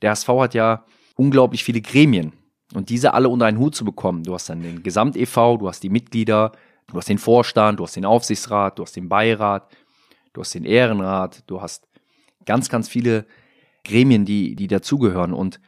Der 0.00 0.12
HSV 0.12 0.28
hat 0.28 0.54
ja 0.54 0.86
unglaublich 1.16 1.62
viele 1.62 1.82
Gremien 1.82 2.32
und 2.72 2.88
diese 2.88 3.12
alle 3.12 3.28
unter 3.28 3.44
einen 3.44 3.58
Hut 3.58 3.74
zu 3.74 3.84
bekommen. 3.84 4.22
Du 4.22 4.32
hast 4.32 4.48
dann 4.48 4.62
den 4.62 4.82
Gesamt-EV, 4.82 5.58
du 5.58 5.68
hast 5.68 5.82
die 5.82 5.90
Mitglieder, 5.90 6.52
du 6.86 6.96
hast 6.96 7.10
den 7.10 7.18
Vorstand, 7.18 7.80
du 7.80 7.84
hast 7.84 7.96
den 7.96 8.06
Aufsichtsrat, 8.06 8.78
du 8.78 8.82
hast 8.84 8.96
den 8.96 9.10
Beirat, 9.10 9.70
du 10.32 10.40
hast 10.40 10.54
den 10.54 10.64
Ehrenrat, 10.64 11.42
du 11.48 11.60
hast 11.60 11.86
ganz, 12.46 12.70
ganz 12.70 12.88
viele 12.88 13.26
Gremien, 13.84 14.24
die, 14.24 14.56
die 14.56 14.68
dazugehören. 14.68 15.34
Und 15.34 15.60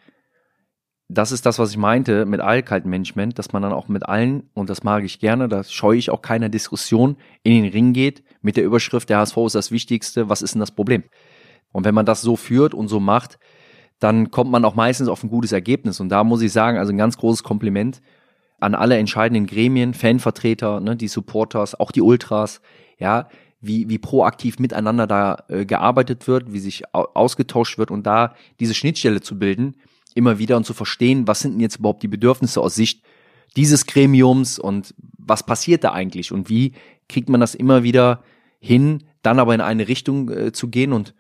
das 1.09 1.33
ist 1.33 1.45
das, 1.45 1.59
was 1.59 1.71
ich 1.71 1.77
meinte 1.77 2.25
mit 2.25 2.41
Allkaltmanagement, 2.41 3.39
dass 3.39 3.53
man 3.53 3.63
dann 3.63 3.73
auch 3.73 3.89
mit 3.89 4.09
allen, 4.09 4.49
und 4.55 4.71
das 4.71 4.83
mag 4.83 5.05
ich 5.05 5.19
gerne, 5.19 5.49
da 5.49 5.63
scheue 5.63 5.99
ich 5.99 6.11
auch 6.11 6.23
keiner 6.23 6.49
Diskussion, 6.49 7.17
in 7.43 7.63
den 7.63 7.73
Ring 7.73 7.93
geht 7.93 8.23
mit 8.41 8.57
der 8.57 8.65
Überschrift, 8.65 9.11
der 9.11 9.19
HSV 9.19 9.37
ist 9.47 9.55
das 9.55 9.71
Wichtigste, 9.71 10.29
was 10.29 10.43
ist 10.43 10.55
denn 10.55 10.61
das 10.61 10.71
Problem? 10.71 11.05
Und 11.73 11.85
wenn 11.85 11.95
man 11.95 12.07
das 12.07 12.23
so 12.23 12.37
führt 12.37 12.75
und 12.75 12.89
so 12.89 13.01
macht, 13.01 13.39
dann 13.99 14.31
kommt 14.31 14.51
man 14.51 14.65
auch 14.65 14.75
meistens 14.75 15.09
auf 15.09 15.23
ein 15.23 15.31
gutes 15.31 15.53
Ergebnis. 15.53 16.01
Und 16.01 16.09
da 16.09 16.25
muss 16.25 16.43
ich 16.43 16.53
sagen, 16.53 16.77
also 16.77 16.93
ein 16.93 16.99
ganz 16.99 17.17
großes 17.17 17.43
Kompliment 17.43 18.03
an 18.59 18.75
alle 18.75 18.97
entscheidenden 18.97 19.47
Gremien, 19.47 19.95
Fanvertreter, 19.95 20.81
ne, 20.81 20.97
die 20.97 21.09
Supporters, 21.09 21.79
auch 21.79 21.93
die 21.93 22.03
Ultras, 22.03 22.61
ja, 22.99 23.29
wie, 23.61 23.89
wie 23.89 23.99
proaktiv 23.99 24.59
miteinander 24.59 25.07
da 25.07 25.45
äh, 25.49 25.65
gearbeitet 25.65 26.27
wird, 26.27 26.53
wie 26.53 26.59
sich 26.59 26.83
ausgetauscht 26.93 27.79
wird 27.79 27.91
und 27.91 28.07
da 28.07 28.35
diese 28.61 28.75
Schnittstelle 28.75 29.21
zu 29.21 29.39
bilden, 29.39 29.77
immer 30.15 30.39
wieder 30.39 30.57
und 30.57 30.65
zu 30.65 30.75
verstehen, 30.75 31.27
was 31.27 31.41
sind 31.41 31.53
denn 31.53 31.61
jetzt 31.61 31.77
überhaupt 31.77 32.03
die 32.03 32.09
Bedürfnisse 32.09 32.61
aus 32.61 32.75
Sicht 32.75 33.03
dieses 33.57 33.87
Gremiums 33.87 34.59
und 34.59 34.95
was 35.19 35.45
passiert 35.45 35.85
da 35.85 35.93
eigentlich 35.93 36.33
und 36.33 36.49
wie 36.49 36.73
kriegt 37.09 37.29
man 37.29 37.41
das 37.41 37.55
immer 37.55 37.83
wieder 37.83 38.23
hin, 38.61 39.05
dann 39.23 39.39
aber 39.39 39.55
in 39.55 39.61
eine 39.61 39.89
Richtung 39.89 40.31
äh, 40.31 40.53
zu 40.53 40.69
gehen 40.69 40.93
und 40.93 41.15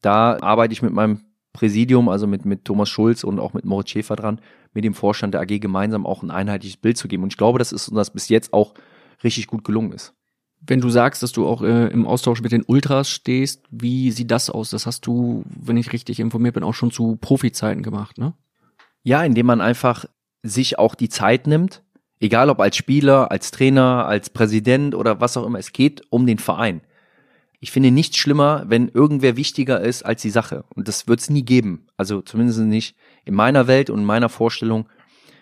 da 0.00 0.38
arbeite 0.40 0.72
ich 0.72 0.82
mit 0.82 0.92
meinem 0.92 1.22
Präsidium, 1.52 2.08
also 2.08 2.26
mit, 2.26 2.44
mit 2.44 2.64
Thomas 2.64 2.88
Schulz 2.88 3.24
und 3.24 3.40
auch 3.40 3.52
mit 3.52 3.64
Moritz 3.64 3.90
Schäfer 3.90 4.16
dran, 4.16 4.40
mit 4.74 4.84
dem 4.84 4.94
Vorstand 4.94 5.34
der 5.34 5.40
AG 5.40 5.60
gemeinsam 5.60 6.06
auch 6.06 6.22
ein 6.22 6.30
einheitliches 6.30 6.76
Bild 6.76 6.96
zu 6.96 7.08
geben. 7.08 7.24
Und 7.24 7.32
ich 7.32 7.36
glaube, 7.36 7.58
das 7.58 7.72
ist 7.72 7.88
uns 7.88 7.96
das 7.96 8.12
bis 8.12 8.28
jetzt 8.28 8.52
auch 8.52 8.74
richtig 9.24 9.48
gut 9.48 9.64
gelungen 9.64 9.92
ist 9.92 10.14
wenn 10.66 10.80
du 10.80 10.90
sagst, 10.90 11.22
dass 11.22 11.32
du 11.32 11.46
auch 11.46 11.62
äh, 11.62 11.88
im 11.88 12.06
Austausch 12.06 12.42
mit 12.42 12.52
den 12.52 12.62
Ultras 12.62 13.10
stehst, 13.10 13.64
wie 13.70 14.10
sieht 14.10 14.30
das 14.30 14.50
aus? 14.50 14.70
Das 14.70 14.86
hast 14.86 15.06
du, 15.06 15.44
wenn 15.48 15.76
ich 15.76 15.92
richtig 15.92 16.20
informiert 16.20 16.54
bin, 16.54 16.62
auch 16.62 16.74
schon 16.74 16.90
zu 16.90 17.16
Profizeiten 17.16 17.82
gemacht, 17.82 18.18
ne? 18.18 18.34
Ja, 19.02 19.24
indem 19.24 19.46
man 19.46 19.60
einfach 19.60 20.04
sich 20.42 20.78
auch 20.78 20.94
die 20.94 21.08
Zeit 21.08 21.46
nimmt, 21.46 21.82
egal 22.20 22.50
ob 22.50 22.60
als 22.60 22.76
Spieler, 22.76 23.30
als 23.30 23.50
Trainer, 23.50 24.06
als 24.06 24.30
Präsident 24.30 24.94
oder 24.94 25.20
was 25.20 25.36
auch 25.36 25.46
immer, 25.46 25.58
es 25.58 25.72
geht 25.72 26.02
um 26.10 26.26
den 26.26 26.38
Verein. 26.38 26.82
Ich 27.60 27.72
finde 27.72 27.90
nichts 27.90 28.16
schlimmer, 28.16 28.64
wenn 28.68 28.88
irgendwer 28.88 29.36
wichtiger 29.36 29.80
ist 29.80 30.04
als 30.04 30.22
die 30.22 30.30
Sache. 30.30 30.64
Und 30.74 30.86
das 30.86 31.08
wird 31.08 31.20
es 31.20 31.30
nie 31.30 31.44
geben. 31.44 31.86
Also 31.96 32.20
zumindest 32.20 32.60
nicht 32.60 32.96
in 33.24 33.34
meiner 33.34 33.66
Welt 33.66 33.90
und 33.90 33.98
in 34.00 34.04
meiner 34.04 34.28
Vorstellung 34.28 34.88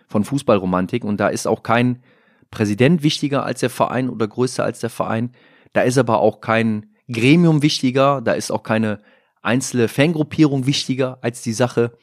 von 0.08 0.24
Fußballromantik. 0.24 1.04
Und 1.04 1.18
da 1.18 1.28
ist 1.28 1.46
auch 1.46 1.62
kein 1.62 2.02
Präsident 2.50 3.02
wichtiger 3.02 3.44
als 3.44 3.60
der 3.60 3.70
Verein 3.70 4.08
oder 4.08 4.26
größer 4.28 4.64
als 4.64 4.80
der 4.80 4.90
Verein. 4.90 5.32
Da 5.72 5.82
ist 5.82 5.98
aber 5.98 6.20
auch 6.20 6.40
kein 6.40 6.94
Gremium 7.10 7.62
wichtiger, 7.62 8.20
da 8.20 8.32
ist 8.32 8.50
auch 8.50 8.62
keine 8.62 9.00
einzelne 9.42 9.88
Fangruppierung 9.88 10.66
wichtiger 10.66 11.18
als 11.22 11.42
die 11.42 11.52
Sache. 11.52 11.96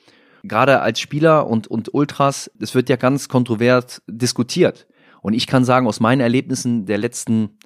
Gerade 0.44 0.82
als 0.82 1.00
Spieler 1.00 1.48
und, 1.48 1.68
und 1.68 1.94
Ultras, 1.94 2.52
es 2.60 2.76
wird 2.76 2.90
ja 2.90 2.96
ganz 2.96 3.30
kontrovers 3.30 4.02
diskutiert. 4.08 4.88
Und 5.22 5.34
ich 5.34 5.48
kann 5.48 5.64
sagen, 5.64 5.88
aus 5.88 6.00
meinen 6.00 6.22
Erlebnissen 6.22 6.86
der 6.86 6.98
letzten, 6.98 7.58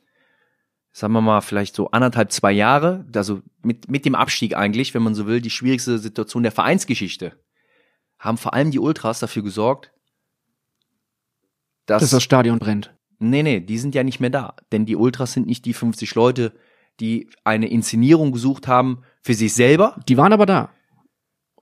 sagen 0.91 1.13
wir 1.13 1.21
mal, 1.21 1.41
vielleicht 1.41 1.75
so 1.75 1.89
anderthalb, 1.89 2.31
zwei 2.31 2.51
Jahre, 2.51 3.05
also 3.15 3.41
mit, 3.63 3.89
mit 3.89 4.05
dem 4.05 4.13
Abstieg 4.13 4.55
eigentlich, 4.55 4.93
wenn 4.93 5.01
man 5.01 5.15
so 5.15 5.25
will, 5.25 5.41
die 5.41 5.49
schwierigste 5.49 5.97
Situation 5.97 6.43
der 6.43 6.51
Vereinsgeschichte, 6.51 7.33
haben 8.19 8.37
vor 8.37 8.53
allem 8.53 8.71
die 8.71 8.79
Ultras 8.79 9.19
dafür 9.19 9.43
gesorgt, 9.43 9.91
dass, 11.87 12.01
dass 12.01 12.11
das 12.11 12.23
Stadion 12.23 12.59
brennt. 12.59 12.93
Nee, 13.19 13.41
nee, 13.41 13.59
die 13.59 13.79
sind 13.79 13.95
ja 13.95 14.03
nicht 14.03 14.19
mehr 14.19 14.29
da. 14.29 14.55
Denn 14.71 14.85
die 14.85 14.95
Ultras 14.95 15.33
sind 15.33 15.47
nicht 15.47 15.65
die 15.65 15.73
50 15.73 16.13
Leute, 16.13 16.53
die 16.99 17.29
eine 17.43 17.67
Inszenierung 17.67 18.31
gesucht 18.31 18.67
haben 18.67 19.01
für 19.21 19.33
sich 19.33 19.53
selber. 19.53 19.99
Die 20.07 20.17
waren 20.17 20.33
aber 20.33 20.45
da. 20.45 20.69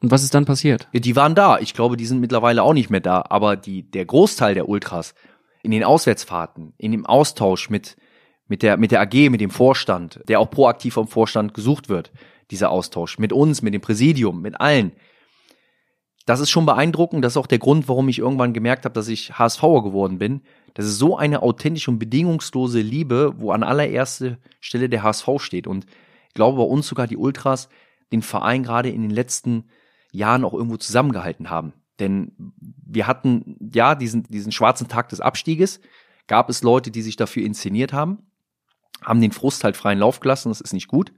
Und 0.01 0.11
was 0.11 0.23
ist 0.23 0.33
dann 0.33 0.45
passiert? 0.45 0.89
Ja, 0.91 0.99
die 0.99 1.15
waren 1.15 1.35
da. 1.35 1.59
Ich 1.59 1.73
glaube, 1.73 1.95
die 1.95 2.05
sind 2.05 2.19
mittlerweile 2.19 2.63
auch 2.63 2.73
nicht 2.73 2.89
mehr 2.89 2.99
da. 2.99 3.23
Aber 3.29 3.55
die, 3.55 3.89
der 3.89 4.05
Großteil 4.05 4.53
der 4.53 4.67
Ultras 4.67 5.15
in 5.63 5.71
den 5.71 5.83
Auswärtsfahrten, 5.83 6.73
in 6.77 6.91
dem 6.91 7.05
Austausch 7.05 7.69
mit, 7.69 7.95
mit 8.47 8.61
der, 8.61 8.77
mit 8.77 8.91
der 8.91 9.01
AG, 9.01 9.29
mit 9.29 9.41
dem 9.41 9.49
Vorstand, 9.49 10.19
der 10.27 10.39
auch 10.39 10.49
proaktiv 10.49 10.95
vom 10.95 11.07
Vorstand 11.07 11.53
gesucht 11.53 11.89
wird, 11.89 12.11
dieser 12.51 12.69
Austausch, 12.69 13.17
mit 13.17 13.33
uns, 13.33 13.61
mit 13.61 13.73
dem 13.73 13.81
Präsidium, 13.81 14.41
mit 14.41 14.59
allen, 14.59 14.91
das 16.25 16.39
ist 16.39 16.49
schon 16.49 16.65
beeindruckend. 16.65 17.23
Das 17.23 17.33
ist 17.33 17.37
auch 17.37 17.47
der 17.47 17.59
Grund, 17.59 17.87
warum 17.87 18.09
ich 18.09 18.19
irgendwann 18.19 18.53
gemerkt 18.53 18.85
habe, 18.85 18.93
dass 18.93 19.07
ich 19.07 19.37
HSVer 19.37 19.83
geworden 19.83 20.17
bin. 20.17 20.41
Das 20.73 20.85
ist 20.85 20.97
so 20.97 21.15
eine 21.17 21.43
authentische 21.43 21.91
und 21.91 21.99
bedingungslose 21.99 22.81
Liebe, 22.81 23.33
wo 23.37 23.51
an 23.51 23.63
allererster 23.63 24.37
Stelle 24.59 24.89
der 24.89 25.03
HSV 25.03 25.29
steht. 25.37 25.67
Und 25.67 25.85
ich 26.27 26.33
glaube 26.33 26.57
bei 26.57 26.63
uns 26.63 26.87
sogar 26.87 27.07
die 27.07 27.17
Ultras 27.17 27.69
den 28.11 28.23
Verein 28.23 28.63
gerade 28.63 28.89
in 28.89 29.01
den 29.01 29.11
letzten 29.11 29.65
Jahren 30.11 30.43
auch 30.43 30.53
irgendwo 30.53 30.77
zusammengehalten 30.77 31.49
haben. 31.49 31.73
Denn 31.99 32.33
wir 32.57 33.07
hatten 33.07 33.57
ja 33.73 33.95
diesen, 33.95 34.23
diesen 34.23 34.51
schwarzen 34.51 34.87
Tag 34.87 35.09
des 35.09 35.21
Abstieges, 35.21 35.79
gab 36.27 36.49
es 36.49 36.63
Leute, 36.63 36.91
die 36.91 37.01
sich 37.01 37.15
dafür 37.15 37.45
inszeniert 37.45 37.93
haben, 37.93 38.19
haben 39.01 39.21
den 39.21 39.31
Frust 39.31 39.63
halt 39.63 39.77
freien 39.77 39.99
Lauf 39.99 40.19
gelassen, 40.19 40.49
das 40.49 40.61
ist 40.61 40.73
nicht 40.73 40.87
gut. 40.87 41.13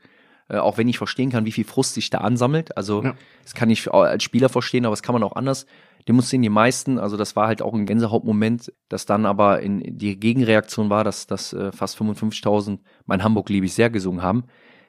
Äh, 0.50 0.58
auch 0.58 0.78
wenn 0.78 0.88
ich 0.88 0.98
verstehen 0.98 1.30
kann, 1.30 1.46
wie 1.46 1.52
viel 1.52 1.66
Frust 1.66 1.94
sich 1.94 2.10
da 2.10 2.20
ansammelt. 2.20 2.76
Also 2.78 3.04
ja. 3.04 3.16
das 3.44 3.54
kann 3.54 3.70
ich 3.70 3.92
als 3.92 4.24
Spieler 4.24 4.50
verstehen, 4.50 4.86
aber 4.86 4.94
das 4.94 5.04
kann 5.04 5.14
man 5.14 5.24
auch 5.24 5.36
anders 5.36 5.66
demonstrieren. 6.08 6.42
Die 6.42 6.50
meisten, 6.50 7.00
also 7.00 7.18
das 7.18 7.36
war 7.36 7.48
halt 7.48 7.62
auch 7.62 7.74
ein 7.74 7.86
Gänsehautmoment, 7.86 8.72
dass 8.90 9.06
dann 9.06 9.26
aber 9.26 9.62
in 9.62 9.98
die 9.98 10.20
Gegenreaktion 10.20 10.90
war, 10.90 11.04
dass, 11.04 11.28
dass 11.28 11.54
äh, 11.54 11.72
fast 11.72 12.00
55.000 12.00 12.80
mein 13.06 13.24
Hamburg 13.24 13.50
liebe 13.50 13.66
ich 13.66 13.74
sehr 13.74 13.90
gesungen 13.90 14.22
haben. 14.22 14.46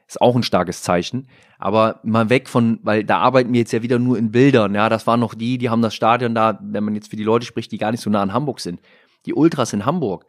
Ist 0.06 0.22
auch 0.22 0.36
ein 0.36 0.42
starkes 0.42 0.82
Zeichen. 0.82 1.28
Aber 1.58 2.00
mal 2.02 2.30
weg 2.30 2.48
von, 2.48 2.78
weil 2.82 3.04
da 3.04 3.18
arbeiten 3.18 3.52
wir 3.52 3.60
jetzt 3.60 3.72
ja 3.72 3.82
wieder 3.82 3.98
nur 3.98 4.16
in 4.16 4.30
Bildern. 4.30 4.74
Ja, 4.74 4.88
das 4.88 5.06
waren 5.06 5.20
noch 5.20 5.34
die, 5.34 5.58
die 5.58 5.68
haben 5.68 5.82
das 5.82 5.94
Stadion 5.94 6.34
da, 6.34 6.58
wenn 6.62 6.84
man 6.84 6.94
jetzt 6.94 7.10
für 7.10 7.16
die 7.16 7.24
Leute 7.24 7.44
spricht, 7.44 7.72
die 7.72 7.78
gar 7.78 7.90
nicht 7.90 8.00
so 8.00 8.08
nah 8.08 8.22
an 8.22 8.32
Hamburg 8.32 8.60
sind. 8.60 8.80
Die 9.26 9.34
Ultras 9.34 9.74
in 9.74 9.84
Hamburg 9.84 10.24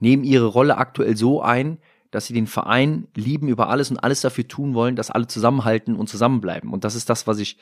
nehmen 0.00 0.24
ihre 0.24 0.46
Rolle 0.46 0.78
aktuell 0.78 1.16
so 1.16 1.42
ein, 1.42 1.78
dass 2.10 2.26
sie 2.26 2.34
den 2.34 2.46
Verein 2.46 3.08
lieben 3.14 3.48
über 3.48 3.68
alles 3.68 3.90
und 3.90 3.98
alles 3.98 4.20
dafür 4.20 4.48
tun 4.48 4.74
wollen, 4.74 4.96
dass 4.96 5.10
alle 5.10 5.26
zusammenhalten 5.26 5.96
und 5.96 6.08
zusammenbleiben. 6.08 6.72
Und 6.72 6.84
das 6.84 6.94
ist 6.94 7.10
das, 7.10 7.26
was 7.26 7.38
ich, 7.38 7.58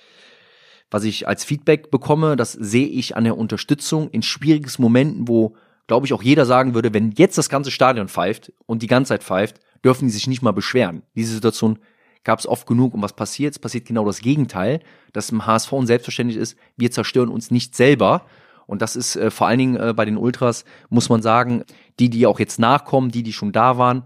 was 0.91 1.05
ich 1.05 1.27
als 1.27 1.45
Feedback 1.45 1.91
bekomme. 1.91 2.37
Das 2.37 2.53
sehe 2.53 2.87
ich 2.87 3.17
an 3.17 3.25
der 3.25 3.37
Unterstützung 3.37 4.11
in 4.11 4.23
schwierigen 4.23 4.71
Momenten, 4.79 5.29
wo, 5.29 5.57
glaube 5.87 6.07
ich, 6.07 6.13
auch 6.13 6.23
jeder 6.23 6.47
sagen 6.47 6.75
würde, 6.75 6.95
wenn 6.95 7.13
jetzt 7.13 7.39
das 7.39 7.49
ganze 7.49 7.71
Stadion 7.71 8.09
pfeift 8.09 8.53
und 8.67 8.83
die 8.83 8.87
ganze 8.87 9.11
Zeit 9.11 9.25
pfeift, 9.25 9.61
dürfen 9.85 10.07
die 10.07 10.13
sich 10.13 10.27
nicht 10.27 10.43
mal 10.43 10.53
beschweren. 10.53 11.03
Diese 11.15 11.35
Situation 11.35 11.79
gab 12.27 12.39
es 12.39 12.47
oft 12.47 12.67
genug. 12.67 12.93
Und 12.93 13.03
was 13.03 13.15
passiert? 13.15 13.55
Es 13.55 13.59
passiert 13.59 13.87
genau 13.87 14.05
das 14.05 14.21
Gegenteil, 14.21 14.81
dass 15.13 15.31
im 15.31 15.47
HSV 15.47 15.73
selbstverständlich 15.83 16.39
ist, 16.39 16.59
wir 16.77 16.91
zerstören 16.91 17.31
uns 17.31 17.51
nicht 17.51 17.75
selber. 17.75 18.27
Und 18.67 18.83
das 18.83 18.97
ist 18.97 19.17
äh, 19.17 19.31
vor 19.31 19.47
allen 19.47 19.59
Dingen 19.59 19.77
äh, 19.77 19.95
bei 19.95 20.05
den 20.05 20.19
Ultras, 20.19 20.65
muss 20.91 21.09
man 21.09 21.23
sagen, 21.23 21.65
die, 21.99 22.11
die 22.11 22.27
auch 22.27 22.39
jetzt 22.39 22.59
nachkommen, 22.59 23.11
die, 23.11 23.23
die 23.23 23.33
schon 23.33 23.53
da 23.53 23.79
waren, 23.79 24.03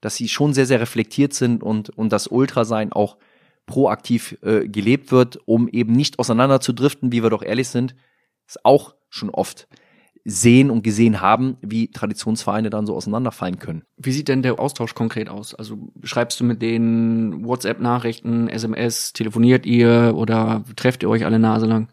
dass 0.00 0.16
sie 0.16 0.28
schon 0.28 0.54
sehr, 0.54 0.66
sehr 0.66 0.80
reflektiert 0.80 1.34
sind 1.34 1.62
und, 1.62 1.90
und 1.90 2.12
das 2.12 2.26
Ultrasein 2.26 2.92
auch 2.92 3.16
proaktiv 3.66 4.38
äh, 4.42 4.68
gelebt 4.68 5.12
wird, 5.12 5.38
um 5.46 5.68
eben 5.68 5.92
nicht 5.92 6.18
auseinander 6.18 6.60
zu 6.60 6.72
driften, 6.72 7.12
wie 7.12 7.22
wir 7.22 7.30
doch 7.30 7.42
ehrlich 7.42 7.68
sind, 7.68 7.94
ist 8.46 8.64
auch 8.64 8.94
schon 9.08 9.30
oft 9.30 9.68
sehen 10.24 10.70
und 10.70 10.82
gesehen 10.82 11.20
haben, 11.20 11.56
wie 11.62 11.90
Traditionsvereine 11.90 12.68
dann 12.68 12.86
so 12.86 12.94
auseinanderfallen 12.94 13.58
können. 13.58 13.84
Wie 13.96 14.12
sieht 14.12 14.28
denn 14.28 14.42
der 14.42 14.58
Austausch 14.58 14.94
konkret 14.94 15.28
aus? 15.28 15.54
Also 15.54 15.92
schreibst 16.02 16.38
du 16.40 16.44
mit 16.44 16.60
denen 16.60 17.44
WhatsApp-Nachrichten, 17.44 18.48
SMS, 18.48 19.12
telefoniert 19.12 19.64
ihr 19.64 20.12
oder 20.14 20.64
trefft 20.76 21.02
ihr 21.02 21.08
euch 21.08 21.24
alle 21.24 21.38
Nase 21.38 21.66
lang? 21.66 21.88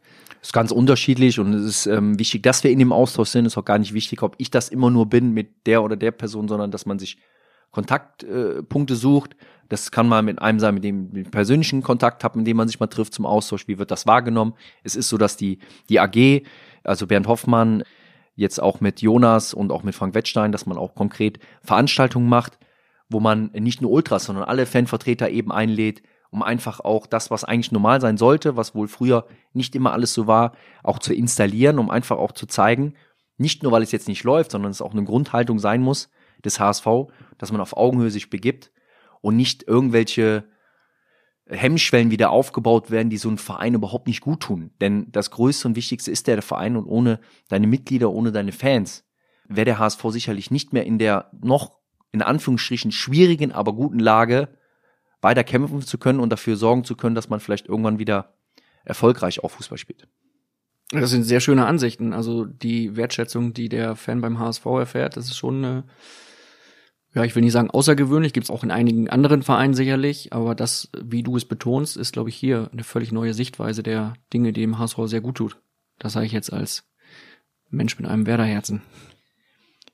ist 0.48 0.54
ganz 0.54 0.72
unterschiedlich 0.72 1.40
und 1.40 1.54
es 1.54 1.66
ist 1.66 1.86
ähm, 1.88 2.18
wichtig, 2.20 2.42
dass 2.44 2.64
wir 2.64 2.72
in 2.72 2.80
dem 2.80 2.94
Austausch 2.94 3.30
sind. 3.30 3.46
Es 3.46 3.54
ist 3.54 3.58
auch 3.58 3.66
gar 3.66 3.80
nicht 3.80 3.94
wichtig, 3.94 4.24
ob 4.24 4.36
ich 4.38 4.50
das 4.50 4.70
immer 4.70 4.90
nur 4.90 5.08
bin 5.08 5.34
mit 5.34 5.66
der 5.68 5.84
oder 5.84 5.98
der 5.98 6.12
Person, 6.12 6.48
sondern 6.48 6.72
dass 6.72 6.86
man 6.86 7.00
sich 7.00 7.18
Kontaktpunkte 7.72 8.94
äh, 8.94 8.98
sucht. 8.98 9.36
Das 9.70 9.92
kann 9.92 10.08
mal 10.08 10.24
mit 10.24 10.42
einem 10.42 10.60
sein, 10.60 10.76
mit 10.76 10.84
dem 10.84 11.16
ich 11.16 11.30
persönlichen 11.30 11.84
Kontakt 11.84 12.24
hat, 12.24 12.36
mit 12.36 12.48
dem 12.48 12.58
man 12.58 12.68
sich 12.68 12.80
mal 12.80 12.88
trifft 12.88 13.14
zum 13.14 13.26
Austausch. 13.26 13.68
Wie 13.68 13.78
wird 13.78 13.92
das 13.92 14.08
wahrgenommen? 14.08 14.54
Es 14.84 14.96
ist 14.96 15.10
so, 15.10 15.18
dass 15.18 15.36
die, 15.36 15.60
die 15.90 16.00
AG, 16.00 16.44
also 16.84 17.08
Bernd 17.08 17.28
Hoffmann, 17.28 17.84
jetzt 18.36 18.62
auch 18.62 18.80
mit 18.80 19.02
Jonas 19.02 19.54
und 19.54 19.72
auch 19.72 19.84
mit 19.84 19.96
Frank 19.96 20.16
Wettstein, 20.16 20.52
dass 20.52 20.66
man 20.66 20.78
auch 20.78 20.96
konkret 20.96 21.40
Veranstaltungen 21.64 22.30
macht, 22.30 22.58
wo 23.10 23.20
man 23.20 23.50
nicht 23.54 23.82
nur 23.82 23.92
Ultras, 23.92 24.26
sondern 24.26 24.46
alle 24.46 24.66
Fanvertreter 24.66 25.30
eben 25.30 25.52
einlädt, 25.52 26.02
um 26.30 26.44
einfach 26.44 26.80
auch 26.80 27.08
das, 27.08 27.32
was 27.32 27.44
eigentlich 27.44 27.72
normal 27.72 28.00
sein 28.00 28.18
sollte, 28.18 28.56
was 28.56 28.76
wohl 28.76 28.88
früher 28.88 29.26
nicht 29.54 29.76
immer 29.76 29.92
alles 29.92 30.14
so 30.14 30.28
war, 30.28 30.54
auch 30.84 31.00
zu 31.00 31.14
installieren, 31.14 31.80
um 31.80 31.90
einfach 31.90 32.18
auch 32.18 32.32
zu 32.32 32.46
zeigen, 32.46 32.94
nicht 33.38 33.64
nur 33.64 33.72
weil 33.72 33.84
es 33.84 33.92
jetzt 33.92 34.08
nicht 34.08 34.24
läuft, 34.24 34.52
sondern 34.52 34.72
es 34.72 34.82
auch 34.82 34.94
eine 34.94 35.04
Grundhaltung 35.04 35.60
sein 35.60 35.82
muss 35.82 36.10
des 36.44 36.60
HSV, 36.60 36.88
dass 37.38 37.52
man 37.52 37.62
auf 37.62 37.76
Augenhöhe 37.76 38.12
sich 38.12 38.30
begibt 38.30 38.72
und 39.22 39.36
nicht 39.36 39.64
irgendwelche 39.68 40.46
Hemmschwellen 41.50 42.12
wieder 42.12 42.30
aufgebaut 42.30 42.92
werden, 42.92 43.10
die 43.10 43.18
so 43.18 43.30
einen 43.30 43.38
Verein 43.38 43.74
überhaupt 43.74 44.08
nicht 44.08 44.22
gut 44.22 44.42
tun. 44.42 44.72
Denn 44.82 45.08
das 45.12 45.32
Größte 45.32 45.68
und 45.68 45.76
Wichtigste 45.76 46.12
ist 46.12 46.28
der 46.28 46.42
Verein 46.42 46.76
und 46.76 46.86
ohne 46.86 47.20
deine 47.48 47.68
Mitglieder, 47.68 48.12
ohne 48.12 48.32
deine 48.32 48.52
Fans 48.52 49.06
wäre 49.48 49.66
der 49.66 49.80
HSV 49.80 50.04
sicherlich 50.10 50.52
nicht 50.52 50.74
mehr 50.74 50.86
in 50.86 51.00
der 51.00 51.30
noch 51.42 51.78
in 52.12 52.22
Anführungsstrichen 52.22 52.92
schwierigen, 52.92 53.52
aber 53.52 53.74
guten 53.74 54.00
Lage, 54.00 54.50
weiter 55.22 55.44
kämpfen 55.44 55.82
zu 55.82 55.98
können 55.98 56.20
und 56.20 56.30
dafür 56.32 56.56
sorgen 56.56 56.84
zu 56.84 56.96
können, 56.96 57.16
dass 57.16 57.30
man 57.30 57.40
vielleicht 57.40 57.68
irgendwann 57.68 58.00
wieder 58.00 58.34
erfolgreich 58.86 59.44
auch 59.44 59.52
Fußball 59.52 59.78
spielt. 59.78 60.08
Das 60.92 61.10
sind 61.10 61.24
sehr 61.24 61.42
schöne 61.42 61.66
Ansichten. 61.66 62.14
Also 62.14 62.46
die 62.46 62.96
Wertschätzung, 62.96 63.54
die 63.54 63.68
der 63.68 63.96
Fan 63.96 64.22
beim 64.22 64.40
HSV 64.40 64.66
erfährt, 64.66 65.18
das 65.18 65.26
ist 65.26 65.38
schon 65.38 65.64
eine, 65.64 65.84
ja, 67.18 67.24
ich 67.24 67.36
will 67.36 67.42
nicht 67.42 67.54
sagen 67.54 67.72
außergewöhnlich, 67.72 68.32
gibt's 68.32 68.52
auch 68.52 68.64
in 68.64 68.70
einigen 68.70 69.10
anderen 69.10 69.42
Vereinen 69.42 69.74
sicherlich, 69.74 70.34
aber 70.34 70.54
das, 70.54 70.92
wie 71.04 71.24
du 71.24 71.36
es 71.36 71.46
betonst, 71.46 71.98
ist, 71.98 72.14
glaube 72.14 72.30
ich, 72.30 72.36
hier 72.36 72.70
eine 72.72 72.84
völlig 72.84 73.12
neue 73.12 73.34
Sichtweise 73.34 73.82
der 73.82 74.14
Dinge, 74.32 74.54
die 74.54 74.62
dem 74.62 74.78
HSV 74.78 75.00
sehr 75.06 75.22
gut 75.22 75.38
tut. 75.38 75.60
Das 75.98 76.14
sage 76.14 76.28
ich 76.28 76.32
jetzt 76.32 76.54
als 76.54 76.88
Mensch 77.72 77.98
mit 77.98 78.08
einem 78.08 78.28
Werderherzen. 78.28 78.84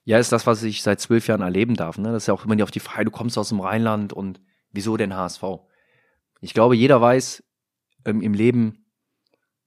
Ja, 0.04 0.18
ist 0.18 0.34
das, 0.34 0.46
was 0.46 0.64
ich 0.64 0.82
seit 0.84 1.00
zwölf 1.00 1.28
Jahren 1.28 1.40
erleben 1.40 1.76
darf. 1.76 1.98
Ne? 1.98 2.12
Das 2.12 2.24
ist 2.24 2.28
ja 2.28 2.34
auch 2.34 2.44
immer 2.44 2.58
die 2.58 2.64
auf 2.64 2.72
die 2.72 2.82
Frage, 2.82 3.06
du 3.06 3.12
kommst 3.12 3.38
aus 3.38 3.48
dem 3.48 3.62
Rheinland 3.62 4.12
und 4.12 4.42
wieso 4.74 4.98
denn 4.98 5.16
HSV? 5.16 5.44
Ich 6.42 6.54
glaube, 6.54 6.76
jeder 6.76 7.00
weiß 7.00 7.42
ähm, 8.04 8.22
im 8.22 8.34
Leben, 8.34 8.86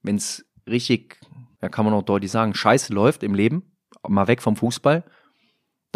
wenn 0.03 0.17
es 0.17 0.45
richtig, 0.67 1.17
ja 1.59 1.69
kann 1.69 1.85
man 1.85 1.95
auch 1.95 2.03
deutlich 2.03 2.29
sagen, 2.29 2.53
scheiße 2.53 2.93
läuft 2.93 3.23
im 3.23 3.33
Leben, 3.33 3.75
mal 4.07 4.27
weg 4.27 4.43
vom 4.43 4.55
Fußball, 4.55 5.05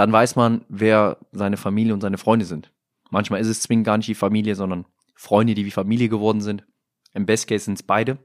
dann 0.01 0.11
weiß 0.11 0.35
man, 0.35 0.65
wer 0.67 1.19
seine 1.31 1.57
Familie 1.57 1.93
und 1.93 2.01
seine 2.01 2.17
Freunde 2.17 2.45
sind. 2.45 2.73
Manchmal 3.11 3.39
ist 3.39 3.45
es 3.45 3.61
zwingend 3.61 3.85
gar 3.85 3.97
nicht 3.97 4.07
die 4.09 4.15
Familie, 4.15 4.55
sondern 4.55 4.87
Freunde, 5.13 5.53
die 5.53 5.63
wie 5.63 5.69
Familie 5.69 6.09
geworden 6.09 6.41
sind. 6.41 6.65
Im 7.13 7.27
Best 7.27 7.47
Case 7.47 7.65
sind 7.65 7.75
es 7.75 7.83
beide. 7.83 8.17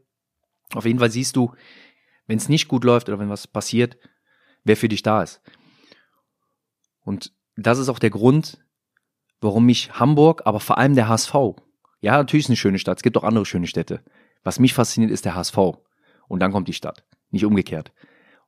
Auf 0.72 0.86
jeden 0.86 1.00
Fall 1.00 1.10
siehst 1.10 1.36
du, 1.36 1.52
wenn 2.26 2.38
es 2.38 2.48
nicht 2.48 2.68
gut 2.68 2.82
läuft 2.82 3.10
oder 3.10 3.18
wenn 3.18 3.28
was 3.28 3.46
passiert, 3.46 3.98
wer 4.64 4.78
für 4.78 4.88
dich 4.88 5.02
da 5.02 5.22
ist. 5.22 5.42
Und 7.04 7.34
das 7.56 7.78
ist 7.78 7.90
auch 7.90 7.98
der 7.98 8.08
Grund, 8.08 8.64
warum 9.42 9.66
mich 9.66 9.92
Hamburg, 10.00 10.46
aber 10.46 10.60
vor 10.60 10.78
allem 10.78 10.94
der 10.94 11.08
HSV, 11.08 11.34
ja, 12.00 12.16
natürlich 12.16 12.46
ist 12.46 12.50
eine 12.50 12.56
schöne 12.56 12.78
Stadt, 12.78 12.96
es 12.96 13.02
gibt 13.02 13.18
auch 13.18 13.24
andere 13.24 13.44
schöne 13.44 13.66
Städte. 13.66 14.02
Was 14.44 14.58
mich 14.58 14.72
fasziniert, 14.72 15.12
ist 15.12 15.26
der 15.26 15.34
HSV. 15.34 15.58
Und 16.26 16.40
dann 16.40 16.52
kommt 16.52 16.68
die 16.68 16.72
Stadt, 16.72 17.04
nicht 17.28 17.44
umgekehrt. 17.44 17.92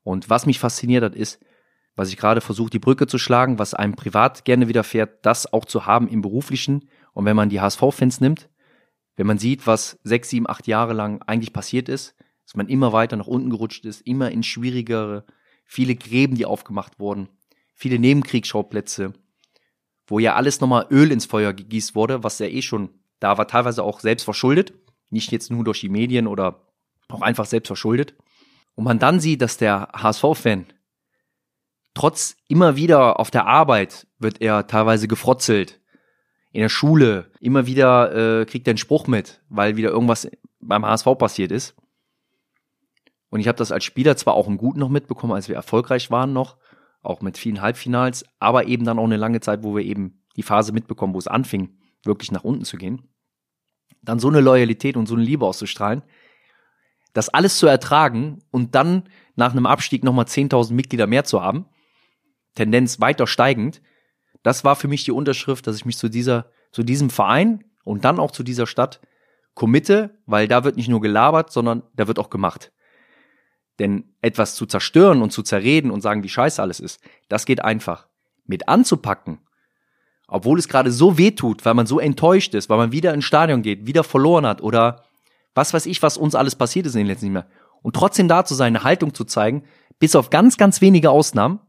Und 0.02 0.30
was 0.30 0.46
mich 0.46 0.58
fasziniert 0.58 1.04
hat, 1.04 1.14
ist, 1.14 1.42
was 1.98 2.10
ich 2.10 2.16
gerade 2.16 2.40
versuche, 2.40 2.70
die 2.70 2.78
Brücke 2.78 3.08
zu 3.08 3.18
schlagen, 3.18 3.58
was 3.58 3.74
einem 3.74 3.96
privat 3.96 4.44
gerne 4.44 4.68
widerfährt, 4.68 5.26
das 5.26 5.52
auch 5.52 5.64
zu 5.64 5.84
haben 5.84 6.06
im 6.06 6.22
beruflichen. 6.22 6.88
Und 7.12 7.24
wenn 7.24 7.34
man 7.34 7.48
die 7.48 7.60
HSV-Fans 7.60 8.20
nimmt, 8.20 8.48
wenn 9.16 9.26
man 9.26 9.38
sieht, 9.38 9.66
was 9.66 9.98
sechs, 10.04 10.30
sieben, 10.30 10.48
acht 10.48 10.68
Jahre 10.68 10.92
lang 10.92 11.22
eigentlich 11.22 11.52
passiert 11.52 11.88
ist, 11.88 12.14
dass 12.44 12.54
man 12.54 12.68
immer 12.68 12.92
weiter 12.92 13.16
nach 13.16 13.26
unten 13.26 13.50
gerutscht 13.50 13.84
ist, 13.84 14.02
immer 14.02 14.30
in 14.30 14.44
schwierigere, 14.44 15.24
viele 15.64 15.96
Gräben, 15.96 16.36
die 16.36 16.46
aufgemacht 16.46 17.00
wurden, 17.00 17.30
viele 17.74 17.98
Nebenkriegsschauplätze, 17.98 19.12
wo 20.06 20.20
ja 20.20 20.36
alles 20.36 20.60
nochmal 20.60 20.86
Öl 20.92 21.10
ins 21.10 21.26
Feuer 21.26 21.52
gegießt 21.52 21.96
wurde, 21.96 22.22
was 22.22 22.38
ja 22.38 22.46
eh 22.46 22.62
schon 22.62 22.90
da 23.18 23.38
war, 23.38 23.48
teilweise 23.48 23.82
auch 23.82 23.98
selbst 23.98 24.22
verschuldet, 24.22 24.72
nicht 25.10 25.32
jetzt 25.32 25.50
nur 25.50 25.64
durch 25.64 25.80
die 25.80 25.88
Medien 25.88 26.28
oder 26.28 26.68
auch 27.08 27.22
einfach 27.22 27.46
selbst 27.46 27.66
verschuldet. 27.66 28.14
Und 28.76 28.84
man 28.84 29.00
dann 29.00 29.18
sieht, 29.18 29.42
dass 29.42 29.56
der 29.56 29.88
HSV-Fan 29.94 30.66
trotz 31.98 32.36
immer 32.46 32.76
wieder 32.76 33.18
auf 33.18 33.32
der 33.32 33.48
Arbeit 33.48 34.06
wird 34.20 34.40
er 34.40 34.68
teilweise 34.68 35.08
gefrotzelt. 35.08 35.80
In 36.52 36.60
der 36.60 36.68
Schule 36.68 37.32
immer 37.40 37.66
wieder 37.66 38.40
äh, 38.40 38.46
kriegt 38.46 38.68
er 38.68 38.70
einen 38.70 38.78
Spruch 38.78 39.08
mit, 39.08 39.42
weil 39.48 39.76
wieder 39.76 39.90
irgendwas 39.90 40.30
beim 40.60 40.86
HSV 40.86 41.06
passiert 41.18 41.50
ist. 41.50 41.74
Und 43.30 43.40
ich 43.40 43.48
habe 43.48 43.58
das 43.58 43.72
als 43.72 43.82
Spieler 43.82 44.16
zwar 44.16 44.34
auch 44.34 44.46
im 44.46 44.58
Guten 44.58 44.78
noch 44.78 44.90
mitbekommen, 44.90 45.32
als 45.32 45.48
wir 45.48 45.56
erfolgreich 45.56 46.08
waren 46.08 46.32
noch, 46.32 46.56
auch 47.02 47.20
mit 47.20 47.36
vielen 47.36 47.62
Halbfinals, 47.62 48.24
aber 48.38 48.68
eben 48.68 48.84
dann 48.84 49.00
auch 49.00 49.04
eine 49.04 49.16
lange 49.16 49.40
Zeit, 49.40 49.64
wo 49.64 49.74
wir 49.74 49.84
eben 49.84 50.22
die 50.36 50.44
Phase 50.44 50.72
mitbekommen, 50.72 51.14
wo 51.14 51.18
es 51.18 51.26
anfing, 51.26 51.80
wirklich 52.04 52.30
nach 52.30 52.44
unten 52.44 52.64
zu 52.64 52.76
gehen. 52.76 53.08
Dann 54.02 54.20
so 54.20 54.28
eine 54.28 54.40
Loyalität 54.40 54.96
und 54.96 55.06
so 55.06 55.16
eine 55.16 55.24
Liebe 55.24 55.44
auszustrahlen, 55.44 56.02
das 57.12 57.28
alles 57.28 57.58
zu 57.58 57.66
ertragen 57.66 58.38
und 58.52 58.76
dann 58.76 59.08
nach 59.34 59.50
einem 59.50 59.66
Abstieg 59.66 60.04
nochmal 60.04 60.26
10.000 60.26 60.74
Mitglieder 60.74 61.08
mehr 61.08 61.24
zu 61.24 61.42
haben, 61.42 61.66
Tendenz 62.58 63.00
weiter 63.00 63.28
steigend, 63.28 63.80
das 64.42 64.64
war 64.64 64.74
für 64.74 64.88
mich 64.88 65.04
die 65.04 65.12
Unterschrift, 65.12 65.66
dass 65.66 65.76
ich 65.76 65.84
mich 65.84 65.96
zu 65.96 66.08
dieser, 66.08 66.50
zu 66.72 66.82
diesem 66.82 67.08
Verein 67.08 67.64
und 67.84 68.04
dann 68.04 68.18
auch 68.18 68.32
zu 68.32 68.42
dieser 68.42 68.66
Stadt 68.66 69.00
committe, 69.54 70.18
weil 70.26 70.48
da 70.48 70.64
wird 70.64 70.76
nicht 70.76 70.88
nur 70.88 71.00
gelabert, 71.00 71.52
sondern 71.52 71.84
da 71.94 72.08
wird 72.08 72.18
auch 72.18 72.30
gemacht. 72.30 72.72
Denn 73.78 74.12
etwas 74.22 74.56
zu 74.56 74.66
zerstören 74.66 75.22
und 75.22 75.30
zu 75.30 75.44
zerreden 75.44 75.92
und 75.92 76.00
sagen, 76.00 76.24
wie 76.24 76.28
scheiße 76.28 76.60
alles 76.60 76.80
ist, 76.80 77.00
das 77.28 77.46
geht 77.46 77.62
einfach. 77.62 78.08
Mit 78.44 78.68
anzupacken, 78.68 79.38
obwohl 80.26 80.58
es 80.58 80.66
gerade 80.68 80.90
so 80.90 81.16
weh 81.16 81.30
tut, 81.30 81.64
weil 81.64 81.74
man 81.74 81.86
so 81.86 82.00
enttäuscht 82.00 82.54
ist, 82.54 82.68
weil 82.68 82.78
man 82.78 82.90
wieder 82.90 83.14
ins 83.14 83.24
Stadion 83.24 83.62
geht, 83.62 83.86
wieder 83.86 84.02
verloren 84.02 84.46
hat 84.46 84.62
oder 84.62 85.04
was 85.54 85.74
weiß 85.74 85.86
ich, 85.86 86.02
was 86.02 86.16
uns 86.16 86.34
alles 86.34 86.56
passiert 86.56 86.86
ist 86.86 86.94
in 86.94 87.00
den 87.00 87.06
letzten 87.06 87.32
Jahren. 87.32 87.46
Und 87.82 87.94
trotzdem 87.94 88.26
da 88.26 88.44
zu 88.44 88.54
sein, 88.54 88.74
eine 88.74 88.84
Haltung 88.84 89.14
zu 89.14 89.24
zeigen, 89.24 89.62
bis 90.00 90.16
auf 90.16 90.30
ganz, 90.30 90.56
ganz 90.56 90.80
wenige 90.80 91.10
Ausnahmen, 91.10 91.60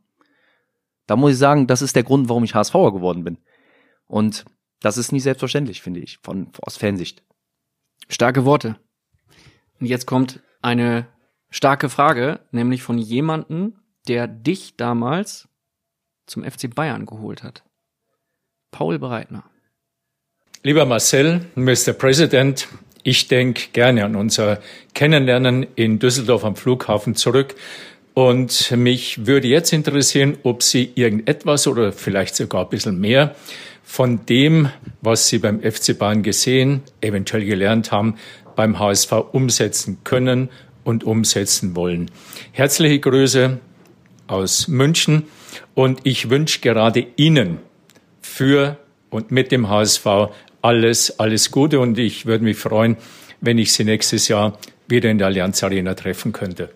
da 1.10 1.16
muss 1.16 1.32
ich 1.32 1.38
sagen, 1.40 1.66
das 1.66 1.82
ist 1.82 1.96
der 1.96 2.04
Grund, 2.04 2.30
warum 2.30 2.44
ich 2.44 2.54
HSVer 2.54 2.94
geworden 2.94 3.24
bin. 3.24 3.40
Und 4.06 4.46
das 4.80 4.98
ist 4.98 5.12
nie 5.12 5.20
selbstverständlich, 5.20 5.82
finde 5.82 6.02
ich, 6.02 6.20
von, 6.22 6.52
aus 6.62 6.78
Fansicht. 6.78 7.24
Starke 8.10 8.46
Worte. 8.46 8.76
Und 9.80 9.88
jetzt 9.88 10.06
kommt 10.06 10.40
eine 10.62 11.08
starke 11.50 11.90
Frage, 11.90 12.42
nämlich 12.52 12.84
von 12.84 13.00
jemanden, 13.00 13.80
der 14.08 14.28
dich 14.28 14.78
damals 14.78 15.50
zum 16.28 16.44
FC 16.44 16.74
Bayern 16.74 17.08
geholt 17.08 17.42
hat. 17.42 17.64
Paul 18.70 19.00
Breitner. 19.00 19.44
Lieber 20.62 20.86
Marcel, 20.86 21.48
Mr. 21.56 21.94
President, 21.94 22.68
ich 23.02 23.28
denke 23.28 23.70
gerne 23.74 24.06
an 24.06 24.16
unser 24.16 24.62
Kennenlernen 24.94 25.66
in 25.76 25.98
Düsseldorf 25.98 26.46
am 26.46 26.56
Flughafen 26.56 27.16
zurück. 27.16 27.56
Und 28.14 28.72
mich 28.72 29.26
würde 29.26 29.48
jetzt 29.48 29.72
interessieren, 29.72 30.38
ob 30.44 30.64
Sie 30.64 30.92
irgendetwas 30.96 31.68
oder 31.68 31.92
vielleicht 31.92 32.36
sogar 32.36 32.66
ein 32.66 32.70
bisschen 32.70 33.00
mehr 33.00 33.36
von 33.84 34.26
dem, 34.26 34.70
was 35.02 35.28
Sie 35.30 35.40
beim 35.40 35.62
FC 35.62 35.98
Bayern 35.98 36.22
gesehen, 36.22 36.82
eventuell 37.02 37.46
gelernt 37.46 37.92
haben, 37.92 38.16
beim 38.56 38.78
HSV 38.78 39.12
umsetzen 39.32 40.00
können 40.04 40.50
und 40.84 41.04
umsetzen 41.04 41.76
wollen. 41.76 42.12
Herzliche 42.52 43.00
Grüße 43.00 43.60
aus 44.28 44.68
München 44.68 45.24
und 45.74 46.02
ich 46.04 46.30
wünsche 46.30 46.60
gerade 46.60 47.08
Ihnen 47.16 47.60
für 48.22 48.78
und 49.10 49.32
mit 49.32 49.52
dem 49.52 49.70
HSV 49.70 50.06
alles, 50.62 51.20
alles 51.20 51.52
Gute 51.52 51.80
und 51.80 51.98
ich 51.98 52.26
würde 52.26 52.44
mich 52.44 52.58
freuen, 52.58 52.98
wenn 53.42 53.58
ich 53.58 53.74
Sie 53.74 53.86
nächstes 53.86 54.28
Jahr 54.28 54.58
wieder 54.88 55.10
in 55.10 55.18
der 55.18 55.28
Allianz 55.28 55.64
Arena 55.64 55.94
treffen 55.94 56.32
könnte. 56.32 56.70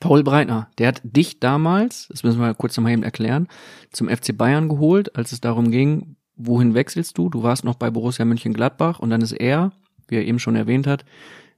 Paul 0.00 0.22
Breitner, 0.22 0.68
der 0.78 0.88
hat 0.88 1.00
dich 1.04 1.40
damals, 1.40 2.08
das 2.08 2.22
müssen 2.22 2.40
wir 2.40 2.52
kurz 2.54 2.76
nochmal 2.76 2.92
eben 2.92 3.02
erklären, 3.02 3.48
zum 3.92 4.08
FC 4.08 4.36
Bayern 4.36 4.68
geholt, 4.68 5.16
als 5.16 5.32
es 5.32 5.40
darum 5.40 5.70
ging, 5.70 6.16
wohin 6.36 6.74
wechselst 6.74 7.16
du? 7.16 7.30
Du 7.30 7.42
warst 7.42 7.64
noch 7.64 7.76
bei 7.76 7.90
Borussia 7.90 8.24
Mönchengladbach 8.24 8.98
und 8.98 9.10
dann 9.10 9.22
ist 9.22 9.32
er, 9.32 9.72
wie 10.08 10.16
er 10.16 10.26
eben 10.26 10.38
schon 10.38 10.54
erwähnt 10.54 10.86
hat, 10.86 11.04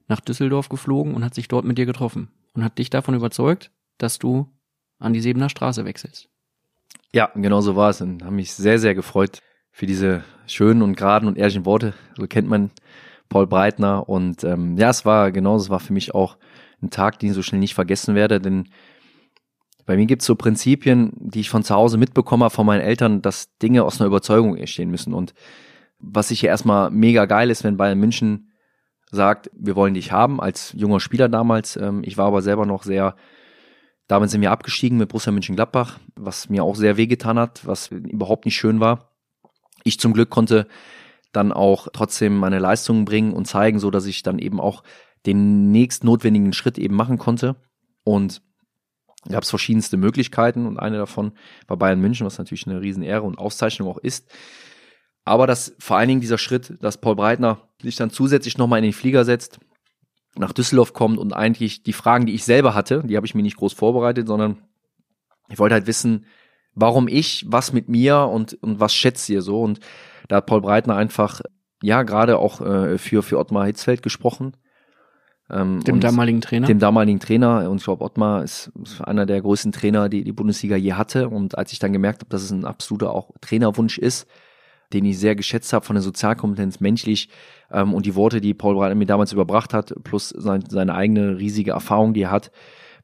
nach 0.07 0.21
Düsseldorf 0.21 0.69
geflogen 0.69 1.13
und 1.13 1.23
hat 1.23 1.35
sich 1.35 1.47
dort 1.47 1.65
mit 1.65 1.77
dir 1.77 1.85
getroffen 1.85 2.29
und 2.53 2.63
hat 2.63 2.77
dich 2.77 2.89
davon 2.89 3.13
überzeugt, 3.13 3.71
dass 3.97 4.19
du 4.19 4.47
an 4.99 5.13
die 5.13 5.21
Sebener 5.21 5.49
Straße 5.49 5.85
wechselst. 5.85 6.29
Ja, 7.11 7.29
genau 7.35 7.61
so 7.61 7.75
war 7.75 7.89
es 7.89 8.01
und 8.01 8.23
habe 8.23 8.35
mich 8.35 8.53
sehr, 8.53 8.79
sehr 8.79 8.95
gefreut 8.95 9.41
für 9.71 9.85
diese 9.85 10.23
schönen 10.47 10.81
und 10.81 10.95
geraden 10.95 11.27
und 11.27 11.37
ehrlichen 11.37 11.65
Worte. 11.65 11.93
So 12.17 12.25
kennt 12.27 12.47
man 12.47 12.71
Paul 13.29 13.47
Breitner 13.47 14.07
und 14.09 14.43
ähm, 14.43 14.77
ja, 14.77 14.89
es 14.89 15.05
war 15.05 15.31
genau, 15.31 15.55
es 15.55 15.69
war 15.69 15.79
für 15.79 15.93
mich 15.93 16.15
auch 16.15 16.37
ein 16.81 16.89
Tag, 16.89 17.19
den 17.19 17.29
ich 17.29 17.35
so 17.35 17.41
schnell 17.41 17.59
nicht 17.59 17.75
vergessen 17.75 18.15
werde, 18.15 18.39
denn 18.39 18.69
bei 19.85 19.97
mir 19.97 20.05
gibt 20.05 20.21
es 20.21 20.27
so 20.27 20.35
Prinzipien, 20.35 21.13
die 21.15 21.39
ich 21.39 21.49
von 21.49 21.63
zu 21.63 21.73
Hause 21.73 21.97
mitbekommen 21.97 22.43
habe 22.43 22.53
von 22.53 22.65
meinen 22.65 22.81
Eltern, 22.81 23.23
dass 23.23 23.57
Dinge 23.57 23.83
aus 23.83 23.99
einer 23.99 24.07
Überzeugung 24.07 24.55
entstehen 24.55 24.91
müssen. 24.91 25.15
Und 25.15 25.33
was 25.97 26.27
sich 26.27 26.43
ja 26.43 26.49
erstmal 26.49 26.91
mega 26.91 27.25
geil 27.25 27.49
ist, 27.49 27.63
wenn 27.63 27.77
Bayern 27.77 27.97
München 27.97 28.51
sagt, 29.09 29.49
wir 29.53 29.75
wollen 29.75 29.95
dich 29.95 30.11
haben, 30.11 30.39
als 30.39 30.73
junger 30.77 30.99
Spieler 30.99 31.27
damals. 31.27 31.75
Ähm, 31.75 32.03
ich 32.03 32.17
war 32.17 32.27
aber 32.27 32.43
selber 32.43 32.67
noch 32.67 32.83
sehr, 32.83 33.15
damit 34.07 34.29
sind 34.29 34.41
wir 34.41 34.51
abgestiegen 34.51 34.99
mit 34.99 35.09
Borussia 35.09 35.31
München-Gladbach, 35.31 35.97
was 36.15 36.49
mir 36.49 36.63
auch 36.63 36.75
sehr 36.75 36.97
wehgetan 36.97 37.39
hat, 37.39 37.65
was 37.65 37.87
überhaupt 37.87 38.45
nicht 38.45 38.57
schön 38.57 38.79
war. 38.79 39.09
Ich 39.83 39.99
zum 39.99 40.13
Glück 40.13 40.29
konnte 40.29 40.67
dann 41.31 41.51
auch 41.51 41.87
trotzdem 41.93 42.37
meine 42.37 42.59
Leistungen 42.59 43.05
bringen 43.05 43.33
und 43.33 43.45
zeigen, 43.45 43.79
so 43.79 43.91
dass 43.91 44.05
ich 44.05 44.23
dann 44.23 44.39
eben 44.39 44.59
auch 44.59 44.83
den 45.25 45.71
nächst 45.71 46.03
notwendigen 46.03 46.53
Schritt 46.53 46.77
eben 46.77 46.95
machen 46.95 47.17
konnte. 47.17 47.55
Und 48.03 48.41
gab 49.27 49.43
es 49.43 49.49
verschiedenste 49.49 49.97
Möglichkeiten 49.97 50.65
und 50.65 50.79
eine 50.79 50.97
davon 50.97 51.33
war 51.67 51.77
Bayern 51.77 51.99
München, 51.99 52.25
was 52.25 52.37
natürlich 52.37 52.67
eine 52.67 52.81
Riesenehre 52.81 53.23
und 53.23 53.37
Auszeichnung 53.37 53.89
auch 53.89 53.97
ist. 53.97 54.31
Aber 55.25 55.45
dass 55.45 55.75
vor 55.79 55.97
allen 55.97 56.07
Dingen 56.07 56.21
dieser 56.21 56.37
Schritt, 56.37 56.73
dass 56.81 56.99
Paul 56.99 57.15
Breitner 57.15 57.61
sich 57.81 57.97
dann 57.97 58.09
zusätzlich 58.09 58.57
nochmal 58.57 58.79
in 58.79 58.85
den 58.85 58.93
Flieger 58.93 59.25
setzt, 59.25 59.59
nach 60.35 60.53
Düsseldorf 60.53 60.93
kommt 60.93 61.17
und 61.17 61.33
eigentlich 61.33 61.83
die 61.83 61.93
Fragen, 61.93 62.25
die 62.25 62.33
ich 62.33 62.45
selber 62.45 62.73
hatte, 62.73 63.03
die 63.05 63.17
habe 63.17 63.25
ich 63.25 63.35
mir 63.35 63.41
nicht 63.41 63.57
groß 63.57 63.73
vorbereitet, 63.73 64.27
sondern 64.27 64.63
ich 65.49 65.59
wollte 65.59 65.73
halt 65.73 65.87
wissen, 65.87 66.25
warum 66.75 67.07
ich, 67.07 67.45
was 67.47 67.73
mit 67.73 67.89
mir 67.89 68.21
und, 68.21 68.53
und 68.61 68.79
was 68.79 68.93
schätzt 68.93 69.29
ihr 69.29 69.41
so. 69.41 69.61
Und 69.61 69.79
da 70.27 70.37
hat 70.37 70.45
Paul 70.45 70.61
Breitner 70.61 70.95
einfach, 70.95 71.41
ja, 71.81 72.03
gerade 72.03 72.37
auch 72.37 72.61
äh, 72.61 72.97
für, 72.97 73.23
für 73.23 73.37
Ottmar 73.37 73.65
Hitzfeld 73.65 74.01
gesprochen, 74.01 74.55
ähm, 75.51 75.83
dem 75.83 75.99
damaligen 75.99 76.41
Trainer? 76.41 76.67
Dem 76.67 76.79
damaligen 76.79 77.19
Trainer. 77.19 77.69
Und 77.69 77.77
ich 77.77 77.83
glaube, 77.83 78.03
Ottmar 78.03 78.43
ist, 78.43 78.71
ist 78.83 79.01
einer 79.01 79.25
der 79.25 79.41
größten 79.41 79.71
Trainer, 79.71 80.09
die 80.09 80.23
die 80.23 80.31
Bundesliga 80.31 80.75
je 80.75 80.93
hatte. 80.93 81.29
Und 81.29 81.57
als 81.57 81.71
ich 81.71 81.79
dann 81.79 81.93
gemerkt 81.93 82.21
habe, 82.21 82.29
dass 82.29 82.43
es 82.43 82.51
ein 82.51 82.65
absoluter 82.65 83.13
auch 83.13 83.31
Trainerwunsch 83.41 83.97
ist, 83.97 84.27
den 84.93 85.05
ich 85.05 85.19
sehr 85.19 85.35
geschätzt 85.35 85.71
habe 85.73 85.85
von 85.85 85.95
der 85.95 86.03
Sozialkompetenz 86.03 86.79
menschlich 86.79 87.29
ähm, 87.71 87.93
und 87.93 88.05
die 88.05 88.15
Worte, 88.15 88.41
die 88.41 88.53
Paul 88.53 88.75
Breitner 88.75 88.95
mir 88.95 89.05
damals 89.05 89.33
überbracht 89.33 89.73
hat, 89.73 89.93
plus 90.03 90.29
sein, 90.29 90.63
seine 90.67 90.95
eigene 90.95 91.37
riesige 91.37 91.71
Erfahrung, 91.71 92.13
die 92.13 92.23
er 92.23 92.31
hat, 92.31 92.51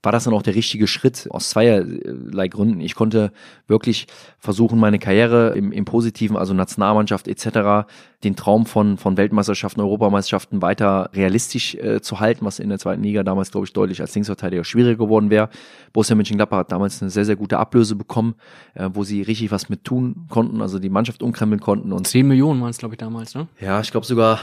war 0.06 0.12
das 0.12 0.26
dann 0.26 0.34
auch 0.34 0.44
der 0.44 0.56
richtige 0.56 0.88
Schritt 0.88 1.28
aus 1.32 1.50
zweierlei 1.50 2.48
Gründen. 2.48 2.80
Ich 2.80 2.96
konnte 2.96 3.32
wirklich 3.68 4.08
versuchen, 4.40 4.80
meine 4.80 5.00
Karriere 5.00 5.54
im, 5.56 5.72
im 5.72 5.86
Positiven, 5.86 6.38
also 6.38 6.54
Nationalmannschaft 6.54 7.28
etc., 7.28 7.88
den 8.24 8.36
Traum 8.36 8.66
von, 8.66 8.98
von 8.98 9.18
Weltmeisterschaften, 9.18 9.82
Europameisterschaften 9.82 10.62
weiter 10.62 11.10
realistisch 11.14 11.76
äh, 11.76 12.02
zu 12.02 12.20
halten, 12.20 12.46
was 12.46 12.60
in 12.60 12.70
der 12.70 12.80
zweiten 12.80 13.04
Liga 13.04 13.24
damals, 13.24 13.52
glaube 13.52 13.66
ich, 13.66 13.74
deutlich 13.74 14.02
als 14.02 14.16
Linksverteidiger 14.16 14.64
schwieriger 14.64 14.98
geworden 14.98 15.30
wäre. 15.30 15.50
Borussia 15.94 16.16
Mönchengladbach 16.16 16.60
hat 16.60 16.72
damals 16.72 17.02
eine 17.02 17.12
sehr, 17.12 17.26
sehr 17.26 17.36
gute 17.36 17.60
Ablöse 17.60 17.96
bekommen, 17.96 18.36
äh, 18.74 18.90
wo 18.94 19.04
sie 19.04 19.22
richtig 19.22 19.52
was 19.52 19.70
mit 19.70 19.84
tun 19.84 20.26
konnten, 20.30 20.62
also 20.62 20.80
die 20.80 20.90
Mannschaft 20.90 21.22
umkrempeln 21.22 21.60
konnten. 21.60 21.92
Und 21.92 22.08
Zehn 22.08 22.28
Millionen 22.28 22.62
waren 22.62 22.70
es, 22.70 22.78
glaube 22.78 22.96
ich, 22.96 23.00
damals, 23.00 23.36
ne? 23.36 23.48
Ja, 23.60 23.80
ich 23.82 23.92
glaube 23.92 24.06
sogar 24.06 24.40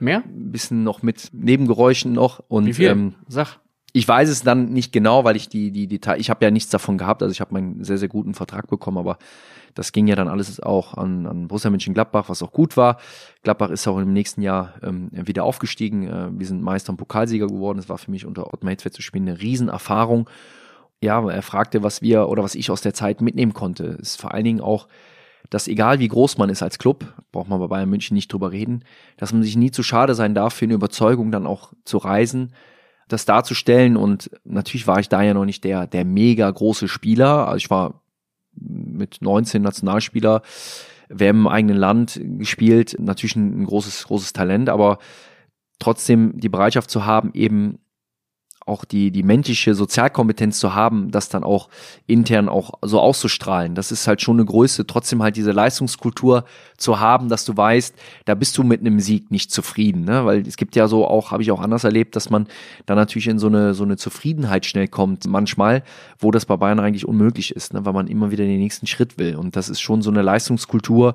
Mehr? 0.00 0.22
Ein 0.24 0.52
bisschen 0.52 0.82
noch 0.82 1.02
mit 1.02 1.30
Nebengeräuschen 1.32 2.12
noch. 2.12 2.42
Und, 2.48 2.66
Wie 2.66 2.74
viel? 2.74 2.88
Ähm, 2.88 3.14
Sag 3.28 3.58
ich 3.96 4.06
weiß 4.08 4.28
es 4.28 4.42
dann 4.42 4.72
nicht 4.72 4.92
genau, 4.92 5.22
weil 5.22 5.36
ich 5.36 5.48
die 5.48 5.70
die 5.70 5.86
Detail, 5.86 6.20
ich 6.20 6.28
habe 6.28 6.44
ja 6.44 6.50
nichts 6.50 6.68
davon 6.68 6.98
gehabt, 6.98 7.22
also 7.22 7.30
ich 7.30 7.40
habe 7.40 7.54
meinen 7.54 7.84
sehr 7.84 7.96
sehr 7.96 8.08
guten 8.08 8.34
Vertrag 8.34 8.66
bekommen, 8.66 8.98
aber 8.98 9.18
das 9.74 9.92
ging 9.92 10.08
ja 10.08 10.16
dann 10.16 10.26
alles 10.26 10.60
auch 10.60 10.94
an, 10.94 11.26
an 11.26 11.46
Borussia 11.46 11.70
Mönchengladbach, 11.70 12.28
was 12.28 12.42
auch 12.42 12.52
gut 12.52 12.76
war. 12.76 12.98
Gladbach 13.44 13.70
ist 13.70 13.86
auch 13.86 13.98
im 13.98 14.12
nächsten 14.12 14.42
Jahr 14.42 14.74
ähm, 14.82 15.10
wieder 15.12 15.44
aufgestiegen. 15.44 16.08
Äh, 16.08 16.28
wir 16.32 16.46
sind 16.46 16.62
Meister 16.62 16.90
und 16.90 16.96
Pokalsieger 16.96 17.46
geworden. 17.46 17.78
Das 17.78 17.88
war 17.88 17.98
für 17.98 18.10
mich 18.10 18.26
unter 18.26 18.52
Ottmar 18.52 18.70
Hitzfeld 18.70 18.94
zu 18.94 19.02
spielen 19.02 19.28
eine 19.28 19.40
Riesenerfahrung. 19.40 20.28
Ja, 21.00 21.28
er 21.28 21.42
fragte, 21.42 21.82
was 21.82 22.02
wir 22.02 22.28
oder 22.28 22.42
was 22.42 22.56
ich 22.56 22.70
aus 22.70 22.80
der 22.80 22.94
Zeit 22.94 23.20
mitnehmen 23.20 23.52
konnte. 23.52 23.84
Ist 23.84 24.20
vor 24.20 24.32
allen 24.34 24.44
Dingen 24.44 24.60
auch, 24.60 24.88
dass 25.50 25.68
egal 25.68 25.98
wie 26.00 26.08
groß 26.08 26.38
man 26.38 26.50
ist 26.50 26.62
als 26.62 26.78
Club, 26.78 27.12
braucht 27.30 27.48
man 27.48 27.60
bei 27.60 27.66
Bayern 27.66 27.90
München 27.90 28.14
nicht 28.14 28.32
drüber 28.32 28.50
reden, 28.50 28.84
dass 29.18 29.32
man 29.32 29.42
sich 29.42 29.56
nie 29.56 29.70
zu 29.70 29.82
schade 29.82 30.14
sein 30.14 30.34
darf, 30.34 30.54
für 30.54 30.64
eine 30.64 30.74
Überzeugung 30.74 31.30
dann 31.30 31.46
auch 31.46 31.72
zu 31.84 31.98
reisen, 31.98 32.52
das 33.08 33.24
darzustellen. 33.24 33.96
Und 33.96 34.30
natürlich 34.44 34.86
war 34.86 34.98
ich 34.98 35.08
da 35.08 35.22
ja 35.22 35.34
noch 35.34 35.44
nicht 35.44 35.64
der, 35.64 35.86
der 35.86 36.04
mega 36.04 36.50
große 36.50 36.88
Spieler. 36.88 37.48
Also 37.48 37.56
ich 37.56 37.70
war 37.70 38.02
mit 38.54 39.18
19 39.20 39.62
Nationalspieler, 39.62 40.42
wer 41.08 41.30
im 41.30 41.46
eigenen 41.46 41.76
Land 41.76 42.20
gespielt, 42.22 42.96
natürlich 42.98 43.36
ein 43.36 43.64
großes, 43.64 44.04
großes 44.04 44.32
Talent, 44.32 44.68
aber 44.68 44.98
trotzdem 45.78 46.38
die 46.38 46.48
Bereitschaft 46.48 46.90
zu 46.90 47.04
haben, 47.04 47.32
eben 47.34 47.78
auch 48.66 48.84
die, 48.84 49.10
die 49.10 49.22
menschliche 49.22 49.74
Sozialkompetenz 49.74 50.58
zu 50.58 50.74
haben, 50.74 51.10
das 51.10 51.28
dann 51.28 51.44
auch 51.44 51.68
intern 52.06 52.48
auch 52.48 52.72
so 52.80 52.98
auszustrahlen. 52.98 53.74
Das 53.74 53.92
ist 53.92 54.06
halt 54.06 54.22
schon 54.22 54.36
eine 54.36 54.46
Größe, 54.46 54.86
trotzdem 54.86 55.22
halt 55.22 55.36
diese 55.36 55.52
Leistungskultur 55.52 56.44
zu 56.78 56.98
haben, 56.98 57.28
dass 57.28 57.44
du 57.44 57.56
weißt, 57.56 57.94
da 58.24 58.34
bist 58.34 58.56
du 58.56 58.62
mit 58.62 58.80
einem 58.80 59.00
Sieg 59.00 59.30
nicht 59.30 59.52
zufrieden, 59.52 60.04
ne? 60.04 60.24
Weil 60.24 60.46
es 60.46 60.56
gibt 60.56 60.76
ja 60.76 60.88
so 60.88 61.06
auch, 61.06 61.30
habe 61.30 61.42
ich 61.42 61.50
auch 61.50 61.60
anders 61.60 61.84
erlebt, 61.84 62.16
dass 62.16 62.30
man 62.30 62.46
da 62.86 62.94
natürlich 62.94 63.28
in 63.28 63.38
so 63.38 63.48
eine, 63.48 63.74
so 63.74 63.84
eine 63.84 63.96
Zufriedenheit 63.96 64.64
schnell 64.64 64.88
kommt, 64.88 65.26
manchmal, 65.26 65.82
wo 66.18 66.30
das 66.30 66.46
bei 66.46 66.56
Bayern 66.56 66.80
eigentlich 66.80 67.06
unmöglich 67.06 67.54
ist, 67.54 67.74
ne? 67.74 67.84
weil 67.84 67.92
man 67.92 68.06
immer 68.06 68.30
wieder 68.30 68.44
den 68.44 68.60
nächsten 68.60 68.86
Schritt 68.86 69.18
will. 69.18 69.36
Und 69.36 69.56
das 69.56 69.68
ist 69.68 69.80
schon 69.80 70.00
so 70.00 70.10
eine 70.10 70.22
Leistungskultur, 70.22 71.14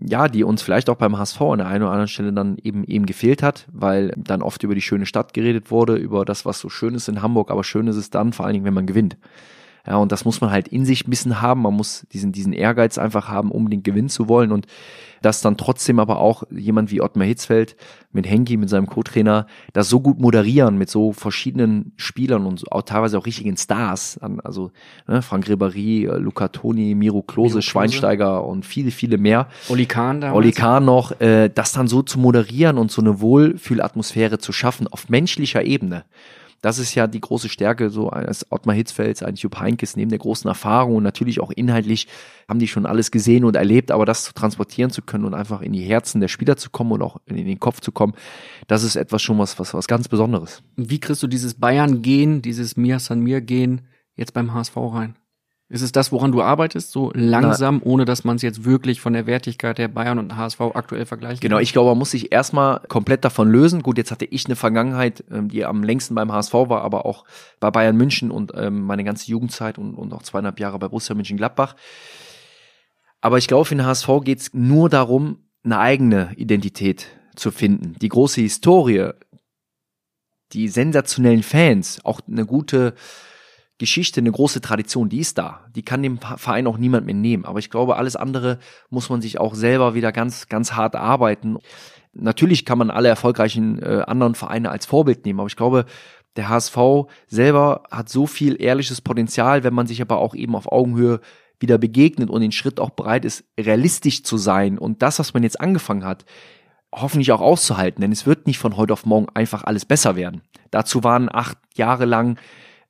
ja, 0.00 0.28
die 0.28 0.44
uns 0.44 0.62
vielleicht 0.62 0.90
auch 0.90 0.96
beim 0.96 1.18
HSV 1.18 1.40
an 1.40 1.58
der 1.58 1.66
einen 1.66 1.82
oder 1.82 1.92
anderen 1.92 2.08
Stelle 2.08 2.32
dann 2.32 2.56
eben 2.62 2.84
eben 2.84 3.06
gefehlt 3.06 3.42
hat, 3.42 3.66
weil 3.72 4.12
dann 4.16 4.42
oft 4.42 4.62
über 4.62 4.74
die 4.74 4.82
schöne 4.82 5.06
Stadt 5.06 5.34
geredet 5.34 5.70
wurde, 5.70 5.96
über 5.96 6.24
das, 6.24 6.44
was 6.44 6.60
so 6.60 6.68
schön 6.68 6.94
ist 6.94 7.08
in 7.08 7.22
Hamburg, 7.22 7.50
aber 7.50 7.64
schön 7.64 7.86
ist 7.86 7.96
es 7.96 8.10
dann, 8.10 8.32
vor 8.32 8.46
allen 8.46 8.54
Dingen, 8.54 8.64
wenn 8.64 8.74
man 8.74 8.86
gewinnt. 8.86 9.16
Ja, 9.88 9.96
und 9.96 10.12
das 10.12 10.26
muss 10.26 10.42
man 10.42 10.50
halt 10.50 10.68
in 10.68 10.84
sich 10.84 11.06
ein 11.06 11.10
bisschen 11.10 11.40
haben. 11.40 11.62
Man 11.62 11.74
muss 11.74 12.06
diesen, 12.12 12.30
diesen 12.30 12.52
Ehrgeiz 12.52 12.98
einfach 12.98 13.28
haben, 13.28 13.50
unbedingt 13.50 13.84
gewinnen 13.84 14.10
zu 14.10 14.28
wollen. 14.28 14.52
Und 14.52 14.66
dass 15.22 15.40
dann 15.40 15.56
trotzdem 15.56 15.98
aber 15.98 16.18
auch 16.18 16.44
jemand 16.50 16.90
wie 16.90 17.00
Ottmar 17.00 17.26
Hitzfeld 17.26 17.74
mit 18.12 18.28
Henki, 18.28 18.56
mit 18.56 18.68
seinem 18.68 18.86
Co-Trainer, 18.86 19.46
das 19.72 19.88
so 19.88 20.00
gut 20.00 20.20
moderieren 20.20 20.78
mit 20.78 20.90
so 20.90 21.12
verschiedenen 21.12 21.92
Spielern 21.96 22.46
und 22.46 22.70
auch 22.70 22.82
teilweise 22.82 23.18
auch 23.18 23.26
richtigen 23.26 23.56
Stars. 23.56 24.20
Also 24.44 24.70
ne, 25.06 25.22
Frank 25.22 25.46
Ribéry, 25.46 26.06
äh, 26.06 26.18
Luca 26.18 26.48
Toni, 26.48 26.94
Miro 26.94 27.22
Klose, 27.22 27.56
Miro 27.56 27.62
Schweinsteiger 27.62 28.44
und 28.44 28.66
viele, 28.66 28.90
viele 28.90 29.18
mehr. 29.18 29.48
Oli 29.70 29.86
Kahn 29.86 30.20
damals. 30.20 30.36
Oli 30.36 30.52
Kahn 30.52 30.84
noch, 30.84 31.18
äh, 31.20 31.48
das 31.48 31.72
dann 31.72 31.88
so 31.88 32.02
zu 32.02 32.18
moderieren 32.18 32.78
und 32.78 32.90
so 32.90 33.00
eine 33.00 33.20
Wohlfühlatmosphäre 33.20 34.38
zu 34.38 34.52
schaffen 34.52 34.86
auf 34.86 35.08
menschlicher 35.08 35.64
Ebene. 35.64 36.04
Das 36.60 36.78
ist 36.78 36.94
ja 36.94 37.06
die 37.06 37.20
große 37.20 37.48
Stärke 37.48 37.90
so 37.90 38.10
eines 38.10 38.50
Ottmar 38.50 38.74
Hitzfelds, 38.74 39.22
eines 39.22 39.42
Jupp 39.42 39.60
Heinkes, 39.60 39.96
neben 39.96 40.10
der 40.10 40.18
großen 40.18 40.48
Erfahrung 40.48 40.96
und 40.96 41.02
natürlich 41.02 41.40
auch 41.40 41.50
inhaltlich 41.50 42.08
haben 42.48 42.58
die 42.58 42.68
schon 42.68 42.86
alles 42.86 43.10
gesehen 43.10 43.44
und 43.44 43.56
erlebt, 43.56 43.90
aber 43.90 44.06
das 44.06 44.24
zu 44.24 44.32
transportieren 44.32 44.90
zu 44.90 45.02
können 45.02 45.24
und 45.24 45.34
einfach 45.34 45.60
in 45.60 45.72
die 45.72 45.82
Herzen 45.82 46.20
der 46.20 46.28
Spieler 46.28 46.56
zu 46.56 46.70
kommen 46.70 46.92
und 46.92 47.02
auch 47.02 47.18
in 47.26 47.36
den 47.36 47.60
Kopf 47.60 47.80
zu 47.80 47.92
kommen, 47.92 48.14
das 48.66 48.82
ist 48.82 48.96
etwas 48.96 49.22
schon 49.22 49.38
was, 49.38 49.58
was, 49.58 49.74
was 49.74 49.86
ganz 49.86 50.08
Besonderes. 50.08 50.62
Wie 50.76 50.98
kriegst 50.98 51.22
du 51.22 51.26
dieses 51.26 51.54
Bayern-Gehen, 51.54 52.42
dieses 52.42 52.76
Mir 52.76 52.98
San 52.98 53.20
Mir-Gehen 53.20 53.82
jetzt 54.16 54.32
beim 54.32 54.52
HSV 54.52 54.76
rein? 54.76 55.16
Ist 55.70 55.82
es 55.82 55.92
das, 55.92 56.12
woran 56.12 56.32
du 56.32 56.40
arbeitest, 56.40 56.92
so 56.92 57.12
langsam, 57.14 57.82
Na, 57.84 57.90
ohne 57.90 58.04
dass 58.06 58.24
man 58.24 58.36
es 58.36 58.42
jetzt 58.42 58.64
wirklich 58.64 59.02
von 59.02 59.12
der 59.12 59.26
Wertigkeit 59.26 59.76
der 59.76 59.88
Bayern 59.88 60.18
und 60.18 60.34
HSV 60.34 60.60
aktuell 60.72 61.04
vergleichen 61.04 61.40
Genau, 61.40 61.58
ich 61.58 61.74
glaube, 61.74 61.90
man 61.90 61.98
muss 61.98 62.12
sich 62.12 62.32
erstmal 62.32 62.80
komplett 62.88 63.22
davon 63.22 63.50
lösen. 63.50 63.82
Gut, 63.82 63.98
jetzt 63.98 64.10
hatte 64.10 64.24
ich 64.24 64.46
eine 64.46 64.56
Vergangenheit, 64.56 65.24
ähm, 65.30 65.48
die 65.48 65.66
am 65.66 65.82
längsten 65.82 66.14
beim 66.14 66.32
HSV 66.32 66.54
war, 66.54 66.80
aber 66.80 67.04
auch 67.04 67.24
bei 67.60 67.70
Bayern 67.70 67.96
München 67.96 68.30
und 68.30 68.52
ähm, 68.54 68.80
meine 68.80 69.04
ganze 69.04 69.30
Jugendzeit 69.30 69.76
und, 69.76 69.94
und 69.94 70.14
auch 70.14 70.22
zweieinhalb 70.22 70.58
Jahre 70.58 70.78
bei 70.78 70.88
Borussia 70.88 71.14
München-Gladbach. 71.14 71.76
Aber 73.20 73.36
ich 73.36 73.46
glaube, 73.46 73.66
für 73.66 73.74
den 73.74 73.84
HSV 73.84 74.08
geht 74.24 74.40
es 74.40 74.54
nur 74.54 74.88
darum, 74.88 75.40
eine 75.64 75.80
eigene 75.80 76.32
Identität 76.36 77.08
zu 77.36 77.50
finden. 77.50 77.94
Die 78.00 78.08
große 78.08 78.40
Historie, 78.40 79.10
die 80.52 80.68
sensationellen 80.68 81.42
Fans, 81.42 82.00
auch 82.04 82.22
eine 82.26 82.46
gute 82.46 82.94
Geschichte, 83.78 84.20
eine 84.20 84.32
große 84.32 84.60
Tradition, 84.60 85.08
die 85.08 85.20
ist 85.20 85.38
da. 85.38 85.60
Die 85.74 85.82
kann 85.82 86.02
dem 86.02 86.18
Verein 86.18 86.66
auch 86.66 86.78
niemand 86.78 87.06
mehr 87.06 87.14
nehmen. 87.14 87.44
Aber 87.44 87.60
ich 87.60 87.70
glaube, 87.70 87.96
alles 87.96 88.16
andere 88.16 88.58
muss 88.90 89.08
man 89.08 89.22
sich 89.22 89.38
auch 89.38 89.54
selber 89.54 89.94
wieder 89.94 90.10
ganz, 90.10 90.48
ganz 90.48 90.72
hart 90.72 90.96
arbeiten. 90.96 91.58
Natürlich 92.12 92.64
kann 92.64 92.78
man 92.78 92.90
alle 92.90 93.08
erfolgreichen 93.08 93.80
äh, 93.80 94.02
anderen 94.06 94.34
Vereine 94.34 94.70
als 94.70 94.86
Vorbild 94.86 95.24
nehmen, 95.24 95.38
aber 95.38 95.46
ich 95.46 95.56
glaube, 95.56 95.84
der 96.36 96.48
HSV 96.48 96.76
selber 97.28 97.84
hat 97.90 98.08
so 98.08 98.26
viel 98.26 98.60
ehrliches 98.60 99.00
Potenzial, 99.00 99.64
wenn 99.64 99.74
man 99.74 99.86
sich 99.86 100.02
aber 100.02 100.18
auch 100.18 100.34
eben 100.34 100.56
auf 100.56 100.70
Augenhöhe 100.70 101.20
wieder 101.60 101.78
begegnet 101.78 102.30
und 102.30 102.40
den 102.40 102.52
Schritt 102.52 102.80
auch 102.80 102.90
bereit 102.90 103.24
ist, 103.24 103.44
realistisch 103.58 104.22
zu 104.22 104.36
sein 104.36 104.78
und 104.78 105.02
das, 105.02 105.18
was 105.18 105.34
man 105.34 105.42
jetzt 105.42 105.60
angefangen 105.60 106.04
hat, 106.04 106.24
hoffentlich 106.94 107.32
auch 107.32 107.40
auszuhalten, 107.40 108.00
denn 108.00 108.12
es 108.12 108.26
wird 108.26 108.46
nicht 108.46 108.58
von 108.58 108.76
heute 108.76 108.92
auf 108.92 109.04
morgen 109.04 109.28
einfach 109.34 109.64
alles 109.64 109.84
besser 109.84 110.16
werden. 110.16 110.42
Dazu 110.70 111.04
waren 111.04 111.28
acht 111.30 111.58
Jahre 111.74 112.04
lang 112.04 112.38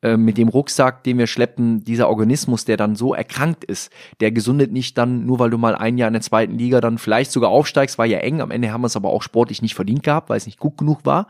äh, 0.00 0.16
mit 0.16 0.38
dem 0.38 0.48
Rucksack, 0.48 1.02
den 1.02 1.18
wir 1.18 1.26
schleppen, 1.26 1.82
dieser 1.82 2.08
Organismus, 2.08 2.64
der 2.64 2.76
dann 2.76 2.94
so 2.94 3.14
erkrankt 3.14 3.64
ist, 3.64 3.90
der 4.20 4.30
gesundet 4.30 4.70
nicht 4.70 4.96
dann, 4.96 5.26
nur 5.26 5.40
weil 5.40 5.50
du 5.50 5.58
mal 5.58 5.74
ein 5.74 5.98
Jahr 5.98 6.06
in 6.06 6.12
der 6.12 6.22
zweiten 6.22 6.56
Liga 6.56 6.80
dann 6.80 6.98
vielleicht 6.98 7.32
sogar 7.32 7.50
aufsteigst, 7.50 7.98
war 7.98 8.06
ja 8.06 8.18
eng, 8.18 8.40
am 8.40 8.52
Ende 8.52 8.72
haben 8.72 8.82
wir 8.82 8.86
es 8.86 8.96
aber 8.96 9.10
auch 9.10 9.22
sportlich 9.22 9.60
nicht 9.60 9.74
verdient 9.74 10.04
gehabt, 10.04 10.30
weil 10.30 10.36
es 10.36 10.46
nicht 10.46 10.60
gut 10.60 10.78
genug 10.78 11.04
war. 11.04 11.26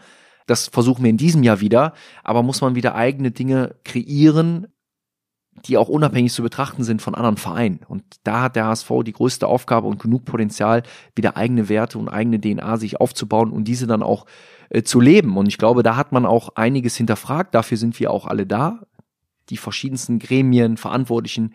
Das 0.47 0.69
versuchen 0.69 1.03
wir 1.03 1.11
in 1.11 1.17
diesem 1.17 1.43
Jahr 1.43 1.61
wieder, 1.61 1.95
aber 2.25 2.43
muss 2.43 2.61
man 2.61 2.75
wieder 2.75 2.95
eigene 2.95 3.31
Dinge 3.31 3.77
kreieren, 3.85 4.67
die 5.65 5.77
auch 5.77 5.89
unabhängig 5.89 6.33
zu 6.33 6.43
betrachten 6.43 6.85
sind 6.85 7.03
von 7.03 7.15
anderen 7.15 7.37
Vereinen. 7.37 7.81
Und 7.89 8.03
da 8.25 8.43
hat 8.43 8.57
der 8.57 8.67
HSV 8.67 8.91
die 9.05 9.13
größte 9.13 9.47
Aufgabe 9.47 9.87
und 9.87 10.01
genug 10.01 10.25
Potenzial, 10.25 10.83
wieder 11.15 11.37
eigene 11.37 11.69
Werte 11.69 11.99
und 11.99 12.09
eigene 12.09 12.41
DNA 12.41 12.77
sich 12.77 13.01
aufzubauen 13.01 13.51
und 13.51 13.65
diese 13.65 13.87
dann 13.87 14.03
auch 14.03 14.27
äh, 14.71 14.83
zu 14.83 15.01
leben. 15.01 15.37
Und 15.37 15.47
ich 15.49 15.59
glaube, 15.59 15.83
da 15.83 15.97
hat 15.97 16.13
man 16.13 16.27
auch 16.27 16.51
einiges 16.57 16.97
hinterfragt. 16.97 17.55
Dafür 17.55 17.77
sind 17.77 17.99
wir 18.01 18.11
auch 18.11 18.27
alle 18.27 18.47
da, 18.47 18.87
die 19.51 19.57
verschiedensten 19.57 20.19
Gremien, 20.19 20.77
Verantwortlichen, 20.77 21.55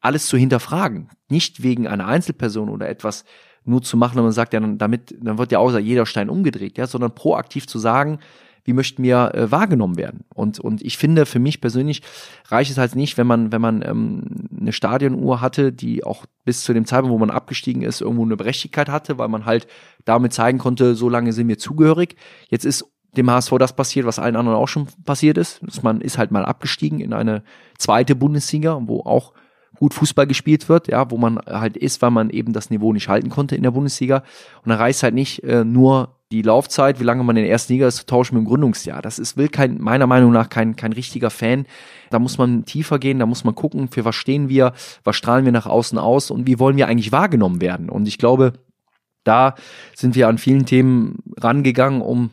alles 0.00 0.26
zu 0.26 0.36
hinterfragen. 0.36 1.08
Nicht 1.28 1.62
wegen 1.62 1.86
einer 1.86 2.06
Einzelperson 2.06 2.68
oder 2.68 2.88
etwas 2.88 3.24
nur 3.64 3.82
zu 3.82 3.96
machen, 3.96 4.16
wenn 4.16 4.24
man 4.24 4.32
sagt, 4.32 4.52
ja, 4.52 4.60
dann, 4.60 4.76
damit, 4.76 5.14
dann 5.18 5.38
wird 5.38 5.52
ja 5.52 5.58
außer 5.58 5.78
jeder 5.78 6.04
Stein 6.04 6.28
umgedreht, 6.28 6.76
ja, 6.76 6.86
sondern 6.86 7.14
proaktiv 7.14 7.66
zu 7.66 7.78
sagen, 7.78 8.18
wie 8.64 8.72
möchten 8.72 9.02
wir 9.02 9.34
äh, 9.34 9.50
wahrgenommen 9.50 9.96
werden. 9.96 10.24
Und, 10.34 10.58
und 10.58 10.82
ich 10.82 10.98
finde, 10.98 11.26
für 11.26 11.38
mich 11.38 11.60
persönlich 11.60 12.02
reicht 12.48 12.70
es 12.70 12.78
halt 12.78 12.96
nicht, 12.96 13.16
wenn 13.18 13.26
man, 13.26 13.52
wenn 13.52 13.60
man 13.60 13.82
ähm, 13.82 14.48
eine 14.58 14.72
Stadionuhr 14.72 15.40
hatte, 15.40 15.72
die 15.72 16.04
auch 16.04 16.24
bis 16.44 16.64
zu 16.64 16.72
dem 16.72 16.86
Zeitpunkt, 16.86 17.12
wo 17.12 17.18
man 17.18 17.30
abgestiegen 17.30 17.82
ist, 17.82 18.00
irgendwo 18.00 18.24
eine 18.24 18.36
Berechtigkeit 18.36 18.88
hatte, 18.88 19.18
weil 19.18 19.28
man 19.28 19.44
halt 19.44 19.66
damit 20.04 20.32
zeigen 20.32 20.58
konnte, 20.58 20.94
so 20.94 21.08
lange 21.08 21.32
sind 21.32 21.48
wir 21.48 21.58
zugehörig. 21.58 22.16
Jetzt 22.48 22.64
ist 22.64 22.90
dem 23.16 23.30
HSV 23.30 23.52
das 23.58 23.76
passiert, 23.76 24.06
was 24.06 24.18
allen 24.18 24.36
anderen 24.36 24.58
auch 24.58 24.68
schon 24.68 24.88
passiert 25.04 25.38
ist. 25.38 25.60
Dass 25.62 25.82
man 25.82 26.00
ist 26.00 26.18
halt 26.18 26.30
mal 26.30 26.44
abgestiegen 26.44 27.00
in 27.00 27.12
eine 27.12 27.44
zweite 27.78 28.16
Bundesliga, 28.16 28.80
wo 28.82 29.00
auch 29.00 29.32
gut 29.76 29.94
Fußball 29.94 30.26
gespielt 30.26 30.68
wird, 30.68 30.88
ja, 30.88 31.10
wo 31.10 31.16
man 31.16 31.38
halt 31.38 31.76
ist, 31.76 32.00
weil 32.00 32.10
man 32.10 32.30
eben 32.30 32.52
das 32.52 32.70
Niveau 32.70 32.92
nicht 32.92 33.08
halten 33.08 33.28
konnte 33.28 33.56
in 33.56 33.62
der 33.62 33.72
Bundesliga. 33.72 34.22
Und 34.64 34.70
da 34.70 34.76
reicht 34.76 35.02
halt 35.02 35.14
nicht 35.14 35.42
äh, 35.44 35.64
nur 35.64 36.16
die 36.32 36.42
Laufzeit, 36.42 37.00
wie 37.00 37.04
lange 37.04 37.22
man 37.22 37.36
in 37.36 37.44
der 37.44 37.52
ersten 37.52 37.72
Liga 37.72 37.86
ist, 37.86 37.96
zu 37.96 38.06
tauschen 38.06 38.34
mit 38.34 38.44
dem 38.44 38.48
Gründungsjahr. 38.48 39.02
Das 39.02 39.18
ist, 39.18 39.36
will 39.36 39.48
kein, 39.48 39.80
meiner 39.80 40.06
Meinung 40.06 40.32
nach 40.32 40.48
kein, 40.48 40.74
kein 40.74 40.92
richtiger 40.92 41.30
Fan. 41.30 41.66
Da 42.10 42.18
muss 42.18 42.38
man 42.38 42.64
tiefer 42.64 42.98
gehen, 42.98 43.18
da 43.18 43.26
muss 43.26 43.44
man 43.44 43.54
gucken, 43.54 43.88
für 43.88 44.04
was 44.04 44.16
stehen 44.16 44.48
wir, 44.48 44.72
was 45.04 45.16
strahlen 45.16 45.44
wir 45.44 45.52
nach 45.52 45.66
außen 45.66 45.98
aus 45.98 46.30
und 46.30 46.46
wie 46.46 46.58
wollen 46.58 46.76
wir 46.76 46.88
eigentlich 46.88 47.12
wahrgenommen 47.12 47.60
werden. 47.60 47.90
Und 47.90 48.08
ich 48.08 48.18
glaube, 48.18 48.54
da 49.22 49.54
sind 49.94 50.14
wir 50.14 50.28
an 50.28 50.38
vielen 50.38 50.66
Themen 50.66 51.18
rangegangen, 51.38 52.00
um 52.00 52.30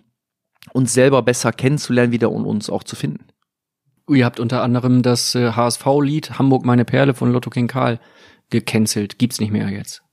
uns 0.73 0.93
selber 0.93 1.21
besser 1.21 1.51
kennenzulernen 1.51 2.11
wieder 2.11 2.31
und 2.31 2.45
uns 2.45 2.69
auch 2.69 2.83
zu 2.83 2.95
finden. 2.95 3.25
Ihr 4.09 4.25
habt 4.25 4.39
unter 4.39 4.61
anderem 4.61 5.03
das 5.03 5.35
äh, 5.35 5.51
HSV-Lied 5.51 6.37
Hamburg 6.37 6.65
meine 6.65 6.85
Perle 6.85 7.13
von 7.13 7.31
Lotto 7.31 7.49
King 7.49 7.67
Karl 7.67 7.99
gecancelt. 8.49 9.19
Gibt's 9.19 9.39
nicht 9.39 9.51
mehr 9.51 9.69
jetzt. 9.69 10.03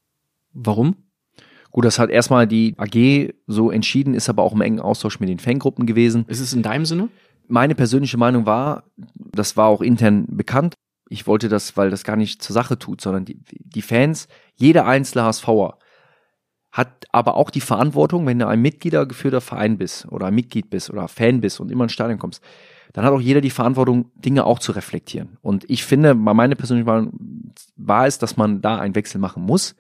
Warum? 0.53 0.97
Gut, 1.79 1.85
das 1.85 2.01
hat 2.01 2.11
erstmal 2.11 2.49
die 2.49 2.75
AG 2.77 3.35
so 3.47 3.71
entschieden, 3.71 4.15
ist 4.15 4.29
aber 4.29 4.43
auch 4.43 4.53
im 4.53 4.63
engen 4.63 4.81
Austausch 4.81 5.21
mit 5.21 5.29
den 5.29 5.39
Fangruppen 5.39 5.87
gewesen. 5.87 6.25
Ist 6.27 6.41
es 6.41 6.53
in 6.53 6.65
deinem 6.65 6.85
Sinne? 6.85 7.09
Meine 7.47 7.77
persönliche 7.77 8.19
Meinung 8.19 8.47
war, 8.47 8.83
das 9.15 9.57
war 9.57 9.69
auch 9.69 9.81
intern 9.81 10.27
bekannt. 10.29 10.75
Ich 11.09 11.29
wollte 11.29 11.49
das, 11.49 11.77
weil 11.77 11.91
das 11.91 12.03
gar 12.03 12.17
nicht 12.17 12.43
zur 12.43 12.53
Sache 12.53 12.81
tut, 12.81 13.01
sondern 13.01 13.27
die, 13.27 13.39
die 13.61 13.83
Fans, 13.83 14.27
jeder 14.57 14.87
einzelne 14.87 15.23
HSVer 15.27 15.79
hat 16.73 17.07
aber 17.13 17.37
auch 17.37 17.49
die 17.49 17.61
Verantwortung, 17.61 18.27
wenn 18.27 18.41
du 18.41 18.49
ein 18.49 18.61
mitgliedergeführter 18.61 19.41
Verein 19.41 19.79
bist 19.79 20.09
oder 20.11 20.27
ein 20.27 20.35
Mitglied 20.35 20.71
bist 20.71 20.91
oder 20.91 21.07
Fan 21.07 21.41
bist 21.41 21.61
und 21.61 21.71
immer 21.71 21.85
ins 21.85 21.93
Stadion 21.93 22.19
kommst, 22.19 22.43
dann 22.93 23.05
hat 23.05 23.13
auch 23.13 23.21
jeder 23.21 23.41
die 23.41 23.51
Verantwortung, 23.51 24.11
Dinge 24.17 24.47
auch 24.47 24.59
zu 24.59 24.73
reflektieren. 24.73 25.39
Und 25.43 25.65
ich 25.71 25.85
finde, 25.85 26.17
meine 26.17 26.57
persönliche 26.57 26.91
Meinung 26.91 27.53
war 27.77 28.09
es, 28.09 28.19
dass 28.19 28.37
man 28.37 28.63
da 28.63 28.81
einen 28.81 28.97
Wechsel 28.97 29.21
machen 29.21 29.45
muss. 29.45 29.77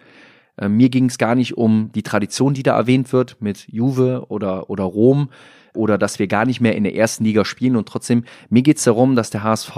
Äh, 0.58 0.68
mir 0.68 0.88
ging 0.88 1.06
es 1.06 1.18
gar 1.18 1.34
nicht 1.34 1.56
um 1.56 1.90
die 1.94 2.02
Tradition, 2.02 2.54
die 2.54 2.62
da 2.62 2.76
erwähnt 2.76 3.12
wird 3.12 3.40
mit 3.40 3.66
Juve 3.68 4.26
oder, 4.28 4.70
oder 4.70 4.84
Rom 4.84 5.30
oder 5.74 5.98
dass 5.98 6.18
wir 6.18 6.26
gar 6.26 6.44
nicht 6.44 6.60
mehr 6.60 6.74
in 6.76 6.84
der 6.84 6.94
ersten 6.94 7.24
Liga 7.24 7.44
spielen. 7.44 7.76
Und 7.76 7.88
trotzdem, 7.88 8.24
mir 8.50 8.62
geht 8.62 8.78
es 8.78 8.84
darum, 8.84 9.16
dass 9.16 9.30
der 9.30 9.42
HSV 9.42 9.76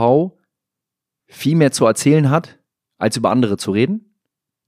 viel 1.29 1.57
mehr 1.57 1.73
zu 1.73 1.87
erzählen 1.87 2.31
hat, 2.31 2.59
als 2.99 3.17
über 3.17 3.31
andere 3.31 3.57
zu 3.57 3.71
reden, 3.71 4.15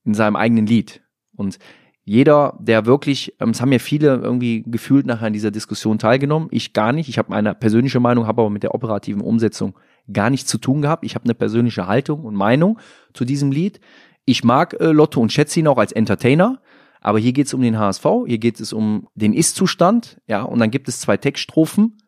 in 0.05 0.15
seinem 0.15 0.37
eigenen 0.37 0.67
Lied. 0.67 1.03
Und 1.35 1.59
jeder, 2.05 2.59
der 2.61 2.85
wirklich, 2.87 3.35
ähm, 3.41 3.51
es 3.51 3.61
haben 3.61 3.73
ja 3.73 3.79
viele 3.79 4.17
irgendwie 4.17 4.65
gefühlt 4.67 5.07
nachher 5.07 5.29
an 5.29 5.33
dieser 5.33 5.51
Diskussion 5.51 5.99
teilgenommen, 5.99 6.49
ich 6.51 6.73
gar 6.73 6.93
nicht. 6.93 7.09
Ich 7.09 7.19
habe 7.19 7.31
meine 7.31 7.55
persönliche 7.55 8.01
Meinung, 8.01 8.27
habe 8.27 8.43
aber 8.43 8.51
mit 8.51 8.65
der 8.65 8.75
operativen 8.75 9.23
Umsetzung 9.23 9.79
gar 10.13 10.31
nichts 10.31 10.51
zu 10.51 10.59
tun 10.59 10.83
gehabt. 10.83 11.05
Ich 11.05 11.15
habe 11.15 11.25
eine 11.25 11.35
persönliche 11.35 11.87
Haltung 11.87 12.25
und 12.25 12.35
Meinung 12.35 12.81
zu 13.13 13.25
diesem 13.25 13.53
Lied. 13.53 13.81
Ich 14.25 14.45
mag 14.45 14.75
äh, 14.81 14.87
Lotto 14.87 15.21
und 15.21 15.33
schätze 15.33 15.61
ihn 15.61 15.67
auch 15.67 15.79
als 15.79 15.93
Entertainer, 15.93 16.61
aber 17.01 17.19
hier 17.19 17.33
geht 17.33 17.47
es 17.47 17.55
um 17.55 17.63
den 17.63 17.79
HSV, 17.79 18.07
hier 18.27 18.39
geht 18.39 18.61
es 18.61 18.73
um 18.73 19.09
den 19.15 19.33
Ist-Zustand, 19.33 20.21
ja, 20.27 20.43
und 20.43 20.59
dann 20.61 20.71
gibt 20.71 20.89
es 20.89 21.01
zwei 21.01 21.17
Textstrophen, 21.17 21.99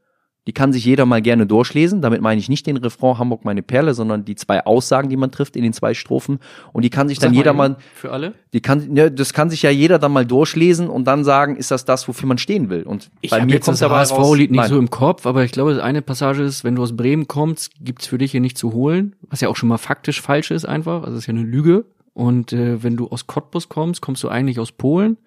die 0.47 0.53
kann 0.53 0.75
sich 0.75 0.85
jeder 0.85 1.07
mal 1.07 1.23
gerne 1.23 1.47
durchlesen. 1.47 2.03
Damit 2.03 2.21
meine 2.21 2.39
ich 2.39 2.51
nicht 2.51 2.67
den 2.67 2.77
Refrain 2.77 3.19
Hamburg 3.19 3.45
meine 3.45 3.63
Perle, 3.63 3.95
sondern 3.95 4.27
die 4.27 4.35
zwei 4.35 4.65
Aussagen, 4.67 5.09
die 5.09 5.17
man 5.17 5.31
trifft 5.31 5.57
in 5.57 5.63
den 5.63 5.73
zwei 5.73 5.95
Strophen. 5.95 6.39
Und 6.73 6.83
die 6.83 6.91
kann 6.91 7.09
sich 7.09 7.19
Sag 7.19 7.29
dann 7.29 7.35
jeder 7.35 7.55
mal, 7.55 7.77
für 7.95 8.13
alle. 8.13 8.35
Die 8.53 8.61
kann, 8.61 8.95
ja, 8.95 9.09
das 9.09 9.33
kann 9.33 9.49
sich 9.49 9.63
ja 9.63 9.71
jeder 9.71 9.99
dann 9.99 10.13
mal 10.13 10.27
durchlesen 10.27 10.89
und 10.89 11.05
dann 11.05 11.25
sagen, 11.25 11.57
ist 11.57 11.71
das 11.71 11.87
das, 11.87 12.07
wofür 12.09 12.29
man 12.29 12.37
stehen 12.37 12.69
will. 12.69 12.83
Und 12.83 13.11
ich 13.23 13.31
bei 13.31 13.45
mir 13.45 13.59
kommt 13.59 13.81
das 13.81 13.91
HSV-Lied 13.91 14.51
nicht 14.51 14.67
so 14.67 14.79
im 14.79 14.91
Kopf, 14.91 15.25
aber 15.25 15.45
ich 15.45 15.53
glaube, 15.53 15.83
eine 15.83 16.03
Passage 16.03 16.43
ist, 16.43 16.63
wenn 16.63 16.77
du 16.77 16.83
aus 16.83 16.95
Bremen 16.95 17.27
kommst, 17.27 17.73
gibt's 17.81 18.07
für 18.07 18.19
dich 18.19 18.33
hier 18.33 18.41
nicht 18.41 18.59
zu 18.59 18.75
holen, 18.75 19.17
was 19.23 19.41
ja 19.41 19.49
auch 19.49 19.57
schon 19.57 19.71
mal 19.71 19.79
faktisch 19.79 20.21
falsch 20.21 20.51
ist 20.51 20.67
einfach. 20.67 21.05
Also 21.05 21.13
es 21.13 21.21
ist 21.21 21.27
ja 21.27 21.33
eine 21.33 21.43
Lüge. 21.43 21.87
Und 22.15 22.53
äh, 22.53 22.83
wenn 22.83 22.97
du 22.97 23.09
aus 23.09 23.27
Cottbus 23.27 23.69
kommst, 23.69 24.01
kommst 24.01 24.23
du 24.23 24.29
eigentlich 24.29 24.61
aus 24.61 24.73
Polen. 24.73 25.19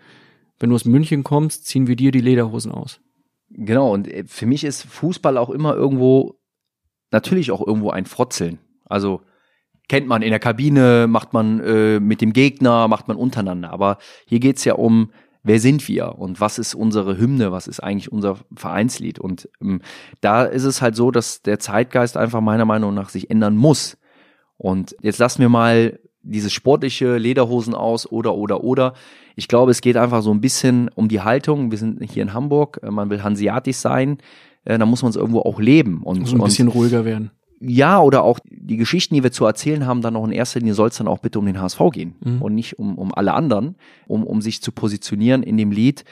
Wenn 0.58 0.70
du 0.70 0.76
aus 0.76 0.86
München 0.86 1.24
kommst, 1.24 1.68
ziehen 1.68 1.88
wir 1.88 1.96
dir 1.96 2.12
die 2.12 2.22
Lederhosen 2.22 2.72
aus. 2.72 3.02
Genau, 3.50 3.94
und 3.94 4.08
äh, 4.08 4.24
für 4.26 4.46
mich 4.46 4.64
ist 4.64 4.84
Fußball 4.84 5.38
auch 5.38 5.50
immer 5.50 5.76
irgendwo, 5.76 6.40
natürlich 7.12 7.52
auch 7.52 7.66
irgendwo 7.66 7.92
ein 7.92 8.06
Frotzeln. 8.06 8.60
Also 8.86 9.22
kennt 9.90 10.08
man 10.08 10.22
in 10.22 10.32
der 10.32 10.40
Kabine, 10.40 11.08
macht 11.08 11.34
man 11.34 11.60
äh, 11.60 12.00
mit 12.00 12.22
dem 12.22 12.34
Gegner, 12.34 12.88
macht 12.88 13.08
man 13.08 13.18
untereinander. 13.18 13.72
Aber 13.72 13.98
hier 14.26 14.40
geht's 14.40 14.64
ja 14.66 14.74
um, 14.74 15.12
wer 15.44 15.60
sind 15.60 15.88
wir 15.88 16.18
und 16.18 16.42
was 16.42 16.60
ist 16.60 16.74
unsere 16.74 17.18
Hymne, 17.18 17.52
was 17.52 17.68
ist 17.68 17.82
eigentlich 17.82 18.12
unser 18.12 18.38
Vereinslied. 18.56 19.20
Und 19.20 19.50
ähm, 19.62 19.82
da 20.22 20.44
ist 20.44 20.64
es 20.64 20.82
halt 20.82 20.96
so, 20.96 21.12
dass 21.12 21.42
der 21.42 21.60
Zeitgeist 21.60 22.18
einfach 22.18 22.42
meiner 22.42 22.66
Meinung 22.66 22.94
nach 22.94 23.10
sich 23.10 23.30
ändern 23.30 23.56
muss. 23.56 23.98
Und 24.58 24.96
jetzt 25.02 25.20
lassen 25.20 25.42
wir 25.42 25.50
mal 25.50 26.00
diese 26.22 26.50
sportliche 26.50 27.18
Lederhosen 27.18 27.74
aus 27.74 28.10
oder 28.12 28.36
oder 28.36 28.64
oder. 28.64 28.94
Ich 29.36 29.48
glaube, 29.48 29.72
es 29.72 29.82
geht 29.82 29.98
einfach 29.98 30.22
so 30.22 30.32
ein 30.32 30.42
bisschen 30.42 30.90
um 30.96 31.08
die 31.08 31.22
Haltung. 31.22 31.72
Wir 31.72 31.78
sind 31.78 32.02
hier 32.04 32.24
in 32.24 32.34
Hamburg, 32.34 32.80
äh, 32.84 32.92
man 32.92 33.10
will 33.10 33.24
hanseatisch 33.24 33.78
sein, 33.78 34.18
äh, 34.66 34.78
da 34.78 34.86
muss 34.86 35.02
man 35.04 35.12
es 35.12 35.16
irgendwo 35.16 35.42
auch 35.42 35.60
leben 35.60 36.04
und 36.04 36.28
so 36.28 36.36
ein 36.36 36.44
bisschen 36.44 36.68
ruhiger 36.68 37.06
werden 37.06 37.32
ja, 37.60 38.02
oder 38.02 38.24
auch 38.24 38.40
die 38.50 38.78
Geschichten, 38.78 39.16
die 39.16 39.24
wir 39.24 39.32
zu 39.32 39.46
erzählen 39.46 39.86
haben, 39.86 40.02
dann 40.02 40.16
auch 40.16 40.26
in 40.26 40.32
erster 40.32 40.60
Linie 40.60 40.76
soll 40.76 40.90
es 40.90 40.98
dann 40.98 41.08
auch 41.08 41.20
bitte 41.20 41.40
um 41.40 41.46
den 41.46 41.60
HSV 41.60 41.80
gehen 41.92 42.16
mhm. 42.24 42.42
und 42.42 42.56
nicht 42.56 42.78
um, 42.78 42.98
um 42.98 43.14
alle 43.14 43.34
anderen, 43.34 43.76
um, 44.08 44.24
um 44.24 44.42
sich 44.42 44.62
zu 44.62 44.72
positionieren 44.72 45.44
in 45.44 45.58
dem 45.58 45.72
Lied. 45.72 46.04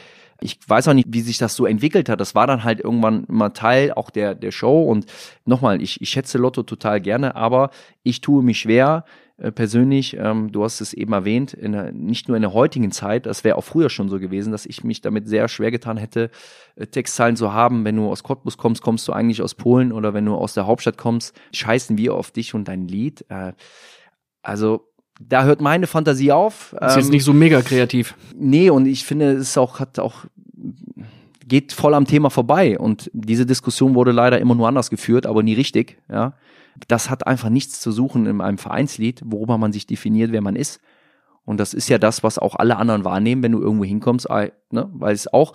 Ich 0.41 0.59
weiß 0.67 0.87
auch 0.87 0.93
nicht, 0.93 1.07
wie 1.11 1.21
sich 1.21 1.37
das 1.37 1.55
so 1.55 1.65
entwickelt 1.65 2.09
hat. 2.09 2.19
Das 2.19 2.35
war 2.35 2.47
dann 2.47 2.63
halt 2.63 2.81
irgendwann 2.81 3.25
immer 3.25 3.53
Teil 3.53 3.93
auch 3.93 4.09
der, 4.09 4.35
der 4.35 4.51
Show. 4.51 4.83
Und 4.83 5.05
nochmal, 5.45 5.81
ich, 5.81 6.01
ich 6.01 6.09
schätze 6.09 6.37
Lotto 6.37 6.63
total 6.63 6.99
gerne, 6.99 7.35
aber 7.35 7.69
ich 8.03 8.21
tue 8.21 8.43
mich 8.43 8.59
schwer, 8.59 9.05
persönlich, 9.51 10.15
ähm, 10.17 10.51
du 10.51 10.63
hast 10.63 10.79
es 10.79 10.93
eben 10.93 11.11
erwähnt, 11.11 11.53
in 11.53 11.73
der, 11.73 11.91
nicht 11.91 12.27
nur 12.27 12.37
in 12.37 12.41
der 12.41 12.53
heutigen 12.53 12.91
Zeit, 12.91 13.25
das 13.25 13.43
wäre 13.43 13.57
auch 13.57 13.63
früher 13.63 13.89
schon 13.89 14.07
so 14.07 14.19
gewesen, 14.19 14.51
dass 14.51 14.65
ich 14.65 14.83
mich 14.83 15.01
damit 15.01 15.27
sehr 15.27 15.47
schwer 15.49 15.71
getan 15.71 15.97
hätte, 15.97 16.29
äh, 16.75 16.87
Textzeilen 16.87 17.35
zu 17.35 17.51
haben. 17.51 17.83
Wenn 17.83 17.97
du 17.97 18.09
aus 18.09 18.23
Cottbus 18.23 18.57
kommst, 18.57 18.81
kommst 18.81 19.07
du 19.07 19.13
eigentlich 19.13 19.41
aus 19.41 19.53
Polen 19.53 19.91
oder 19.91 20.13
wenn 20.13 20.25
du 20.25 20.35
aus 20.35 20.53
der 20.53 20.67
Hauptstadt 20.67 20.97
kommst, 20.97 21.35
scheißen 21.51 21.97
wir 21.97 22.13
auf 22.13 22.31
dich 22.31 22.53
und 22.53 22.67
dein 22.67 22.87
Lied. 22.87 23.25
Äh, 23.29 23.53
also 24.41 24.87
da 25.19 25.43
hört 25.43 25.59
meine 25.59 25.87
Fantasie 25.87 26.31
auf. 26.31 26.73
Ist 26.73 26.93
ähm, 26.93 26.99
jetzt 26.99 27.11
nicht 27.11 27.23
so 27.23 27.33
mega 27.33 27.61
kreativ. 27.61 28.15
Nee, 28.35 28.69
und 28.69 28.85
ich 28.85 29.03
finde, 29.03 29.33
es 29.33 29.57
auch, 29.57 29.79
hat 29.79 29.99
auch 29.99 30.25
geht 31.47 31.73
voll 31.73 31.93
am 31.93 32.05
Thema 32.05 32.29
vorbei. 32.29 32.79
Und 32.79 33.11
diese 33.13 33.45
Diskussion 33.45 33.95
wurde 33.95 34.11
leider 34.11 34.39
immer 34.39 34.55
nur 34.55 34.67
anders 34.67 34.89
geführt, 34.89 35.25
aber 35.25 35.43
nie 35.43 35.53
richtig. 35.53 35.97
Ja, 36.09 36.33
das 36.87 37.09
hat 37.09 37.27
einfach 37.27 37.49
nichts 37.49 37.79
zu 37.79 37.91
suchen 37.91 38.25
in 38.25 38.41
einem 38.41 38.57
Vereinslied, 38.57 39.21
worüber 39.25 39.57
man 39.57 39.71
sich 39.73 39.87
definiert, 39.87 40.31
wer 40.31 40.41
man 40.41 40.55
ist. 40.55 40.81
Und 41.45 41.59
das 41.59 41.73
ist 41.73 41.89
ja 41.89 41.97
das, 41.97 42.23
was 42.23 42.39
auch 42.39 42.55
alle 42.55 42.77
anderen 42.77 43.05
wahrnehmen, 43.05 43.43
wenn 43.43 43.51
du 43.51 43.61
irgendwo 43.61 43.85
hinkommst, 43.85 44.27
ne? 44.29 44.89
weil 44.93 45.13
es 45.13 45.31
auch 45.31 45.53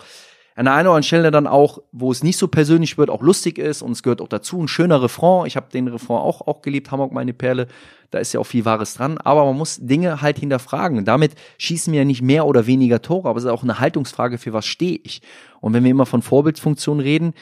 an 0.55 0.65
der 0.65 0.73
einen 0.73 0.87
oder 0.87 0.95
anderen 0.95 1.03
Stelle 1.03 1.31
dann 1.31 1.47
auch, 1.47 1.79
wo 1.91 2.11
es 2.11 2.23
nicht 2.23 2.37
so 2.37 2.47
persönlich 2.47 2.97
wird, 2.97 3.09
auch 3.09 3.21
lustig 3.21 3.57
ist 3.57 3.81
und 3.81 3.93
es 3.93 4.03
gehört 4.03 4.21
auch 4.21 4.27
dazu, 4.27 4.61
ein 4.61 4.67
schöner 4.67 5.01
Refrain. 5.01 5.47
Ich 5.47 5.55
habe 5.55 5.71
den 5.71 5.87
Refrain 5.87 6.17
auch, 6.17 6.41
auch 6.45 6.61
geliebt, 6.61 6.91
Hamburg 6.91 7.13
meine 7.13 7.33
Perle, 7.33 7.67
da 8.09 8.19
ist 8.19 8.33
ja 8.33 8.39
auch 8.41 8.45
viel 8.45 8.65
Wahres 8.65 8.95
dran, 8.95 9.17
aber 9.17 9.45
man 9.45 9.57
muss 9.57 9.79
Dinge 9.81 10.21
halt 10.21 10.39
hinterfragen. 10.39 11.05
Damit 11.05 11.35
schießen 11.57 11.93
wir 11.93 12.01
ja 12.01 12.05
nicht 12.05 12.21
mehr 12.21 12.45
oder 12.45 12.67
weniger 12.67 13.01
Tore, 13.01 13.29
aber 13.29 13.37
es 13.37 13.45
ist 13.45 13.49
auch 13.49 13.63
eine 13.63 13.79
Haltungsfrage, 13.79 14.37
für 14.37 14.51
was 14.51 14.65
stehe 14.65 14.99
ich. 15.03 15.21
Und 15.61 15.73
wenn 15.73 15.83
wir 15.83 15.91
immer 15.91 16.05
von 16.05 16.21
Vorbildsfunktion 16.21 16.99
reden, 16.99 17.33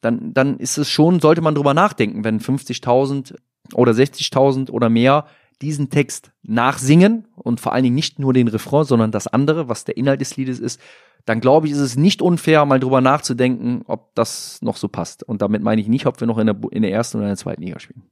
dann, 0.00 0.32
dann 0.32 0.58
ist 0.58 0.78
es 0.78 0.88
schon, 0.88 1.20
sollte 1.20 1.40
man 1.40 1.54
drüber 1.54 1.74
nachdenken, 1.74 2.24
wenn 2.24 2.40
50.000 2.40 3.34
oder 3.74 3.92
60.000 3.92 4.70
oder 4.70 4.88
mehr 4.88 5.26
diesen 5.60 5.90
Text 5.90 6.30
nachsingen 6.42 7.26
und 7.34 7.60
vor 7.60 7.72
allen 7.72 7.82
Dingen 7.82 7.96
nicht 7.96 8.18
nur 8.18 8.32
den 8.32 8.48
Refrain, 8.48 8.84
sondern 8.84 9.10
das 9.10 9.26
andere, 9.26 9.68
was 9.68 9.84
der 9.84 9.96
Inhalt 9.96 10.20
des 10.20 10.36
Liedes 10.36 10.60
ist, 10.60 10.80
dann 11.24 11.40
glaube 11.40 11.66
ich, 11.66 11.72
ist 11.72 11.78
es 11.78 11.96
nicht 11.96 12.22
unfair, 12.22 12.64
mal 12.64 12.80
drüber 12.80 13.00
nachzudenken, 13.00 13.82
ob 13.86 14.14
das 14.14 14.62
noch 14.62 14.76
so 14.76 14.88
passt. 14.88 15.24
Und 15.24 15.42
damit 15.42 15.62
meine 15.62 15.80
ich 15.80 15.88
nicht, 15.88 16.06
ob 16.06 16.20
wir 16.20 16.26
noch 16.26 16.38
in 16.38 16.46
der, 16.46 16.56
in 16.70 16.82
der 16.82 16.92
ersten 16.92 17.18
oder 17.18 17.26
in 17.26 17.30
der 17.30 17.36
zweiten 17.36 17.62
Liga 17.62 17.80
spielen. 17.80 18.04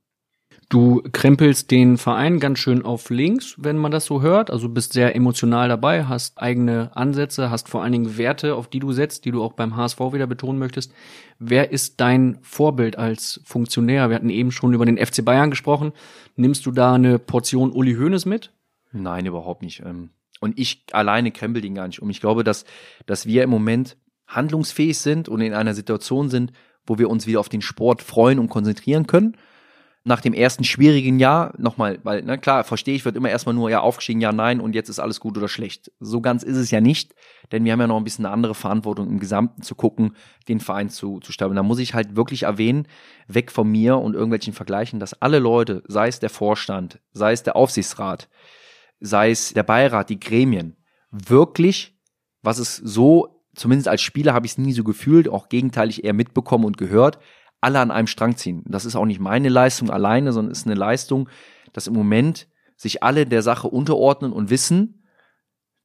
Du 0.68 1.00
krempelst 1.12 1.70
den 1.70 1.96
Verein 1.96 2.40
ganz 2.40 2.58
schön 2.58 2.84
auf 2.84 3.10
links, 3.10 3.54
wenn 3.56 3.78
man 3.78 3.92
das 3.92 4.04
so 4.04 4.20
hört. 4.20 4.50
Also 4.50 4.68
bist 4.68 4.94
sehr 4.94 5.14
emotional 5.14 5.68
dabei, 5.68 6.06
hast 6.06 6.38
eigene 6.38 6.90
Ansätze, 6.96 7.50
hast 7.50 7.68
vor 7.68 7.84
allen 7.84 7.92
Dingen 7.92 8.18
Werte, 8.18 8.56
auf 8.56 8.66
die 8.66 8.80
du 8.80 8.90
setzt, 8.90 9.24
die 9.24 9.30
du 9.30 9.44
auch 9.44 9.52
beim 9.52 9.76
HSV 9.76 10.00
wieder 10.12 10.26
betonen 10.26 10.58
möchtest. 10.58 10.92
Wer 11.38 11.70
ist 11.70 12.00
dein 12.00 12.38
Vorbild 12.42 12.98
als 12.98 13.40
Funktionär? 13.44 14.08
Wir 14.08 14.16
hatten 14.16 14.28
eben 14.28 14.50
schon 14.50 14.74
über 14.74 14.84
den 14.84 14.98
FC 14.98 15.24
Bayern 15.24 15.50
gesprochen. 15.50 15.92
Nimmst 16.34 16.66
du 16.66 16.72
da 16.72 16.94
eine 16.94 17.20
Portion 17.20 17.70
Uli 17.70 17.94
Hoeneß 17.94 18.26
mit? 18.26 18.52
Nein, 18.90 19.26
überhaupt 19.26 19.62
nicht. 19.62 19.84
Ähm, 19.86 20.10
und 20.40 20.58
ich 20.58 20.84
alleine 20.90 21.30
krempel 21.30 21.62
den 21.62 21.76
gar 21.76 21.86
nicht 21.86 22.02
um. 22.02 22.10
Ich 22.10 22.20
glaube, 22.20 22.42
dass, 22.42 22.64
dass 23.06 23.24
wir 23.24 23.44
im 23.44 23.50
Moment 23.50 23.96
handlungsfähig 24.26 24.98
sind 24.98 25.28
und 25.28 25.42
in 25.42 25.54
einer 25.54 25.74
Situation 25.74 26.28
sind, 26.28 26.52
wo 26.84 26.98
wir 26.98 27.08
uns 27.08 27.28
wieder 27.28 27.38
auf 27.38 27.48
den 27.48 27.62
Sport 27.62 28.02
freuen 28.02 28.40
und 28.40 28.48
konzentrieren 28.48 29.06
können 29.06 29.36
nach 30.06 30.20
dem 30.20 30.34
ersten 30.34 30.62
schwierigen 30.62 31.18
Jahr 31.18 31.52
nochmal, 31.58 31.98
weil, 32.04 32.22
na 32.24 32.36
klar, 32.36 32.62
verstehe 32.62 32.94
ich, 32.94 33.04
wird 33.04 33.16
immer 33.16 33.28
erstmal 33.28 33.56
nur, 33.56 33.70
ja, 33.70 33.80
aufgestiegen, 33.80 34.20
ja, 34.20 34.30
nein, 34.30 34.60
und 34.60 34.76
jetzt 34.76 34.88
ist 34.88 35.00
alles 35.00 35.18
gut 35.18 35.36
oder 35.36 35.48
schlecht. 35.48 35.90
So 35.98 36.20
ganz 36.20 36.44
ist 36.44 36.56
es 36.56 36.70
ja 36.70 36.80
nicht, 36.80 37.16
denn 37.50 37.64
wir 37.64 37.72
haben 37.72 37.80
ja 37.80 37.88
noch 37.88 37.96
ein 37.96 38.04
bisschen 38.04 38.24
eine 38.24 38.32
andere 38.32 38.54
Verantwortung 38.54 39.08
im 39.08 39.18
Gesamten 39.18 39.62
zu 39.62 39.74
gucken, 39.74 40.14
den 40.46 40.60
Verein 40.60 40.90
zu, 40.90 41.18
zu 41.18 41.32
stabilisieren. 41.32 41.64
Da 41.64 41.68
muss 41.68 41.80
ich 41.80 41.94
halt 41.94 42.14
wirklich 42.14 42.44
erwähnen, 42.44 42.86
weg 43.26 43.50
von 43.50 43.68
mir 43.68 43.98
und 43.98 44.14
irgendwelchen 44.14 44.52
Vergleichen, 44.52 45.00
dass 45.00 45.20
alle 45.20 45.40
Leute, 45.40 45.82
sei 45.88 46.06
es 46.06 46.20
der 46.20 46.30
Vorstand, 46.30 47.00
sei 47.12 47.32
es 47.32 47.42
der 47.42 47.56
Aufsichtsrat, 47.56 48.28
sei 49.00 49.32
es 49.32 49.54
der 49.54 49.64
Beirat, 49.64 50.08
die 50.08 50.20
Gremien, 50.20 50.76
wirklich, 51.10 51.98
was 52.42 52.60
es 52.60 52.76
so, 52.76 53.42
zumindest 53.56 53.88
als 53.88 54.02
Spieler 54.02 54.34
habe 54.34 54.46
ich 54.46 54.52
es 54.52 54.58
nie 54.58 54.72
so 54.72 54.84
gefühlt, 54.84 55.28
auch 55.28 55.48
gegenteilig 55.48 56.04
eher 56.04 56.14
mitbekommen 56.14 56.64
und 56.64 56.76
gehört, 56.76 57.18
alle 57.66 57.80
an 57.80 57.90
einem 57.90 58.06
Strang 58.06 58.36
ziehen. 58.36 58.62
Das 58.64 58.84
ist 58.84 58.94
auch 58.94 59.04
nicht 59.04 59.18
meine 59.18 59.48
Leistung 59.48 59.90
alleine, 59.90 60.32
sondern 60.32 60.52
ist 60.52 60.66
eine 60.66 60.76
Leistung, 60.76 61.28
dass 61.72 61.88
im 61.88 61.94
Moment 61.94 62.46
sich 62.76 63.02
alle 63.02 63.26
der 63.26 63.42
Sache 63.42 63.66
unterordnen 63.66 64.32
und 64.32 64.50
wissen, 64.50 65.02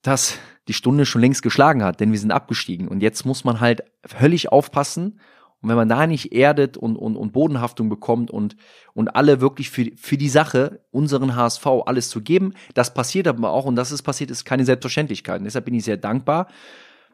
dass 0.04 0.38
die 0.68 0.74
Stunde 0.74 1.08
schon 1.08 1.22
längst 1.22 1.42
geschlagen 1.42 1.84
hat, 1.84 2.00
denn 2.00 2.12
wir 2.12 2.20
sind 2.20 2.32
abgestiegen. 2.32 2.88
Und 2.88 3.02
jetzt 3.02 3.26
muss 3.26 3.44
man 3.44 3.60
halt 3.60 3.84
völlig 4.06 4.52
aufpassen. 4.52 5.20
Und 5.62 5.70
wenn 5.70 5.76
man 5.76 5.90
da 5.90 6.06
nicht 6.06 6.34
erdet 6.34 6.78
und, 6.78 6.98
und, 6.98 7.16
und 7.16 7.34
Bodenhaftung 7.34 7.90
bekommt 7.90 8.30
und, 8.30 8.56
und 8.94 9.16
alle 9.16 9.42
wirklich 9.42 9.72
für, 9.72 9.90
für 9.96 10.18
die 10.18 10.30
Sache, 10.30 10.86
unseren 10.92 11.36
HSV, 11.36 11.66
alles 11.88 12.10
zu 12.10 12.22
geben, 12.22 12.54
das 12.76 12.94
passiert 12.94 13.28
aber 13.28 13.50
auch, 13.50 13.66
und 13.66 13.76
das 13.76 13.92
ist 13.92 14.04
passiert, 14.04 14.30
ist 14.30 14.46
keine 14.46 14.66
Selbstverständlichkeit. 14.66 15.40
Und 15.40 15.46
deshalb 15.46 15.66
bin 15.66 15.74
ich 15.74 15.84
sehr 15.84 15.98
dankbar, 15.98 16.48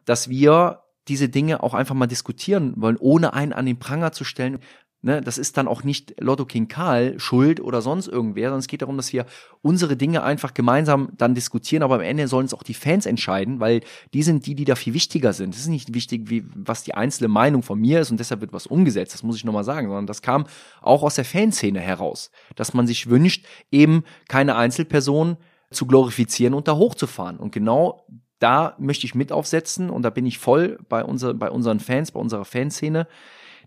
dass 0.04 0.28
wir 0.28 0.82
diese 1.08 1.28
Dinge 1.28 1.62
auch 1.62 1.74
einfach 1.74 1.94
mal 1.94 2.06
diskutieren 2.06 2.74
wollen, 2.76 2.96
ohne 2.98 3.32
einen 3.32 3.52
an 3.52 3.66
den 3.66 3.78
Pranger 3.78 4.12
zu 4.12 4.24
stellen. 4.24 4.58
Ne, 5.00 5.20
das 5.20 5.38
ist 5.38 5.56
dann 5.56 5.68
auch 5.68 5.84
nicht 5.84 6.20
Lotto 6.20 6.44
King 6.44 6.66
Karl 6.66 7.20
schuld 7.20 7.60
oder 7.60 7.82
sonst 7.82 8.08
irgendwer, 8.08 8.48
sondern 8.48 8.58
es 8.58 8.66
geht 8.66 8.82
darum, 8.82 8.96
dass 8.96 9.12
wir 9.12 9.26
unsere 9.62 9.96
Dinge 9.96 10.24
einfach 10.24 10.54
gemeinsam 10.54 11.10
dann 11.16 11.36
diskutieren, 11.36 11.84
aber 11.84 11.94
am 11.94 12.00
Ende 12.00 12.26
sollen 12.26 12.46
es 12.46 12.52
auch 12.52 12.64
die 12.64 12.74
Fans 12.74 13.06
entscheiden, 13.06 13.60
weil 13.60 13.82
die 14.12 14.24
sind 14.24 14.46
die, 14.46 14.56
die 14.56 14.64
da 14.64 14.74
viel 14.74 14.94
wichtiger 14.94 15.32
sind. 15.32 15.54
Es 15.54 15.60
ist 15.60 15.68
nicht 15.68 15.94
wichtig, 15.94 16.30
wie, 16.30 16.44
was 16.52 16.82
die 16.82 16.94
einzelne 16.94 17.28
Meinung 17.28 17.62
von 17.62 17.78
mir 17.78 18.00
ist 18.00 18.10
und 18.10 18.18
deshalb 18.18 18.40
wird 18.40 18.52
was 18.52 18.66
umgesetzt, 18.66 19.14
das 19.14 19.22
muss 19.22 19.36
ich 19.36 19.44
nochmal 19.44 19.62
sagen, 19.62 19.86
sondern 19.86 20.08
das 20.08 20.20
kam 20.20 20.46
auch 20.82 21.04
aus 21.04 21.14
der 21.14 21.24
Fanszene 21.24 21.78
heraus, 21.78 22.32
dass 22.56 22.74
man 22.74 22.88
sich 22.88 23.08
wünscht, 23.08 23.46
eben 23.70 24.02
keine 24.26 24.56
Einzelperson 24.56 25.36
zu 25.70 25.86
glorifizieren 25.86 26.54
und 26.54 26.66
da 26.66 26.74
hochzufahren. 26.74 27.36
Und 27.36 27.52
genau 27.52 28.04
da 28.38 28.74
möchte 28.78 29.06
ich 29.06 29.14
mit 29.14 29.32
aufsetzen 29.32 29.90
und 29.90 30.02
da 30.02 30.10
bin 30.10 30.26
ich 30.26 30.38
voll 30.38 30.78
bei, 30.88 31.04
unser, 31.04 31.34
bei 31.34 31.50
unseren 31.50 31.80
Fans, 31.80 32.12
bei 32.12 32.20
unserer 32.20 32.44
Fanszene, 32.44 33.06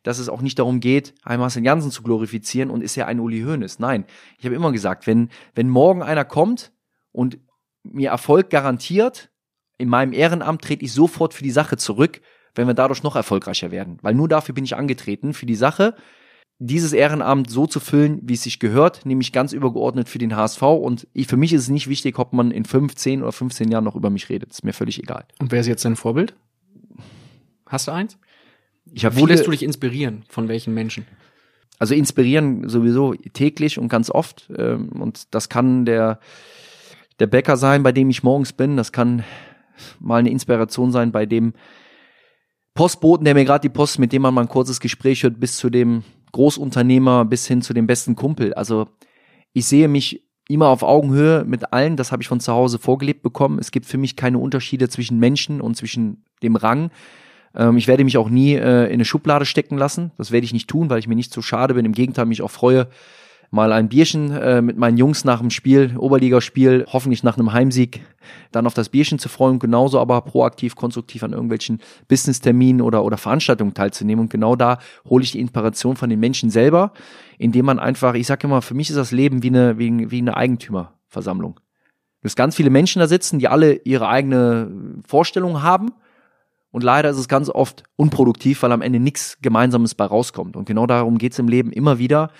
dass 0.03 0.19
es 0.19 0.29
auch 0.29 0.41
nicht 0.41 0.57
darum 0.57 0.79
geht, 0.79 1.13
einen 1.23 1.41
Marcel 1.41 1.63
Janssen 1.63 1.91
zu 1.91 2.03
glorifizieren 2.03 2.71
und 2.71 2.81
ist 2.81 2.95
ja 2.95 3.05
ein 3.05 3.19
Uli 3.19 3.41
Hoeneß. 3.41 3.79
Nein, 3.79 4.05
ich 4.37 4.45
habe 4.45 4.55
immer 4.55 4.71
gesagt, 4.71 5.05
wenn, 5.07 5.29
wenn 5.53 5.69
morgen 5.69 6.01
einer 6.01 6.25
kommt 6.25 6.71
und 7.11 7.39
mir 7.83 8.09
Erfolg 8.09 8.49
garantiert, 8.49 9.29
in 9.77 9.89
meinem 9.89 10.13
Ehrenamt 10.13 10.61
trete 10.61 10.85
ich 10.85 10.93
sofort 10.93 11.33
für 11.33 11.43
die 11.43 11.51
Sache 11.51 11.77
zurück, 11.77 12.21
wenn 12.55 12.67
wir 12.67 12.73
dadurch 12.73 13.03
noch 13.03 13.15
erfolgreicher 13.15 13.71
werden. 13.71 13.97
Weil 14.01 14.13
nur 14.13 14.27
dafür 14.27 14.53
bin 14.53 14.63
ich 14.63 14.75
angetreten, 14.75 15.33
für 15.33 15.45
die 15.45 15.55
Sache 15.55 15.95
dieses 16.63 16.93
Ehrenamt 16.93 17.49
so 17.49 17.65
zu 17.65 17.79
füllen, 17.79 18.19
wie 18.21 18.35
es 18.35 18.43
sich 18.43 18.59
gehört, 18.59 19.03
nämlich 19.03 19.31
ganz 19.31 19.51
übergeordnet 19.51 20.07
für 20.07 20.19
den 20.19 20.35
HSV. 20.35 20.61
Und 20.61 21.07
ich, 21.11 21.25
für 21.25 21.35
mich 21.35 21.53
ist 21.53 21.63
es 21.63 21.69
nicht 21.69 21.87
wichtig, 21.87 22.19
ob 22.19 22.33
man 22.33 22.51
in 22.51 22.65
15 22.65 23.23
oder 23.23 23.31
15 23.31 23.71
Jahren 23.71 23.83
noch 23.83 23.95
über 23.95 24.11
mich 24.11 24.29
redet. 24.29 24.51
ist 24.51 24.63
mir 24.63 24.71
völlig 24.71 24.99
egal. 24.99 25.25
Und 25.39 25.51
wer 25.51 25.61
ist 25.61 25.67
jetzt 25.67 25.83
dein 25.85 25.95
Vorbild? 25.95 26.35
Hast 27.65 27.87
du 27.87 27.91
eins? 27.91 28.19
Ich 28.93 29.03
Wo 29.05 29.09
viele, 29.09 29.29
lässt 29.29 29.47
du 29.47 29.51
dich 29.51 29.63
inspirieren? 29.63 30.23
Von 30.29 30.49
welchen 30.49 30.75
Menschen? 30.75 31.07
Also 31.79 31.95
inspirieren 31.95 32.69
sowieso 32.69 33.15
täglich 33.33 33.79
und 33.79 33.87
ganz 33.87 34.11
oft. 34.11 34.47
Ähm, 34.55 34.89
und 35.01 35.33
das 35.33 35.49
kann 35.49 35.85
der, 35.85 36.19
der 37.19 37.25
Bäcker 37.25 37.57
sein, 37.57 37.81
bei 37.81 37.91
dem 37.91 38.11
ich 38.11 38.21
morgens 38.21 38.53
bin. 38.53 38.77
Das 38.77 38.91
kann 38.91 39.23
mal 39.99 40.17
eine 40.17 40.29
Inspiration 40.29 40.91
sein, 40.91 41.11
bei 41.11 41.25
dem 41.25 41.53
Postboten, 42.75 43.25
der 43.25 43.33
mir 43.33 43.45
gerade 43.45 43.67
die 43.67 43.73
Post, 43.73 43.97
mit 43.97 44.13
dem 44.13 44.21
man 44.21 44.35
mal 44.35 44.41
ein 44.41 44.47
kurzes 44.47 44.79
Gespräch 44.79 45.23
hört, 45.23 45.39
bis 45.39 45.57
zu 45.57 45.71
dem 45.71 46.03
Großunternehmer 46.31 47.25
bis 47.25 47.47
hin 47.47 47.61
zu 47.61 47.73
dem 47.73 47.87
besten 47.87 48.15
Kumpel. 48.15 48.53
Also 48.53 48.87
ich 49.53 49.65
sehe 49.65 49.87
mich 49.87 50.23
immer 50.47 50.67
auf 50.67 50.83
Augenhöhe 50.83 51.43
mit 51.45 51.73
allen. 51.73 51.97
Das 51.97 52.11
habe 52.11 52.21
ich 52.21 52.27
von 52.27 52.39
zu 52.39 52.51
Hause 52.51 52.79
vorgelebt 52.79 53.23
bekommen. 53.23 53.59
Es 53.59 53.71
gibt 53.71 53.85
für 53.85 53.97
mich 53.97 54.15
keine 54.15 54.37
Unterschiede 54.37 54.89
zwischen 54.89 55.19
Menschen 55.19 55.61
und 55.61 55.75
zwischen 55.75 56.25
dem 56.43 56.55
Rang. 56.55 56.91
Ähm, 57.55 57.77
ich 57.77 57.87
werde 57.87 58.03
mich 58.03 58.17
auch 58.17 58.29
nie 58.29 58.53
äh, 58.55 58.85
in 58.87 58.93
eine 58.93 59.05
Schublade 59.05 59.45
stecken 59.45 59.77
lassen. 59.77 60.11
Das 60.17 60.31
werde 60.31 60.45
ich 60.45 60.53
nicht 60.53 60.69
tun, 60.69 60.89
weil 60.89 60.99
ich 60.99 61.07
mir 61.07 61.15
nicht 61.15 61.33
zu 61.33 61.41
schade 61.41 61.73
bin. 61.73 61.85
Im 61.85 61.93
Gegenteil, 61.93 62.25
mich 62.25 62.41
auch 62.41 62.51
freue, 62.51 62.87
mal 63.51 63.73
ein 63.73 63.89
Bierchen 63.89 64.31
äh, 64.31 64.61
mit 64.61 64.77
meinen 64.77 64.97
Jungs 64.97 65.25
nach 65.25 65.41
dem 65.41 65.49
Spiel, 65.49 65.95
Oberligaspiel, 65.97 66.85
hoffentlich 66.91 67.21
nach 67.21 67.37
einem 67.37 67.51
Heimsieg, 67.51 68.01
dann 68.53 68.65
auf 68.65 68.73
das 68.73 68.87
Bierchen 68.87 69.19
zu 69.19 69.27
freuen, 69.27 69.59
genauso 69.59 69.99
aber 69.99 70.21
proaktiv, 70.21 70.75
konstruktiv 70.75 71.21
an 71.23 71.33
irgendwelchen 71.33 71.81
Business-Terminen 72.07 72.81
oder, 72.81 73.03
oder 73.03 73.17
Veranstaltungen 73.17 73.73
teilzunehmen. 73.73 74.23
Und 74.23 74.29
genau 74.31 74.55
da 74.55 74.79
hole 75.05 75.23
ich 75.23 75.33
die 75.33 75.41
Inspiration 75.41 75.97
von 75.97 76.09
den 76.09 76.21
Menschen 76.21 76.49
selber, 76.49 76.93
indem 77.37 77.65
man 77.65 77.77
einfach, 77.77 78.13
ich 78.13 78.25
sage 78.25 78.47
immer, 78.47 78.61
für 78.61 78.73
mich 78.73 78.89
ist 78.89 78.95
das 78.95 79.11
Leben 79.11 79.43
wie 79.43 79.49
eine, 79.49 79.77
wie, 79.77 80.09
wie 80.09 80.19
eine 80.19 80.37
Eigentümerversammlung. 80.37 81.59
Du 82.21 82.25
hast 82.25 82.37
ganz 82.37 82.55
viele 82.55 82.69
Menschen 82.69 82.99
da 82.99 83.07
sitzen, 83.07 83.37
die 83.37 83.49
alle 83.49 83.73
ihre 83.83 84.07
eigene 84.07 84.71
Vorstellung 85.05 85.61
haben. 85.61 85.91
Und 86.69 86.83
leider 86.83 87.09
ist 87.09 87.17
es 87.17 87.27
ganz 87.27 87.49
oft 87.49 87.83
unproduktiv, 87.97 88.63
weil 88.63 88.71
am 88.71 88.81
Ende 88.81 89.01
nichts 89.01 89.39
Gemeinsames 89.41 89.93
bei 89.93 90.05
rauskommt. 90.05 90.55
Und 90.55 90.65
genau 90.65 90.85
darum 90.85 91.17
geht 91.17 91.33
es 91.33 91.39
im 91.39 91.49
Leben 91.49 91.73
immer 91.73 91.97
wieder, 91.97 92.31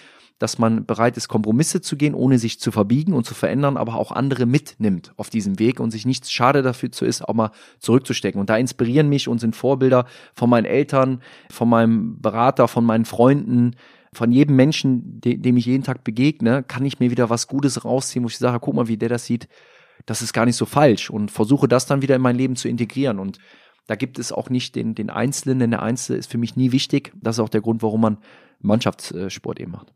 dass 0.42 0.58
man 0.58 0.88
bereit 0.88 1.18
ist, 1.18 1.28
Kompromisse 1.28 1.82
zu 1.82 1.96
gehen, 1.96 2.16
ohne 2.16 2.40
sich 2.40 2.60
zu 2.60 2.72
verbiegen 2.72 3.14
und 3.14 3.28
zu 3.28 3.36
verändern, 3.36 3.78
aber 3.78 3.94
auch 3.94 4.12
andere 4.12 4.48
mitnimmt 4.48 5.14
auf 5.16 5.30
diesem 5.30 5.60
Weg 5.60 5.80
und 5.80 5.92
sich 5.92 6.04
nichts 6.04 6.32
schade 6.32 6.64
dafür 6.64 6.92
zu 6.92 7.06
ist, 7.06 7.22
auch 7.22 7.36
mal 7.36 7.52
zurückzustecken. 7.78 8.42
Und 8.42 8.50
da 8.50 8.58
inspirieren 8.58 9.08
mich 9.08 9.28
und 9.28 9.38
sind 9.38 9.56
Vorbilder 9.56 10.08
von 10.34 10.50
meinen 10.50 10.66
Eltern, 10.66 11.22
von 11.52 11.70
meinem 11.70 12.20
Berater, 12.20 12.68
von 12.68 12.84
meinen 12.84 13.06
Freunden, 13.06 13.76
von 14.14 14.32
jedem 14.32 14.56
Menschen, 14.56 15.22
dem, 15.22 15.44
dem 15.44 15.58
ich 15.58 15.68
jeden 15.68 15.84
Tag 15.84 16.04
begegne, 16.04 16.64
kann 16.64 16.86
ich 16.86 17.00
mir 17.00 17.12
wieder 17.12 17.30
was 17.30 17.48
Gutes 17.48 17.86
rausziehen, 17.86 18.24
wo 18.24 18.28
ich 18.28 18.40
sage, 18.40 18.60
guck 18.60 18.74
mal, 18.74 18.88
wie 18.88 18.98
der 18.98 19.10
das 19.10 19.26
sieht. 19.26 19.48
Das 20.08 20.24
ist 20.24 20.34
gar 20.34 20.48
nicht 20.48 20.56
so 20.56 20.66
falsch 20.66 21.12
und 21.12 21.30
versuche 21.30 21.68
das 21.68 21.86
dann 21.86 22.02
wieder 22.02 22.16
in 22.16 22.22
mein 22.24 22.36
Leben 22.36 22.56
zu 22.56 22.68
integrieren. 22.68 23.20
Und 23.20 23.38
da 23.86 23.94
gibt 23.94 24.18
es 24.18 24.32
auch 24.32 24.50
nicht 24.50 24.76
den, 24.76 24.96
den 24.96 25.12
Einzelnen, 25.12 25.60
denn 25.60 25.70
der 25.70 25.84
Einzelne 25.84 26.18
ist 26.18 26.32
für 26.32 26.40
mich 26.40 26.56
nie 26.56 26.72
wichtig. 26.72 27.14
Das 27.22 27.36
ist 27.36 27.42
auch 27.42 27.50
der 27.50 27.62
Grund, 27.62 27.84
warum 27.84 28.02
man 28.02 28.18
Mannschaftssport 28.60 29.60
eben 29.60 29.74
macht. 29.74 29.94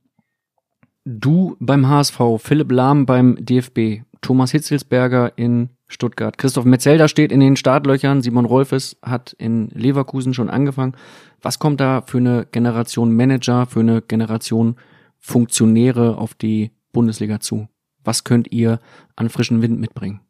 Du 1.07 1.55
beim 1.59 1.87
HSV, 1.87 2.19
Philipp 2.39 2.71
Lahm 2.71 3.05
beim 3.05 3.37
DFB, 3.39 4.01
Thomas 4.21 4.49
Hitzelsberger 4.49 5.33
in 5.37 5.69
Stuttgart, 5.87 6.39
Christoph 6.39 6.65
Metzelder 6.65 7.07
steht 7.07 7.31
in 7.31 7.39
den 7.39 7.55
Startlöchern, 7.55 8.23
Simon 8.23 8.45
Rolfes 8.45 8.97
hat 9.03 9.33
in 9.33 9.69
Leverkusen 9.69 10.33
schon 10.33 10.49
angefangen. 10.49 10.95
Was 11.43 11.59
kommt 11.59 11.79
da 11.79 12.01
für 12.01 12.17
eine 12.17 12.47
Generation 12.51 13.15
Manager, 13.15 13.67
für 13.67 13.81
eine 13.81 14.01
Generation 14.01 14.77
Funktionäre 15.19 16.17
auf 16.17 16.33
die 16.33 16.71
Bundesliga 16.91 17.39
zu? 17.39 17.67
Was 18.03 18.23
könnt 18.23 18.51
ihr 18.51 18.79
an 19.15 19.29
frischen 19.29 19.61
Wind 19.61 19.79
mitbringen? 19.79 20.21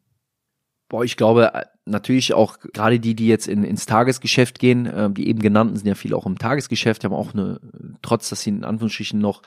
Boah, 0.88 1.02
ich 1.02 1.16
glaube, 1.16 1.52
äh, 1.52 1.64
natürlich 1.84 2.32
auch 2.34 2.58
gerade 2.58 3.00
die, 3.00 3.14
die 3.16 3.26
jetzt 3.26 3.48
in, 3.48 3.64
ins 3.64 3.86
Tagesgeschäft 3.86 4.58
gehen, 4.58 4.86
äh, 4.86 5.10
die 5.10 5.28
eben 5.28 5.40
genannten 5.40 5.76
sind 5.76 5.86
ja 5.86 5.94
viele 5.94 6.16
auch 6.16 6.26
im 6.26 6.38
Tagesgeschäft, 6.38 7.04
haben 7.04 7.14
auch 7.14 7.34
eine, 7.34 7.60
trotz 8.02 8.28
dass 8.28 8.42
sie 8.42 8.50
in 8.50 8.64
Anführungsstrichen 8.64 9.18
noch, 9.18 9.42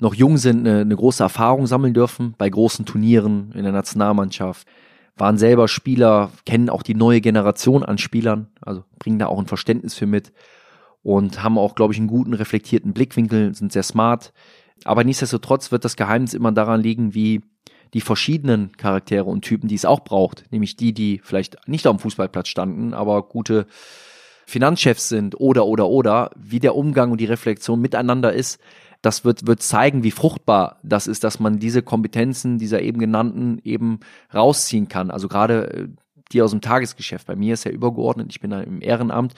noch 0.00 0.14
jung 0.14 0.38
sind, 0.38 0.66
eine, 0.66 0.80
eine 0.80 0.96
große 0.96 1.22
Erfahrung 1.22 1.66
sammeln 1.66 1.92
dürfen 1.92 2.34
bei 2.38 2.48
großen 2.48 2.86
Turnieren 2.86 3.52
in 3.54 3.64
der 3.64 3.72
Nationalmannschaft, 3.72 4.66
waren 5.16 5.36
selber 5.36 5.68
Spieler, 5.68 6.30
kennen 6.46 6.70
auch 6.70 6.82
die 6.82 6.94
neue 6.94 7.20
Generation 7.20 7.82
an 7.82 7.98
Spielern, 7.98 8.48
also 8.62 8.84
bringen 8.98 9.18
da 9.18 9.26
auch 9.26 9.38
ein 9.38 9.46
Verständnis 9.46 9.94
für 9.94 10.06
mit 10.06 10.32
und 11.02 11.42
haben 11.42 11.58
auch, 11.58 11.74
glaube 11.74 11.92
ich, 11.92 11.98
einen 11.98 12.08
guten, 12.08 12.34
reflektierten 12.34 12.92
Blickwinkel, 12.94 13.54
sind 13.54 13.72
sehr 13.72 13.82
smart. 13.82 14.32
Aber 14.84 15.04
nichtsdestotrotz 15.04 15.72
wird 15.72 15.84
das 15.84 15.96
Geheimnis 15.96 16.34
immer 16.34 16.52
daran 16.52 16.80
liegen, 16.80 17.14
wie 17.14 17.42
die 17.94 18.00
verschiedenen 18.00 18.72
Charaktere 18.76 19.24
und 19.24 19.42
Typen, 19.42 19.68
die 19.68 19.74
es 19.74 19.84
auch 19.84 20.00
braucht, 20.00 20.44
nämlich 20.50 20.76
die, 20.76 20.92
die 20.92 21.20
vielleicht 21.22 21.68
nicht 21.68 21.86
auf 21.86 21.96
dem 21.96 22.00
Fußballplatz 22.00 22.48
standen, 22.48 22.94
aber 22.94 23.22
gute 23.22 23.66
Finanzchefs 24.46 25.08
sind 25.08 25.38
oder 25.38 25.66
oder 25.66 25.88
oder, 25.88 26.30
wie 26.36 26.58
der 26.58 26.74
Umgang 26.74 27.12
und 27.12 27.20
die 27.20 27.26
Reflexion 27.26 27.80
miteinander 27.80 28.32
ist, 28.32 28.60
das 29.02 29.24
wird, 29.24 29.46
wird 29.46 29.62
zeigen, 29.62 30.02
wie 30.02 30.10
fruchtbar 30.10 30.78
das 30.82 31.06
ist, 31.06 31.22
dass 31.22 31.38
man 31.38 31.58
diese 31.58 31.82
Kompetenzen 31.82 32.58
dieser 32.58 32.82
eben 32.82 32.98
genannten 32.98 33.60
eben 33.62 34.00
rausziehen 34.34 34.88
kann. 34.88 35.10
Also 35.10 35.28
gerade 35.28 35.72
äh, 35.72 35.88
die 36.32 36.42
aus 36.42 36.50
dem 36.50 36.60
Tagesgeschäft. 36.60 37.26
Bei 37.26 37.36
mir 37.36 37.54
ist 37.54 37.64
ja 37.64 37.70
übergeordnet, 37.70 38.28
ich 38.30 38.40
bin 38.40 38.50
da 38.50 38.60
im 38.60 38.82
Ehrenamt 38.82 39.34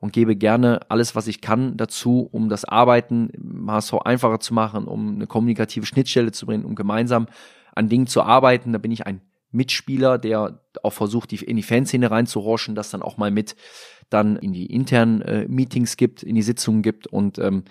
und 0.00 0.12
gebe 0.12 0.34
gerne 0.34 0.80
alles, 0.88 1.14
was 1.14 1.28
ich 1.28 1.40
kann 1.40 1.76
dazu, 1.76 2.28
um 2.32 2.48
das 2.48 2.64
Arbeiten 2.64 3.30
im 3.30 3.70
HSV 3.70 3.94
einfacher 4.04 4.40
zu 4.40 4.54
machen, 4.54 4.86
um 4.86 5.14
eine 5.14 5.26
kommunikative 5.28 5.86
Schnittstelle 5.86 6.32
zu 6.32 6.46
bringen, 6.46 6.64
um 6.64 6.74
gemeinsam 6.74 7.26
an 7.74 7.88
Dingen 7.88 8.06
zu 8.06 8.22
arbeiten. 8.22 8.72
Da 8.72 8.78
bin 8.78 8.92
ich 8.92 9.06
ein 9.06 9.20
Mitspieler, 9.50 10.18
der 10.18 10.60
auch 10.82 10.92
versucht, 10.92 11.30
die, 11.30 11.36
in 11.36 11.56
die 11.56 11.62
Fanszene 11.62 12.10
reinzurauschen, 12.10 12.74
das 12.74 12.90
dann 12.90 13.02
auch 13.02 13.16
mal 13.16 13.30
mit 13.30 13.56
dann 14.08 14.36
in 14.36 14.52
die 14.52 14.66
internen 14.66 15.22
äh, 15.22 15.46
Meetings 15.48 15.96
gibt, 15.96 16.22
in 16.22 16.34
die 16.34 16.42
Sitzungen 16.42 16.82
gibt 16.82 17.06
und 17.06 17.38
ähm, 17.38 17.64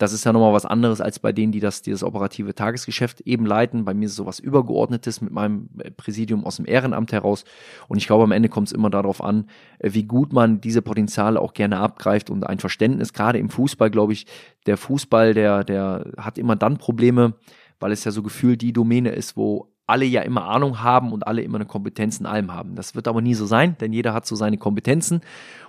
das 0.00 0.14
ist 0.14 0.24
ja 0.24 0.32
nochmal 0.32 0.54
was 0.54 0.64
anderes 0.64 1.02
als 1.02 1.18
bei 1.18 1.30
denen, 1.30 1.52
die 1.52 1.60
das, 1.60 1.82
die 1.82 1.90
das 1.90 2.02
operative 2.02 2.54
Tagesgeschäft 2.54 3.20
eben 3.20 3.44
leiten. 3.44 3.84
Bei 3.84 3.92
mir 3.92 4.06
ist 4.06 4.16
sowas 4.16 4.38
Übergeordnetes 4.38 5.20
mit 5.20 5.30
meinem 5.30 5.68
äh, 5.78 5.90
Präsidium 5.90 6.46
aus 6.46 6.56
dem 6.56 6.64
Ehrenamt 6.64 7.12
heraus. 7.12 7.44
Und 7.86 7.98
ich 7.98 8.06
glaube, 8.06 8.24
am 8.24 8.32
Ende 8.32 8.48
kommt 8.48 8.68
es 8.68 8.72
immer 8.72 8.88
darauf 8.88 9.22
an, 9.22 9.50
äh, 9.78 9.90
wie 9.92 10.04
gut 10.04 10.32
man 10.32 10.62
diese 10.62 10.80
Potenziale 10.80 11.38
auch 11.38 11.52
gerne 11.52 11.76
abgreift 11.76 12.30
und 12.30 12.46
ein 12.46 12.60
Verständnis, 12.60 13.12
gerade 13.12 13.38
im 13.38 13.50
Fußball, 13.50 13.90
glaube 13.90 14.14
ich, 14.14 14.24
der 14.64 14.78
Fußball, 14.78 15.34
der, 15.34 15.64
der 15.64 16.10
hat 16.16 16.38
immer 16.38 16.56
dann 16.56 16.78
Probleme, 16.78 17.34
weil 17.80 17.92
es 17.92 18.04
ja 18.04 18.12
so 18.12 18.22
gefühlt 18.22 18.62
die 18.62 18.72
Domäne 18.72 19.10
ist, 19.10 19.36
wo 19.36 19.70
alle 19.90 20.04
ja 20.04 20.22
immer 20.22 20.44
Ahnung 20.44 20.82
haben 20.82 21.12
und 21.12 21.26
alle 21.26 21.42
immer 21.42 21.56
eine 21.56 21.66
Kompetenz 21.66 22.20
in 22.20 22.26
allem 22.26 22.52
haben. 22.52 22.76
Das 22.76 22.94
wird 22.94 23.08
aber 23.08 23.20
nie 23.20 23.34
so 23.34 23.44
sein, 23.44 23.76
denn 23.80 23.92
jeder 23.92 24.14
hat 24.14 24.24
so 24.24 24.36
seine 24.36 24.56
Kompetenzen 24.56 25.20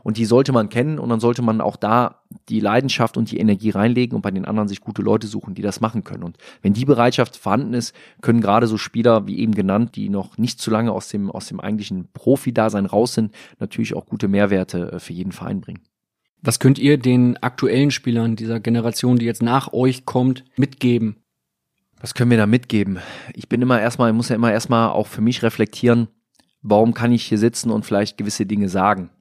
und 0.03 0.18
die 0.18 0.26
sollte 0.26 0.51
man 0.51 0.70
kennen 0.70 0.99
und 0.99 1.09
dann 1.09 1.20
sollte 1.20 1.41
man 1.41 1.59
auch 1.59 1.76
da 1.76 2.22
die 2.47 2.59
Leidenschaft 2.59 3.18
und 3.18 3.32
die 3.32 3.39
Energie 3.39 3.72
reinlegen 3.72 4.16
und 4.16 4.22
bei 4.22 4.32
den 4.32 4.45
anderen 4.45 4.68
sich 4.70 4.80
gute 4.80 5.01
Leute 5.01 5.28
suchen, 5.28 5.55
die 5.55 5.64
das 5.64 5.82
machen 5.82 6.03
können. 6.03 6.24
Und 6.24 6.38
wenn 6.62 6.74
die 6.74 6.86
Bereitschaft 6.86 7.36
vorhanden 7.36 7.74
ist, 7.74 7.95
können 8.22 8.41
gerade 8.41 8.68
so 8.68 8.78
Spieler, 8.78 9.26
wie 9.26 9.39
eben 9.39 9.55
genannt, 9.55 9.95
die 9.95 10.09
noch 10.09 10.38
nicht 10.38 10.62
zu 10.62 10.70
lange 10.70 10.91
aus 10.91 11.09
dem, 11.09 11.32
aus 11.32 11.47
dem 11.47 11.59
eigentlichen 11.59 12.07
Profi-Dasein 12.14 12.86
raus 12.86 13.16
sind, 13.16 13.34
natürlich 13.59 13.95
auch 13.95 14.05
gute 14.05 14.28
Mehrwerte 14.28 14.91
äh, 14.93 14.99
für 14.99 15.14
jeden 15.14 15.32
Verein 15.32 15.62
bringen. 15.62 15.82
Was 16.43 16.59
könnt 16.59 16.80
ihr 16.80 16.97
den 16.97 17.38
aktuellen 17.38 17.91
Spielern 17.91 18.36
dieser 18.36 18.59
Generation, 18.59 19.18
die 19.18 19.26
jetzt 19.26 19.43
nach 19.43 19.74
euch 19.74 20.05
kommt, 20.05 20.43
mitgeben? 20.57 21.18
Was 22.01 22.15
können 22.15 22.31
wir 22.31 22.37
da 22.37 22.47
mitgich 22.47 22.87
Ich 23.35 23.47
bin 23.47 23.61
immer 23.61 23.79
erstmal, 23.79 24.09
ich 24.09 24.15
muss 24.15 24.29
ja 24.29 24.35
immer 24.35 24.51
erstmal 24.51 24.89
auch 24.89 25.07
für 25.07 25.21
mich 25.21 25.43
reflektieren, 25.43 26.07
warum 26.63 26.93
kann 26.95 27.11
ich 27.11 27.23
hier 27.23 27.37
sitzen 27.37 27.69
und 27.69 27.85
vielleicht 27.85 28.17
gewisse 28.17 28.47
Dinge 28.47 28.69
sagen 28.69 29.11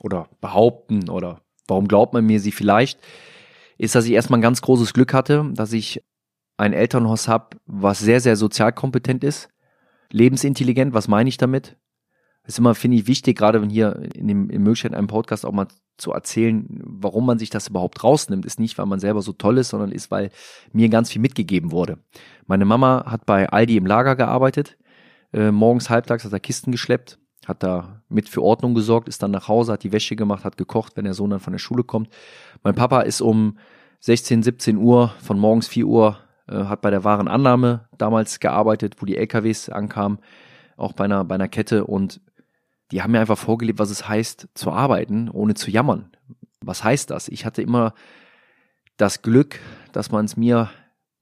oder 0.00 0.28
behaupten 0.40 1.08
oder 1.08 1.42
warum 1.68 1.86
glaubt 1.86 2.14
man 2.14 2.26
mir 2.26 2.40
sie 2.40 2.52
vielleicht, 2.52 2.98
ist, 3.78 3.94
dass 3.94 4.04
ich 4.06 4.12
erstmal 4.12 4.38
ein 4.38 4.42
ganz 4.42 4.60
großes 4.62 4.92
Glück 4.94 5.14
hatte, 5.14 5.48
dass 5.54 5.72
ich 5.72 6.02
ein 6.56 6.72
Elternhaus 6.72 7.28
habe, 7.28 7.56
was 7.66 8.00
sehr, 8.00 8.20
sehr 8.20 8.34
sozial 8.34 8.72
kompetent 8.72 9.22
ist, 9.22 9.48
lebensintelligent, 10.10 10.94
was 10.94 11.06
meine 11.06 11.28
ich 11.28 11.36
damit? 11.36 11.76
Das 12.48 12.54
ist 12.54 12.60
immer, 12.60 12.74
finde 12.74 12.96
ich, 12.96 13.06
wichtig, 13.06 13.36
gerade 13.36 13.60
wenn 13.60 13.68
hier 13.68 14.00
in 14.14 14.26
dem 14.26 14.48
in 14.48 14.62
Möglichkeit 14.62 14.94
einem 14.94 15.06
Podcast 15.06 15.44
auch 15.44 15.52
mal 15.52 15.68
zu 15.98 16.12
erzählen, 16.12 16.66
warum 16.82 17.26
man 17.26 17.38
sich 17.38 17.50
das 17.50 17.68
überhaupt 17.68 18.02
rausnimmt, 18.02 18.46
ist 18.46 18.58
nicht, 18.58 18.78
weil 18.78 18.86
man 18.86 19.00
selber 19.00 19.20
so 19.20 19.34
toll 19.34 19.58
ist, 19.58 19.68
sondern 19.68 19.92
ist, 19.92 20.10
weil 20.10 20.30
mir 20.72 20.88
ganz 20.88 21.10
viel 21.10 21.20
mitgegeben 21.20 21.72
wurde. 21.72 21.98
Meine 22.46 22.64
Mama 22.64 23.04
hat 23.06 23.26
bei 23.26 23.50
Aldi 23.50 23.76
im 23.76 23.84
Lager 23.84 24.16
gearbeitet, 24.16 24.78
äh, 25.34 25.50
morgens 25.50 25.90
halbtags 25.90 26.24
hat 26.24 26.32
er 26.32 26.40
Kisten 26.40 26.72
geschleppt, 26.72 27.18
hat 27.44 27.62
da 27.62 28.00
mit 28.08 28.30
für 28.30 28.42
Ordnung 28.42 28.74
gesorgt, 28.74 29.08
ist 29.08 29.22
dann 29.22 29.32
nach 29.32 29.48
Hause, 29.48 29.72
hat 29.72 29.82
die 29.82 29.92
Wäsche 29.92 30.16
gemacht, 30.16 30.44
hat 30.44 30.56
gekocht, 30.56 30.96
wenn 30.96 31.04
der 31.04 31.12
Sohn 31.12 31.28
dann 31.28 31.40
von 31.40 31.52
der 31.52 31.58
Schule 31.58 31.84
kommt. 31.84 32.08
Mein 32.62 32.74
Papa 32.74 33.02
ist 33.02 33.20
um 33.20 33.58
16, 34.00 34.42
17 34.42 34.78
Uhr 34.78 35.12
von 35.18 35.38
morgens 35.38 35.68
4 35.68 35.86
Uhr, 35.86 36.16
äh, 36.46 36.64
hat 36.64 36.80
bei 36.80 36.90
der 36.90 37.04
Warenannahme 37.04 37.90
damals 37.98 38.40
gearbeitet, 38.40 38.94
wo 39.00 39.04
die 39.04 39.18
LKWs 39.18 39.68
ankamen, 39.68 40.18
auch 40.78 40.94
bei 40.94 41.04
einer, 41.04 41.26
bei 41.26 41.34
einer 41.34 41.48
Kette 41.48 41.84
und 41.84 42.22
die 42.90 43.02
haben 43.02 43.12
mir 43.12 43.20
einfach 43.20 43.38
vorgelebt, 43.38 43.78
was 43.78 43.90
es 43.90 44.08
heißt, 44.08 44.48
zu 44.54 44.72
arbeiten, 44.72 45.28
ohne 45.28 45.54
zu 45.54 45.70
jammern. 45.70 46.10
Was 46.60 46.84
heißt 46.84 47.10
das? 47.10 47.28
Ich 47.28 47.44
hatte 47.44 47.62
immer 47.62 47.94
das 48.96 49.22
Glück, 49.22 49.60
dass 49.92 50.10
man 50.10 50.24
es 50.24 50.36
mir 50.36 50.70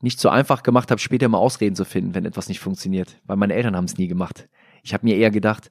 nicht 0.00 0.20
so 0.20 0.28
einfach 0.28 0.62
gemacht 0.62 0.90
hat, 0.90 1.00
später 1.00 1.28
mal 1.28 1.38
Ausreden 1.38 1.74
zu 1.74 1.84
finden, 1.84 2.14
wenn 2.14 2.24
etwas 2.24 2.48
nicht 2.48 2.60
funktioniert. 2.60 3.20
Weil 3.24 3.36
meine 3.36 3.54
Eltern 3.54 3.76
haben 3.76 3.86
es 3.86 3.98
nie 3.98 4.08
gemacht. 4.08 4.48
Ich 4.82 4.94
habe 4.94 5.04
mir 5.04 5.16
eher 5.16 5.30
gedacht, 5.30 5.70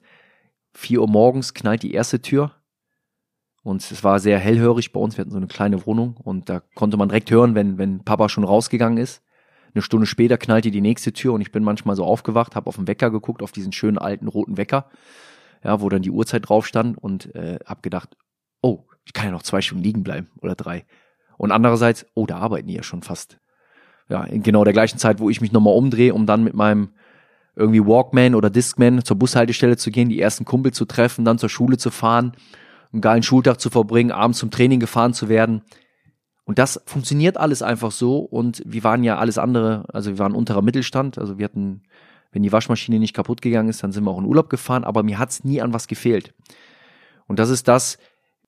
vier 0.74 1.00
Uhr 1.00 1.08
morgens 1.08 1.54
knallt 1.54 1.82
die 1.82 1.94
erste 1.94 2.20
Tür. 2.20 2.52
Und 3.62 3.80
es 3.90 4.04
war 4.04 4.20
sehr 4.20 4.38
hellhörig 4.38 4.92
bei 4.92 5.00
uns. 5.00 5.16
Wir 5.16 5.22
hatten 5.22 5.32
so 5.32 5.38
eine 5.38 5.48
kleine 5.48 5.86
Wohnung 5.86 6.16
und 6.18 6.48
da 6.48 6.60
konnte 6.74 6.96
man 6.96 7.08
direkt 7.08 7.30
hören, 7.30 7.54
wenn, 7.54 7.78
wenn 7.78 8.04
Papa 8.04 8.28
schon 8.28 8.44
rausgegangen 8.44 8.98
ist. 8.98 9.22
Eine 9.74 9.82
Stunde 9.82 10.06
später 10.06 10.38
knallte 10.38 10.70
die 10.70 10.80
nächste 10.80 11.12
Tür 11.12 11.32
und 11.32 11.40
ich 11.40 11.50
bin 11.50 11.64
manchmal 11.64 11.96
so 11.96 12.04
aufgewacht, 12.04 12.54
habe 12.54 12.68
auf 12.68 12.76
den 12.76 12.86
Wecker 12.86 13.10
geguckt, 13.10 13.42
auf 13.42 13.52
diesen 13.52 13.72
schönen 13.72 13.98
alten 13.98 14.28
roten 14.28 14.56
Wecker 14.56 14.88
ja, 15.66 15.80
wo 15.80 15.88
dann 15.88 16.02
die 16.02 16.12
Uhrzeit 16.12 16.48
drauf 16.48 16.64
stand 16.64 16.96
und 16.96 17.34
äh, 17.34 17.58
habe 17.66 17.82
gedacht, 17.82 18.16
oh, 18.62 18.84
ich 19.04 19.12
kann 19.12 19.26
ja 19.26 19.32
noch 19.32 19.42
zwei 19.42 19.60
Stunden 19.60 19.82
liegen 19.82 20.04
bleiben 20.04 20.28
oder 20.40 20.54
drei. 20.54 20.86
Und 21.38 21.50
andererseits, 21.50 22.06
oh, 22.14 22.24
da 22.24 22.38
arbeiten 22.38 22.68
die 22.68 22.74
ja 22.74 22.84
schon 22.84 23.02
fast. 23.02 23.38
Ja, 24.08 24.22
in 24.22 24.44
genau 24.44 24.62
der 24.62 24.72
gleichen 24.72 24.98
Zeit, 24.98 25.18
wo 25.18 25.28
ich 25.28 25.40
mich 25.40 25.50
nochmal 25.50 25.74
umdrehe, 25.74 26.14
um 26.14 26.24
dann 26.24 26.44
mit 26.44 26.54
meinem 26.54 26.90
irgendwie 27.56 27.84
Walkman 27.84 28.36
oder 28.36 28.48
Discman 28.48 29.04
zur 29.04 29.18
Bushaltestelle 29.18 29.76
zu 29.76 29.90
gehen, 29.90 30.08
die 30.08 30.20
ersten 30.20 30.44
Kumpel 30.44 30.72
zu 30.72 30.84
treffen, 30.84 31.24
dann 31.24 31.38
zur 31.38 31.48
Schule 31.48 31.78
zu 31.78 31.90
fahren, 31.90 32.32
einen 32.92 33.00
geilen 33.00 33.24
Schultag 33.24 33.60
zu 33.60 33.68
verbringen, 33.68 34.12
abends 34.12 34.38
zum 34.38 34.52
Training 34.52 34.78
gefahren 34.78 35.14
zu 35.14 35.28
werden. 35.28 35.62
Und 36.44 36.60
das 36.60 36.80
funktioniert 36.86 37.38
alles 37.38 37.62
einfach 37.62 37.90
so 37.90 38.18
und 38.18 38.62
wir 38.64 38.84
waren 38.84 39.02
ja 39.02 39.18
alles 39.18 39.36
andere, 39.36 39.84
also 39.92 40.10
wir 40.10 40.18
waren 40.20 40.34
unterer 40.34 40.62
Mittelstand, 40.62 41.18
also 41.18 41.38
wir 41.38 41.44
hatten, 41.46 41.82
wenn 42.36 42.42
die 42.42 42.52
Waschmaschine 42.52 42.98
nicht 42.98 43.14
kaputt 43.14 43.40
gegangen 43.40 43.70
ist, 43.70 43.82
dann 43.82 43.92
sind 43.92 44.04
wir 44.04 44.10
auch 44.10 44.18
in 44.18 44.26
Urlaub 44.26 44.50
gefahren, 44.50 44.84
aber 44.84 45.02
mir 45.02 45.18
hat's 45.18 45.42
nie 45.42 45.62
an 45.62 45.72
was 45.72 45.88
gefehlt. 45.88 46.34
Und 47.26 47.38
das 47.38 47.48
ist 47.48 47.66
das, 47.66 47.96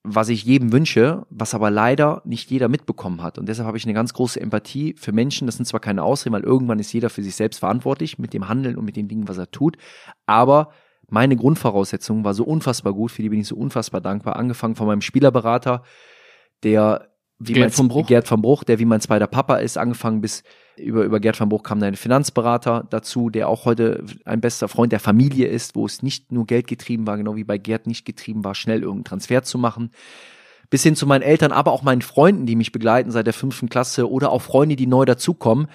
was 0.02 0.28
ich 0.28 0.44
jedem 0.44 0.72
wünsche, 0.72 1.24
was 1.30 1.54
aber 1.54 1.70
leider 1.70 2.20
nicht 2.26 2.50
jeder 2.50 2.68
mitbekommen 2.68 3.22
hat. 3.22 3.38
Und 3.38 3.48
deshalb 3.48 3.66
habe 3.66 3.78
ich 3.78 3.84
eine 3.84 3.94
ganz 3.94 4.12
große 4.12 4.38
Empathie 4.38 4.94
für 4.98 5.12
Menschen. 5.12 5.46
Das 5.46 5.56
sind 5.56 5.64
zwar 5.64 5.80
keine 5.80 6.02
Ausreden, 6.02 6.34
weil 6.34 6.44
irgendwann 6.44 6.78
ist 6.78 6.92
jeder 6.92 7.08
für 7.08 7.22
sich 7.22 7.34
selbst 7.34 7.60
verantwortlich 7.60 8.18
mit 8.18 8.34
dem 8.34 8.46
Handeln 8.46 8.76
und 8.76 8.84
mit 8.84 8.94
den 8.94 9.08
Dingen, 9.08 9.26
was 9.26 9.38
er 9.38 9.50
tut. 9.50 9.78
Aber 10.26 10.68
meine 11.08 11.34
Grundvoraussetzung 11.34 12.24
war 12.24 12.34
so 12.34 12.44
unfassbar 12.44 12.92
gut, 12.92 13.10
für 13.10 13.22
die 13.22 13.30
bin 13.30 13.40
ich 13.40 13.48
so 13.48 13.56
unfassbar 13.56 14.02
dankbar. 14.02 14.36
Angefangen 14.36 14.76
von 14.76 14.86
meinem 14.86 15.00
Spielerberater, 15.00 15.82
der 16.62 17.08
wie 17.38 17.54
Gerd 17.54 17.64
mein, 17.64 17.70
von 17.70 17.88
Bruch? 17.88 18.06
Gerd 18.06 18.28
von 18.28 18.42
Bruch, 18.42 18.64
der 18.64 18.78
wie 18.80 18.84
mein 18.84 19.00
zweiter 19.00 19.28
Papa 19.28 19.56
ist, 19.56 19.78
angefangen 19.78 20.20
bis 20.20 20.42
über, 20.78 21.04
über 21.04 21.20
Gerd 21.20 21.36
von 21.36 21.48
Bruch 21.48 21.62
kam 21.62 21.80
dann 21.80 21.88
ein 21.88 21.96
Finanzberater 21.96 22.86
dazu, 22.90 23.30
der 23.30 23.48
auch 23.48 23.64
heute 23.64 24.04
ein 24.24 24.40
bester 24.40 24.68
Freund 24.68 24.92
der 24.92 25.00
Familie 25.00 25.46
ist, 25.46 25.74
wo 25.76 25.86
es 25.86 26.02
nicht 26.02 26.32
nur 26.32 26.46
Geld 26.46 26.66
getrieben 26.66 27.06
war, 27.06 27.16
genau 27.16 27.36
wie 27.36 27.44
bei 27.44 27.58
Gerd 27.58 27.86
nicht 27.86 28.04
getrieben 28.04 28.44
war, 28.44 28.54
schnell 28.54 28.82
irgendeinen 28.82 29.04
Transfer 29.04 29.42
zu 29.42 29.58
machen. 29.58 29.90
Bis 30.70 30.82
hin 30.82 30.96
zu 30.96 31.06
meinen 31.06 31.22
Eltern, 31.22 31.52
aber 31.52 31.72
auch 31.72 31.82
meinen 31.82 32.02
Freunden, 32.02 32.46
die 32.46 32.56
mich 32.56 32.72
begleiten 32.72 33.10
seit 33.10 33.26
der 33.26 33.34
fünften 33.34 33.68
Klasse 33.68 34.10
oder 34.10 34.30
auch 34.30 34.42
Freunde, 34.42 34.76
die 34.76 34.86
neu 34.86 35.04
dazukommen. 35.04 35.68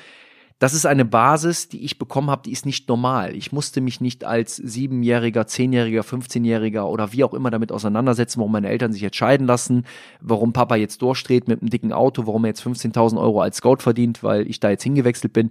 Das 0.63 0.73
ist 0.73 0.85
eine 0.85 1.03
Basis, 1.03 1.67
die 1.67 1.83
ich 1.83 1.99
bekommen 1.99 2.29
habe, 2.29 2.43
die 2.43 2.53
ist 2.53 2.65
nicht 2.65 2.87
normal. 2.87 3.35
Ich 3.35 3.51
musste 3.51 3.81
mich 3.81 3.99
nicht 3.99 4.23
als 4.23 4.55
siebenjähriger, 4.55 5.45
zehnjähriger, 5.45 6.03
15-jähriger 6.03 6.83
oder 6.83 7.11
wie 7.11 7.25
auch 7.25 7.33
immer 7.33 7.51
damit 7.51 7.73
auseinandersetzen, 7.73 8.39
warum 8.39 8.53
meine 8.53 8.69
Eltern 8.69 8.93
sich 8.93 9.03
entscheiden 9.03 9.45
lassen, 9.45 9.85
warum 10.21 10.53
Papa 10.53 10.77
jetzt 10.77 11.01
durchdreht 11.01 11.49
mit 11.49 11.59
einem 11.59 11.69
dicken 11.69 11.91
Auto, 11.91 12.27
warum 12.27 12.45
er 12.45 12.51
jetzt 12.51 12.65
15.000 12.65 13.19
Euro 13.19 13.41
als 13.41 13.57
Scout 13.57 13.79
verdient, 13.79 14.23
weil 14.23 14.49
ich 14.49 14.61
da 14.61 14.69
jetzt 14.69 14.83
hingewechselt 14.83 15.33
bin. 15.33 15.49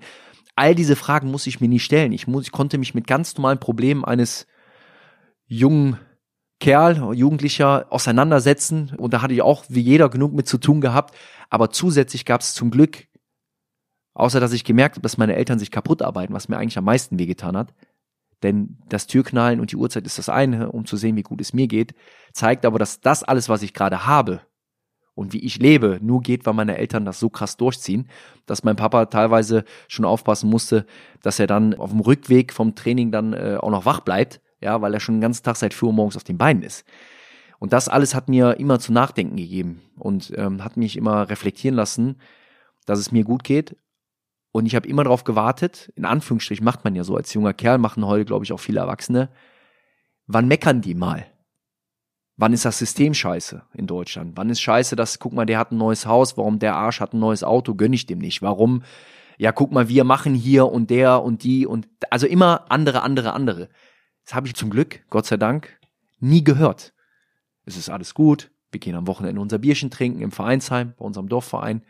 All 0.57 0.75
diese 0.75 0.97
Fragen 0.97 1.31
muss 1.31 1.47
ich 1.47 1.61
mir 1.61 1.69
nie 1.69 1.79
stellen. 1.79 2.13
Ich, 2.13 2.27
muss, 2.27 2.45
ich 2.45 2.53
konnte 2.53 2.79
mich 2.79 2.95
mit 2.95 3.07
ganz 3.07 3.37
normalen 3.37 3.61
Problemen 3.61 4.07
eines 4.07 4.47
jungen 5.45 5.99
Kerl, 6.59 7.13
Jugendlicher 7.15 7.85
auseinandersetzen 7.91 8.95
und 8.97 9.13
da 9.13 9.21
hatte 9.21 9.35
ich 9.35 9.43
auch 9.43 9.67
wie 9.69 9.81
jeder 9.81 10.09
genug 10.09 10.33
mit 10.33 10.49
zu 10.49 10.57
tun 10.57 10.81
gehabt. 10.81 11.15
Aber 11.51 11.69
zusätzlich 11.69 12.25
gab 12.25 12.41
es 12.41 12.55
zum 12.55 12.71
Glück 12.71 13.09
Außer 14.15 14.41
dass 14.41 14.53
ich 14.53 14.65
gemerkt 14.65 14.97
habe, 14.97 15.03
dass 15.03 15.19
meine 15.19 15.37
Eltern 15.37 15.59
sich 15.59 15.71
kaputt 15.71 16.03
arbeiten, 16.03 16.35
was 16.35 16.49
mir 16.49 16.59
eigentlich 16.59 16.79
am 16.79 16.85
meisten 16.85 17.19
wehgetan 17.19 17.57
hat. 17.57 17.75
Denn 18.43 18.79
das 18.89 19.07
Türknallen 19.07 19.61
und 19.61 19.73
die 19.73 19.77
Uhrzeit 19.77 20.05
ist 20.05 20.19
das 20.19 20.29
eine, 20.29 20.73
um 20.73 20.85
zu 20.85 20.97
sehen, 20.97 21.17
wie 21.17 21.23
gut 21.23 21.41
es 21.41 21.53
mir 21.53 21.69
geht, 21.69 21.95
zeigt 22.33 22.67
aber, 22.67 22.79
dass 22.79 23.01
das 23.01 23.23
alles, 23.23 23.49
was 23.49 23.63
ich 23.63 23.73
gerade 23.73 24.07
habe 24.07 24.41
und 25.15 25.33
wie 25.33 25.45
ich 25.45 25.59
lebe, 25.59 25.99
nur 26.03 26.23
geht, 26.23 26.45
weil 26.47 26.55
meine 26.55 26.77
Eltern 26.77 27.05
das 27.05 27.21
so 27.21 27.31
krass 27.31 27.57
durchziehen, 27.57 28.09
dass 28.47 28.65
mein 28.65 28.77
Papa 28.77 29.07
teilweise 29.07 29.65
schon 29.87 30.05
aufpassen 30.05 30.51
musste, 30.51 30.87
dass 31.23 31.39
er 31.39 31.47
dann 31.47 31.75
auf 31.75 31.91
dem 31.91 32.01
Rückweg 32.01 32.53
vom 32.53 32.75
Training 32.75 33.13
dann 33.13 33.33
äh, 33.33 33.59
auch 33.61 33.71
noch 33.71 33.87
wach 33.87 34.01
bleibt, 34.01 34.41
ja, 34.61 34.81
weil 34.81 34.95
er 34.95 35.01
schon 35.01 35.17
den 35.17 35.21
ganzen 35.21 35.45
Tag 35.45 35.57
seit 35.57 35.75
4 35.75 35.89
Uhr 35.89 35.93
morgens 35.93 36.17
auf 36.17 36.25
den 36.25 36.39
Beinen 36.39 36.63
ist. 36.63 36.85
Und 37.59 37.73
das 37.73 37.89
alles 37.89 38.15
hat 38.15 38.29
mir 38.29 38.59
immer 38.59 38.81
zu 38.81 38.93
nachdenken 38.93 39.37
gegeben 39.37 39.83
und 39.97 40.33
ähm, 40.37 40.65
hat 40.65 40.77
mich 40.77 40.97
immer 40.97 41.29
reflektieren 41.29 41.77
lassen, 41.77 42.17
dass 42.87 42.99
es 42.99 43.13
mir 43.13 43.23
gut 43.23 43.45
geht, 43.45 43.77
und 44.53 44.67
ich 44.67 44.75
habe 44.75 44.87
immer 44.87 45.05
darauf 45.05 45.25
gewartet, 45.25 45.91
in 45.97 46.05
Anführungsstrichen 46.05 46.65
macht 46.65 46.85
man 46.85 46.95
ja 46.95 47.05
so 47.05 47.17
als 47.17 47.33
junger 47.33 47.55
Kerl, 47.55 47.79
machen 47.79 48.07
heute, 48.07 48.27
glaube 48.27 48.45
ich, 48.45 48.53
auch 48.53 48.61
viele 48.61 48.81
Erwachsene. 48.81 49.31
Wann 50.27 50.47
meckern 50.47 50.83
die 50.83 50.95
mal? 50.95 51.27
Wann 52.37 52.53
ist 52.53 52.65
das 52.65 52.79
System 52.79 53.15
scheiße 53.15 53.63
in 53.75 53.87
Deutschland? 53.87 54.37
Wann 54.37 54.51
ist 54.51 54.61
scheiße, 54.61 54.95
dass, 54.95 55.19
guck 55.19 55.33
mal, 55.33 55.47
der 55.47 55.59
hat 55.59 55.73
ein 55.73 55.79
neues 55.79 56.07
Haus, 56.07 56.37
warum 56.37 56.59
der 56.59 56.77
Arsch 56.77 57.01
hat 57.01 57.15
ein 57.15 57.19
neues 57.21 57.45
Auto, 57.45 57.75
gönn 57.75 57.93
ich 57.93 58.07
dem 58.07 58.19
nicht? 58.19 58.43
Warum? 58.43 58.83
Ja, 59.39 59.53
guck 59.53 59.73
mal, 59.73 59.89
wir 59.89 60.05
machen 60.05 60.35
hier 60.35 60.67
und 60.67 60.91
der 60.91 61.23
und 61.23 61.45
die 61.45 61.67
und 61.67 61.89
also 62.11 62.27
immer 62.27 62.71
andere, 62.71 63.03
andere, 63.03 63.33
andere. 63.33 63.69
Das 64.25 64.35
habe 64.35 64.47
ich 64.47 64.55
zum 64.55 64.71
Glück, 64.71 65.05
Gott 65.09 65.27
sei 65.27 65.37
Dank, 65.37 65.79
nie 66.21 66.45
gehört. 66.45 66.93
Es 67.65 67.77
ist 67.77 67.89
alles 67.89 68.15
gut. 68.15 68.51
Wir 68.71 68.81
gehen 68.81 68.95
am 68.95 69.07
Wochenende 69.07 69.41
unser 69.41 69.59
Bierchen 69.59 69.91
trinken 69.91 70.23
im 70.23 70.33
Vereinsheim, 70.33 70.95
bei 70.97 71.05
unserem 71.05 71.29
Dorfverein. 71.29 71.83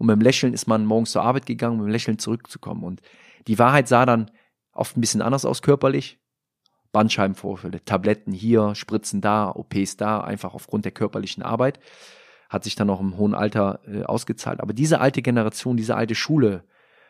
Und 0.00 0.06
mit 0.06 0.16
dem 0.16 0.22
Lächeln 0.22 0.54
ist 0.54 0.66
man 0.66 0.86
morgens 0.86 1.10
zur 1.10 1.22
Arbeit 1.22 1.44
gegangen, 1.44 1.74
um 1.74 1.80
mit 1.80 1.88
dem 1.88 1.92
Lächeln 1.92 2.18
zurückzukommen. 2.18 2.84
Und 2.84 3.02
die 3.46 3.58
Wahrheit 3.58 3.86
sah 3.86 4.06
dann 4.06 4.30
oft 4.72 4.96
ein 4.96 5.02
bisschen 5.02 5.20
anders 5.20 5.44
aus 5.44 5.60
körperlich. 5.60 6.18
Bandscheibenvorfälle, 6.90 7.84
Tabletten 7.84 8.32
hier, 8.32 8.74
Spritzen 8.74 9.20
da, 9.20 9.50
OPs 9.50 9.98
da, 9.98 10.22
einfach 10.22 10.54
aufgrund 10.54 10.86
der 10.86 10.92
körperlichen 10.92 11.42
Arbeit. 11.42 11.80
Hat 12.48 12.64
sich 12.64 12.76
dann 12.76 12.88
auch 12.88 12.98
im 12.98 13.18
hohen 13.18 13.34
Alter 13.34 13.80
äh, 13.86 14.02
ausgezahlt. 14.04 14.60
Aber 14.60 14.72
diese 14.72 15.02
alte 15.02 15.20
Generation, 15.20 15.76
diese 15.76 15.96
alte 15.96 16.14
Schule 16.14 16.64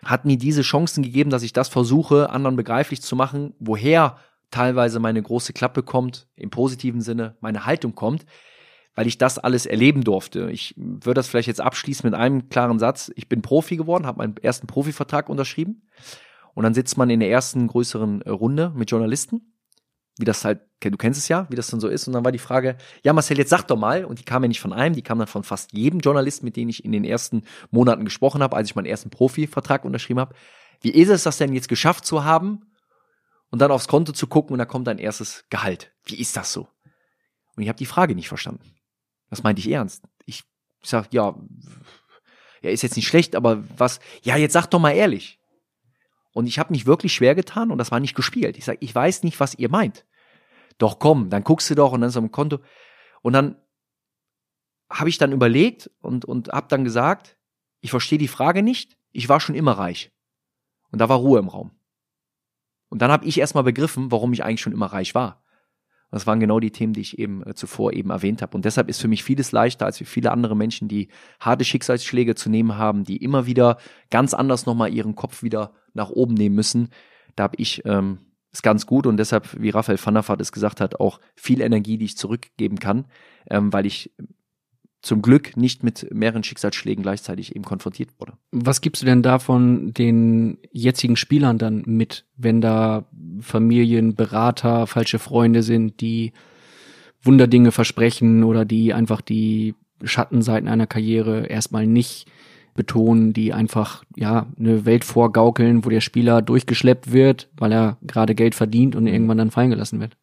hat 0.04 0.24
mir 0.24 0.36
diese 0.36 0.62
Chancen 0.62 1.04
gegeben, 1.04 1.30
dass 1.30 1.44
ich 1.44 1.52
das 1.52 1.68
versuche, 1.68 2.30
anderen 2.30 2.56
begreiflich 2.56 3.02
zu 3.02 3.14
machen, 3.14 3.54
woher 3.60 4.16
teilweise 4.50 4.98
meine 4.98 5.22
große 5.22 5.52
Klappe 5.52 5.84
kommt, 5.84 6.26
im 6.34 6.50
positiven 6.50 7.02
Sinne 7.02 7.36
meine 7.40 7.66
Haltung 7.66 7.94
kommt, 7.94 8.26
weil 8.94 9.06
ich 9.06 9.18
das 9.18 9.38
alles 9.38 9.66
erleben 9.66 10.02
durfte. 10.04 10.50
Ich 10.50 10.74
würde 10.76 11.14
das 11.14 11.28
vielleicht 11.28 11.48
jetzt 11.48 11.60
abschließen 11.60 12.08
mit 12.08 12.18
einem 12.18 12.48
klaren 12.48 12.78
Satz. 12.78 13.10
Ich 13.14 13.28
bin 13.28 13.42
Profi 13.42 13.76
geworden, 13.76 14.06
habe 14.06 14.18
meinen 14.18 14.36
ersten 14.36 14.66
Profivertrag 14.66 15.28
unterschrieben. 15.28 15.82
Und 16.54 16.64
dann 16.64 16.74
sitzt 16.74 16.98
man 16.98 17.10
in 17.10 17.20
der 17.20 17.30
ersten 17.30 17.66
größeren 17.68 18.22
äh, 18.22 18.30
Runde 18.30 18.72
mit 18.74 18.90
Journalisten. 18.90 19.54
Wie 20.18 20.24
das 20.24 20.44
halt, 20.44 20.60
du 20.80 20.96
kennst 20.96 21.18
es 21.18 21.28
ja, 21.28 21.46
wie 21.48 21.56
das 21.56 21.68
dann 21.68 21.80
so 21.80 21.88
ist. 21.88 22.06
Und 22.06 22.12
dann 22.12 22.24
war 22.24 22.32
die 22.32 22.38
Frage, 22.38 22.76
ja 23.04 23.12
Marcel, 23.12 23.38
jetzt 23.38 23.50
sag 23.50 23.62
doch 23.68 23.78
mal. 23.78 24.04
Und 24.04 24.18
die 24.18 24.24
kam 24.24 24.42
ja 24.42 24.48
nicht 24.48 24.60
von 24.60 24.72
einem, 24.72 24.94
die 24.94 25.02
kam 25.02 25.18
dann 25.18 25.28
von 25.28 25.44
fast 25.44 25.72
jedem 25.72 26.00
Journalisten, 26.00 26.44
mit 26.44 26.56
dem 26.56 26.68
ich 26.68 26.84
in 26.84 26.92
den 26.92 27.04
ersten 27.04 27.44
Monaten 27.70 28.04
gesprochen 28.04 28.42
habe, 28.42 28.56
als 28.56 28.68
ich 28.68 28.74
meinen 28.74 28.86
ersten 28.86 29.10
Profivertrag 29.10 29.84
unterschrieben 29.84 30.20
habe. 30.20 30.34
Wie 30.82 30.90
ist 30.90 31.08
es 31.08 31.22
das 31.22 31.38
denn 31.38 31.52
jetzt 31.52 31.68
geschafft 31.68 32.04
zu 32.04 32.24
haben 32.24 32.66
und 33.50 33.60
dann 33.60 33.70
aufs 33.70 33.88
Konto 33.88 34.12
zu 34.12 34.26
gucken 34.26 34.52
und 34.52 34.58
da 34.58 34.64
kommt 34.64 34.86
dein 34.86 34.98
erstes 34.98 35.44
Gehalt? 35.48 35.92
Wie 36.04 36.20
ist 36.20 36.36
das 36.36 36.52
so? 36.52 36.68
Und 37.56 37.62
ich 37.62 37.68
habe 37.68 37.78
die 37.78 37.86
Frage 37.86 38.14
nicht 38.14 38.28
verstanden. 38.28 38.74
Das 39.30 39.42
meinte 39.42 39.60
ich 39.60 39.70
ernst. 39.70 40.04
Ich 40.26 40.44
sag, 40.82 41.12
ja, 41.12 41.36
ja, 42.62 42.70
ist 42.70 42.82
jetzt 42.82 42.96
nicht 42.96 43.08
schlecht, 43.08 43.36
aber 43.36 43.64
was, 43.78 44.00
ja, 44.22 44.36
jetzt 44.36 44.52
sag 44.52 44.66
doch 44.66 44.80
mal 44.80 44.92
ehrlich. 44.92 45.38
Und 46.32 46.46
ich 46.46 46.58
habe 46.58 46.72
mich 46.72 46.86
wirklich 46.86 47.14
schwer 47.14 47.34
getan 47.34 47.70
und 47.70 47.78
das 47.78 47.90
war 47.90 48.00
nicht 48.00 48.14
gespielt. 48.14 48.56
Ich 48.58 48.64
sag, 48.64 48.78
ich 48.80 48.94
weiß 48.94 49.22
nicht, 49.22 49.40
was 49.40 49.54
ihr 49.54 49.70
meint. 49.70 50.04
Doch 50.78 50.98
komm, 50.98 51.30
dann 51.30 51.44
guckst 51.44 51.70
du 51.70 51.74
doch 51.74 51.92
und 51.92 52.00
dann 52.00 52.10
so 52.10 52.20
am 52.20 52.30
Konto. 52.30 52.58
Und 53.22 53.32
dann 53.32 53.56
habe 54.90 55.08
ich 55.08 55.18
dann 55.18 55.32
überlegt 55.32 55.90
und, 56.00 56.24
und 56.24 56.48
habe 56.48 56.68
dann 56.68 56.84
gesagt, 56.84 57.36
ich 57.80 57.90
verstehe 57.90 58.18
die 58.18 58.28
Frage 58.28 58.62
nicht, 58.62 58.96
ich 59.12 59.28
war 59.28 59.40
schon 59.40 59.54
immer 59.54 59.72
reich. 59.72 60.12
Und 60.90 60.98
da 61.00 61.08
war 61.08 61.18
Ruhe 61.18 61.38
im 61.38 61.48
Raum. 61.48 61.72
Und 62.88 63.00
dann 63.00 63.12
habe 63.12 63.24
ich 63.24 63.38
erstmal 63.38 63.64
begriffen, 63.64 64.10
warum 64.10 64.32
ich 64.32 64.44
eigentlich 64.44 64.60
schon 64.60 64.72
immer 64.72 64.86
reich 64.86 65.14
war. 65.14 65.39
Das 66.10 66.26
waren 66.26 66.40
genau 66.40 66.60
die 66.60 66.72
Themen, 66.72 66.92
die 66.92 67.00
ich 67.00 67.18
eben 67.18 67.46
äh, 67.46 67.54
zuvor 67.54 67.92
eben 67.92 68.10
erwähnt 68.10 68.42
habe. 68.42 68.56
Und 68.56 68.64
deshalb 68.64 68.88
ist 68.88 69.00
für 69.00 69.08
mich 69.08 69.22
vieles 69.22 69.52
leichter 69.52 69.86
als 69.86 69.98
für 69.98 70.04
viele 70.04 70.32
andere 70.32 70.56
Menschen, 70.56 70.88
die 70.88 71.08
harte 71.38 71.64
Schicksalsschläge 71.64 72.34
zu 72.34 72.50
nehmen 72.50 72.76
haben, 72.76 73.04
die 73.04 73.18
immer 73.18 73.46
wieder 73.46 73.78
ganz 74.10 74.34
anders 74.34 74.66
nochmal 74.66 74.92
ihren 74.92 75.14
Kopf 75.14 75.42
wieder 75.42 75.72
nach 75.94 76.10
oben 76.10 76.34
nehmen 76.34 76.54
müssen. 76.54 76.88
Da 77.36 77.44
habe 77.44 77.56
ich 77.58 77.82
ähm, 77.84 78.18
es 78.52 78.62
ganz 78.62 78.86
gut 78.86 79.06
und 79.06 79.16
deshalb, 79.16 79.60
wie 79.60 79.70
Raphael 79.70 79.98
van 80.02 80.14
der 80.14 80.28
Vaart 80.28 80.40
es 80.40 80.52
gesagt 80.52 80.80
hat, 80.80 80.98
auch 80.98 81.20
viel 81.36 81.60
Energie, 81.60 81.98
die 81.98 82.06
ich 82.06 82.16
zurückgeben 82.16 82.78
kann, 82.78 83.06
ähm, 83.48 83.72
weil 83.72 83.86
ich 83.86 84.12
zum 85.02 85.22
Glück 85.22 85.56
nicht 85.56 85.82
mit 85.82 86.06
mehreren 86.12 86.42
Schicksalsschlägen 86.42 87.02
gleichzeitig 87.02 87.56
eben 87.56 87.64
konfrontiert 87.64 88.10
wurde. 88.18 88.34
Was 88.52 88.80
gibst 88.80 89.02
du 89.02 89.06
denn 89.06 89.22
davon 89.22 89.94
den 89.94 90.58
jetzigen 90.72 91.16
Spielern 91.16 91.58
dann 91.58 91.82
mit, 91.86 92.26
wenn 92.36 92.60
da 92.60 93.06
Familien, 93.40 94.14
Berater, 94.14 94.86
falsche 94.86 95.18
Freunde 95.18 95.62
sind, 95.62 96.00
die 96.00 96.32
Wunderdinge 97.22 97.72
versprechen 97.72 98.44
oder 98.44 98.64
die 98.64 98.92
einfach 98.92 99.20
die 99.20 99.74
Schattenseiten 100.02 100.68
einer 100.68 100.86
Karriere 100.86 101.46
erstmal 101.46 101.86
nicht 101.86 102.30
betonen, 102.74 103.32
die 103.32 103.52
einfach 103.52 104.04
ja 104.16 104.46
eine 104.58 104.86
Welt 104.86 105.04
vorgaukeln, 105.04 105.84
wo 105.84 105.90
der 105.90 106.00
Spieler 106.00 106.40
durchgeschleppt 106.40 107.12
wird, 107.12 107.50
weil 107.56 107.72
er 107.72 107.98
gerade 108.02 108.34
Geld 108.34 108.54
verdient 108.54 108.96
und 108.96 109.06
irgendwann 109.06 109.38
dann 109.38 109.50
fallen 109.50 109.70
gelassen 109.70 110.00
wird 110.00 110.16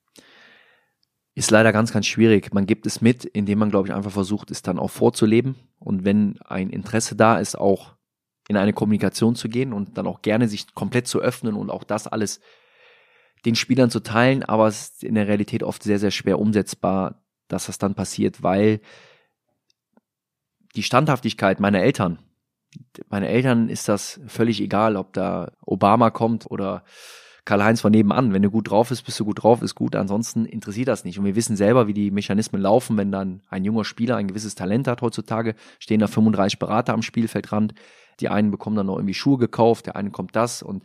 ist 1.38 1.52
leider 1.52 1.72
ganz, 1.72 1.94
ganz 1.94 2.08
schwierig. 2.08 2.52
Man 2.52 2.66
gibt 2.66 2.88
es 2.88 3.00
mit, 3.00 3.24
indem 3.24 3.60
man, 3.60 3.70
glaube 3.70 3.88
ich, 3.88 3.94
einfach 3.94 4.10
versucht, 4.12 4.50
es 4.50 4.64
dann 4.64 4.80
auch 4.80 4.90
vorzuleben. 4.90 5.54
Und 5.78 6.04
wenn 6.04 6.40
ein 6.42 6.72
Interesse 6.72 7.16
da 7.16 7.38
ist, 7.38 7.56
auch 7.56 7.94
in 8.48 8.58
eine 8.58 8.74
Kommunikation 8.74 9.36
zu 9.36 9.48
gehen 9.48 9.72
und 9.72 10.00
dann 10.00 10.08
auch 10.08 10.24
gerne 10.24 10.48
sich 10.48 10.74
komplett 10.74 11.08
zu 11.08 11.20
öffnen 11.20 11.54
und 11.54 11.70
auch 11.70 11.84
das 11.84 12.08
alles 12.08 12.40
den 13.46 13.54
Spielern 13.54 13.92
zu 13.92 14.00
teilen, 14.00 14.42
aber 14.42 14.68
es 14.68 14.82
ist 14.82 15.04
in 15.04 15.14
der 15.14 15.28
Realität 15.28 15.62
oft 15.62 15.84
sehr, 15.84 16.00
sehr 16.00 16.10
schwer 16.10 16.40
umsetzbar, 16.40 17.22
dass 17.50 17.68
das 17.68 17.78
dann 17.78 17.94
passiert, 17.94 18.42
weil 18.42 18.82
die 20.76 20.82
Standhaftigkeit 20.82 21.60
meiner 21.60 21.84
Eltern, 21.84 22.18
meine 23.10 23.28
Eltern 23.28 23.70
ist 23.70 23.88
das 23.90 24.20
völlig 24.26 24.60
egal, 24.60 24.96
ob 24.96 25.14
da 25.14 25.52
Obama 25.64 26.10
kommt 26.10 26.50
oder 26.50 26.84
Karl-Heinz 27.48 27.80
von 27.80 27.94
nebenan. 27.94 28.34
Wenn 28.34 28.42
du 28.42 28.52
gut 28.52 28.70
drauf 28.70 28.90
bist, 28.90 29.06
bist 29.06 29.18
du 29.22 29.24
gut 29.24 29.42
drauf, 29.42 29.62
ist 29.62 29.74
gut. 29.74 29.96
Ansonsten 29.96 30.46
interessiert 30.46 30.90
das 30.90 31.06
nicht. 31.06 31.18
Und 31.18 31.24
wir 31.24 31.38
wissen 31.38 31.56
selber, 31.56 31.88
wie 31.88 31.94
die 31.94 32.12
Mechanismen 32.12 32.62
laufen, 32.62 32.98
wenn 32.98 33.10
dann 33.10 33.42
ein 33.50 33.64
junger 33.64 33.86
Spieler 33.86 34.18
ein 34.18 34.28
gewisses 34.28 34.54
Talent 34.54 34.86
hat 34.86 35.02
heutzutage, 35.02 35.56
stehen 35.80 36.02
da 36.02 36.08
35 36.08 36.60
Berater 36.60 36.94
am 36.94 37.02
Spielfeldrand. 37.02 37.74
Die 38.20 38.28
einen 38.28 38.52
bekommen 38.52 38.76
dann 38.76 38.88
noch 38.88 38.98
irgendwie 38.98 39.14
Schuhe 39.14 39.38
gekauft, 39.38 39.86
der 39.86 39.96
eine 39.96 40.12
kommt 40.12 40.36
das 40.36 40.62
und 40.62 40.84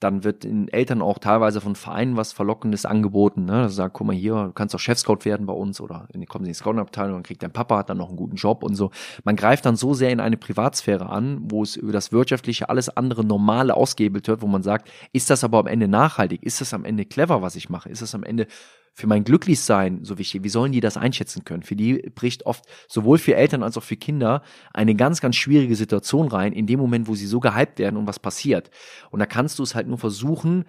dann 0.00 0.24
wird 0.24 0.44
den 0.44 0.68
Eltern 0.68 1.02
auch 1.02 1.18
teilweise 1.18 1.60
von 1.60 1.76
Vereinen 1.76 2.16
was 2.16 2.32
Verlockendes 2.32 2.86
angeboten. 2.86 3.44
Ne? 3.44 3.62
Also 3.62 3.76
sagt, 3.76 3.94
guck 3.94 4.06
mal 4.06 4.16
hier, 4.16 4.46
du 4.46 4.52
kannst 4.52 4.74
doch 4.74 4.80
Chefscout 4.80 5.24
werden 5.24 5.46
bei 5.46 5.52
uns 5.52 5.80
oder 5.80 6.08
kommen 6.26 6.44
sie 6.44 6.50
in 6.50 6.52
die 6.52 6.54
Scouting-Abteilung 6.54 7.16
und 7.16 7.26
kriegt 7.26 7.42
dein 7.42 7.52
Papa 7.52 7.78
hat 7.78 7.90
dann 7.90 7.98
noch 7.98 8.08
einen 8.08 8.16
guten 8.16 8.36
Job 8.36 8.62
und 8.62 8.74
so. 8.74 8.90
Man 9.24 9.36
greift 9.36 9.66
dann 9.66 9.76
so 9.76 9.92
sehr 9.92 10.10
in 10.10 10.20
eine 10.20 10.38
Privatsphäre 10.38 11.08
an, 11.08 11.42
wo 11.50 11.62
es 11.62 11.76
über 11.76 11.92
das 11.92 12.12
Wirtschaftliche 12.12 12.70
alles 12.70 12.88
andere 12.88 13.24
Normale 13.24 13.74
ausgehebelt 13.74 14.26
wird, 14.26 14.40
wo 14.40 14.46
man 14.46 14.62
sagt, 14.62 14.90
ist 15.12 15.28
das 15.28 15.44
aber 15.44 15.58
am 15.58 15.66
Ende 15.66 15.86
nachhaltig? 15.86 16.42
Ist 16.42 16.60
das 16.62 16.72
am 16.72 16.84
Ende 16.84 17.04
clever, 17.04 17.42
was 17.42 17.54
ich 17.54 17.68
mache? 17.68 17.90
Ist 17.90 18.00
das 18.00 18.14
am 18.14 18.24
Ende 18.24 18.46
für 18.92 19.06
mein 19.06 19.24
Glücklichsein 19.24 20.04
so 20.04 20.18
wichtig? 20.18 20.42
Wie 20.44 20.48
sollen 20.48 20.72
die 20.72 20.80
das 20.80 20.96
einschätzen 20.96 21.44
können? 21.44 21.62
Für 21.62 21.76
die 21.76 22.10
bricht 22.14 22.46
oft 22.46 22.64
sowohl 22.88 23.18
für 23.18 23.34
Eltern 23.34 23.62
als 23.62 23.76
auch 23.76 23.82
für 23.82 23.96
Kinder 23.96 24.42
eine 24.72 24.94
ganz, 24.94 25.20
ganz 25.20 25.36
schwierige 25.36 25.76
Situation 25.76 26.28
rein, 26.28 26.52
in 26.52 26.66
dem 26.66 26.80
Moment, 26.80 27.08
wo 27.08 27.14
sie 27.14 27.26
so 27.26 27.40
gehypt 27.40 27.78
werden 27.78 27.96
und 27.96 28.06
was 28.06 28.18
passiert. 28.18 28.70
Und 29.10 29.20
da 29.20 29.26
kannst 29.26 29.58
du 29.58 29.62
es 29.62 29.74
halt 29.74 29.86
nur 29.86 29.98
versuchen, 29.98 30.64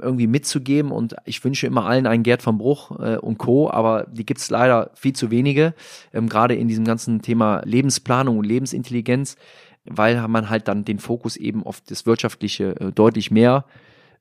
irgendwie 0.00 0.26
mitzugeben 0.26 0.92
und 0.92 1.16
ich 1.24 1.42
wünsche 1.44 1.66
immer 1.66 1.86
allen 1.86 2.06
einen 2.06 2.22
Gerd 2.22 2.42
von 2.42 2.58
Bruch 2.58 2.92
äh, 3.00 3.16
und 3.16 3.38
Co., 3.38 3.70
aber 3.70 4.06
die 4.10 4.24
gibt 4.24 4.40
es 4.40 4.50
leider 4.50 4.90
viel 4.94 5.12
zu 5.12 5.30
wenige, 5.30 5.74
ähm, 6.12 6.28
gerade 6.28 6.54
in 6.54 6.68
diesem 6.68 6.84
ganzen 6.84 7.20
Thema 7.22 7.62
Lebensplanung 7.64 8.38
und 8.38 8.44
Lebensintelligenz, 8.44 9.36
weil 9.84 10.26
man 10.28 10.50
halt 10.50 10.68
dann 10.68 10.84
den 10.84 10.98
Fokus 10.98 11.36
eben 11.36 11.64
auf 11.64 11.80
das 11.80 12.06
Wirtschaftliche 12.06 12.80
äh, 12.80 12.92
deutlich 12.92 13.30
mehr 13.30 13.64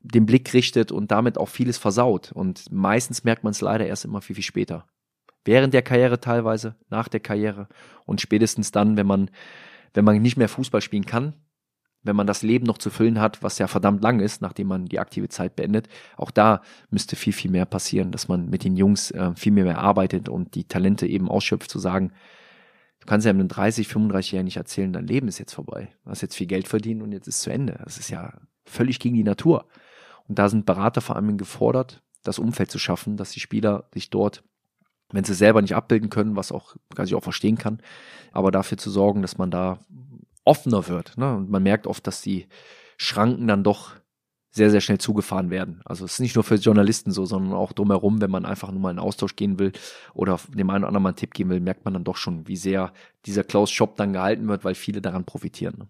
den 0.02 0.26
Blick 0.26 0.54
richtet 0.54 0.91
und 0.91 1.12
damit 1.12 1.38
auch 1.38 1.50
vieles 1.50 1.78
versaut. 1.78 2.32
Und 2.32 2.72
meistens 2.72 3.24
merkt 3.24 3.43
man 3.43 3.52
es 3.52 3.62
leider 3.62 3.86
erst 3.86 4.06
immer 4.06 4.22
viel, 4.22 4.36
viel 4.36 4.43
später. 4.43 4.86
Während 5.45 5.74
der 5.74 5.82
Karriere 5.82 6.20
teilweise, 6.20 6.76
nach 6.89 7.08
der 7.08 7.20
Karriere 7.20 7.68
und 8.06 8.22
spätestens 8.22 8.72
dann, 8.72 8.98
wenn 8.98 9.08
man, 9.08 9.30
wenn 9.93 10.06
man 10.06 10.22
nicht 10.22 10.38
mehr 10.38 10.50
Fußball 10.50 10.82
spielen 10.82 11.06
kann, 11.06 11.34
wenn 12.04 12.16
man 12.16 12.28
das 12.28 12.41
Leben 12.41 12.66
noch 12.66 12.78
zu 12.78 12.89
füllen 12.89 13.20
hat, 13.20 13.43
was 13.43 13.58
ja 13.60 13.68
verdammt 13.68 14.02
lang 14.02 14.20
ist, 14.20 14.41
nachdem 14.41 14.68
man 14.68 14.86
die 14.86 15.00
aktive 15.00 15.30
Zeit 15.30 15.56
beendet. 15.56 15.88
Auch 16.16 16.32
da 16.32 16.62
müsste 16.89 17.16
viel, 17.16 17.34
viel 17.34 17.52
mehr 17.52 17.66
passieren, 17.66 18.12
dass 18.12 18.28
man 18.28 18.50
mit 18.50 18.64
den 18.64 18.78
Jungs 18.78 19.12
äh, 19.12 19.34
viel 19.36 19.52
mehr, 19.52 19.66
mehr 19.66 19.80
arbeitet 19.80 20.30
und 20.30 20.56
die 20.56 20.68
Talente 20.68 21.06
eben 21.06 21.30
ausschöpft, 21.30 21.70
zu 21.70 21.80
sagen, 21.80 22.12
du 23.00 23.06
kannst 23.06 23.26
ja 23.26 23.32
einem 23.32 23.48
30, 23.48 23.88
35 23.88 24.32
Jahren 24.32 24.45
nicht 24.45 24.58
erzählen, 24.58 24.93
dein 24.93 25.08
Leben 25.08 25.28
ist 25.28 25.38
jetzt 25.38 25.54
vorbei. 25.54 25.89
Du 26.04 26.10
hast 26.10 26.22
jetzt 26.22 26.36
viel 26.36 26.48
Geld 26.48 26.68
verdient 26.68 27.04
und 27.04 27.12
jetzt 27.12 27.28
ist 27.28 27.36
es 27.36 27.41
zu 27.41 27.52
Ende. 27.52 27.80
Das 27.84 27.98
ist 27.98 28.10
ja 28.10 28.34
völlig 28.66 29.00
gegen 29.00 29.16
die 29.16 29.24
Natur. 29.24 29.66
Und 30.28 30.39
da 30.39 30.49
sind 30.49 30.65
Berater 30.65 31.01
vor 31.01 31.15
allem 31.15 31.38
gefordert, 31.38 32.01
das 32.23 32.39
Umfeld 32.39 32.71
zu 32.71 32.80
schaffen, 32.80 33.17
dass 33.17 33.32
die 33.32 33.39
Spieler 33.39 33.88
sich 33.93 34.09
dort, 34.09 34.43
wenn 35.11 35.23
sie 35.23 35.34
selber 35.34 35.61
nicht 35.61 35.75
abbilden 35.75 36.09
können, 36.09 36.36
was 36.36 36.51
auch, 36.51 36.75
was 36.95 37.07
ich 37.07 37.15
auch 37.15 37.23
verstehen 37.23 37.57
kann, 37.57 37.82
aber 38.32 38.51
dafür 38.51 38.78
zu 38.78 38.89
sorgen, 38.89 39.21
dass 39.21 39.38
man 39.38 39.51
da 39.51 39.80
offener 40.43 40.88
wird. 40.88 41.17
Ne? 41.17 41.36
Und 41.36 41.49
man 41.49 41.63
merkt 41.63 41.88
oft, 41.88 42.05
dass 42.07 42.21
die 42.21 42.47
Schranken 42.97 43.47
dann 43.47 43.63
doch 43.63 43.93
sehr, 44.51 44.71
sehr 44.71 44.82
schnell 44.82 44.97
zugefahren 44.97 45.49
werden. 45.49 45.82
Also 45.86 46.03
es 46.03 46.13
ist 46.13 46.19
nicht 46.19 46.36
nur 46.36 46.43
für 46.43 46.55
Journalisten 46.55 47.11
so, 47.11 47.25
sondern 47.25 47.53
auch 47.53 47.73
drumherum, 47.73 48.21
wenn 48.21 48.32
man 48.32 48.45
einfach 48.45 48.71
nur 48.71 48.82
mal 48.82 48.91
in 48.91 48.99
Austausch 48.99 49.36
gehen 49.36 49.59
will 49.59 49.71
oder 50.13 50.39
dem 50.49 50.69
einen 50.69 50.84
oder 50.84 50.88
anderen 50.88 51.03
mal 51.03 51.09
einen 51.09 51.15
Tipp 51.15 51.34
geben 51.34 51.51
will, 51.51 51.59
merkt 51.59 51.86
man 51.86 51.93
dann 51.93 52.03
doch 52.03 52.17
schon, 52.17 52.47
wie 52.47 52.57
sehr 52.57 52.91
dieser 53.25 53.43
Klaus 53.43 53.71
Shop 53.71 53.95
dann 53.97 54.13
gehalten 54.13 54.47
wird, 54.47 54.65
weil 54.65 54.75
viele 54.75 55.01
daran 55.01 55.25
profitieren. 55.25 55.75
Ne? 55.78 55.88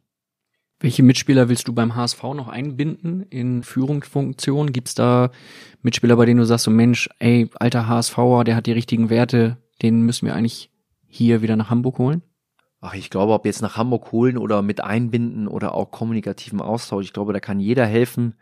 Welche 0.80 1.02
Mitspieler 1.02 1.50
willst 1.50 1.68
du 1.68 1.74
beim 1.74 1.96
HSV 1.96 2.22
noch 2.36 2.48
einbinden 2.48 3.24
in 3.24 3.64
Führungsfunktionen? 3.64 4.74
Gibt 4.74 4.90
es 4.90 4.96
da 4.96 5.32
Mitspieler, 5.82 6.16
bei 6.16 6.26
denen 6.26 6.40
du 6.40 6.46
sagst, 6.46 6.66
so 6.66 6.72
Mensch, 6.72 7.10
ey, 7.18 7.50
alter 7.56 7.88
HSVer, 7.88 8.44
der 8.44 8.56
hat 8.56 8.68
die 8.68 8.74
richtigen 8.74 9.10
Werte, 9.10 9.58
den 9.82 10.02
müssen 10.02 10.28
wir 10.28 10.36
eigentlich 10.36 10.72
hier 11.08 11.42
wieder 11.42 11.56
nach 11.56 11.72
Hamburg 11.72 11.98
holen? 11.98 12.22
Ach, 12.80 12.94
ich 12.94 13.10
glaube, 13.10 13.34
ob 13.34 13.48
jetzt 13.48 13.64
nach 13.64 13.76
Hamburg 13.76 14.12
holen 14.12 14.38
oder 14.38 14.62
mit 14.62 14.84
einbinden 14.84 15.48
oder 15.48 15.74
auch 15.74 15.90
kommunikativen 15.90 16.62
Austausch, 16.62 17.06
ich 17.06 17.14
glaube, 17.14 17.34
da 17.34 17.40
kann 17.40 17.60
jeder 17.60 17.88
helfen, 17.88 18.36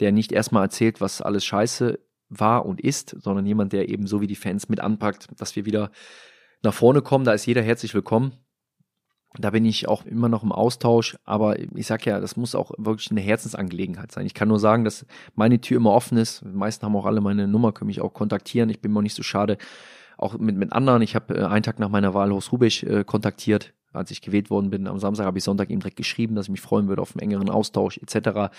der 0.00 0.10
nicht 0.10 0.32
erstmal 0.32 0.64
erzählt, 0.64 1.00
was 1.00 1.22
alles 1.22 1.44
scheiße 1.44 2.00
war 2.28 2.66
und 2.66 2.80
ist, 2.80 3.14
sondern 3.20 3.46
jemand, 3.46 3.72
der 3.72 3.88
eben 3.88 4.08
so 4.08 4.20
wie 4.20 4.26
die 4.26 4.34
Fans 4.34 4.68
mit 4.68 4.80
anpackt, 4.80 5.28
dass 5.38 5.54
wir 5.54 5.66
wieder 5.66 5.92
nach 6.64 6.74
vorne 6.74 7.00
kommen. 7.00 7.24
Da 7.24 7.32
ist 7.32 7.46
jeder 7.46 7.62
herzlich 7.62 7.94
willkommen. 7.94 8.32
Da 9.38 9.50
bin 9.50 9.64
ich 9.64 9.88
auch 9.88 10.04
immer 10.06 10.28
noch 10.28 10.42
im 10.42 10.52
Austausch, 10.52 11.16
aber 11.24 11.58
ich 11.58 11.86
sag 11.86 12.06
ja, 12.06 12.20
das 12.20 12.36
muss 12.36 12.54
auch 12.54 12.72
wirklich 12.78 13.10
eine 13.10 13.20
Herzensangelegenheit 13.20 14.12
sein. 14.12 14.26
Ich 14.26 14.34
kann 14.34 14.48
nur 14.48 14.58
sagen, 14.58 14.84
dass 14.84 15.06
meine 15.34 15.60
Tür 15.60 15.76
immer 15.78 15.92
offen 15.92 16.18
ist. 16.18 16.42
Die 16.42 16.56
meisten 16.56 16.84
haben 16.84 16.96
auch 16.96 17.06
alle 17.06 17.20
meine 17.20 17.46
Nummer, 17.46 17.72
können 17.72 17.88
mich 17.88 18.00
auch 18.00 18.14
kontaktieren. 18.14 18.70
Ich 18.70 18.80
bin 18.80 18.92
mir 18.92 18.98
auch 18.98 19.02
nicht 19.02 19.16
so 19.16 19.22
schade, 19.22 19.58
auch 20.18 20.38
mit, 20.38 20.56
mit 20.56 20.72
anderen. 20.72 21.02
Ich 21.02 21.14
habe 21.14 21.34
äh, 21.34 21.44
einen 21.44 21.62
Tag 21.62 21.78
nach 21.78 21.88
meiner 21.88 22.14
Wahl 22.14 22.30
Horst 22.30 22.52
Rubisch 22.52 22.82
äh, 22.82 23.04
kontaktiert 23.04 23.72
als 23.96 24.10
ich 24.10 24.20
gewählt 24.20 24.50
worden 24.50 24.70
bin 24.70 24.86
am 24.86 24.98
Samstag, 24.98 25.26
habe 25.26 25.38
ich 25.38 25.44
Sonntag 25.44 25.70
ihm 25.70 25.80
direkt 25.80 25.96
geschrieben, 25.96 26.34
dass 26.34 26.46
ich 26.46 26.50
mich 26.50 26.60
freuen 26.60 26.88
würde 26.88 27.02
auf 27.02 27.14
einen 27.14 27.22
engeren 27.22 27.50
Austausch 27.50 27.98
etc. 27.98 28.52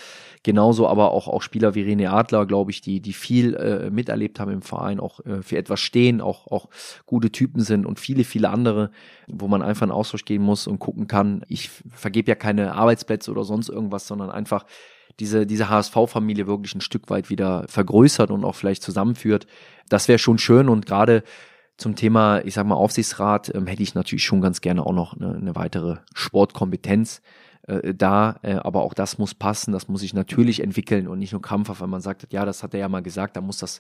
Genauso 0.44 0.88
aber 0.88 1.12
auch, 1.12 1.28
auch 1.28 1.42
Spieler 1.42 1.76
wie 1.76 1.84
René 1.84 2.10
Adler, 2.10 2.46
glaube 2.46 2.72
ich, 2.72 2.82
die, 2.82 3.00
die 3.00 3.14
viel 3.14 3.56
äh, 3.56 3.90
miterlebt 3.90 4.40
haben 4.40 4.52
im 4.52 4.62
Verein, 4.62 5.00
auch 5.00 5.26
äh, 5.26 5.42
für 5.42 5.58
etwas 5.58 5.80
stehen, 5.80 6.22
auch, 6.22 6.48
auch 6.48 6.70
gute 7.06 7.32
Typen 7.32 7.62
sind 7.62 7.86
und 7.86 8.00
viele, 8.00 8.24
viele 8.24 8.50
andere, 8.50 8.92
wo 9.28 9.48
man 9.48 9.62
einfach 9.62 9.86
in 9.86 9.92
Austausch 9.92 10.26
gehen 10.26 10.42
muss 10.42 10.68
und 10.68 10.80
gucken 10.80 11.08
kann. 11.08 11.44
Ich 11.48 11.70
vergebe 11.70 12.30
ja 12.30 12.36
keine 12.36 12.74
Arbeitsplätze 12.74 13.32
oder 13.32 13.44
sonst 13.44 13.70
irgendwas, 13.70 14.08
sondern 14.08 14.30
einfach 14.30 14.66
diese, 15.20 15.46
diese 15.46 15.70
HSV-Familie 15.70 16.48
wirklich 16.48 16.76
ein 16.76 16.82
Stück 16.82 17.10
weit 17.10 17.30
wieder 17.30 17.66
vergrößert 17.68 18.30
und 18.32 18.44
auch 18.44 18.56
vielleicht 18.56 18.84
zusammenführt. 18.84 19.48
Das 19.90 20.08
wäre 20.08 20.20
schon 20.20 20.38
schön 20.38 20.70
und 20.70 20.86
gerade 20.86 21.24
zum 21.78 21.96
Thema, 21.96 22.44
ich 22.44 22.56
sag 22.56 22.66
mal, 22.66 22.76
Aufsichtsrat 22.76 23.54
ähm, 23.54 23.68
hätte 23.68 23.84
ich 23.84 23.96
natürlich 23.96 24.26
schon 24.26 24.42
ganz 24.42 24.62
gerne 24.62 24.86
auch 24.86 24.94
noch 24.94 25.14
eine, 25.14 25.36
eine 25.36 25.56
weitere 25.56 25.98
Sportkompetenz 26.14 27.22
äh, 27.68 27.94
da, 27.94 28.40
äh, 28.42 28.54
aber 28.56 28.82
auch 28.82 28.94
das 28.94 29.18
muss 29.18 29.36
passen, 29.36 29.72
das 29.72 29.88
muss 29.88 30.02
sich 30.02 30.14
natürlich 30.14 30.62
entwickeln 30.62 31.08
und 31.08 31.20
nicht 31.20 31.34
nur 31.34 31.42
krampfhaft, 31.42 31.82
weil 31.82 31.88
man 31.88 32.02
sagt, 32.02 32.32
ja, 32.34 32.46
das 32.46 32.64
hat 32.64 32.74
er 32.74 32.80
ja 32.80 32.90
mal 32.90 33.04
gesagt, 33.04 33.38
da 33.38 33.42
muss 33.42 33.58
das 33.58 33.80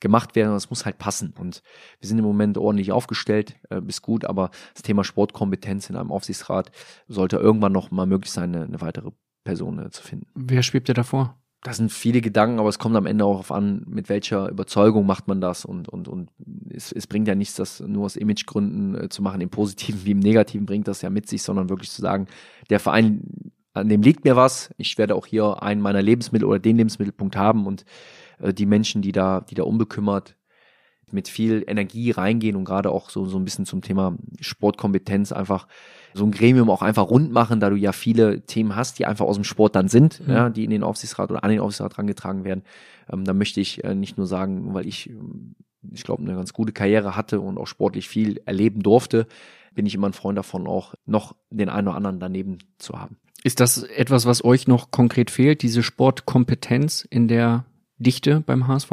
gemacht 0.00 0.36
werden 0.36 0.50
und 0.50 0.56
das 0.56 0.70
muss 0.70 0.84
halt 0.84 0.98
passen. 0.98 1.34
Und 1.38 1.62
wir 2.00 2.08
sind 2.08 2.18
im 2.18 2.24
Moment 2.24 2.58
ordentlich 2.58 2.92
aufgestellt, 2.92 3.56
äh, 3.70 3.80
ist 3.86 4.02
gut, 4.02 4.24
aber 4.24 4.50
das 4.74 4.82
Thema 4.82 5.02
Sportkompetenz 5.02 5.90
in 5.90 5.96
einem 5.96 6.12
Aufsichtsrat 6.12 6.70
sollte 7.08 7.36
irgendwann 7.36 7.72
noch 7.72 7.90
mal 7.90 8.06
möglich 8.06 8.30
sein, 8.30 8.54
eine, 8.54 8.64
eine 8.64 8.80
weitere 8.80 9.10
Person 9.44 9.78
äh, 9.78 9.90
zu 9.90 10.02
finden. 10.02 10.26
Wer 10.34 10.62
schwebt 10.62 10.88
dir 10.88 10.94
davor? 10.94 11.38
Das 11.64 11.78
sind 11.78 11.90
viele 11.90 12.20
Gedanken, 12.20 12.58
aber 12.58 12.68
es 12.68 12.78
kommt 12.78 12.94
am 12.94 13.06
Ende 13.06 13.24
auch 13.24 13.38
auf 13.38 13.50
an, 13.50 13.84
mit 13.88 14.10
welcher 14.10 14.50
Überzeugung 14.50 15.06
macht 15.06 15.28
man 15.28 15.40
das 15.40 15.64
und, 15.64 15.88
und, 15.88 16.08
und 16.08 16.28
es, 16.68 16.92
es 16.92 17.06
bringt 17.06 17.26
ja 17.26 17.34
nichts, 17.34 17.54
das 17.54 17.80
nur 17.80 18.04
aus 18.04 18.16
Imagegründen 18.16 19.04
äh, 19.04 19.08
zu 19.08 19.22
machen, 19.22 19.40
im 19.40 19.48
Positiven 19.48 20.04
wie 20.04 20.10
im 20.10 20.18
Negativen 20.18 20.66
bringt 20.66 20.86
das 20.88 21.00
ja 21.00 21.08
mit 21.08 21.26
sich, 21.26 21.42
sondern 21.42 21.70
wirklich 21.70 21.90
zu 21.90 22.02
sagen, 22.02 22.26
der 22.68 22.80
Verein, 22.80 23.22
an 23.72 23.88
dem 23.88 24.02
liegt 24.02 24.26
mir 24.26 24.36
was, 24.36 24.74
ich 24.76 24.98
werde 24.98 25.14
auch 25.14 25.24
hier 25.24 25.62
einen 25.62 25.80
meiner 25.80 26.02
Lebensmittel 26.02 26.46
oder 26.46 26.58
den 26.58 26.76
Lebensmittelpunkt 26.76 27.34
haben 27.34 27.66
und 27.66 27.86
äh, 28.40 28.52
die 28.52 28.66
Menschen, 28.66 29.00
die 29.00 29.12
da, 29.12 29.40
die 29.40 29.54
da 29.54 29.62
unbekümmert 29.62 30.36
mit 31.12 31.28
viel 31.28 31.64
Energie 31.66 32.10
reingehen 32.10 32.56
und 32.56 32.66
gerade 32.66 32.90
auch 32.90 33.08
so, 33.08 33.24
so 33.24 33.38
ein 33.38 33.44
bisschen 33.44 33.64
zum 33.64 33.80
Thema 33.80 34.18
Sportkompetenz 34.38 35.32
einfach 35.32 35.66
so 36.14 36.24
ein 36.24 36.30
Gremium 36.30 36.70
auch 36.70 36.82
einfach 36.82 37.10
rund 37.10 37.32
machen, 37.32 37.60
da 37.60 37.70
du 37.70 37.76
ja 37.76 37.92
viele 37.92 38.42
Themen 38.42 38.76
hast, 38.76 38.98
die 38.98 39.06
einfach 39.06 39.26
aus 39.26 39.34
dem 39.34 39.44
Sport 39.44 39.74
dann 39.76 39.88
sind, 39.88 40.26
mhm. 40.26 40.32
ja, 40.32 40.48
die 40.48 40.64
in 40.64 40.70
den 40.70 40.84
Aufsichtsrat 40.84 41.30
oder 41.30 41.44
an 41.44 41.50
den 41.50 41.60
Aufsichtsrat 41.60 41.94
herangetragen 41.94 42.44
werden. 42.44 42.62
Ähm, 43.12 43.24
da 43.24 43.34
möchte 43.34 43.60
ich 43.60 43.84
äh, 43.84 43.94
nicht 43.94 44.16
nur 44.16 44.26
sagen, 44.26 44.72
weil 44.74 44.86
ich, 44.86 45.10
ich 45.92 46.04
glaube, 46.04 46.22
eine 46.22 46.34
ganz 46.34 46.52
gute 46.52 46.72
Karriere 46.72 47.16
hatte 47.16 47.40
und 47.40 47.58
auch 47.58 47.66
sportlich 47.66 48.08
viel 48.08 48.40
erleben 48.46 48.82
durfte, 48.82 49.26
bin 49.74 49.86
ich 49.86 49.94
immer 49.94 50.08
ein 50.08 50.12
Freund 50.12 50.38
davon, 50.38 50.68
auch 50.68 50.94
noch 51.04 51.34
den 51.50 51.68
einen 51.68 51.88
oder 51.88 51.96
anderen 51.96 52.20
daneben 52.20 52.58
zu 52.78 53.00
haben. 53.00 53.16
Ist 53.42 53.60
das 53.60 53.82
etwas, 53.82 54.24
was 54.24 54.44
euch 54.44 54.68
noch 54.68 54.90
konkret 54.90 55.30
fehlt, 55.30 55.62
diese 55.62 55.82
Sportkompetenz 55.82 57.06
in 57.10 57.28
der 57.28 57.66
Dichte 57.98 58.40
beim 58.40 58.68
HSV? 58.68 58.90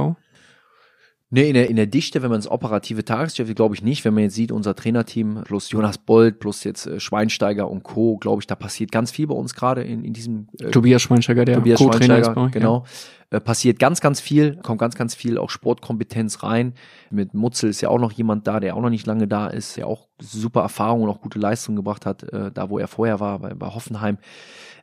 Nee, 1.34 1.48
in 1.48 1.54
der, 1.54 1.70
in 1.70 1.78
der 1.78 1.88
Dichte, 1.88 2.22
wenn 2.22 2.30
man 2.30 2.40
das 2.40 2.52
operative 2.52 3.06
Tagesgeschäft, 3.06 3.56
glaube 3.56 3.74
ich 3.74 3.82
nicht. 3.82 4.04
Wenn 4.04 4.14
man 4.14 4.24
jetzt 4.24 4.36
sieht, 4.36 4.52
unser 4.52 4.76
Trainerteam 4.76 5.44
plus 5.46 5.72
Jonas 5.72 5.98
Bold 5.98 6.40
plus 6.40 6.66
jetzt 6.66 6.88
äh, 6.88 7.00
Schweinsteiger 7.00 7.70
und 7.72 7.84
Co., 7.84 8.18
glaube 8.18 8.42
ich, 8.42 8.48
da 8.48 8.56
passiert 8.56 8.92
ganz 8.92 9.12
viel 9.12 9.28
bei 9.28 9.34
uns 9.34 9.56
gerade 9.56 9.82
in, 9.82 10.04
in 10.04 10.12
diesem 10.12 10.50
äh, 10.60 10.72
Tobias 10.72 11.02
Schweinsteiger, 11.02 11.46
der 11.46 11.56
Tobias 11.56 11.80
Schweinsteiger, 11.80 12.36
euch, 12.36 12.52
genau. 12.52 12.84
Ja. 13.32 13.38
Äh, 13.38 13.40
passiert 13.40 13.80
ganz, 13.80 14.02
ganz 14.02 14.20
viel, 14.20 14.58
kommt 14.58 14.80
ganz, 14.80 14.96
ganz 14.96 15.16
viel 15.16 15.38
auch 15.38 15.50
Sportkompetenz 15.50 16.44
rein. 16.44 16.74
Mit 17.12 17.34
Mutzel 17.34 17.70
ist 17.70 17.80
ja 17.80 17.88
auch 17.88 18.00
noch 18.00 18.12
jemand 18.12 18.46
da, 18.46 18.60
der 18.60 18.76
auch 18.76 18.82
noch 18.82 18.90
nicht 18.90 19.08
lange 19.08 19.26
da 19.26 19.48
ist, 19.48 19.78
der 19.78 19.88
auch 19.88 20.10
super 20.20 20.62
Erfahrung 20.62 21.04
und 21.04 21.10
auch 21.10 21.22
gute 21.22 21.40
Leistung 21.40 21.78
gebracht 21.78 22.06
hat, 22.06 22.24
äh, 22.24 22.52
da 22.52 22.70
wo 22.70 22.78
er 22.78 22.90
vorher 22.90 23.22
war, 23.22 23.40
bei, 23.40 23.54
bei 23.54 23.68
Hoffenheim. 23.68 24.18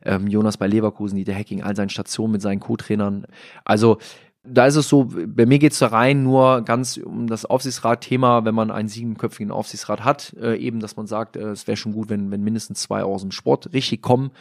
Ähm, 0.03 0.27
Jonas 0.27 0.57
bei 0.57 0.65
Leverkusen, 0.65 1.15
die 1.15 1.25
der 1.25 1.35
Hacking 1.35 1.61
all 1.61 1.75
seinen 1.75 1.89
Stationen 1.89 2.31
mit 2.31 2.41
seinen 2.41 2.59
Co-Trainern. 2.59 3.27
Also 3.65 3.99
Da 4.43 4.67
ist 4.67 4.77
es 4.77 4.87
so, 4.87 5.09
bei 5.27 5.45
mir 5.45 5.59
geht's 5.59 5.79
da 5.79 5.87
rein 5.87 6.23
nur 6.23 6.61
ganz 6.61 6.95
um 6.95 7.27
das 7.27 7.45
Aufsichtsrat-Thema, 7.45 8.45
wenn 8.45 8.55
man 8.55 8.71
einen 8.71 8.87
siebenköpfigen 8.87 9.51
Aufsichtsrat 9.51 10.05
hat, 10.05 10.33
äh, 10.39 10.55
eben, 10.55 10.79
dass 10.79 10.95
man 10.95 11.07
sagt, 11.07 11.35
äh, 11.35 11.49
es 11.49 11.67
wäre 11.67 11.75
schon 11.75 11.91
gut, 11.91 12.09
wenn, 12.09 12.31
wenn 12.31 12.41
mindestens 12.41 12.79
zwei 12.79 13.03
aus 13.03 13.21
dem 13.21 13.31
Sport 13.31 13.73
richtig 13.73 14.01
kommen 14.01 14.31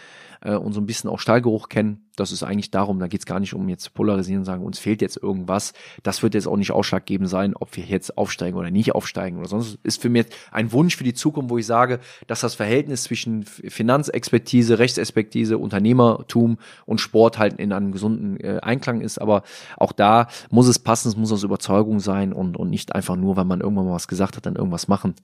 äh, 0.40 0.54
und 0.54 0.72
so 0.72 0.80
ein 0.80 0.86
bisschen 0.86 1.10
auch 1.10 1.18
Stallgeruch 1.18 1.68
kennen. 1.68 2.08
Das 2.16 2.32
ist 2.32 2.42
eigentlich 2.42 2.70
darum, 2.70 2.98
da 2.98 3.06
geht's 3.06 3.26
gar 3.26 3.38
nicht 3.38 3.54
um 3.54 3.68
jetzt 3.68 3.84
zu 3.84 3.92
polarisieren 3.92 4.40
und 4.40 4.44
sagen, 4.44 4.64
uns 4.64 4.78
fehlt 4.78 5.02
jetzt 5.02 5.16
irgendwas. 5.16 5.72
Das 6.02 6.22
wird 6.22 6.34
jetzt 6.34 6.48
auch 6.48 6.56
nicht 6.56 6.72
ausschlaggebend 6.72 7.28
sein, 7.28 7.54
ob 7.54 7.76
wir 7.76 7.84
jetzt 7.84 8.18
aufsteigen 8.18 8.56
oder 8.56 8.70
nicht 8.70 8.94
aufsteigen 8.94 9.38
oder 9.38 9.48
sonst. 9.48 9.78
Ist 9.84 10.02
für 10.02 10.08
mich 10.08 10.26
ein 10.50 10.72
Wunsch 10.72 10.96
für 10.96 11.04
die 11.04 11.14
Zukunft, 11.14 11.50
wo 11.50 11.58
ich 11.58 11.66
sage, 11.66 12.00
dass 12.26 12.40
das 12.40 12.56
Verhältnis 12.56 13.04
zwischen 13.04 13.44
Finanzexpertise, 13.44 14.78
Rechtsexpertise, 14.78 15.58
Unternehmertum 15.58 16.58
und 16.86 17.00
Sport 17.00 17.38
halt 17.38 17.58
in 17.60 17.72
einem 17.72 17.92
gesunden 17.92 18.40
äh, 18.40 18.58
Einklang 18.62 19.00
ist. 19.00 19.20
Aber 19.20 19.42
auch 19.76 19.87
da 19.92 20.28
muss 20.50 20.68
es 20.68 20.78
passen, 20.78 21.08
es 21.08 21.16
muss 21.16 21.32
aus 21.32 21.42
Überzeugung 21.42 22.00
sein 22.00 22.32
und, 22.32 22.56
und 22.56 22.70
nicht 22.70 22.94
einfach 22.94 23.16
nur, 23.16 23.36
weil 23.36 23.44
man 23.44 23.60
irgendwann 23.60 23.86
mal 23.86 23.94
was 23.94 24.08
gesagt 24.08 24.36
hat, 24.36 24.46
dann 24.46 24.56
irgendwas 24.56 24.88
machen. 24.88 25.14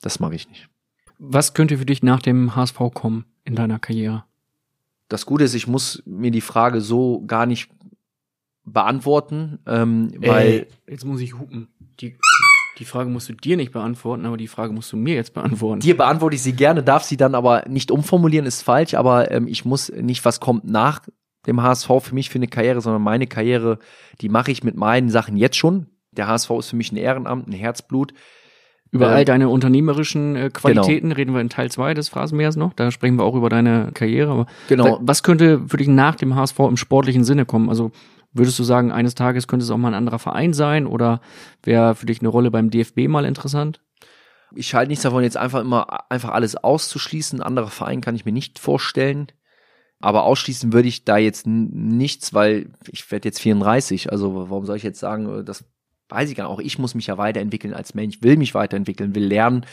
Das 0.00 0.20
mache 0.20 0.34
ich 0.34 0.48
nicht. 0.48 0.68
Was 1.18 1.54
könnte 1.54 1.78
für 1.78 1.86
dich 1.86 2.02
nach 2.02 2.20
dem 2.20 2.54
HSV 2.54 2.78
kommen 2.94 3.24
in 3.44 3.54
deiner 3.54 3.78
Karriere? 3.78 4.24
Das 5.08 5.26
Gute 5.26 5.44
ist, 5.44 5.54
ich 5.54 5.66
muss 5.66 6.02
mir 6.06 6.30
die 6.30 6.40
Frage 6.40 6.80
so 6.80 7.24
gar 7.26 7.46
nicht 7.46 7.70
beantworten, 8.64 9.58
ähm, 9.66 10.12
weil. 10.18 10.46
Ey, 10.46 10.66
jetzt 10.86 11.04
muss 11.04 11.20
ich 11.20 11.38
hupen. 11.38 11.68
Die, 12.00 12.16
die 12.78 12.84
Frage 12.84 13.10
musst 13.10 13.28
du 13.28 13.32
dir 13.32 13.56
nicht 13.56 13.72
beantworten, 13.72 14.26
aber 14.26 14.36
die 14.36 14.46
Frage 14.46 14.72
musst 14.72 14.92
du 14.92 14.96
mir 14.96 15.14
jetzt 15.14 15.34
beantworten. 15.34 15.80
Dir 15.80 15.96
beantworte 15.96 16.36
ich 16.36 16.42
sie 16.42 16.52
gerne, 16.52 16.82
darf 16.82 17.02
sie 17.02 17.16
dann 17.16 17.34
aber 17.34 17.64
nicht 17.68 17.90
umformulieren, 17.90 18.46
ist 18.46 18.62
falsch, 18.62 18.94
aber 18.94 19.30
ähm, 19.32 19.48
ich 19.48 19.64
muss 19.64 19.90
nicht, 19.90 20.24
was 20.24 20.38
kommt 20.38 20.64
nach 20.64 21.00
dem 21.46 21.62
HSV 21.62 21.88
für 22.00 22.14
mich 22.14 22.30
für 22.30 22.38
eine 22.38 22.48
Karriere, 22.48 22.80
sondern 22.80 23.02
meine 23.02 23.26
Karriere, 23.26 23.78
die 24.20 24.28
mache 24.28 24.50
ich 24.50 24.64
mit 24.64 24.76
meinen 24.76 25.08
Sachen 25.08 25.36
jetzt 25.36 25.56
schon. 25.56 25.86
Der 26.12 26.26
HSV 26.26 26.50
ist 26.58 26.70
für 26.70 26.76
mich 26.76 26.92
ein 26.92 26.96
Ehrenamt, 26.96 27.46
ein 27.48 27.52
Herzblut. 27.52 28.12
Über 28.90 29.08
Ähm, 29.08 29.12
all 29.16 29.24
deine 29.26 29.48
unternehmerischen 29.50 30.34
äh, 30.34 30.50
Qualitäten 30.50 31.12
reden 31.12 31.34
wir 31.34 31.40
in 31.42 31.50
Teil 31.50 31.70
2 31.70 31.92
des 31.94 32.08
Phrasenmeers 32.08 32.56
noch. 32.56 32.72
Da 32.72 32.90
sprechen 32.90 33.16
wir 33.16 33.24
auch 33.24 33.34
über 33.34 33.50
deine 33.50 33.90
Karriere. 33.92 34.30
Aber 34.32 34.46
Genau. 34.68 34.84
wa- 34.94 34.98
Was 35.02 35.22
könnte 35.22 35.62
für 35.68 35.76
dich 35.76 35.88
nach 35.88 36.14
dem 36.16 36.34
HSV 36.34 36.58
im 36.60 36.76
sportlichen 36.78 37.22
Sinne 37.24 37.44
kommen? 37.44 37.68
Also 37.68 37.92
würdest 38.32 38.58
du 38.58 38.62
sagen, 38.64 38.90
eines 38.90 39.14
Tages 39.14 39.46
könnte 39.46 39.64
es 39.64 39.70
auch 39.70 39.76
mal 39.76 39.88
ein 39.88 39.94
anderer 39.94 40.18
Verein 40.18 40.52
sein 40.54 40.86
oder 40.86 41.20
wäre 41.62 41.94
für 41.94 42.06
dich 42.06 42.20
eine 42.20 42.28
Rolle 42.28 42.50
beim 42.50 42.70
DFB 42.70 43.08
mal 43.08 43.24
interessant? 43.24 43.80
ich 44.54 44.74
halte 44.74 44.88
nichts 44.88 45.02
davon, 45.02 45.22
jetzt 45.22 45.36
einfach 45.36 45.60
immer 45.60 46.10
einfach 46.10 46.30
alles 46.30 46.56
auszuschließen. 46.56 47.40
Ein 47.40 47.46
anderer 47.46 47.66
Verein 47.68 48.00
kann 48.00 48.14
ich 48.16 48.24
mir 48.24 48.32
nicht 48.32 48.58
vorstellen. 48.58 49.26
Aber 50.00 50.24
ausschließen 50.24 50.72
würde 50.72 50.88
ich 50.88 51.04
da 51.04 51.18
jetzt 51.18 51.46
nichts, 51.46 52.32
weil 52.32 52.70
ich 52.90 53.10
werde 53.10 53.28
jetzt 53.28 53.40
34. 53.40 54.12
Also 54.12 54.34
warum 54.48 54.64
soll 54.64 54.76
ich 54.76 54.82
jetzt 54.82 55.00
sagen, 55.00 55.40
äh, 55.40 55.44
das 55.44 55.64
weiß 56.08 56.30
ich 56.30 56.36
gar 56.36 56.44
nicht. 56.44 56.52
Auch 56.52 56.60
ich 56.60 56.78
muss 56.78 56.94
mich 56.94 57.08
ja 57.08 57.18
weiterentwickeln 57.18 57.74
als 57.74 57.94
Mensch, 57.94 58.22
will 58.22 58.36
mich 58.36 58.54
weiterentwickeln, 58.54 59.14
will 59.14 59.24
lernen 59.24 59.66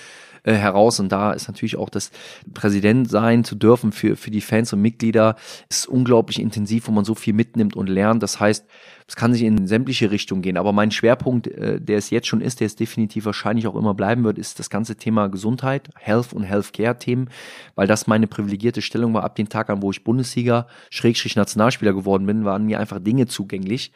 äh, 0.45 0.53
heraus. 0.53 0.99
Und 0.99 1.11
da 1.11 1.34
ist 1.34 1.47
natürlich 1.47 1.76
auch 1.76 1.89
das 1.89 2.11
Präsident 2.53 3.09
sein 3.09 3.43
zu 3.43 3.55
dürfen 3.55 3.91
für, 3.91 4.15
für 4.15 4.31
die 4.31 4.41
Fans 4.41 4.72
und 4.73 4.81
Mitglieder 4.81 5.35
ist 5.69 5.88
unglaublich 5.88 6.39
intensiv, 6.39 6.88
wo 6.88 6.91
man 6.91 7.03
so 7.03 7.15
viel 7.15 7.34
mitnimmt 7.34 7.76
und 7.76 7.88
lernt. 7.88 8.22
Das 8.22 8.39
heißt, 8.39 8.65
es 9.07 9.15
kann 9.15 9.34
sich 9.34 9.41
in 9.41 9.67
sämtliche 9.67 10.11
Richtungen 10.11 10.41
gehen. 10.43 10.57
Aber 10.57 10.72
mein 10.72 10.91
Schwerpunkt, 10.91 11.47
äh, 11.47 11.81
der 11.81 11.97
es 11.97 12.11
jetzt 12.11 12.27
schon 12.27 12.41
ist, 12.41 12.59
der 12.59 12.67
es 12.67 12.76
definitiv 12.76 13.26
wahrscheinlich 13.26 13.67
auch 13.67 13.76
immer 13.76 13.93
bleiben 13.95 14.23
wird, 14.23 14.38
ist 14.38 14.59
das 14.59 14.69
ganze 14.69 14.95
Thema 14.95 15.27
Gesundheit, 15.27 15.89
Health 15.97 16.34
und 16.34 16.43
Healthcare-Themen, 16.43 17.30
weil 17.73 17.88
das 17.88 18.05
meine 18.05 18.27
privilegierte 18.27 18.81
Stellung 18.81 19.13
war. 19.13 19.23
Ab 19.23 19.35
dem 19.35 19.49
Tag 19.49 19.69
an, 19.69 19.81
wo 19.81 19.91
ich 19.91 20.03
Bundesliga, 20.03 20.67
Schrägstrich 20.91 21.35
Nationalspieler 21.35 21.93
geworden 21.93 22.26
bin, 22.27 22.45
waren 22.45 22.65
mir 22.65 22.80
einfach 22.80 22.99
Dinge 22.99 23.26
zugänglich, 23.26 23.91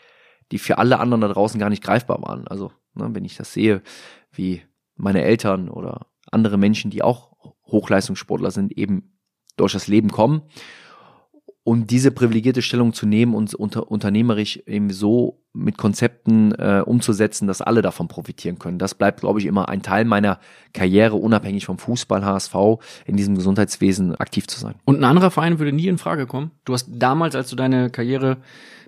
die 0.52 0.58
für 0.60 0.80
alle 0.80 1.00
anderen 1.00 1.22
da 1.22 1.28
draußen 1.28 1.60
gar 1.60 1.70
nicht 1.70 1.84
greifbar 1.84 2.22
waren. 2.24 2.48
Also, 2.48 2.72
ne, 2.96 3.10
wenn 3.14 3.26
ich 3.26 3.38
das 3.38 3.54
sehe, 3.54 3.82
wie 4.32 4.64
meine 4.96 5.24
Eltern 5.24 5.70
oder 5.70 6.08
andere 6.32 6.58
Menschen, 6.58 6.92
die 6.92 7.02
auch 7.02 7.32
Hochleistungssportler 7.68 8.52
sind, 8.52 8.72
eben 8.72 9.14
durch 9.58 9.74
das 9.74 9.88
Leben 9.88 10.10
kommen. 10.10 10.42
Und 11.64 11.92
diese 11.92 12.12
privilegierte 12.12 12.62
Stellung 12.62 12.94
zu 12.94 13.06
nehmen 13.06 13.36
und 13.36 13.54
unter, 13.54 13.92
unternehmerisch 13.92 14.58
eben 14.66 14.90
so 14.90 15.44
mit 15.54 15.78
Konzepten 15.78 16.52
äh, 16.54 16.82
umzusetzen, 16.86 17.48
dass 17.48 17.62
alle 17.62 17.82
davon 17.82 18.08
profitieren 18.08 18.60
können. 18.60 18.80
Das 18.80 18.96
bleibt, 18.96 19.22
glaube 19.22 19.40
ich, 19.40 19.46
immer 19.46 19.68
ein 19.68 19.82
Teil 19.82 20.06
meiner 20.06 20.40
Karriere, 20.74 21.16
unabhängig 21.16 21.66
vom 21.66 21.78
Fußball, 21.78 22.24
HSV, 22.24 22.56
in 23.06 23.18
diesem 23.18 23.36
Gesundheitswesen 23.36 24.16
aktiv 24.16 24.48
zu 24.48 24.60
sein. 24.60 24.76
Und 24.86 24.98
ein 24.98 25.04
anderer 25.04 25.32
Verein 25.32 25.60
würde 25.60 25.72
nie 25.74 25.88
in 25.88 25.98
Frage 25.98 26.28
kommen. 26.28 26.52
Du 26.66 26.74
hast 26.74 26.88
damals, 26.92 27.36
als 27.36 27.50
du 27.50 27.56
deine 27.56 27.90
Karriere 27.90 28.38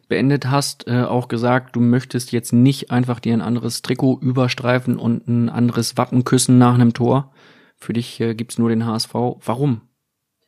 beendet 0.08 0.50
hast, 0.50 0.88
äh, 0.88 1.04
auch 1.04 1.28
gesagt, 1.28 1.76
du 1.76 1.80
möchtest 1.80 2.32
jetzt 2.32 2.54
nicht 2.54 2.92
einfach 2.92 3.20
dir 3.20 3.34
ein 3.34 3.42
anderes 3.42 3.82
Trikot 3.82 4.20
überstreifen 4.22 4.98
und 4.98 5.28
ein 5.28 5.50
anderes 5.50 5.98
Wappen 5.98 6.24
küssen 6.24 6.58
nach 6.58 6.74
einem 6.74 6.94
Tor. 6.94 7.32
Für 7.78 7.94
dich 7.94 8.20
äh, 8.20 8.36
gibt's 8.36 8.58
nur 8.58 8.70
den 8.70 8.86
HSV. 8.86 9.14
Warum? 9.14 9.82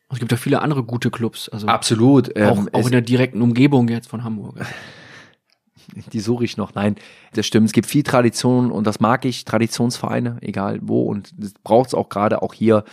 Es 0.10 0.20
gibt 0.20 0.32
ja 0.32 0.38
viele 0.38 0.62
andere 0.62 0.84
gute 0.84 1.10
Clubs. 1.10 1.50
Also 1.50 1.68
Absolut. 1.68 2.30
auch, 2.36 2.58
ähm, 2.60 2.70
auch 2.72 2.82
es- 2.82 2.86
in 2.86 2.92
der 2.92 3.02
direkten 3.02 3.42
Umgebung 3.42 3.88
jetzt 3.88 4.08
von 4.10 4.24
Hamburg. 4.24 4.56
die 6.14 6.20
suche 6.20 6.46
ich 6.46 6.58
noch. 6.58 6.76
Nein, 6.76 6.96
das 7.34 7.46
stimmt. 7.46 7.68
Es 7.68 7.74
gibt 7.74 7.88
viel 7.88 8.04
Tradition 8.04 8.72
und 8.72 8.86
das 8.88 9.00
mag 9.00 9.26
ich, 9.26 9.46
Traditionsvereine, 9.46 10.38
egal 10.42 10.80
wo. 10.82 11.04
Und 11.04 11.32
das 11.38 11.54
braucht 11.64 11.88
es 11.88 11.94
auch 11.94 12.10
gerade 12.10 12.42
auch 12.42 12.54
hier, 12.54 12.84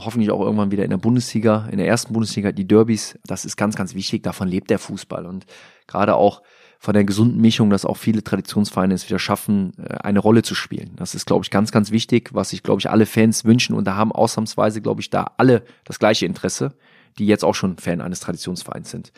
hoffentlich 0.00 0.30
auch 0.30 0.40
irgendwann 0.40 0.70
wieder 0.70 0.84
in 0.84 0.90
der 0.90 0.96
Bundesliga, 0.98 1.68
in 1.70 1.78
der 1.78 1.88
ersten 1.88 2.12
Bundesliga, 2.12 2.52
die 2.52 2.66
Derbys. 2.66 3.18
Das 3.26 3.44
ist 3.44 3.56
ganz, 3.56 3.74
ganz 3.74 3.94
wichtig. 3.94 4.22
Davon 4.22 4.46
lebt 4.48 4.70
der 4.70 4.78
Fußball. 4.78 5.26
Und 5.26 5.46
gerade 5.88 6.14
auch 6.14 6.42
von 6.78 6.94
der 6.94 7.04
gesunden 7.04 7.40
Mischung, 7.40 7.70
dass 7.70 7.84
auch 7.84 7.96
viele 7.96 8.22
Traditionsvereine 8.22 8.94
es 8.94 9.08
wieder 9.08 9.18
schaffen, 9.18 9.72
äh, 9.78 9.94
eine 10.02 10.20
Rolle 10.20 10.42
zu 10.42 10.54
spielen. 10.54 10.92
Das 10.96 11.14
ist, 11.14 11.26
glaube 11.26 11.44
ich, 11.44 11.50
ganz, 11.50 11.72
ganz 11.72 11.90
wichtig, 11.90 12.30
was 12.32 12.50
sich, 12.50 12.62
glaube 12.62 12.80
ich, 12.80 12.88
alle 12.88 13.06
Fans 13.06 13.44
wünschen. 13.44 13.74
Und 13.74 13.84
da 13.84 13.96
haben 13.96 14.12
ausnahmsweise, 14.12 14.80
glaube 14.80 15.00
ich, 15.00 15.10
da 15.10 15.32
alle 15.38 15.64
das 15.84 15.98
gleiche 15.98 16.26
Interesse, 16.26 16.76
die 17.18 17.26
jetzt 17.26 17.44
auch 17.44 17.54
schon 17.54 17.78
Fan 17.78 18.00
eines 18.00 18.20
Traditionsvereins 18.20 18.90
sind. 18.90 19.12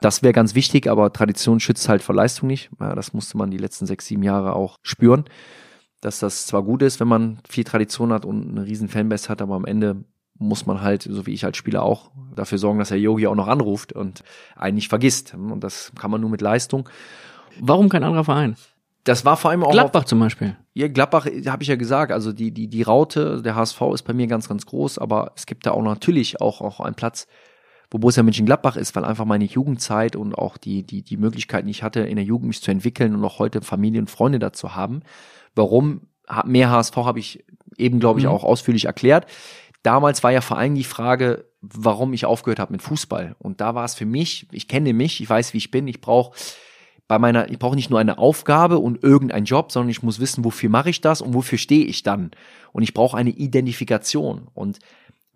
Das 0.00 0.22
wäre 0.22 0.32
ganz 0.32 0.54
wichtig, 0.54 0.86
aber 0.88 1.12
Tradition 1.12 1.60
schützt 1.60 1.88
halt 1.88 2.02
vor 2.02 2.14
Leistung 2.14 2.46
nicht. 2.46 2.70
Ja, 2.80 2.94
das 2.94 3.12
musste 3.12 3.36
man 3.36 3.50
die 3.50 3.58
letzten 3.58 3.86
sechs, 3.86 4.06
sieben 4.06 4.22
Jahre 4.22 4.54
auch 4.54 4.78
spüren. 4.82 5.24
Dass 6.00 6.18
das 6.18 6.46
zwar 6.46 6.62
gut 6.62 6.82
ist, 6.82 7.00
wenn 7.00 7.08
man 7.08 7.38
viel 7.48 7.64
Tradition 7.64 8.12
hat 8.12 8.24
und 8.24 8.50
eine 8.50 8.66
riesen 8.66 8.88
Fanbase 8.88 9.28
hat, 9.28 9.40
aber 9.40 9.54
am 9.54 9.64
Ende 9.64 10.04
muss 10.36 10.66
man 10.66 10.80
halt, 10.82 11.02
so 11.02 11.26
wie 11.26 11.32
ich 11.32 11.44
als 11.44 11.56
Spieler 11.56 11.82
auch, 11.82 12.10
dafür 12.34 12.58
sorgen, 12.58 12.78
dass 12.78 12.88
der 12.88 12.98
Yogi 12.98 13.26
auch 13.26 13.34
noch 13.36 13.48
anruft 13.48 13.92
und 13.92 14.22
einen 14.56 14.74
nicht 14.74 14.88
vergisst. 14.88 15.34
Und 15.34 15.60
das 15.60 15.92
kann 15.98 16.10
man 16.10 16.20
nur 16.20 16.30
mit 16.30 16.40
Leistung. 16.40 16.88
Warum 17.60 17.88
kein 17.88 18.02
anderer 18.02 18.24
Verein? 18.24 18.56
Das 19.04 19.24
war 19.24 19.36
vor 19.36 19.50
allem 19.50 19.62
auch 19.62 19.70
Gladbach 19.70 20.04
zum 20.04 20.18
Beispiel. 20.18 20.56
ja, 20.72 20.88
Gladbach 20.88 21.26
habe 21.26 21.62
ich 21.62 21.68
ja 21.68 21.76
gesagt, 21.76 22.10
also 22.10 22.32
die, 22.32 22.50
die, 22.52 22.68
die 22.68 22.82
Raute, 22.82 23.42
der 23.42 23.54
HSV 23.54 23.80
ist 23.92 24.02
bei 24.02 24.14
mir 24.14 24.26
ganz, 24.26 24.48
ganz 24.48 24.64
groß, 24.66 24.98
aber 24.98 25.32
es 25.36 25.44
gibt 25.46 25.66
da 25.66 25.72
auch 25.72 25.82
natürlich 25.82 26.40
auch, 26.40 26.62
auch 26.62 26.80
einen 26.80 26.94
Platz, 26.94 27.26
wo 27.90 27.98
Borussia 27.98 28.22
Mönchengladbach 28.22 28.76
ist, 28.76 28.96
weil 28.96 29.04
einfach 29.04 29.26
meine 29.26 29.44
Jugendzeit 29.44 30.16
und 30.16 30.34
auch 30.36 30.56
die, 30.56 30.82
die, 30.84 31.02
die 31.02 31.18
Möglichkeiten, 31.18 31.66
die 31.66 31.72
ich 31.72 31.82
hatte, 31.82 32.00
in 32.00 32.16
der 32.16 32.24
Jugend 32.24 32.48
mich 32.48 32.62
zu 32.62 32.70
entwickeln 32.70 33.14
und 33.14 33.22
auch 33.24 33.38
heute 33.38 33.60
Familie 33.60 34.00
und 34.00 34.10
Freunde 34.10 34.38
dazu 34.38 34.74
haben. 34.74 35.02
Warum 35.54 36.08
mehr 36.46 36.70
HSV 36.70 36.96
habe 36.96 37.18
ich 37.18 37.44
eben, 37.76 38.00
glaube 38.00 38.18
ich, 38.20 38.24
Mhm. 38.24 38.32
auch 38.32 38.42
ausführlich 38.42 38.86
erklärt. 38.86 39.26
Damals 39.84 40.24
war 40.24 40.32
ja 40.32 40.40
vor 40.40 40.56
allem 40.56 40.74
die 40.74 40.82
Frage, 40.82 41.44
warum 41.60 42.14
ich 42.14 42.24
aufgehört 42.24 42.58
habe 42.58 42.72
mit 42.72 42.82
Fußball. 42.82 43.36
Und 43.38 43.60
da 43.60 43.74
war 43.74 43.84
es 43.84 43.94
für 43.94 44.06
mich, 44.06 44.48
ich 44.50 44.66
kenne 44.66 44.94
mich, 44.94 45.20
ich 45.20 45.28
weiß, 45.28 45.52
wie 45.52 45.58
ich 45.58 45.70
bin, 45.70 45.86
ich 45.86 46.00
brauche 46.00 46.34
bei 47.06 47.18
meiner, 47.18 47.50
ich 47.50 47.58
brauche 47.58 47.76
nicht 47.76 47.90
nur 47.90 48.00
eine 48.00 48.16
Aufgabe 48.16 48.78
und 48.78 49.04
irgendeinen 49.04 49.44
Job, 49.44 49.70
sondern 49.70 49.90
ich 49.90 50.02
muss 50.02 50.20
wissen, 50.20 50.42
wofür 50.42 50.70
mache 50.70 50.88
ich 50.88 51.02
das 51.02 51.20
und 51.20 51.34
wofür 51.34 51.58
stehe 51.58 51.84
ich 51.84 52.02
dann. 52.02 52.30
Und 52.72 52.82
ich 52.82 52.94
brauche 52.94 53.16
eine 53.16 53.28
Identifikation. 53.28 54.48
Und 54.54 54.78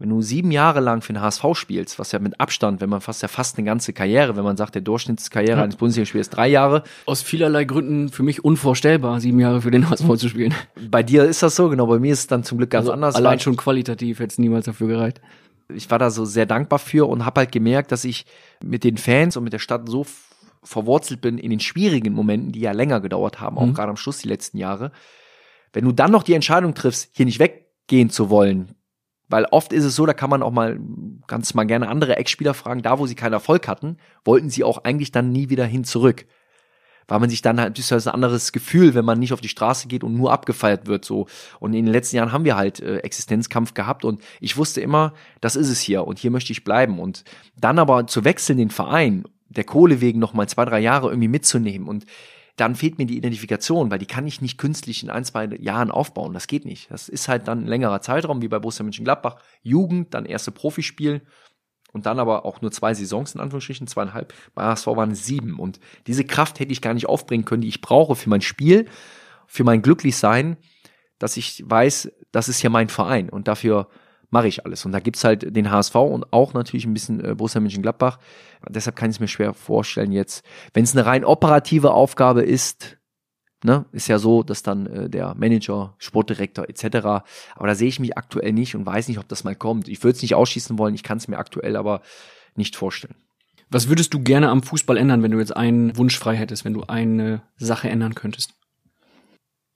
wenn 0.01 0.09
du 0.11 0.23
sieben 0.23 0.51
Jahre 0.53 0.79
lang 0.81 1.03
für 1.03 1.12
den 1.12 1.20
HSV 1.20 1.45
spielst, 1.55 1.99
was 1.99 2.12
ja 2.12 2.19
mit 2.20 2.39
Abstand, 2.41 2.81
wenn 2.81 2.89
man 2.89 3.01
fast 3.01 3.20
ja 3.23 3.29
fast 3.29 3.59
eine 3.59 3.65
ganze 3.66 3.93
Karriere, 3.93 4.37
wenn 4.37 4.45
man 4.45 4.57
sagt, 4.57 4.75
der 4.77 4.83
Durchschnittskarriere 4.83 5.59
Ja. 5.59 5.65
eines 5.65 5.77
Bundesligaspielers 5.77 6.29
ist 6.29 6.37
drei 6.37 6.47
Jahre, 6.49 6.85
Aus 7.07 7.23
vielerlei 7.23 7.65
Gründen 7.65 8.09
für 8.09 8.23
mich 8.23 8.45
unvorstellbar, 8.45 9.20
sieben 9.20 9.41
Jahre 9.41 9.61
für 9.61 9.70
den 9.73 9.91
HSV 9.91 10.16
zu 10.16 10.29
spielen. 10.29 10.55
bei 10.91 11.03
dir 11.03 11.25
ist 11.25 11.43
das 11.43 11.57
so, 11.57 11.69
genau, 11.69 11.87
bei 11.87 11.99
mir 11.99 12.12
ist 12.12 12.20
es 12.20 12.27
dann 12.29 12.45
zum 12.45 12.59
Glück 12.59 12.70
ganz 12.70 12.83
Also 12.85 12.93
anders. 12.93 13.16
allein 13.16 13.41
schon 13.41 13.57
qualitativ 13.57 14.20
hätte 14.20 14.33
es 14.33 14.39
niemals 14.39 14.66
dafür 14.66 14.87
gereicht. 14.89 15.20
ich 15.75 15.91
war 15.91 15.99
da 15.99 16.11
so 16.11 16.25
sehr 16.25 16.47
dankbar 16.47 16.79
für 16.79 17.09
und 17.09 17.25
habe 17.27 17.41
halt 17.41 17.53
gemerkt, 17.53 17.91
dass 17.93 18.05
ich 18.05 18.25
mit 18.65 18.85
den 18.85 18.97
Fans 18.99 19.37
und 19.37 19.45
mit 19.45 19.53
der 19.53 19.59
Stadt 19.59 19.89
so 19.89 20.07
verwurzelt 20.62 21.20
bin 21.20 21.39
in 21.39 21.51
den 21.51 21.61
schwierigen 21.61 22.12
Momenten, 22.15 22.53
die 22.53 22.61
ja 22.61 22.73
länger 22.73 23.01
gedauert 23.01 23.41
haben, 23.41 23.59
auch 23.59 23.66
Mhm. 23.66 23.75
gerade 23.75 23.91
am 23.91 23.97
Schluss 23.97 24.19
die 24.19 24.29
letzten 24.29 24.59
Jahre. 24.59 24.93
Wenn 25.73 25.85
du 25.85 25.93
dann 25.93 26.11
noch 26.11 26.23
die 26.23 26.35
Entscheidung 26.35 26.75
triffst, 26.75 27.11
hier 27.12 27.27
nicht 27.27 27.39
weggehen 27.39 28.11
zu 28.11 28.31
wollen, 28.31 28.75
weil 29.29 29.45
oft 29.51 29.73
ist 29.73 29.85
es 29.85 29.95
so, 29.95 30.07
da 30.07 30.15
kann 30.15 30.31
man 30.31 30.43
auch 30.43 30.51
mal 30.51 30.79
ganz 31.27 31.55
mal 31.55 31.65
gerne 31.65 31.89
andere 31.89 32.17
Ex-Spieler 32.17 32.55
fragen, 32.55 32.83
da 32.83 32.99
wo 32.99 33.07
sie 33.07 33.15
keinen 33.15 33.35
Erfolg 33.35 33.69
hatten, 33.69 33.99
wollten 34.25 34.51
sie 34.51 34.65
auch 34.65 34.85
eigentlich 34.85 35.13
dann 35.13 35.33
nie 35.33 35.51
wieder 35.51 35.67
hin 35.67 35.85
zurück. 35.85 36.27
Weil 37.07 37.21
man 37.21 37.31
sich 37.31 37.41
dann 37.41 37.59
halt, 37.59 37.79
das 37.79 37.91
ist 37.91 38.07
ein 38.07 38.15
anderes 38.15 38.53
Gefühl, 38.53 38.95
wenn 38.95 39.05
man 39.05 39.19
nicht 39.19 39.33
auf 39.33 39.41
die 39.41 39.49
Straße 39.49 39.89
geht 39.89 40.05
und 40.05 40.15
nur 40.15 40.31
abgefeiert 40.31 40.87
wird, 40.87 41.07
so. 41.07 41.27
Und 41.59 41.73
in 41.73 41.87
den 41.87 41.93
letzten 41.93 42.17
Jahren 42.17 42.33
haben 42.33 42.45
wir 42.45 42.57
halt 42.57 42.81
äh, 42.81 42.99
Existenzkampf 42.99 43.73
gehabt 43.73 44.05
und 44.05 44.23
ich 44.41 44.59
wusste 44.59 44.83
immer, 44.83 45.15
das 45.41 45.57
ist 45.57 45.71
es 45.71 45.81
hier 45.81 46.07
und 46.07 46.19
hier 46.19 46.31
möchte 46.31 46.53
ich 46.53 46.65
bleiben. 46.65 46.99
Und 46.99 47.25
dann 47.57 47.79
aber 47.79 48.07
zu 48.07 48.25
wechseln, 48.25 48.59
den 48.59 48.69
Verein, 48.69 49.25
der 49.49 49.65
Kohle 49.65 50.03
wegen 50.03 50.19
noch 50.19 50.35
mal 50.35 50.49
zwei, 50.49 50.67
drei 50.67 50.81
Jahre 50.81 51.09
irgendwie 51.09 51.29
mitzunehmen 51.29 51.89
und 51.89 52.05
dann 52.61 52.75
fehlt 52.75 52.99
mir 52.99 53.07
die 53.07 53.17
Identifikation, 53.17 53.91
weil 53.91 53.99
die 53.99 54.07
kann 54.07 54.27
ich 54.27 54.41
nicht 54.41 54.59
künstlich 54.59 55.03
in 55.03 55.11
ein, 55.11 55.25
zwei 55.25 55.47
Jahren 55.61 55.91
aufbauen. 55.91 56.35
Das 56.35 56.49
geht 56.49 56.65
nicht. 56.65 56.91
Das 56.91 57.09
ist 57.09 57.29
halt 57.29 57.47
dann 57.47 57.65
ein 57.65 57.67
längerer 57.67 58.01
Zeitraum, 58.01 58.43
wie 58.43 58.49
bei 58.49 58.59
Borussia 58.59 58.83
Mönchengladbach. 58.83 59.37
Jugend, 59.63 60.13
dann 60.13 60.27
erste 60.27 60.51
Profispiel 60.51 61.23
und 61.93 62.07
dann 62.07 62.19
aber 62.19 62.45
auch 62.45 62.61
nur 62.61 62.73
zwei 62.73 62.95
Saisons, 62.95 63.35
in 63.35 63.41
Anführungsstrichen, 63.41 63.87
zweieinhalb. 63.87 64.35
Bei 64.55 64.65
HSV 64.65 64.89
waren 64.89 65.15
sieben. 65.15 65.59
Und 65.59 65.79
diese 66.07 66.25
Kraft 66.25 66.59
hätte 66.59 66.73
ich 66.73 66.83
gar 66.83 66.95
nicht 66.95 67.09
aufbringen 67.09 67.45
können, 67.45 67.63
die 67.63 67.69
ich 67.69 67.81
brauche 67.81 68.17
für 68.17 68.29
mein 68.29 68.43
Spiel, 68.43 68.87
für 69.47 69.65
mein 69.65 69.81
Glücklichsein, 69.81 70.57
dass 71.19 71.37
ich 71.37 71.63
weiß, 71.65 72.11
das 72.33 72.49
ist 72.49 72.63
ja 72.63 72.71
mein 72.71 72.89
Verein 72.89 73.31
und 73.31 73.49
dafür 73.49 73.89
mache 74.31 74.49
ich 74.49 74.65
alles. 74.65 74.85
Und 74.85 74.93
da 74.93 75.01
gibt's 75.01 75.25
halt 75.25 75.55
den 75.55 75.71
HSV 75.71 75.95
und 75.95 76.33
auch 76.33 76.55
natürlich 76.55 76.87
ein 76.87 76.95
bisschen 76.95 77.25
äh, 77.25 77.35
Borussia 77.35 77.61
Mönchengladbach. 77.61 78.19
Deshalb 78.69 78.97
kann 78.97 79.11
ich 79.11 79.17
es 79.17 79.21
mir 79.21 79.29
schwer 79.29 79.55
vorstellen 79.55 80.13
jetzt, 80.13 80.45
wenn 80.75 80.85
es 80.85 80.97
eine 80.97 81.07
rein 81.07 81.25
operative 81.25 81.93
Aufgabe 81.93 82.43
ist, 82.43 82.99
ne, 83.65 83.87
ist 83.93 84.09
ja 84.09 84.19
so, 84.19 84.43
dass 84.43 84.63
dann 84.63 84.87
äh, 84.87 85.11
der 85.11 85.35
Manager, 85.35 85.95
Sportdirektor 85.99 86.69
etc. 86.69 87.25
Aber 87.55 87.67
da 87.67 87.75
sehe 87.75 87.89
ich 87.89 88.01
mich 88.01 88.17
aktuell 88.17 88.53
nicht 88.53 88.75
und 88.75 88.87
weiß 88.87 89.09
nicht, 89.09 89.19
ob 89.19 89.29
das 89.29 89.45
mal 89.45 89.57
kommt. 89.57 89.89
Ich 89.89 90.03
würde 90.03 90.17
es 90.17 90.23
nicht 90.23 90.35
ausschließen 90.35 90.79
wollen, 90.79 90.95
ich 90.95 91.03
kann 91.03 91.19
es 91.19 91.29
mir 91.29 91.39
aktuell 91.39 91.77
aber 91.77 92.03
nicht 92.55 92.77
vorstellen. 92.77 93.17
Was 93.71 93.89
würdest 93.89 94.15
du 94.15 94.21
gerne 94.21 94.49
am 94.49 94.63
Fußball 94.63 94.97
ändern, 94.97 95.23
wenn 95.23 95.31
du 95.31 95.39
jetzt 95.39 95.55
einen 95.55 95.97
Wunsch 95.97 96.19
frei 96.19 96.37
hättest, 96.37 96.65
wenn 96.65 96.73
du 96.73 96.85
eine 96.85 97.43
Sache 97.57 97.91
ändern 97.91 98.15
könntest? 98.15 98.55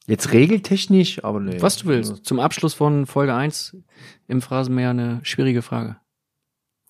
Jetzt 0.07 0.33
regeltechnisch, 0.33 1.23
aber 1.25 1.41
nee. 1.41 1.61
Was 1.61 1.77
du 1.77 1.87
willst. 1.87 2.25
Zum 2.25 2.41
Abschluss 2.41 2.75
von 2.75 3.07
Folge 3.07 3.35
1 3.35 3.77
im 4.27 4.43
Phrasenmeer 4.43 4.91
eine 4.91 5.21
schwierige 5.23 5.63
Frage. 5.63 5.97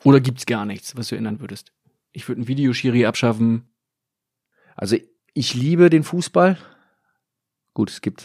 Oder 0.05 0.21
gibt's 0.21 0.47
gar 0.47 0.65
nichts, 0.65 0.97
was 0.97 1.09
du 1.09 1.17
ändern 1.17 1.41
würdest? 1.41 1.73
Ich 2.13 2.29
würde 2.29 2.43
ein 2.43 2.49
Videoschiri 2.49 3.07
abschaffen. 3.07 3.69
Also 4.75 4.97
ich 5.35 5.55
liebe 5.55 5.91
den 5.91 6.05
Fußball. 6.05 6.59
Gut, 7.75 7.91
es 7.91 8.01
gibt 8.01 8.25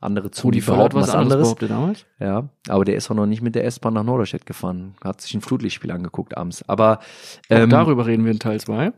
andere 0.00 0.30
zu, 0.30 0.50
die 0.50 0.60
behaupten 0.60 0.98
was 0.98 1.10
anderes 1.10 1.44
behauptet 1.44 1.70
damals. 1.70 2.06
Ja, 2.20 2.48
aber 2.68 2.84
der 2.84 2.96
ist 2.96 3.10
auch 3.10 3.14
noch 3.14 3.26
nicht 3.26 3.40
mit 3.40 3.54
der 3.54 3.64
S-Bahn 3.64 3.94
nach 3.94 4.04
Norderstedt 4.04 4.46
gefahren. 4.46 4.94
Hat 5.02 5.20
sich 5.20 5.34
ein 5.34 5.40
Flutlichtspiel 5.40 5.90
angeguckt 5.90 6.36
abends. 6.36 6.68
Aber 6.68 7.00
ähm, 7.48 7.70
darüber 7.70 8.06
reden 8.06 8.24
wir 8.24 8.32
in 8.32 8.38
Teil 8.38 8.60
2. 8.60 8.92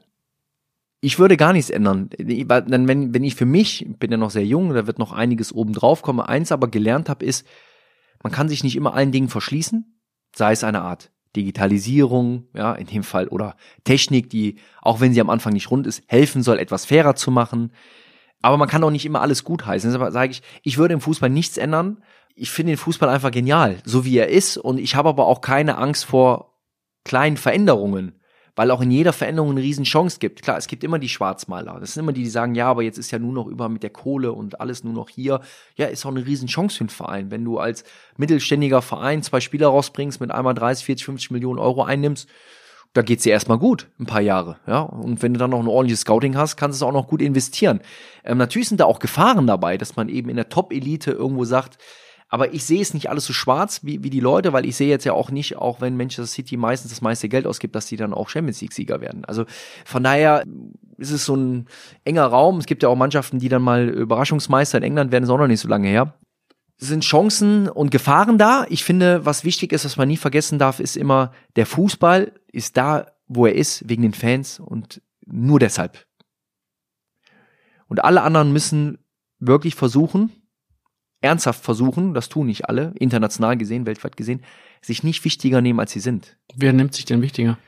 ich 1.01 1.18
würde 1.18 1.36
gar 1.36 1.52
nichts 1.52 1.70
ändern. 1.70 2.10
Dann, 2.18 2.89
wenn, 2.89 3.14
wenn 3.14 3.24
ich 3.24 3.35
für 3.35 3.47
mich, 3.47 3.86
bin 3.98 4.10
ja 4.10 4.16
noch 4.16 4.31
sehr 4.31 4.47
jung, 4.47 4.73
da 4.73 4.86
wird 4.86 4.98
noch 4.98 5.12
einiges 5.12 5.52
oben 5.52 5.73
drauf 5.73 6.02
kommen. 6.02 6.20
Eins 6.20 6.52
aber 6.52 6.68
gelernt 6.68 7.09
habe, 7.09 7.24
ist, 7.24 7.47
man 8.23 8.32
kann 8.32 8.48
sich 8.48 8.64
nicht 8.64 8.77
immer 8.77 8.94
allen 8.94 9.12
Dingen 9.12 9.28
verschließen, 9.28 10.01
sei 10.35 10.52
es 10.52 10.64
eine 10.64 10.82
Art 10.82 11.12
Digitalisierung, 11.36 12.48
ja, 12.55 12.73
in 12.73 12.86
dem 12.86 13.02
Fall, 13.02 13.28
oder 13.28 13.56
Technik, 13.85 14.31
die, 14.31 14.56
auch 14.81 15.01
wenn 15.01 15.12
sie 15.12 15.20
am 15.20 15.31
Anfang 15.31 15.52
nicht 15.52 15.70
rund 15.70 15.86
ist, 15.86 16.02
helfen 16.06 16.43
soll, 16.43 16.59
etwas 16.59 16.86
fairer 16.86 17.14
zu 17.14 17.31
machen. 17.31 17.73
Aber 18.43 18.56
man 18.56 18.68
kann 18.68 18.82
auch 18.82 18.90
nicht 18.90 19.05
immer 19.05 19.20
alles 19.20 19.44
gutheißen. 19.44 19.90
Deshalb 19.90 20.12
sage 20.12 20.32
ich, 20.32 20.43
ich 20.62 20.78
würde 20.78 20.94
im 20.94 21.01
Fußball 21.01 21.31
nichts 21.31 21.59
ändern. 21.59 22.02
Ich 22.35 22.51
finde 22.51 22.73
den 22.73 22.78
Fußball 22.78 23.09
einfach 23.09 23.31
genial, 23.31 23.78
so 23.85 24.05
wie 24.05 24.16
er 24.16 24.28
ist. 24.28 24.56
Und 24.56 24.78
ich 24.78 24.94
habe 24.94 25.09
aber 25.09 25.27
auch 25.27 25.40
keine 25.40 25.78
Angst 25.78 26.05
vor 26.05 26.55
kleinen 27.05 27.36
Veränderungen, 27.36 28.20
weil 28.57 28.70
auch 28.70 28.81
in 28.81 28.91
jeder 28.91 29.12
Veränderung 29.12 29.51
eine 29.51 29.61
Riesenchance 29.61 30.19
gibt. 30.19 30.43
Klar, 30.43 30.57
es 30.57 30.66
gibt 30.66 30.83
immer 30.83 30.99
die 30.99 31.11
Schwarzmaler. 31.11 31.78
Das 31.78 31.95
sind 31.95 32.03
immer 32.03 32.12
die, 32.12 32.23
die 32.23 32.31
sagen, 32.31 32.55
ja, 32.55 32.69
aber 32.69 32.83
jetzt 32.83 32.99
ist 32.99 33.11
ja 33.11 33.19
nur 33.19 33.33
noch 33.33 33.47
über 33.47 33.69
mit 33.69 33.83
der 33.83 33.91
Kohle 33.91 34.33
und 34.33 34.61
alles 34.61 34.83
nur 34.83 34.95
noch 34.95 35.11
hier. 35.11 35.43
Ja, 35.77 35.87
ist 35.87 36.05
auch 36.07 36.11
eine 36.11 36.24
Riesenchance 36.24 36.78
für 36.78 36.85
den 36.85 36.91
Verein. 36.91 37.31
Wenn 37.31 37.45
du 37.45 37.59
als 37.59 37.85
mittelständiger 38.16 38.81
Verein 38.81 39.23
zwei 39.23 39.41
Spieler 39.41 39.69
rausbringst, 39.69 40.20
mit 40.20 40.31
einmal 40.31 40.55
30, 40.55 40.87
40, 40.87 41.05
50 41.05 41.31
Millionen 41.33 41.59
Euro 41.59 41.85
einnimmst, 41.85 42.28
da 42.95 43.03
geht's 43.03 43.24
dir 43.24 43.33
erstmal 43.33 43.59
gut, 43.59 43.89
ein 44.01 44.07
paar 44.07 44.23
Jahre, 44.23 44.57
ja. 44.66 44.81
Und 44.81 45.23
wenn 45.23 45.35
du 45.35 45.39
dann 45.39 45.51
noch 45.51 45.61
ein 45.61 45.69
ordentliches 45.69 46.01
Scouting 46.01 46.35
hast, 46.35 46.57
kannst 46.57 46.81
du 46.81 46.85
es 46.85 46.89
auch 46.89 46.95
noch 46.95 47.09
gut 47.09 47.20
investieren. 47.20 47.81
Ähm, 48.24 48.39
natürlich 48.39 48.69
sind 48.69 48.81
da 48.81 48.87
auch 48.87 49.01
Gefahren 49.01 49.47
dabei, 49.47 49.77
dass 49.77 49.97
man 49.97 50.09
eben 50.09 50.31
in 50.31 50.37
der 50.37 50.49
Top-Elite 50.49 51.11
irgendwo 51.11 51.45
sagt, 51.45 51.77
aber 52.28 52.53
ich 52.53 52.65
sehe 52.65 52.82
es 52.82 52.93
nicht 52.93 53.09
alles 53.09 53.24
so 53.24 53.32
schwarz 53.32 53.81
wie, 53.85 54.03
wie 54.03 54.11
die 54.11 54.20
Leute, 54.20 54.53
weil 54.53 54.66
ich 54.66 54.77
sehe 54.77 54.89
jetzt 54.89 55.05
ja 55.05 55.12
auch 55.12 55.31
nicht, 55.31 55.57
auch 55.57 55.81
wenn 55.81 55.97
Manchester 55.97 56.27
City 56.27 56.57
meistens 56.57 56.90
das 56.90 57.01
meiste 57.01 57.28
Geld 57.28 57.47
ausgibt, 57.47 57.74
dass 57.74 57.86
die 57.86 57.97
dann 57.97 58.12
auch 58.12 58.28
Champions 58.28 58.61
League-Sieger 58.61 59.01
werden. 59.01 59.24
Also 59.24 59.44
von 59.85 60.03
daher 60.03 60.44
ist 60.98 61.12
es 61.12 61.24
so 61.24 61.36
ein 61.36 61.66
enger 62.05 62.27
Raum. 62.27 62.59
Es 62.59 62.66
gibt 62.66 62.82
ja 62.82 62.89
auch 62.89 62.97
Mannschaften, 62.97 63.39
die 63.39 63.48
dann 63.48 63.62
mal 63.62 63.89
Überraschungsmeister 63.89 64.78
in 64.78 64.85
England 64.85 65.12
werden, 65.12 65.24
ist 65.24 65.31
auch 65.31 65.39
noch 65.39 65.47
nicht 65.47 65.61
so 65.61 65.69
lange 65.69 65.89
her 65.89 66.15
sind 66.78 67.05
Chancen 67.05 67.69
und 67.69 67.90
Gefahren 67.90 68.39
da. 68.39 68.66
Ich 68.69 68.85
finde, 68.85 69.24
was 69.24 69.44
wichtig 69.44 69.73
ist, 69.73 69.85
was 69.85 69.97
man 69.97 70.09
nie 70.09 70.16
vergessen 70.16 70.59
darf, 70.59 70.81
ist 70.81 70.97
immer, 70.97 71.32
der 71.57 71.66
Fußball 71.66 72.32
ist 72.53 72.77
da, 72.77 73.07
wo 73.28 73.47
er 73.47 73.55
ist, 73.55 73.89
wegen 73.89 74.03
den 74.03 74.12
Fans 74.12 74.61
und 74.61 75.01
nur 75.24 75.59
deshalb. 75.59 76.07
Und 77.89 78.05
alle 78.05 78.23
anderen 78.23 78.53
müssen 78.53 78.98
wirklich 79.39 79.74
versuchen, 79.74 80.31
ernsthaft 81.27 81.62
versuchen, 81.62 82.15
das 82.15 82.28
tun 82.28 82.47
nicht 82.47 82.69
alle, 82.69 82.93
international 82.98 83.57
gesehen, 83.57 83.86
weltweit 83.86 84.16
gesehen, 84.16 84.43
sich 84.81 85.03
nicht 85.03 85.24
wichtiger 85.24 85.61
nehmen, 85.61 85.81
als 85.81 85.93
sie 85.93 86.01
sind. 86.01 86.36
Wer 86.55 86.73
nimmt 86.73 86.94
sich 86.94 87.05
denn 87.05 87.20
wichtiger? 87.23 87.59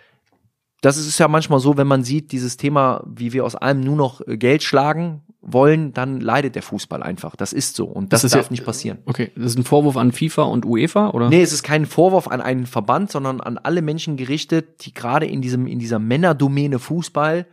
Das 0.80 0.96
ist 0.96 1.18
ja 1.18 1.26
manchmal 1.26 1.58
so, 1.58 1.76
wenn 1.76 1.88
man 1.88 2.04
sieht, 2.04 2.30
dieses 2.30 2.56
Thema, 2.56 3.02
wie 3.06 3.32
wir 3.32 3.44
aus 3.44 3.56
allem 3.56 3.80
nur 3.80 3.96
noch 3.96 4.20
äh, 4.26 4.36
Geld 4.38 4.62
schlagen 4.62 5.22
wollen, 5.40 5.92
dann 5.92 6.20
leidet 6.20 6.54
der 6.54 6.62
Fußball 6.62 7.02
einfach. 7.02 7.34
Das 7.34 7.52
ist 7.52 7.74
so. 7.74 7.86
Und 7.86 8.12
das, 8.12 8.20
Das 8.22 8.26
ist 8.30 8.34
darf 8.36 8.46
ja- 8.46 8.50
nicht 8.52 8.64
passieren. 8.64 8.98
Okay, 9.06 9.32
das 9.34 9.46
ist 9.46 9.58
ein 9.58 9.64
Vorwurf 9.64 9.96
an 9.96 10.12
FIFA 10.12 10.42
und 10.42 10.64
UEFA, 10.64 11.10
oder? 11.10 11.28
Nee, 11.30 11.42
es 11.42 11.52
ist 11.52 11.64
kein 11.64 11.84
Vorwurf 11.86 12.28
an 12.28 12.40
einen 12.40 12.66
Verband, 12.66 13.10
sondern 13.10 13.40
an 13.40 13.58
alle 13.58 13.82
Menschen 13.82 14.16
gerichtet, 14.16 14.84
die 14.86 14.94
gerade 14.94 15.26
in 15.26 15.42
diesem, 15.42 15.66
in 15.66 15.80
dieser 15.80 15.98
Männerdomäne 15.98 16.78
Fußball 16.78 17.46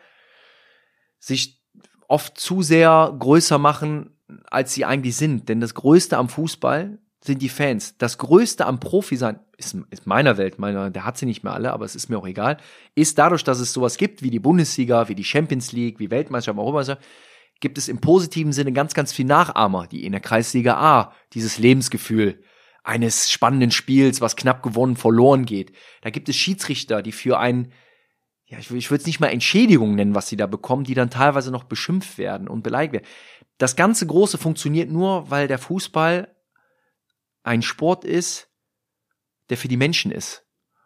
sich 1.20 1.64
oft 2.08 2.38
zu 2.40 2.62
sehr 2.62 3.16
größer 3.18 3.58
machen, 3.58 4.12
als 4.56 4.74
sie 4.74 4.86
eigentlich 4.86 5.16
sind. 5.16 5.50
Denn 5.50 5.60
das 5.60 5.76
Größte 5.76 6.18
am 6.18 6.30
Fußball 6.30 6.98
sind 7.24 7.42
die 7.42 7.50
Fans. 7.50 7.98
Das 7.98 8.18
Größte 8.18 8.66
am 8.66 8.80
Profi 8.80 9.16
sein, 9.16 9.40
ist, 9.58 9.76
ist 9.90 10.08
meiner 10.08 10.38
Welt, 10.38 10.60
meiner, 10.60 10.90
der 10.92 11.06
hat 11.06 11.18
sie 11.18 11.26
nicht 11.26 11.44
mehr 11.44 11.54
alle, 11.54 11.74
aber 11.74 11.86
es 11.86 11.96
ist 11.96 12.10
mir 12.10 12.18
auch 12.18 12.28
egal, 12.28 12.58
ist 12.94 13.18
dadurch, 13.18 13.44
dass 13.44 13.60
es 13.60 13.74
sowas 13.74 13.98
gibt 13.98 14.22
wie 14.22 14.30
die 14.30 14.40
Bundesliga, 14.40 15.10
wie 15.10 15.16
die 15.16 15.24
Champions 15.24 15.72
League, 15.72 16.00
wie 16.00 16.12
Weltmeisterschaft, 16.12 16.60
Europameisterschaft, 16.60 17.06
gibt 17.60 17.78
es 17.78 17.88
im 17.88 18.00
positiven 18.00 18.52
Sinne 18.52 18.74
ganz, 18.74 18.94
ganz 18.94 19.14
viel 19.14 19.26
Nachahmer, 19.26 19.88
die 19.88 20.06
in 20.06 20.12
der 20.12 20.22
Kreisliga 20.22 20.76
A 20.76 21.14
dieses 21.34 21.58
Lebensgefühl 21.58 22.44
eines 22.84 23.32
spannenden 23.32 23.72
Spiels, 23.72 24.22
was 24.22 24.36
knapp 24.36 24.62
gewonnen, 24.62 24.96
verloren 24.96 25.46
geht. 25.46 25.72
Da 26.02 26.12
gibt 26.12 26.30
es 26.30 26.36
Schiedsrichter, 26.36 27.02
die 27.02 27.12
für 27.12 27.40
ein, 27.40 27.72
ja, 28.46 28.60
ich, 28.60 28.70
ich 28.70 28.92
würde 28.92 29.02
es 29.02 29.08
nicht 29.08 29.20
mal 29.20 29.28
Entschädigung 29.28 29.96
nennen, 29.96 30.14
was 30.14 30.28
sie 30.28 30.38
da 30.38 30.46
bekommen, 30.46 30.84
die 30.84 30.94
dann 30.94 31.10
teilweise 31.10 31.52
noch 31.52 31.64
beschimpft 31.64 32.20
werden 32.20 32.48
und 32.48 32.62
beleidigt 32.62 32.94
werden. 32.94 33.08
Das 33.58 33.76
ganze 33.76 34.06
Große 34.06 34.38
funktioniert 34.38 34.90
nur, 34.90 35.30
weil 35.30 35.48
der 35.48 35.60
Fußball 35.60 36.36
ein 37.44 37.62
Sport 37.62 38.04
ist, 38.04 38.50
der 39.50 39.58
für 39.58 39.68
die 39.68 39.78
Menschen 39.78 40.12
ist. 40.12 40.46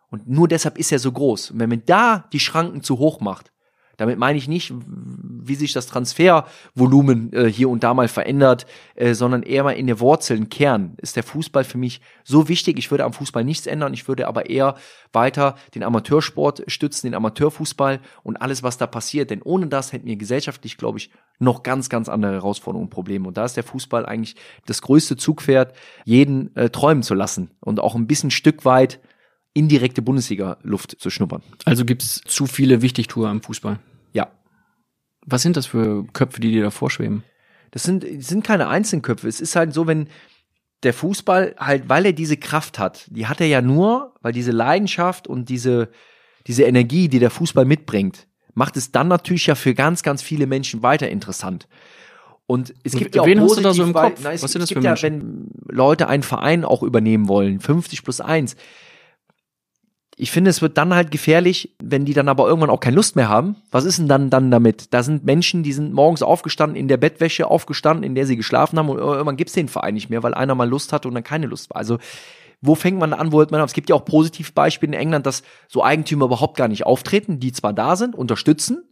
Und 0.09 0.27
nur 0.27 0.47
deshalb 0.47 0.77
ist 0.77 0.91
er 0.91 0.99
so 0.99 1.11
groß. 1.11 1.51
Und 1.51 1.59
wenn 1.59 1.69
man 1.69 1.85
da 1.85 2.27
die 2.33 2.39
Schranken 2.39 2.83
zu 2.83 2.97
hoch 2.97 3.21
macht, 3.21 3.51
damit 3.99 4.17
meine 4.17 4.37
ich 4.37 4.47
nicht, 4.47 4.73
wie 4.87 5.55
sich 5.55 5.73
das 5.73 5.85
Transfervolumen 5.87 7.33
äh, 7.33 7.51
hier 7.51 7.69
und 7.69 7.83
da 7.83 7.93
mal 7.93 8.07
verändert, 8.07 8.65
äh, 8.95 9.13
sondern 9.13 9.43
eher 9.43 9.65
mal 9.65 9.71
in 9.71 9.87
der 9.87 9.99
Wurzeln, 9.99 10.47
Kern, 10.47 10.93
ist 10.97 11.17
der 11.17 11.23
Fußball 11.23 11.65
für 11.65 11.77
mich 11.77 11.99
so 12.23 12.47
wichtig. 12.47 12.77
Ich 12.77 12.91
würde 12.91 13.03
am 13.03 13.11
Fußball 13.11 13.43
nichts 13.43 13.67
ändern. 13.67 13.93
Ich 13.93 14.07
würde 14.07 14.27
aber 14.27 14.49
eher 14.49 14.75
weiter 15.11 15.55
den 15.75 15.83
Amateursport 15.83 16.63
stützen, 16.67 17.07
den 17.07 17.13
Amateurfußball 17.13 17.99
und 18.23 18.37
alles, 18.37 18.63
was 18.63 18.77
da 18.77 18.87
passiert. 18.87 19.31
Denn 19.31 19.41
ohne 19.41 19.67
das 19.67 19.91
hätten 19.91 20.07
wir 20.07 20.15
gesellschaftlich, 20.15 20.77
glaube 20.77 20.99
ich, 20.99 21.11
noch 21.37 21.61
ganz, 21.61 21.89
ganz 21.89 22.07
andere 22.07 22.31
Herausforderungen 22.31 22.85
und 22.85 22.91
Probleme. 22.91 23.27
Und 23.27 23.35
da 23.35 23.43
ist 23.43 23.57
der 23.57 23.65
Fußball 23.65 24.05
eigentlich 24.05 24.37
das 24.65 24.81
größte 24.81 25.17
Zugpferd, 25.17 25.75
jeden 26.05 26.55
äh, 26.55 26.69
träumen 26.69 27.03
zu 27.03 27.15
lassen 27.15 27.51
und 27.59 27.81
auch 27.81 27.95
ein 27.95 28.07
bisschen 28.07 28.31
Stück 28.31 28.63
weit 28.63 29.01
indirekte 29.53 30.01
Bundesliga-Luft 30.01 30.95
zu 30.99 31.09
schnuppern. 31.09 31.41
Also 31.65 31.83
gibt's 31.83 32.21
zu 32.25 32.45
viele 32.45 32.81
Wichtigtour 32.81 33.29
im 33.29 33.41
Fußball. 33.41 33.79
Was 35.29 35.41
sind 35.41 35.57
das 35.57 35.65
für 35.65 36.05
Köpfe, 36.13 36.39
die 36.41 36.51
dir 36.51 36.63
da 36.63 36.71
vorschweben? 36.71 37.23
Das 37.71 37.83
sind, 37.83 38.05
sind 38.23 38.43
keine 38.43 38.67
Einzelköpfe. 38.67 39.27
Es 39.27 39.41
ist 39.41 39.55
halt 39.55 39.73
so, 39.73 39.85
wenn 39.87 40.07
der 40.83 40.93
Fußball 40.93 41.55
halt, 41.59 41.87
weil 41.89 42.05
er 42.05 42.13
diese 42.13 42.37
Kraft 42.37 42.79
hat, 42.79 43.05
die 43.09 43.27
hat 43.27 43.41
er 43.41 43.47
ja 43.47 43.61
nur, 43.61 44.13
weil 44.21 44.31
diese 44.33 44.51
Leidenschaft 44.51 45.27
und 45.27 45.49
diese, 45.49 45.89
diese 46.47 46.63
Energie, 46.63 47.09
die 47.09 47.19
der 47.19 47.29
Fußball 47.29 47.65
mitbringt, 47.65 48.27
macht 48.55 48.75
es 48.77 48.91
dann 48.91 49.07
natürlich 49.07 49.45
ja 49.47 49.55
für 49.55 49.73
ganz, 49.75 50.03
ganz 50.03 50.21
viele 50.21 50.47
Menschen 50.47 50.81
weiter 50.81 51.09
interessant. 51.09 51.67
Und 52.47 52.73
es 52.83 52.93
gibt 52.93 53.13
ja 53.15 53.21
auch 53.21 53.27
Wen 53.27 53.39
hast 53.41 53.57
du 53.57 53.61
da 53.61 53.73
so 53.73 53.83
positiv- 53.83 53.87
im 53.89 53.93
weil- 53.93 54.09
Kopf? 54.09 54.19
Na, 54.23 54.31
es, 54.33 54.41
Was 54.41 54.51
sind 54.53 54.61
das 54.61 54.69
für 54.69 54.75
ja, 54.81 54.89
Menschen? 54.91 55.03
wenn 55.67 55.75
Leute 55.75 56.07
einen 56.07 56.23
Verein 56.23 56.65
auch 56.65 56.81
übernehmen 56.81 57.27
wollen, 57.27 57.59
50 57.59 58.03
plus 58.03 58.21
1, 58.21 58.55
ich 60.21 60.31
finde, 60.31 60.49
es 60.49 60.61
wird 60.61 60.77
dann 60.77 60.93
halt 60.93 61.11
gefährlich, 61.11 61.77
wenn 61.81 62.03
die 62.03 62.13
dann 62.13 62.27
aber 62.27 62.45
irgendwann 62.45 62.69
auch 62.69 62.81
keine 62.81 62.97
Lust 62.97 63.15
mehr 63.15 63.29
haben. 63.29 63.55
Was 63.71 63.85
ist 63.85 63.99
denn 63.99 64.09
dann, 64.09 64.29
dann 64.29 64.51
damit? 64.51 64.93
Da 64.93 65.01
sind 65.01 65.23
Menschen, 65.23 65.63
die 65.63 65.71
sind 65.71 65.93
morgens 65.93 66.21
aufgestanden, 66.21 66.75
in 66.75 66.89
der 66.89 66.97
Bettwäsche 66.97 67.47
aufgestanden, 67.47 68.03
in 68.03 68.15
der 68.15 68.25
sie 68.25 68.35
geschlafen 68.35 68.77
haben 68.77 68.89
und 68.89 68.97
irgendwann 68.97 69.37
gibt's 69.37 69.53
den 69.53 69.69
Verein 69.69 69.93
nicht 69.93 70.09
mehr, 70.09 70.21
weil 70.21 70.33
einer 70.33 70.55
mal 70.55 70.67
Lust 70.67 70.91
hatte 70.91 71.07
und 71.07 71.13
dann 71.13 71.23
keine 71.23 71.47
Lust 71.47 71.69
war. 71.69 71.77
Also, 71.77 71.99
wo 72.59 72.75
fängt 72.75 72.99
man 72.99 73.13
an, 73.13 73.31
wo 73.31 73.39
hört 73.39 73.51
man 73.51 73.61
auf? 73.61 73.69
Es 73.69 73.73
gibt 73.73 73.89
ja 73.89 73.95
auch 73.95 74.03
Positivbeispiele 74.03 74.93
in 74.93 74.99
England, 74.99 75.25
dass 75.25 75.41
so 75.69 75.85
Eigentümer 75.85 76.25
überhaupt 76.25 76.57
gar 76.57 76.67
nicht 76.67 76.85
auftreten, 76.85 77.39
die 77.39 77.53
zwar 77.53 77.71
da 77.71 77.95
sind, 77.95 78.13
unterstützen, 78.13 78.83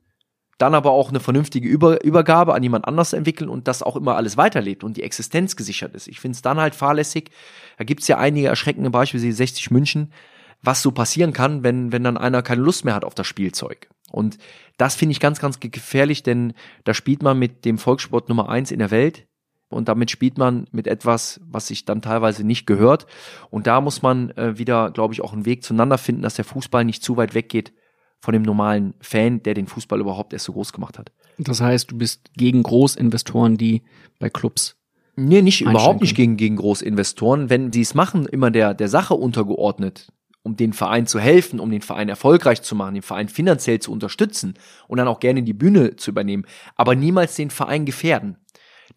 dann 0.57 0.75
aber 0.75 0.91
auch 0.91 1.09
eine 1.09 1.19
vernünftige 1.19 1.67
Über 1.67 2.05
Übergabe 2.05 2.53
an 2.53 2.63
jemand 2.63 2.87
anders 2.87 3.11
entwickeln 3.11 3.49
und 3.49 3.67
das 3.67 3.83
auch 3.83 3.97
immer 3.97 4.15
alles 4.15 4.37
weiterlebt 4.37 4.85
und 4.85 4.95
die 4.95 5.03
Existenz 5.03 5.57
gesichert 5.57 5.93
ist. 5.93 6.07
Ich 6.07 6.21
finde 6.21 6.37
es 6.37 6.41
dann 6.41 6.57
halt 6.57 6.73
fahrlässig. 6.73 7.31
Da 7.77 7.83
gibt 7.83 8.01
es 8.01 8.07
ja 8.07 8.17
einige 8.17 8.47
erschreckende 8.47 8.91
Beispiele, 8.91 9.23
wie 9.23 9.31
60 9.33 9.71
München, 9.71 10.13
was 10.61 10.81
so 10.81 10.91
passieren 10.91 11.33
kann, 11.33 11.63
wenn, 11.63 11.91
wenn 11.91 12.03
dann 12.03 12.17
einer 12.17 12.41
keine 12.41 12.61
Lust 12.61 12.85
mehr 12.85 12.95
hat 12.95 13.05
auf 13.05 13.15
das 13.15 13.27
Spielzeug. 13.27 13.89
Und 14.11 14.37
das 14.77 14.95
finde 14.95 15.11
ich 15.11 15.19
ganz, 15.19 15.39
ganz 15.39 15.59
gefährlich, 15.59 16.23
denn 16.23 16.53
da 16.83 16.93
spielt 16.93 17.23
man 17.23 17.37
mit 17.37 17.65
dem 17.65 17.77
Volkssport 17.77 18.29
Nummer 18.29 18.49
eins 18.49 18.71
in 18.71 18.79
der 18.79 18.91
Welt 18.91 19.27
und 19.69 19.89
damit 19.89 20.11
spielt 20.11 20.37
man 20.37 20.65
mit 20.71 20.87
etwas, 20.87 21.41
was 21.43 21.67
sich 21.67 21.85
dann 21.85 22.01
teilweise 22.01 22.45
nicht 22.45 22.65
gehört. 22.65 23.05
Und 23.49 23.67
da 23.67 23.81
muss 23.81 24.01
man 24.01 24.31
äh, 24.31 24.57
wieder, 24.57 24.91
glaube 24.91 25.13
ich, 25.13 25.21
auch 25.21 25.33
einen 25.33 25.45
Weg 25.45 25.63
zueinander 25.63 25.97
finden, 25.97 26.21
dass 26.21 26.35
der 26.35 26.45
Fußball 26.45 26.85
nicht 26.85 27.03
zu 27.03 27.17
weit 27.17 27.33
weggeht 27.33 27.73
von 28.19 28.33
dem 28.33 28.43
normalen 28.43 28.93
Fan, 28.99 29.43
der 29.43 29.53
den 29.53 29.67
Fußball 29.67 29.99
überhaupt 29.99 30.33
erst 30.33 30.45
so 30.45 30.53
groß 30.53 30.73
gemacht 30.73 30.97
hat. 30.97 31.11
Das 31.37 31.61
heißt, 31.61 31.91
du 31.91 31.97
bist 31.97 32.31
gegen 32.35 32.63
Großinvestoren, 32.63 33.57
die 33.57 33.83
bei 34.19 34.29
Clubs. 34.29 34.77
Nee, 35.15 35.41
nicht 35.41 35.61
überhaupt 35.61 36.01
nicht 36.01 36.15
gegen, 36.15 36.37
gegen 36.37 36.55
Großinvestoren. 36.55 37.49
Wenn 37.49 37.73
sie 37.73 37.81
es 37.81 37.93
machen, 37.93 38.25
immer 38.25 38.51
der, 38.51 38.73
der 38.73 38.87
Sache 38.87 39.15
untergeordnet, 39.15 40.13
um 40.47 40.55
den 40.55 40.71
Verein 40.71 41.05
zu 41.05 41.19
helfen, 41.19 41.59
um 41.59 41.69
den 41.69 41.81
Verein 41.81 42.07
erfolgreich 42.07 42.61
zu 42.61 42.73
machen, 42.73 42.93
den 42.93 43.03
Verein 43.03 43.27
finanziell 43.27 43.79
zu 43.79 43.91
unterstützen 43.91 44.53
und 44.87 44.97
dann 44.97 45.09
auch 45.09 45.19
gerne 45.19 45.43
die 45.43 45.53
Bühne 45.53 45.97
zu 45.97 46.09
übernehmen, 46.09 46.45
aber 46.77 46.95
niemals 46.95 47.35
den 47.35 47.49
Verein 47.49 47.85
gefährden. 47.85 48.37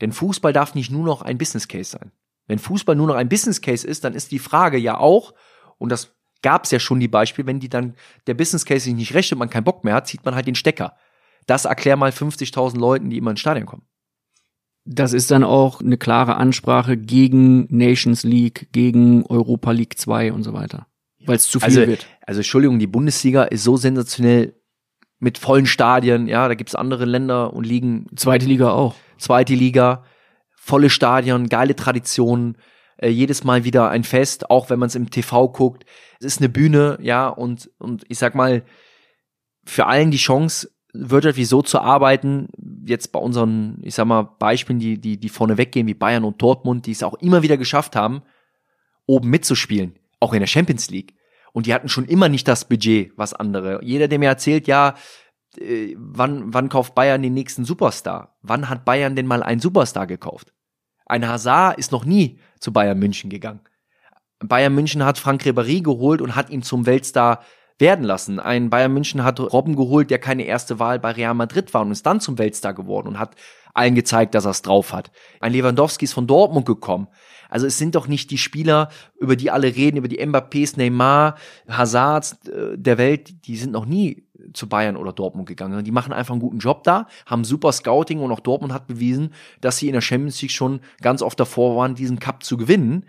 Denn 0.01 0.13
Fußball 0.13 0.53
darf 0.53 0.77
nicht 0.77 0.93
nur 0.93 1.05
noch 1.05 1.23
ein 1.23 1.39
Business 1.39 1.67
Case 1.67 1.91
sein. 1.91 2.13
Wenn 2.47 2.61
Fußball 2.61 2.95
nur 2.95 3.09
noch 3.09 3.17
ein 3.17 3.29
Business 3.29 3.61
Case 3.61 3.87
ist, 3.87 4.05
dann 4.05 4.15
ist 4.15 4.31
die 4.31 4.39
Frage 4.39 4.79
ja 4.79 4.97
auch, 4.97 5.35
und 5.79 5.91
das 5.91 6.15
gab 6.43 6.65
es 6.65 6.71
ja 6.71 6.79
schon 6.79 7.01
die 7.01 7.09
Beispiele, 7.09 7.49
wenn 7.49 7.59
die 7.59 7.69
dann 7.69 7.95
der 8.29 8.35
Business 8.35 8.65
Case 8.65 8.85
sich 8.85 8.95
nicht 8.95 9.15
rechnet 9.15 9.33
und 9.33 9.41
man 9.41 9.51
keinen 9.51 9.65
Bock 9.65 9.83
mehr 9.83 9.95
hat, 9.95 10.07
zieht 10.07 10.25
man 10.25 10.37
halt 10.37 10.47
den 10.47 10.55
Stecker. 10.55 10.97
Das 11.47 11.65
erklär 11.65 11.97
mal 11.97 12.11
50.000 12.11 12.79
Leuten, 12.79 13.11
die 13.11 13.19
immer 13.19 13.33
ins 13.33 13.41
Stadion 13.41 13.67
kommen. 13.67 13.83
Das 14.85 15.13
ist 15.13 15.33
dann 15.33 15.45
auch 15.45 15.81
eine 15.81 15.99
klare 15.99 16.37
Ansprache 16.37 16.97
gegen 16.97 17.67
Nations 17.77 18.23
League, 18.23 18.69
gegen 18.73 19.27
Europa 19.27 19.73
League 19.73 19.99
2 19.99 20.33
und 20.33 20.45
so 20.45 20.53
weiter. 20.53 20.87
Weil 21.27 21.37
es 21.37 21.49
zu 21.49 21.61
viel 21.61 21.67
also, 21.67 21.87
wird. 21.87 22.07
Also 22.27 22.41
Entschuldigung, 22.41 22.79
die 22.79 22.87
Bundesliga 22.87 23.45
ist 23.45 23.65
so 23.65 23.77
sensationell 23.77 24.55
mit 25.19 25.37
vollen 25.37 25.67
Stadien, 25.67 26.27
ja, 26.27 26.49
da 26.49 26.55
gibt's 26.55 26.75
andere 26.75 27.05
Länder 27.05 27.53
und 27.53 27.67
Ligen. 27.67 28.07
Zweite 28.17 28.47
Liga 28.47 28.71
auch. 28.71 28.95
Zweite 29.19 29.55
Liga, 29.55 30.05
volle 30.57 30.89
Stadion, 30.89 31.49
geile 31.51 31.77
Traditionen, 31.77 32.57
äh, 32.97 33.09
jedes 33.09 33.45
Mal 33.45 33.65
wieder 33.65 33.91
ein 33.91 34.05
Fest, 34.05 34.51
auch 34.51 34.71
wenn 34.71 34.79
man 34.79 34.87
es 34.87 34.95
im 34.95 35.11
TV 35.11 35.49
guckt. 35.49 35.85
Es 36.21 36.27
ist 36.27 36.41
eine 36.41 36.49
Bühne, 36.49 36.99
ja, 37.03 37.29
und, 37.29 37.71
und 37.79 38.05
ich 38.09 38.19
sag 38.19 38.35
mal, 38.35 38.63
für 39.65 39.87
allen 39.87 40.11
die 40.11 40.17
Chance, 40.17 40.71
wirtschaftlich 40.93 41.49
so 41.49 41.63
zu 41.63 41.81
arbeiten, 41.81 42.49
jetzt 42.85 43.13
bei 43.13 43.21
unseren, 43.21 43.79
ich 43.83 43.95
sag 43.95 44.07
mal, 44.07 44.23
Beispielen, 44.23 44.79
die, 44.79 45.01
die, 45.01 45.19
die 45.19 45.29
vorne 45.29 45.59
weggehen, 45.59 45.87
wie 45.87 45.95
Bayern 45.95 46.25
und 46.25 46.43
Dortmund, 46.43 46.87
die 46.87 46.93
es 46.93 47.03
auch 47.03 47.15
immer 47.15 47.43
wieder 47.43 47.57
geschafft 47.57 47.95
haben, 47.95 48.23
oben 49.07 49.29
mitzuspielen, 49.31 49.95
auch 50.21 50.33
in 50.33 50.41
der 50.41 50.47
Champions 50.47 50.91
League. 50.91 51.15
Und 51.53 51.67
die 51.67 51.75
hatten 51.75 51.89
schon 51.89 52.05
immer 52.05 52.29
nicht 52.29 52.47
das 52.47 52.67
Budget, 52.69 53.13
was 53.17 53.35
andere. 53.35 53.81
Jeder, 53.83 54.07
der 54.07 54.19
mir 54.19 54.29
erzählt, 54.29 54.69
ja, 54.69 54.95
äh, 55.59 55.95
wann, 55.99 56.55
wann 56.55 56.69
kauft 56.69 56.95
Bayern 56.95 57.23
den 57.23 57.35
nächsten 57.35 57.65
Superstar? 57.65 58.37
Wann 58.43 58.69
hat 58.69 58.85
Bayern 58.85 59.17
denn 59.17 59.27
mal 59.27 59.43
einen 59.43 59.61
Superstar 59.61 60.07
gekauft? 60.07 60.53
Ein 61.07 61.27
Hazard 61.27 61.77
ist 61.79 61.91
noch 61.91 62.05
nie 62.05 62.39
zu 62.61 62.73
Bayern 62.73 62.99
München 62.99 63.31
gegangen. 63.31 63.61
Bayern 64.39 64.75
München 64.75 65.05
hat 65.05 65.19
Frank 65.19 65.43
Ribéry 65.43 65.83
geholt 65.83 66.23
und 66.23 66.37
hat 66.37 66.51
ihn 66.51 66.63
zum 66.63 66.87
Weltstar 66.87 67.43
werden 67.79 68.05
lassen. 68.05 68.39
Ein 68.39 68.71
Bayern 68.71 68.93
München 68.93 69.25
hat 69.25 69.41
Robben 69.41 69.75
geholt, 69.75 70.11
der 70.11 70.19
keine 70.19 70.45
erste 70.45 70.79
Wahl 70.79 70.99
bei 70.99 71.13
Real 71.13 71.35
Madrid 71.35 71.73
war 71.75 71.83
und 71.83 71.91
ist 71.91 72.07
dann 72.07 72.21
zum 72.21 72.39
Weltstar 72.39 72.75
geworden 72.75 73.09
und 73.09 73.19
hat 73.19 73.35
allen 73.75 73.95
gezeigt, 73.95 74.35
dass 74.35 74.45
er 74.45 74.53
es 74.53 74.63
drauf 74.63 74.93
hat. 74.93 75.11
Ein 75.41 75.53
Lewandowski 75.53 76.05
ist 76.05 76.13
von 76.13 76.27
Dortmund 76.27 76.67
gekommen. 76.67 77.09
Also 77.51 77.67
es 77.67 77.77
sind 77.77 77.95
doch 77.95 78.09
nicht 78.09 78.31
die 78.31 78.39
Spieler, 78.39 78.89
über 79.19 79.37
die 79.37 79.51
alle 79.51 79.75
reden, 79.75 79.99
über 79.99 80.09
die 80.09 80.25
Mbappés, 80.25 80.77
Neymar, 80.77 81.37
Hazards 81.69 82.39
äh, 82.47 82.79
der 82.79 82.97
Welt, 82.97 83.47
die 83.47 83.57
sind 83.57 83.73
noch 83.73 83.87
nie 83.87 84.25
zu 84.55 84.69
Bayern 84.69 84.97
oder 84.97 85.13
Dortmund 85.13 85.49
gegangen. 85.49 85.85
Die 85.85 85.91
machen 85.91 86.13
einfach 86.13 86.33
einen 86.33 86.41
guten 86.41 86.59
Job 86.59 86.85
da, 86.85 87.07
haben 87.27 87.45
super 87.45 87.73
Scouting 87.73 88.21
und 88.21 88.33
auch 88.33 88.41
Dortmund 88.41 88.73
hat 88.73 88.87
bewiesen, 88.87 89.35
dass 89.61 89.79
sie 89.79 89.89
in 89.89 89.93
der 89.93 90.01
Champions 90.01 90.41
League 90.41 90.51
schon 90.51 90.81
ganz 91.03 91.23
oft 91.23 91.39
davor 91.39 91.77
waren, 91.77 91.95
diesen 91.95 92.19
Cup 92.19 92.43
zu 92.43 92.57
gewinnen, 92.57 93.07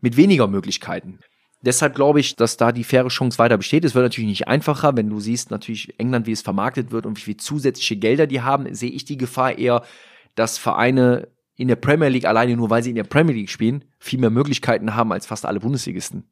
mit 0.00 0.16
weniger 0.16 0.46
Möglichkeiten. 0.46 1.20
Deshalb 1.62 1.94
glaube 1.94 2.20
ich, 2.20 2.36
dass 2.36 2.58
da 2.58 2.72
die 2.72 2.84
faire 2.84 3.08
Chance 3.08 3.38
weiter 3.38 3.56
besteht. 3.56 3.86
Es 3.86 3.94
wird 3.94 4.04
natürlich 4.04 4.28
nicht 4.28 4.48
einfacher, 4.48 4.96
wenn 4.96 5.08
du 5.08 5.18
siehst 5.18 5.50
natürlich 5.50 5.98
England, 5.98 6.26
wie 6.26 6.32
es 6.32 6.42
vermarktet 6.42 6.90
wird 6.92 7.06
und 7.06 7.16
wie 7.16 7.22
viel 7.22 7.36
zusätzliche 7.38 7.96
Gelder 7.96 8.26
die 8.26 8.42
haben, 8.42 8.72
sehe 8.74 8.90
ich 8.90 9.06
die 9.06 9.16
Gefahr 9.16 9.56
eher, 9.56 9.82
dass 10.34 10.58
Vereine 10.58 11.28
in 11.56 11.68
der 11.68 11.76
Premier 11.76 12.08
League 12.08 12.24
alleine 12.24 12.56
nur, 12.56 12.70
weil 12.70 12.82
sie 12.82 12.90
in 12.90 12.96
der 12.96 13.04
Premier 13.04 13.34
League 13.34 13.50
spielen, 13.50 13.84
viel 13.98 14.18
mehr 14.18 14.30
Möglichkeiten 14.30 14.94
haben 14.94 15.12
als 15.12 15.26
fast 15.26 15.46
alle 15.46 15.60
Bundesligisten. 15.60 16.24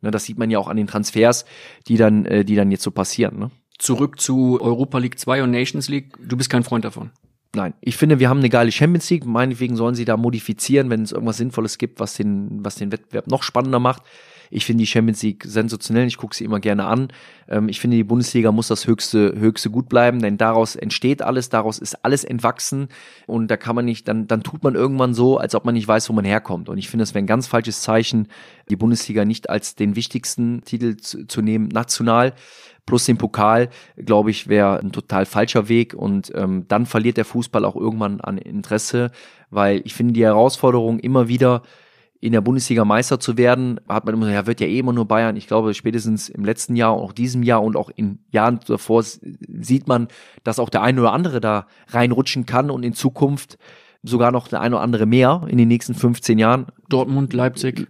Ne, 0.00 0.10
das 0.10 0.24
sieht 0.24 0.38
man 0.38 0.50
ja 0.50 0.58
auch 0.58 0.68
an 0.68 0.76
den 0.76 0.86
Transfers, 0.86 1.44
die 1.86 1.96
dann, 1.96 2.24
äh, 2.26 2.44
die 2.44 2.54
dann 2.54 2.70
jetzt 2.70 2.82
so 2.82 2.90
passieren. 2.90 3.38
Ne? 3.38 3.50
Zurück 3.78 4.20
zu 4.20 4.60
Europa 4.60 4.98
League 4.98 5.18
2 5.18 5.42
und 5.42 5.50
Nations 5.50 5.88
League. 5.88 6.16
Du 6.24 6.36
bist 6.36 6.50
kein 6.50 6.64
Freund 6.64 6.84
davon. 6.84 7.10
Nein, 7.54 7.74
ich 7.80 7.96
finde, 7.96 8.18
wir 8.18 8.28
haben 8.28 8.38
eine 8.38 8.50
geile 8.50 8.70
Champions 8.70 9.08
League. 9.10 9.24
Meinetwegen 9.24 9.76
sollen 9.76 9.94
sie 9.94 10.04
da 10.04 10.16
modifizieren, 10.16 10.90
wenn 10.90 11.02
es 11.02 11.12
irgendwas 11.12 11.38
Sinnvolles 11.38 11.78
gibt, 11.78 11.98
was 11.98 12.14
den, 12.14 12.64
was 12.64 12.74
den 12.74 12.92
Wettbewerb 12.92 13.26
noch 13.26 13.42
spannender 13.42 13.80
macht. 13.80 14.02
Ich 14.50 14.64
finde 14.64 14.82
die 14.82 14.86
Champions 14.86 15.22
League 15.22 15.44
sensationell. 15.46 16.06
Ich 16.06 16.16
gucke 16.16 16.34
sie 16.34 16.44
immer 16.44 16.60
gerne 16.60 16.86
an. 16.86 17.08
Ähm, 17.48 17.68
ich 17.68 17.80
finde, 17.80 17.96
die 17.96 18.04
Bundesliga 18.04 18.52
muss 18.52 18.68
das 18.68 18.86
höchste, 18.86 19.34
höchste 19.38 19.70
gut 19.70 19.88
bleiben, 19.88 20.20
denn 20.20 20.38
daraus 20.38 20.76
entsteht 20.76 21.22
alles, 21.22 21.48
daraus 21.48 21.78
ist 21.78 22.04
alles 22.04 22.24
entwachsen. 22.24 22.88
Und 23.26 23.50
da 23.50 23.56
kann 23.56 23.76
man 23.76 23.84
nicht, 23.84 24.08
dann, 24.08 24.26
dann 24.26 24.42
tut 24.42 24.62
man 24.62 24.74
irgendwann 24.74 25.14
so, 25.14 25.38
als 25.38 25.54
ob 25.54 25.64
man 25.64 25.74
nicht 25.74 25.88
weiß, 25.88 26.08
wo 26.08 26.12
man 26.12 26.24
herkommt. 26.24 26.68
Und 26.68 26.78
ich 26.78 26.88
finde, 26.88 27.04
es 27.04 27.14
wäre 27.14 27.22
ein 27.22 27.26
ganz 27.26 27.46
falsches 27.46 27.82
Zeichen, 27.82 28.28
die 28.70 28.76
Bundesliga 28.76 29.24
nicht 29.24 29.50
als 29.50 29.74
den 29.74 29.96
wichtigsten 29.96 30.62
Titel 30.64 30.96
zu, 30.96 31.26
zu 31.26 31.42
nehmen, 31.42 31.68
national 31.68 32.34
plus 32.88 33.04
den 33.04 33.18
Pokal, 33.18 33.68
glaube 33.98 34.30
ich, 34.30 34.48
wäre 34.48 34.80
ein 34.80 34.92
total 34.92 35.26
falscher 35.26 35.68
Weg 35.68 35.92
und 35.92 36.32
ähm, 36.34 36.64
dann 36.68 36.86
verliert 36.86 37.18
der 37.18 37.26
Fußball 37.26 37.66
auch 37.66 37.76
irgendwann 37.76 38.22
an 38.22 38.38
Interesse, 38.38 39.10
weil 39.50 39.82
ich 39.84 39.92
finde 39.92 40.14
die 40.14 40.24
Herausforderung 40.24 40.98
immer 40.98 41.28
wieder 41.28 41.62
in 42.20 42.32
der 42.32 42.40
Bundesliga 42.40 42.84
Meister 42.84 43.20
zu 43.20 43.38
werden, 43.38 43.80
hat 43.88 44.04
man 44.04 44.14
immer 44.14 44.26
gesagt, 44.26 44.42
ja, 44.42 44.46
wird 44.46 44.60
ja 44.60 44.66
eh 44.66 44.80
immer 44.80 44.92
nur 44.92 45.06
Bayern. 45.06 45.36
Ich 45.36 45.46
glaube, 45.46 45.72
spätestens 45.74 46.28
im 46.28 46.44
letzten 46.44 46.74
Jahr 46.74 46.90
auch 46.90 47.12
diesem 47.12 47.42
Jahr 47.42 47.62
und 47.62 47.76
auch 47.76 47.90
in 47.94 48.18
Jahren 48.30 48.58
davor 48.66 49.02
sieht 49.04 49.86
man, 49.86 50.08
dass 50.42 50.58
auch 50.58 50.68
der 50.68 50.82
eine 50.82 51.00
oder 51.00 51.12
andere 51.12 51.40
da 51.40 51.66
reinrutschen 51.88 52.44
kann 52.44 52.70
und 52.70 52.82
in 52.82 52.92
Zukunft 52.92 53.58
sogar 54.02 54.32
noch 54.32 54.48
der 54.48 54.60
eine 54.60 54.76
oder 54.76 54.82
andere 54.82 55.06
mehr 55.06 55.46
in 55.48 55.58
den 55.58 55.68
nächsten 55.68 55.94
15 55.94 56.38
Jahren. 56.38 56.66
Dortmund, 56.88 57.32
Leipzig. 57.32 57.86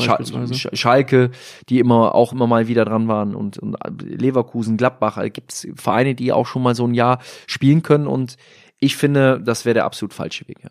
Sch 0.00 0.68
Schalke, 0.74 1.32
die 1.68 1.80
immer 1.80 2.14
auch 2.14 2.32
immer 2.32 2.46
mal 2.46 2.68
wieder 2.68 2.84
dran 2.84 3.08
waren 3.08 3.34
und, 3.34 3.58
und 3.58 3.76
Leverkusen, 4.00 4.76
Gladbach, 4.76 5.16
also 5.16 5.28
gibt 5.28 5.52
es 5.52 5.66
Vereine, 5.74 6.14
die 6.14 6.32
auch 6.32 6.46
schon 6.46 6.62
mal 6.62 6.76
so 6.76 6.86
ein 6.86 6.94
Jahr 6.94 7.18
spielen 7.48 7.82
können 7.82 8.06
und 8.06 8.36
ich 8.78 8.96
finde, 8.96 9.40
das 9.40 9.64
wäre 9.64 9.74
der 9.74 9.86
absolut 9.86 10.14
falsche 10.14 10.46
Weg, 10.46 10.58
ja. 10.62 10.70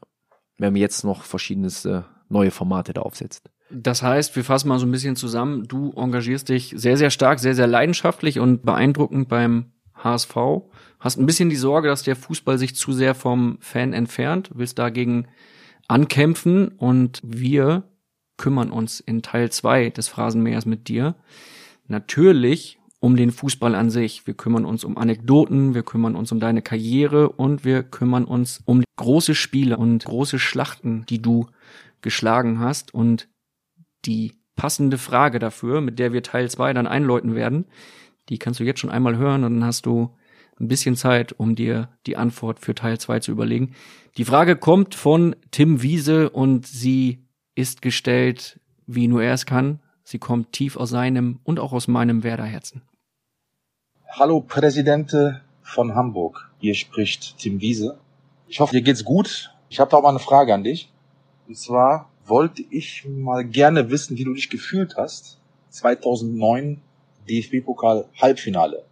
Wenn 0.58 0.72
man 0.72 0.82
jetzt 0.82 1.04
noch 1.04 1.24
verschiedenes 1.24 1.84
äh, 1.84 2.04
neue 2.30 2.52
Formate 2.52 2.94
da 2.94 3.02
aufsetzt. 3.02 3.50
Das 3.70 4.02
heißt, 4.02 4.36
wir 4.36 4.44
fassen 4.44 4.70
mal 4.70 4.80
so 4.80 4.86
ein 4.86 4.92
bisschen 4.92 5.16
zusammen. 5.16 5.68
Du 5.68 5.92
engagierst 5.96 6.50
dich 6.50 6.74
sehr, 6.76 6.98
sehr 6.98 7.10
stark, 7.10 7.40
sehr, 7.40 7.56
sehr 7.56 7.68
leidenschaftlich 7.68 8.40
und 8.40 8.64
beeindruckend 8.64 9.28
beim 9.28 9.72
HSV. 9.96 10.36
Hast 11.00 11.18
ein 11.18 11.26
bisschen 11.26 11.50
die 11.50 11.56
Sorge, 11.56 11.90
dass 11.90 12.04
der 12.04 12.16
Fußball 12.16 12.58
sich 12.58 12.76
zu 12.76 12.94
sehr 12.94 13.14
vom 13.14 13.58
Fan 13.60 13.94
entfernt, 13.94 14.52
willst 14.54 14.80
dagegen 14.80 15.28
ankämpfen 15.88 16.70
und 16.70 17.22
wir 17.24 17.84
kümmern 18.38 18.72
uns 18.72 19.00
in 19.00 19.22
Teil 19.22 19.52
zwei 19.52 19.90
des 19.90 20.08
Phrasenmähers 20.08 20.66
mit 20.66 20.88
dir 20.88 21.16
natürlich 21.88 22.80
um 23.00 23.16
den 23.16 23.32
Fußball 23.32 23.76
an 23.76 23.90
sich. 23.90 24.26
Wir 24.26 24.34
kümmern 24.34 24.66
uns 24.66 24.84
um 24.84 24.98
Anekdoten, 24.98 25.76
wir 25.76 25.84
kümmern 25.84 26.16
uns 26.16 26.32
um 26.32 26.40
deine 26.40 26.62
Karriere 26.62 27.30
und 27.30 27.64
wir 27.64 27.84
kümmern 27.84 28.26
uns 28.26 28.62
um 28.66 28.84
große 28.96 29.36
Spiele 29.36 29.78
und 29.78 30.06
große 30.06 30.40
Schlachten, 30.40 31.06
die 31.08 31.22
du 31.22 31.48
geschlagen 32.02 32.60
hast 32.60 32.94
und 32.94 33.28
die 34.06 34.34
passende 34.56 34.98
Frage 34.98 35.40
dafür, 35.40 35.82
mit 35.82 36.00
der 36.00 36.14
wir 36.14 36.24
Teil 36.24 36.50
2 36.50 36.74
dann 36.74 36.88
einläuten 36.88 37.36
werden, 37.36 37.66
die 38.30 38.40
kannst 38.40 38.60
du 38.60 38.64
jetzt 38.64 38.80
schon 38.80 38.90
einmal 38.90 39.18
hören 39.18 39.44
und 39.44 39.56
dann 39.56 39.66
hast 39.66 39.86
du 39.86 40.16
ein 40.60 40.68
bisschen 40.68 40.96
Zeit, 40.96 41.34
um 41.34 41.56
dir 41.56 41.90
die 42.06 42.18
Antwort 42.18 42.60
für 42.60 42.76
Teil 42.76 43.00
2 43.00 43.20
zu 43.20 43.32
überlegen. 43.32 43.76
Die 44.18 44.26
Frage 44.26 44.56
kommt 44.56 44.96
von 44.96 45.36
Tim 45.52 45.82
Wiese 45.82 46.30
und 46.30 46.66
sie 46.66 47.28
ist 47.56 47.82
gestellt, 47.82 48.60
wie 48.86 49.08
nur 49.08 49.24
er 49.24 49.34
es 49.34 49.46
kann. 49.46 49.82
Sie 50.04 50.20
kommt 50.20 50.54
tief 50.54 50.78
aus 50.78 50.90
seinem 50.90 51.40
und 51.44 51.60
auch 51.60 51.74
aus 51.74 51.88
meinem 51.88 52.24
Werderherzen. 52.24 52.82
Hallo 54.10 54.42
Präsidente 54.42 55.42
von 55.62 55.94
Hamburg. 55.94 56.50
Hier 56.60 56.74
spricht 56.74 57.38
Tim 57.38 57.62
Wiese. 57.62 58.00
Ich 58.48 58.60
hoffe, 58.60 58.76
dir 58.76 58.82
geht's 58.82 59.04
gut. 59.04 59.54
Ich 59.70 59.80
habe 59.80 59.92
da 59.92 59.98
auch 59.98 60.04
mal 60.04 60.10
eine 60.10 60.20
Frage 60.20 60.54
an 60.54 60.64
dich. 60.64 60.92
Und 61.48 61.58
zwar 61.58 62.12
wollte 62.26 62.64
ich 62.70 63.06
mal 63.08 63.46
gerne 63.46 63.90
wissen, 63.90 64.18
wie 64.18 64.26
du 64.26 64.34
dich 64.34 64.50
gefühlt 64.50 64.98
hast. 64.98 65.40
2009 65.70 66.82
DFB-Pokal 67.30 68.10
Halbfinale. 68.20 68.86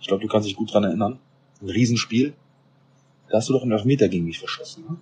Ich 0.00 0.06
glaube, 0.06 0.22
du 0.22 0.28
kannst 0.28 0.48
dich 0.48 0.56
gut 0.56 0.72
dran 0.72 0.84
erinnern. 0.84 1.18
ein 1.60 1.68
Riesenspiel. 1.68 2.34
Da 3.28 3.38
hast 3.38 3.48
du 3.48 3.54
doch 3.54 3.62
einen 3.62 3.72
Elfmeter 3.72 4.08
gegen 4.08 4.24
mich 4.24 4.38
verschossen. 4.38 4.84
Ne? 4.88 4.96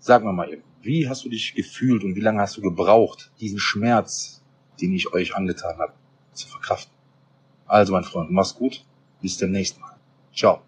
Sag 0.00 0.24
mir 0.24 0.32
mal 0.32 0.52
eben, 0.52 0.62
wie 0.82 1.08
hast 1.08 1.24
du 1.24 1.28
dich 1.28 1.54
gefühlt 1.54 2.02
und 2.02 2.16
wie 2.16 2.20
lange 2.20 2.40
hast 2.40 2.56
du 2.56 2.60
gebraucht, 2.60 3.30
diesen 3.40 3.58
Schmerz, 3.58 4.42
den 4.80 4.94
ich 4.94 5.12
euch 5.12 5.36
angetan 5.36 5.78
habe, 5.78 5.92
zu 6.32 6.48
verkraften? 6.48 6.92
Also, 7.66 7.92
mein 7.92 8.04
Freund, 8.04 8.30
mach's 8.30 8.54
gut. 8.54 8.84
Bis 9.20 9.36
demnächst 9.36 9.78
mal. 9.80 9.96
Ciao. 10.34 10.62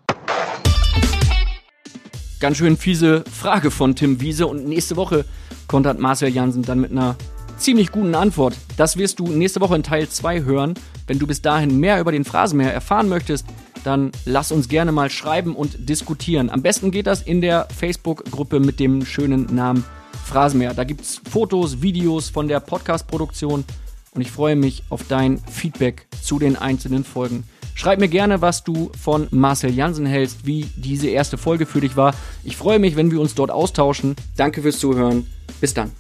Ganz 2.40 2.56
schön 2.56 2.78
fiese 2.78 3.22
Frage 3.30 3.70
von 3.70 3.94
Tim 3.94 4.22
Wiese 4.22 4.46
und 4.46 4.66
nächste 4.66 4.96
Woche 4.96 5.26
kontert 5.68 5.98
Marcel 5.98 6.30
Jansen 6.30 6.62
dann 6.62 6.80
mit 6.80 6.90
einer 6.90 7.14
ziemlich 7.58 7.92
guten 7.92 8.14
Antwort. 8.14 8.56
Das 8.78 8.96
wirst 8.96 9.18
du 9.18 9.26
nächste 9.26 9.60
Woche 9.60 9.76
in 9.76 9.82
Teil 9.82 10.08
2 10.08 10.44
hören. 10.44 10.72
Wenn 11.06 11.18
du 11.18 11.26
bis 11.26 11.42
dahin 11.42 11.78
mehr 11.78 12.00
über 12.00 12.12
den 12.12 12.24
Phrasenmäher 12.24 12.72
erfahren 12.72 13.10
möchtest, 13.10 13.44
dann 13.84 14.10
lass 14.24 14.52
uns 14.52 14.70
gerne 14.70 14.90
mal 14.90 15.10
schreiben 15.10 15.54
und 15.54 15.86
diskutieren. 15.86 16.48
Am 16.48 16.62
besten 16.62 16.90
geht 16.90 17.06
das 17.06 17.20
in 17.20 17.42
der 17.42 17.68
Facebook-Gruppe 17.76 18.58
mit 18.58 18.80
dem 18.80 19.04
schönen 19.04 19.54
Namen 19.54 19.84
Phrasenmäher. 20.24 20.72
Da 20.72 20.84
gibt 20.84 21.02
es 21.02 21.20
Fotos, 21.30 21.82
Videos 21.82 22.30
von 22.30 22.48
der 22.48 22.60
Podcast-Produktion 22.60 23.64
und 24.12 24.20
ich 24.22 24.30
freue 24.30 24.56
mich 24.56 24.84
auf 24.88 25.02
dein 25.06 25.40
Feedback 25.40 26.06
zu 26.22 26.38
den 26.38 26.56
einzelnen 26.56 27.04
Folgen. 27.04 27.44
Schreib 27.80 27.98
mir 27.98 28.08
gerne, 28.08 28.42
was 28.42 28.62
du 28.62 28.90
von 29.02 29.26
Marcel 29.30 29.72
Jansen 29.72 30.04
hältst, 30.04 30.44
wie 30.44 30.66
diese 30.76 31.08
erste 31.08 31.38
Folge 31.38 31.64
für 31.64 31.80
dich 31.80 31.96
war. 31.96 32.14
Ich 32.44 32.58
freue 32.58 32.78
mich, 32.78 32.94
wenn 32.94 33.10
wir 33.10 33.18
uns 33.22 33.34
dort 33.34 33.50
austauschen. 33.50 34.16
Danke 34.36 34.60
fürs 34.60 34.78
Zuhören. 34.78 35.26
Bis 35.62 35.72
dann. 35.72 35.90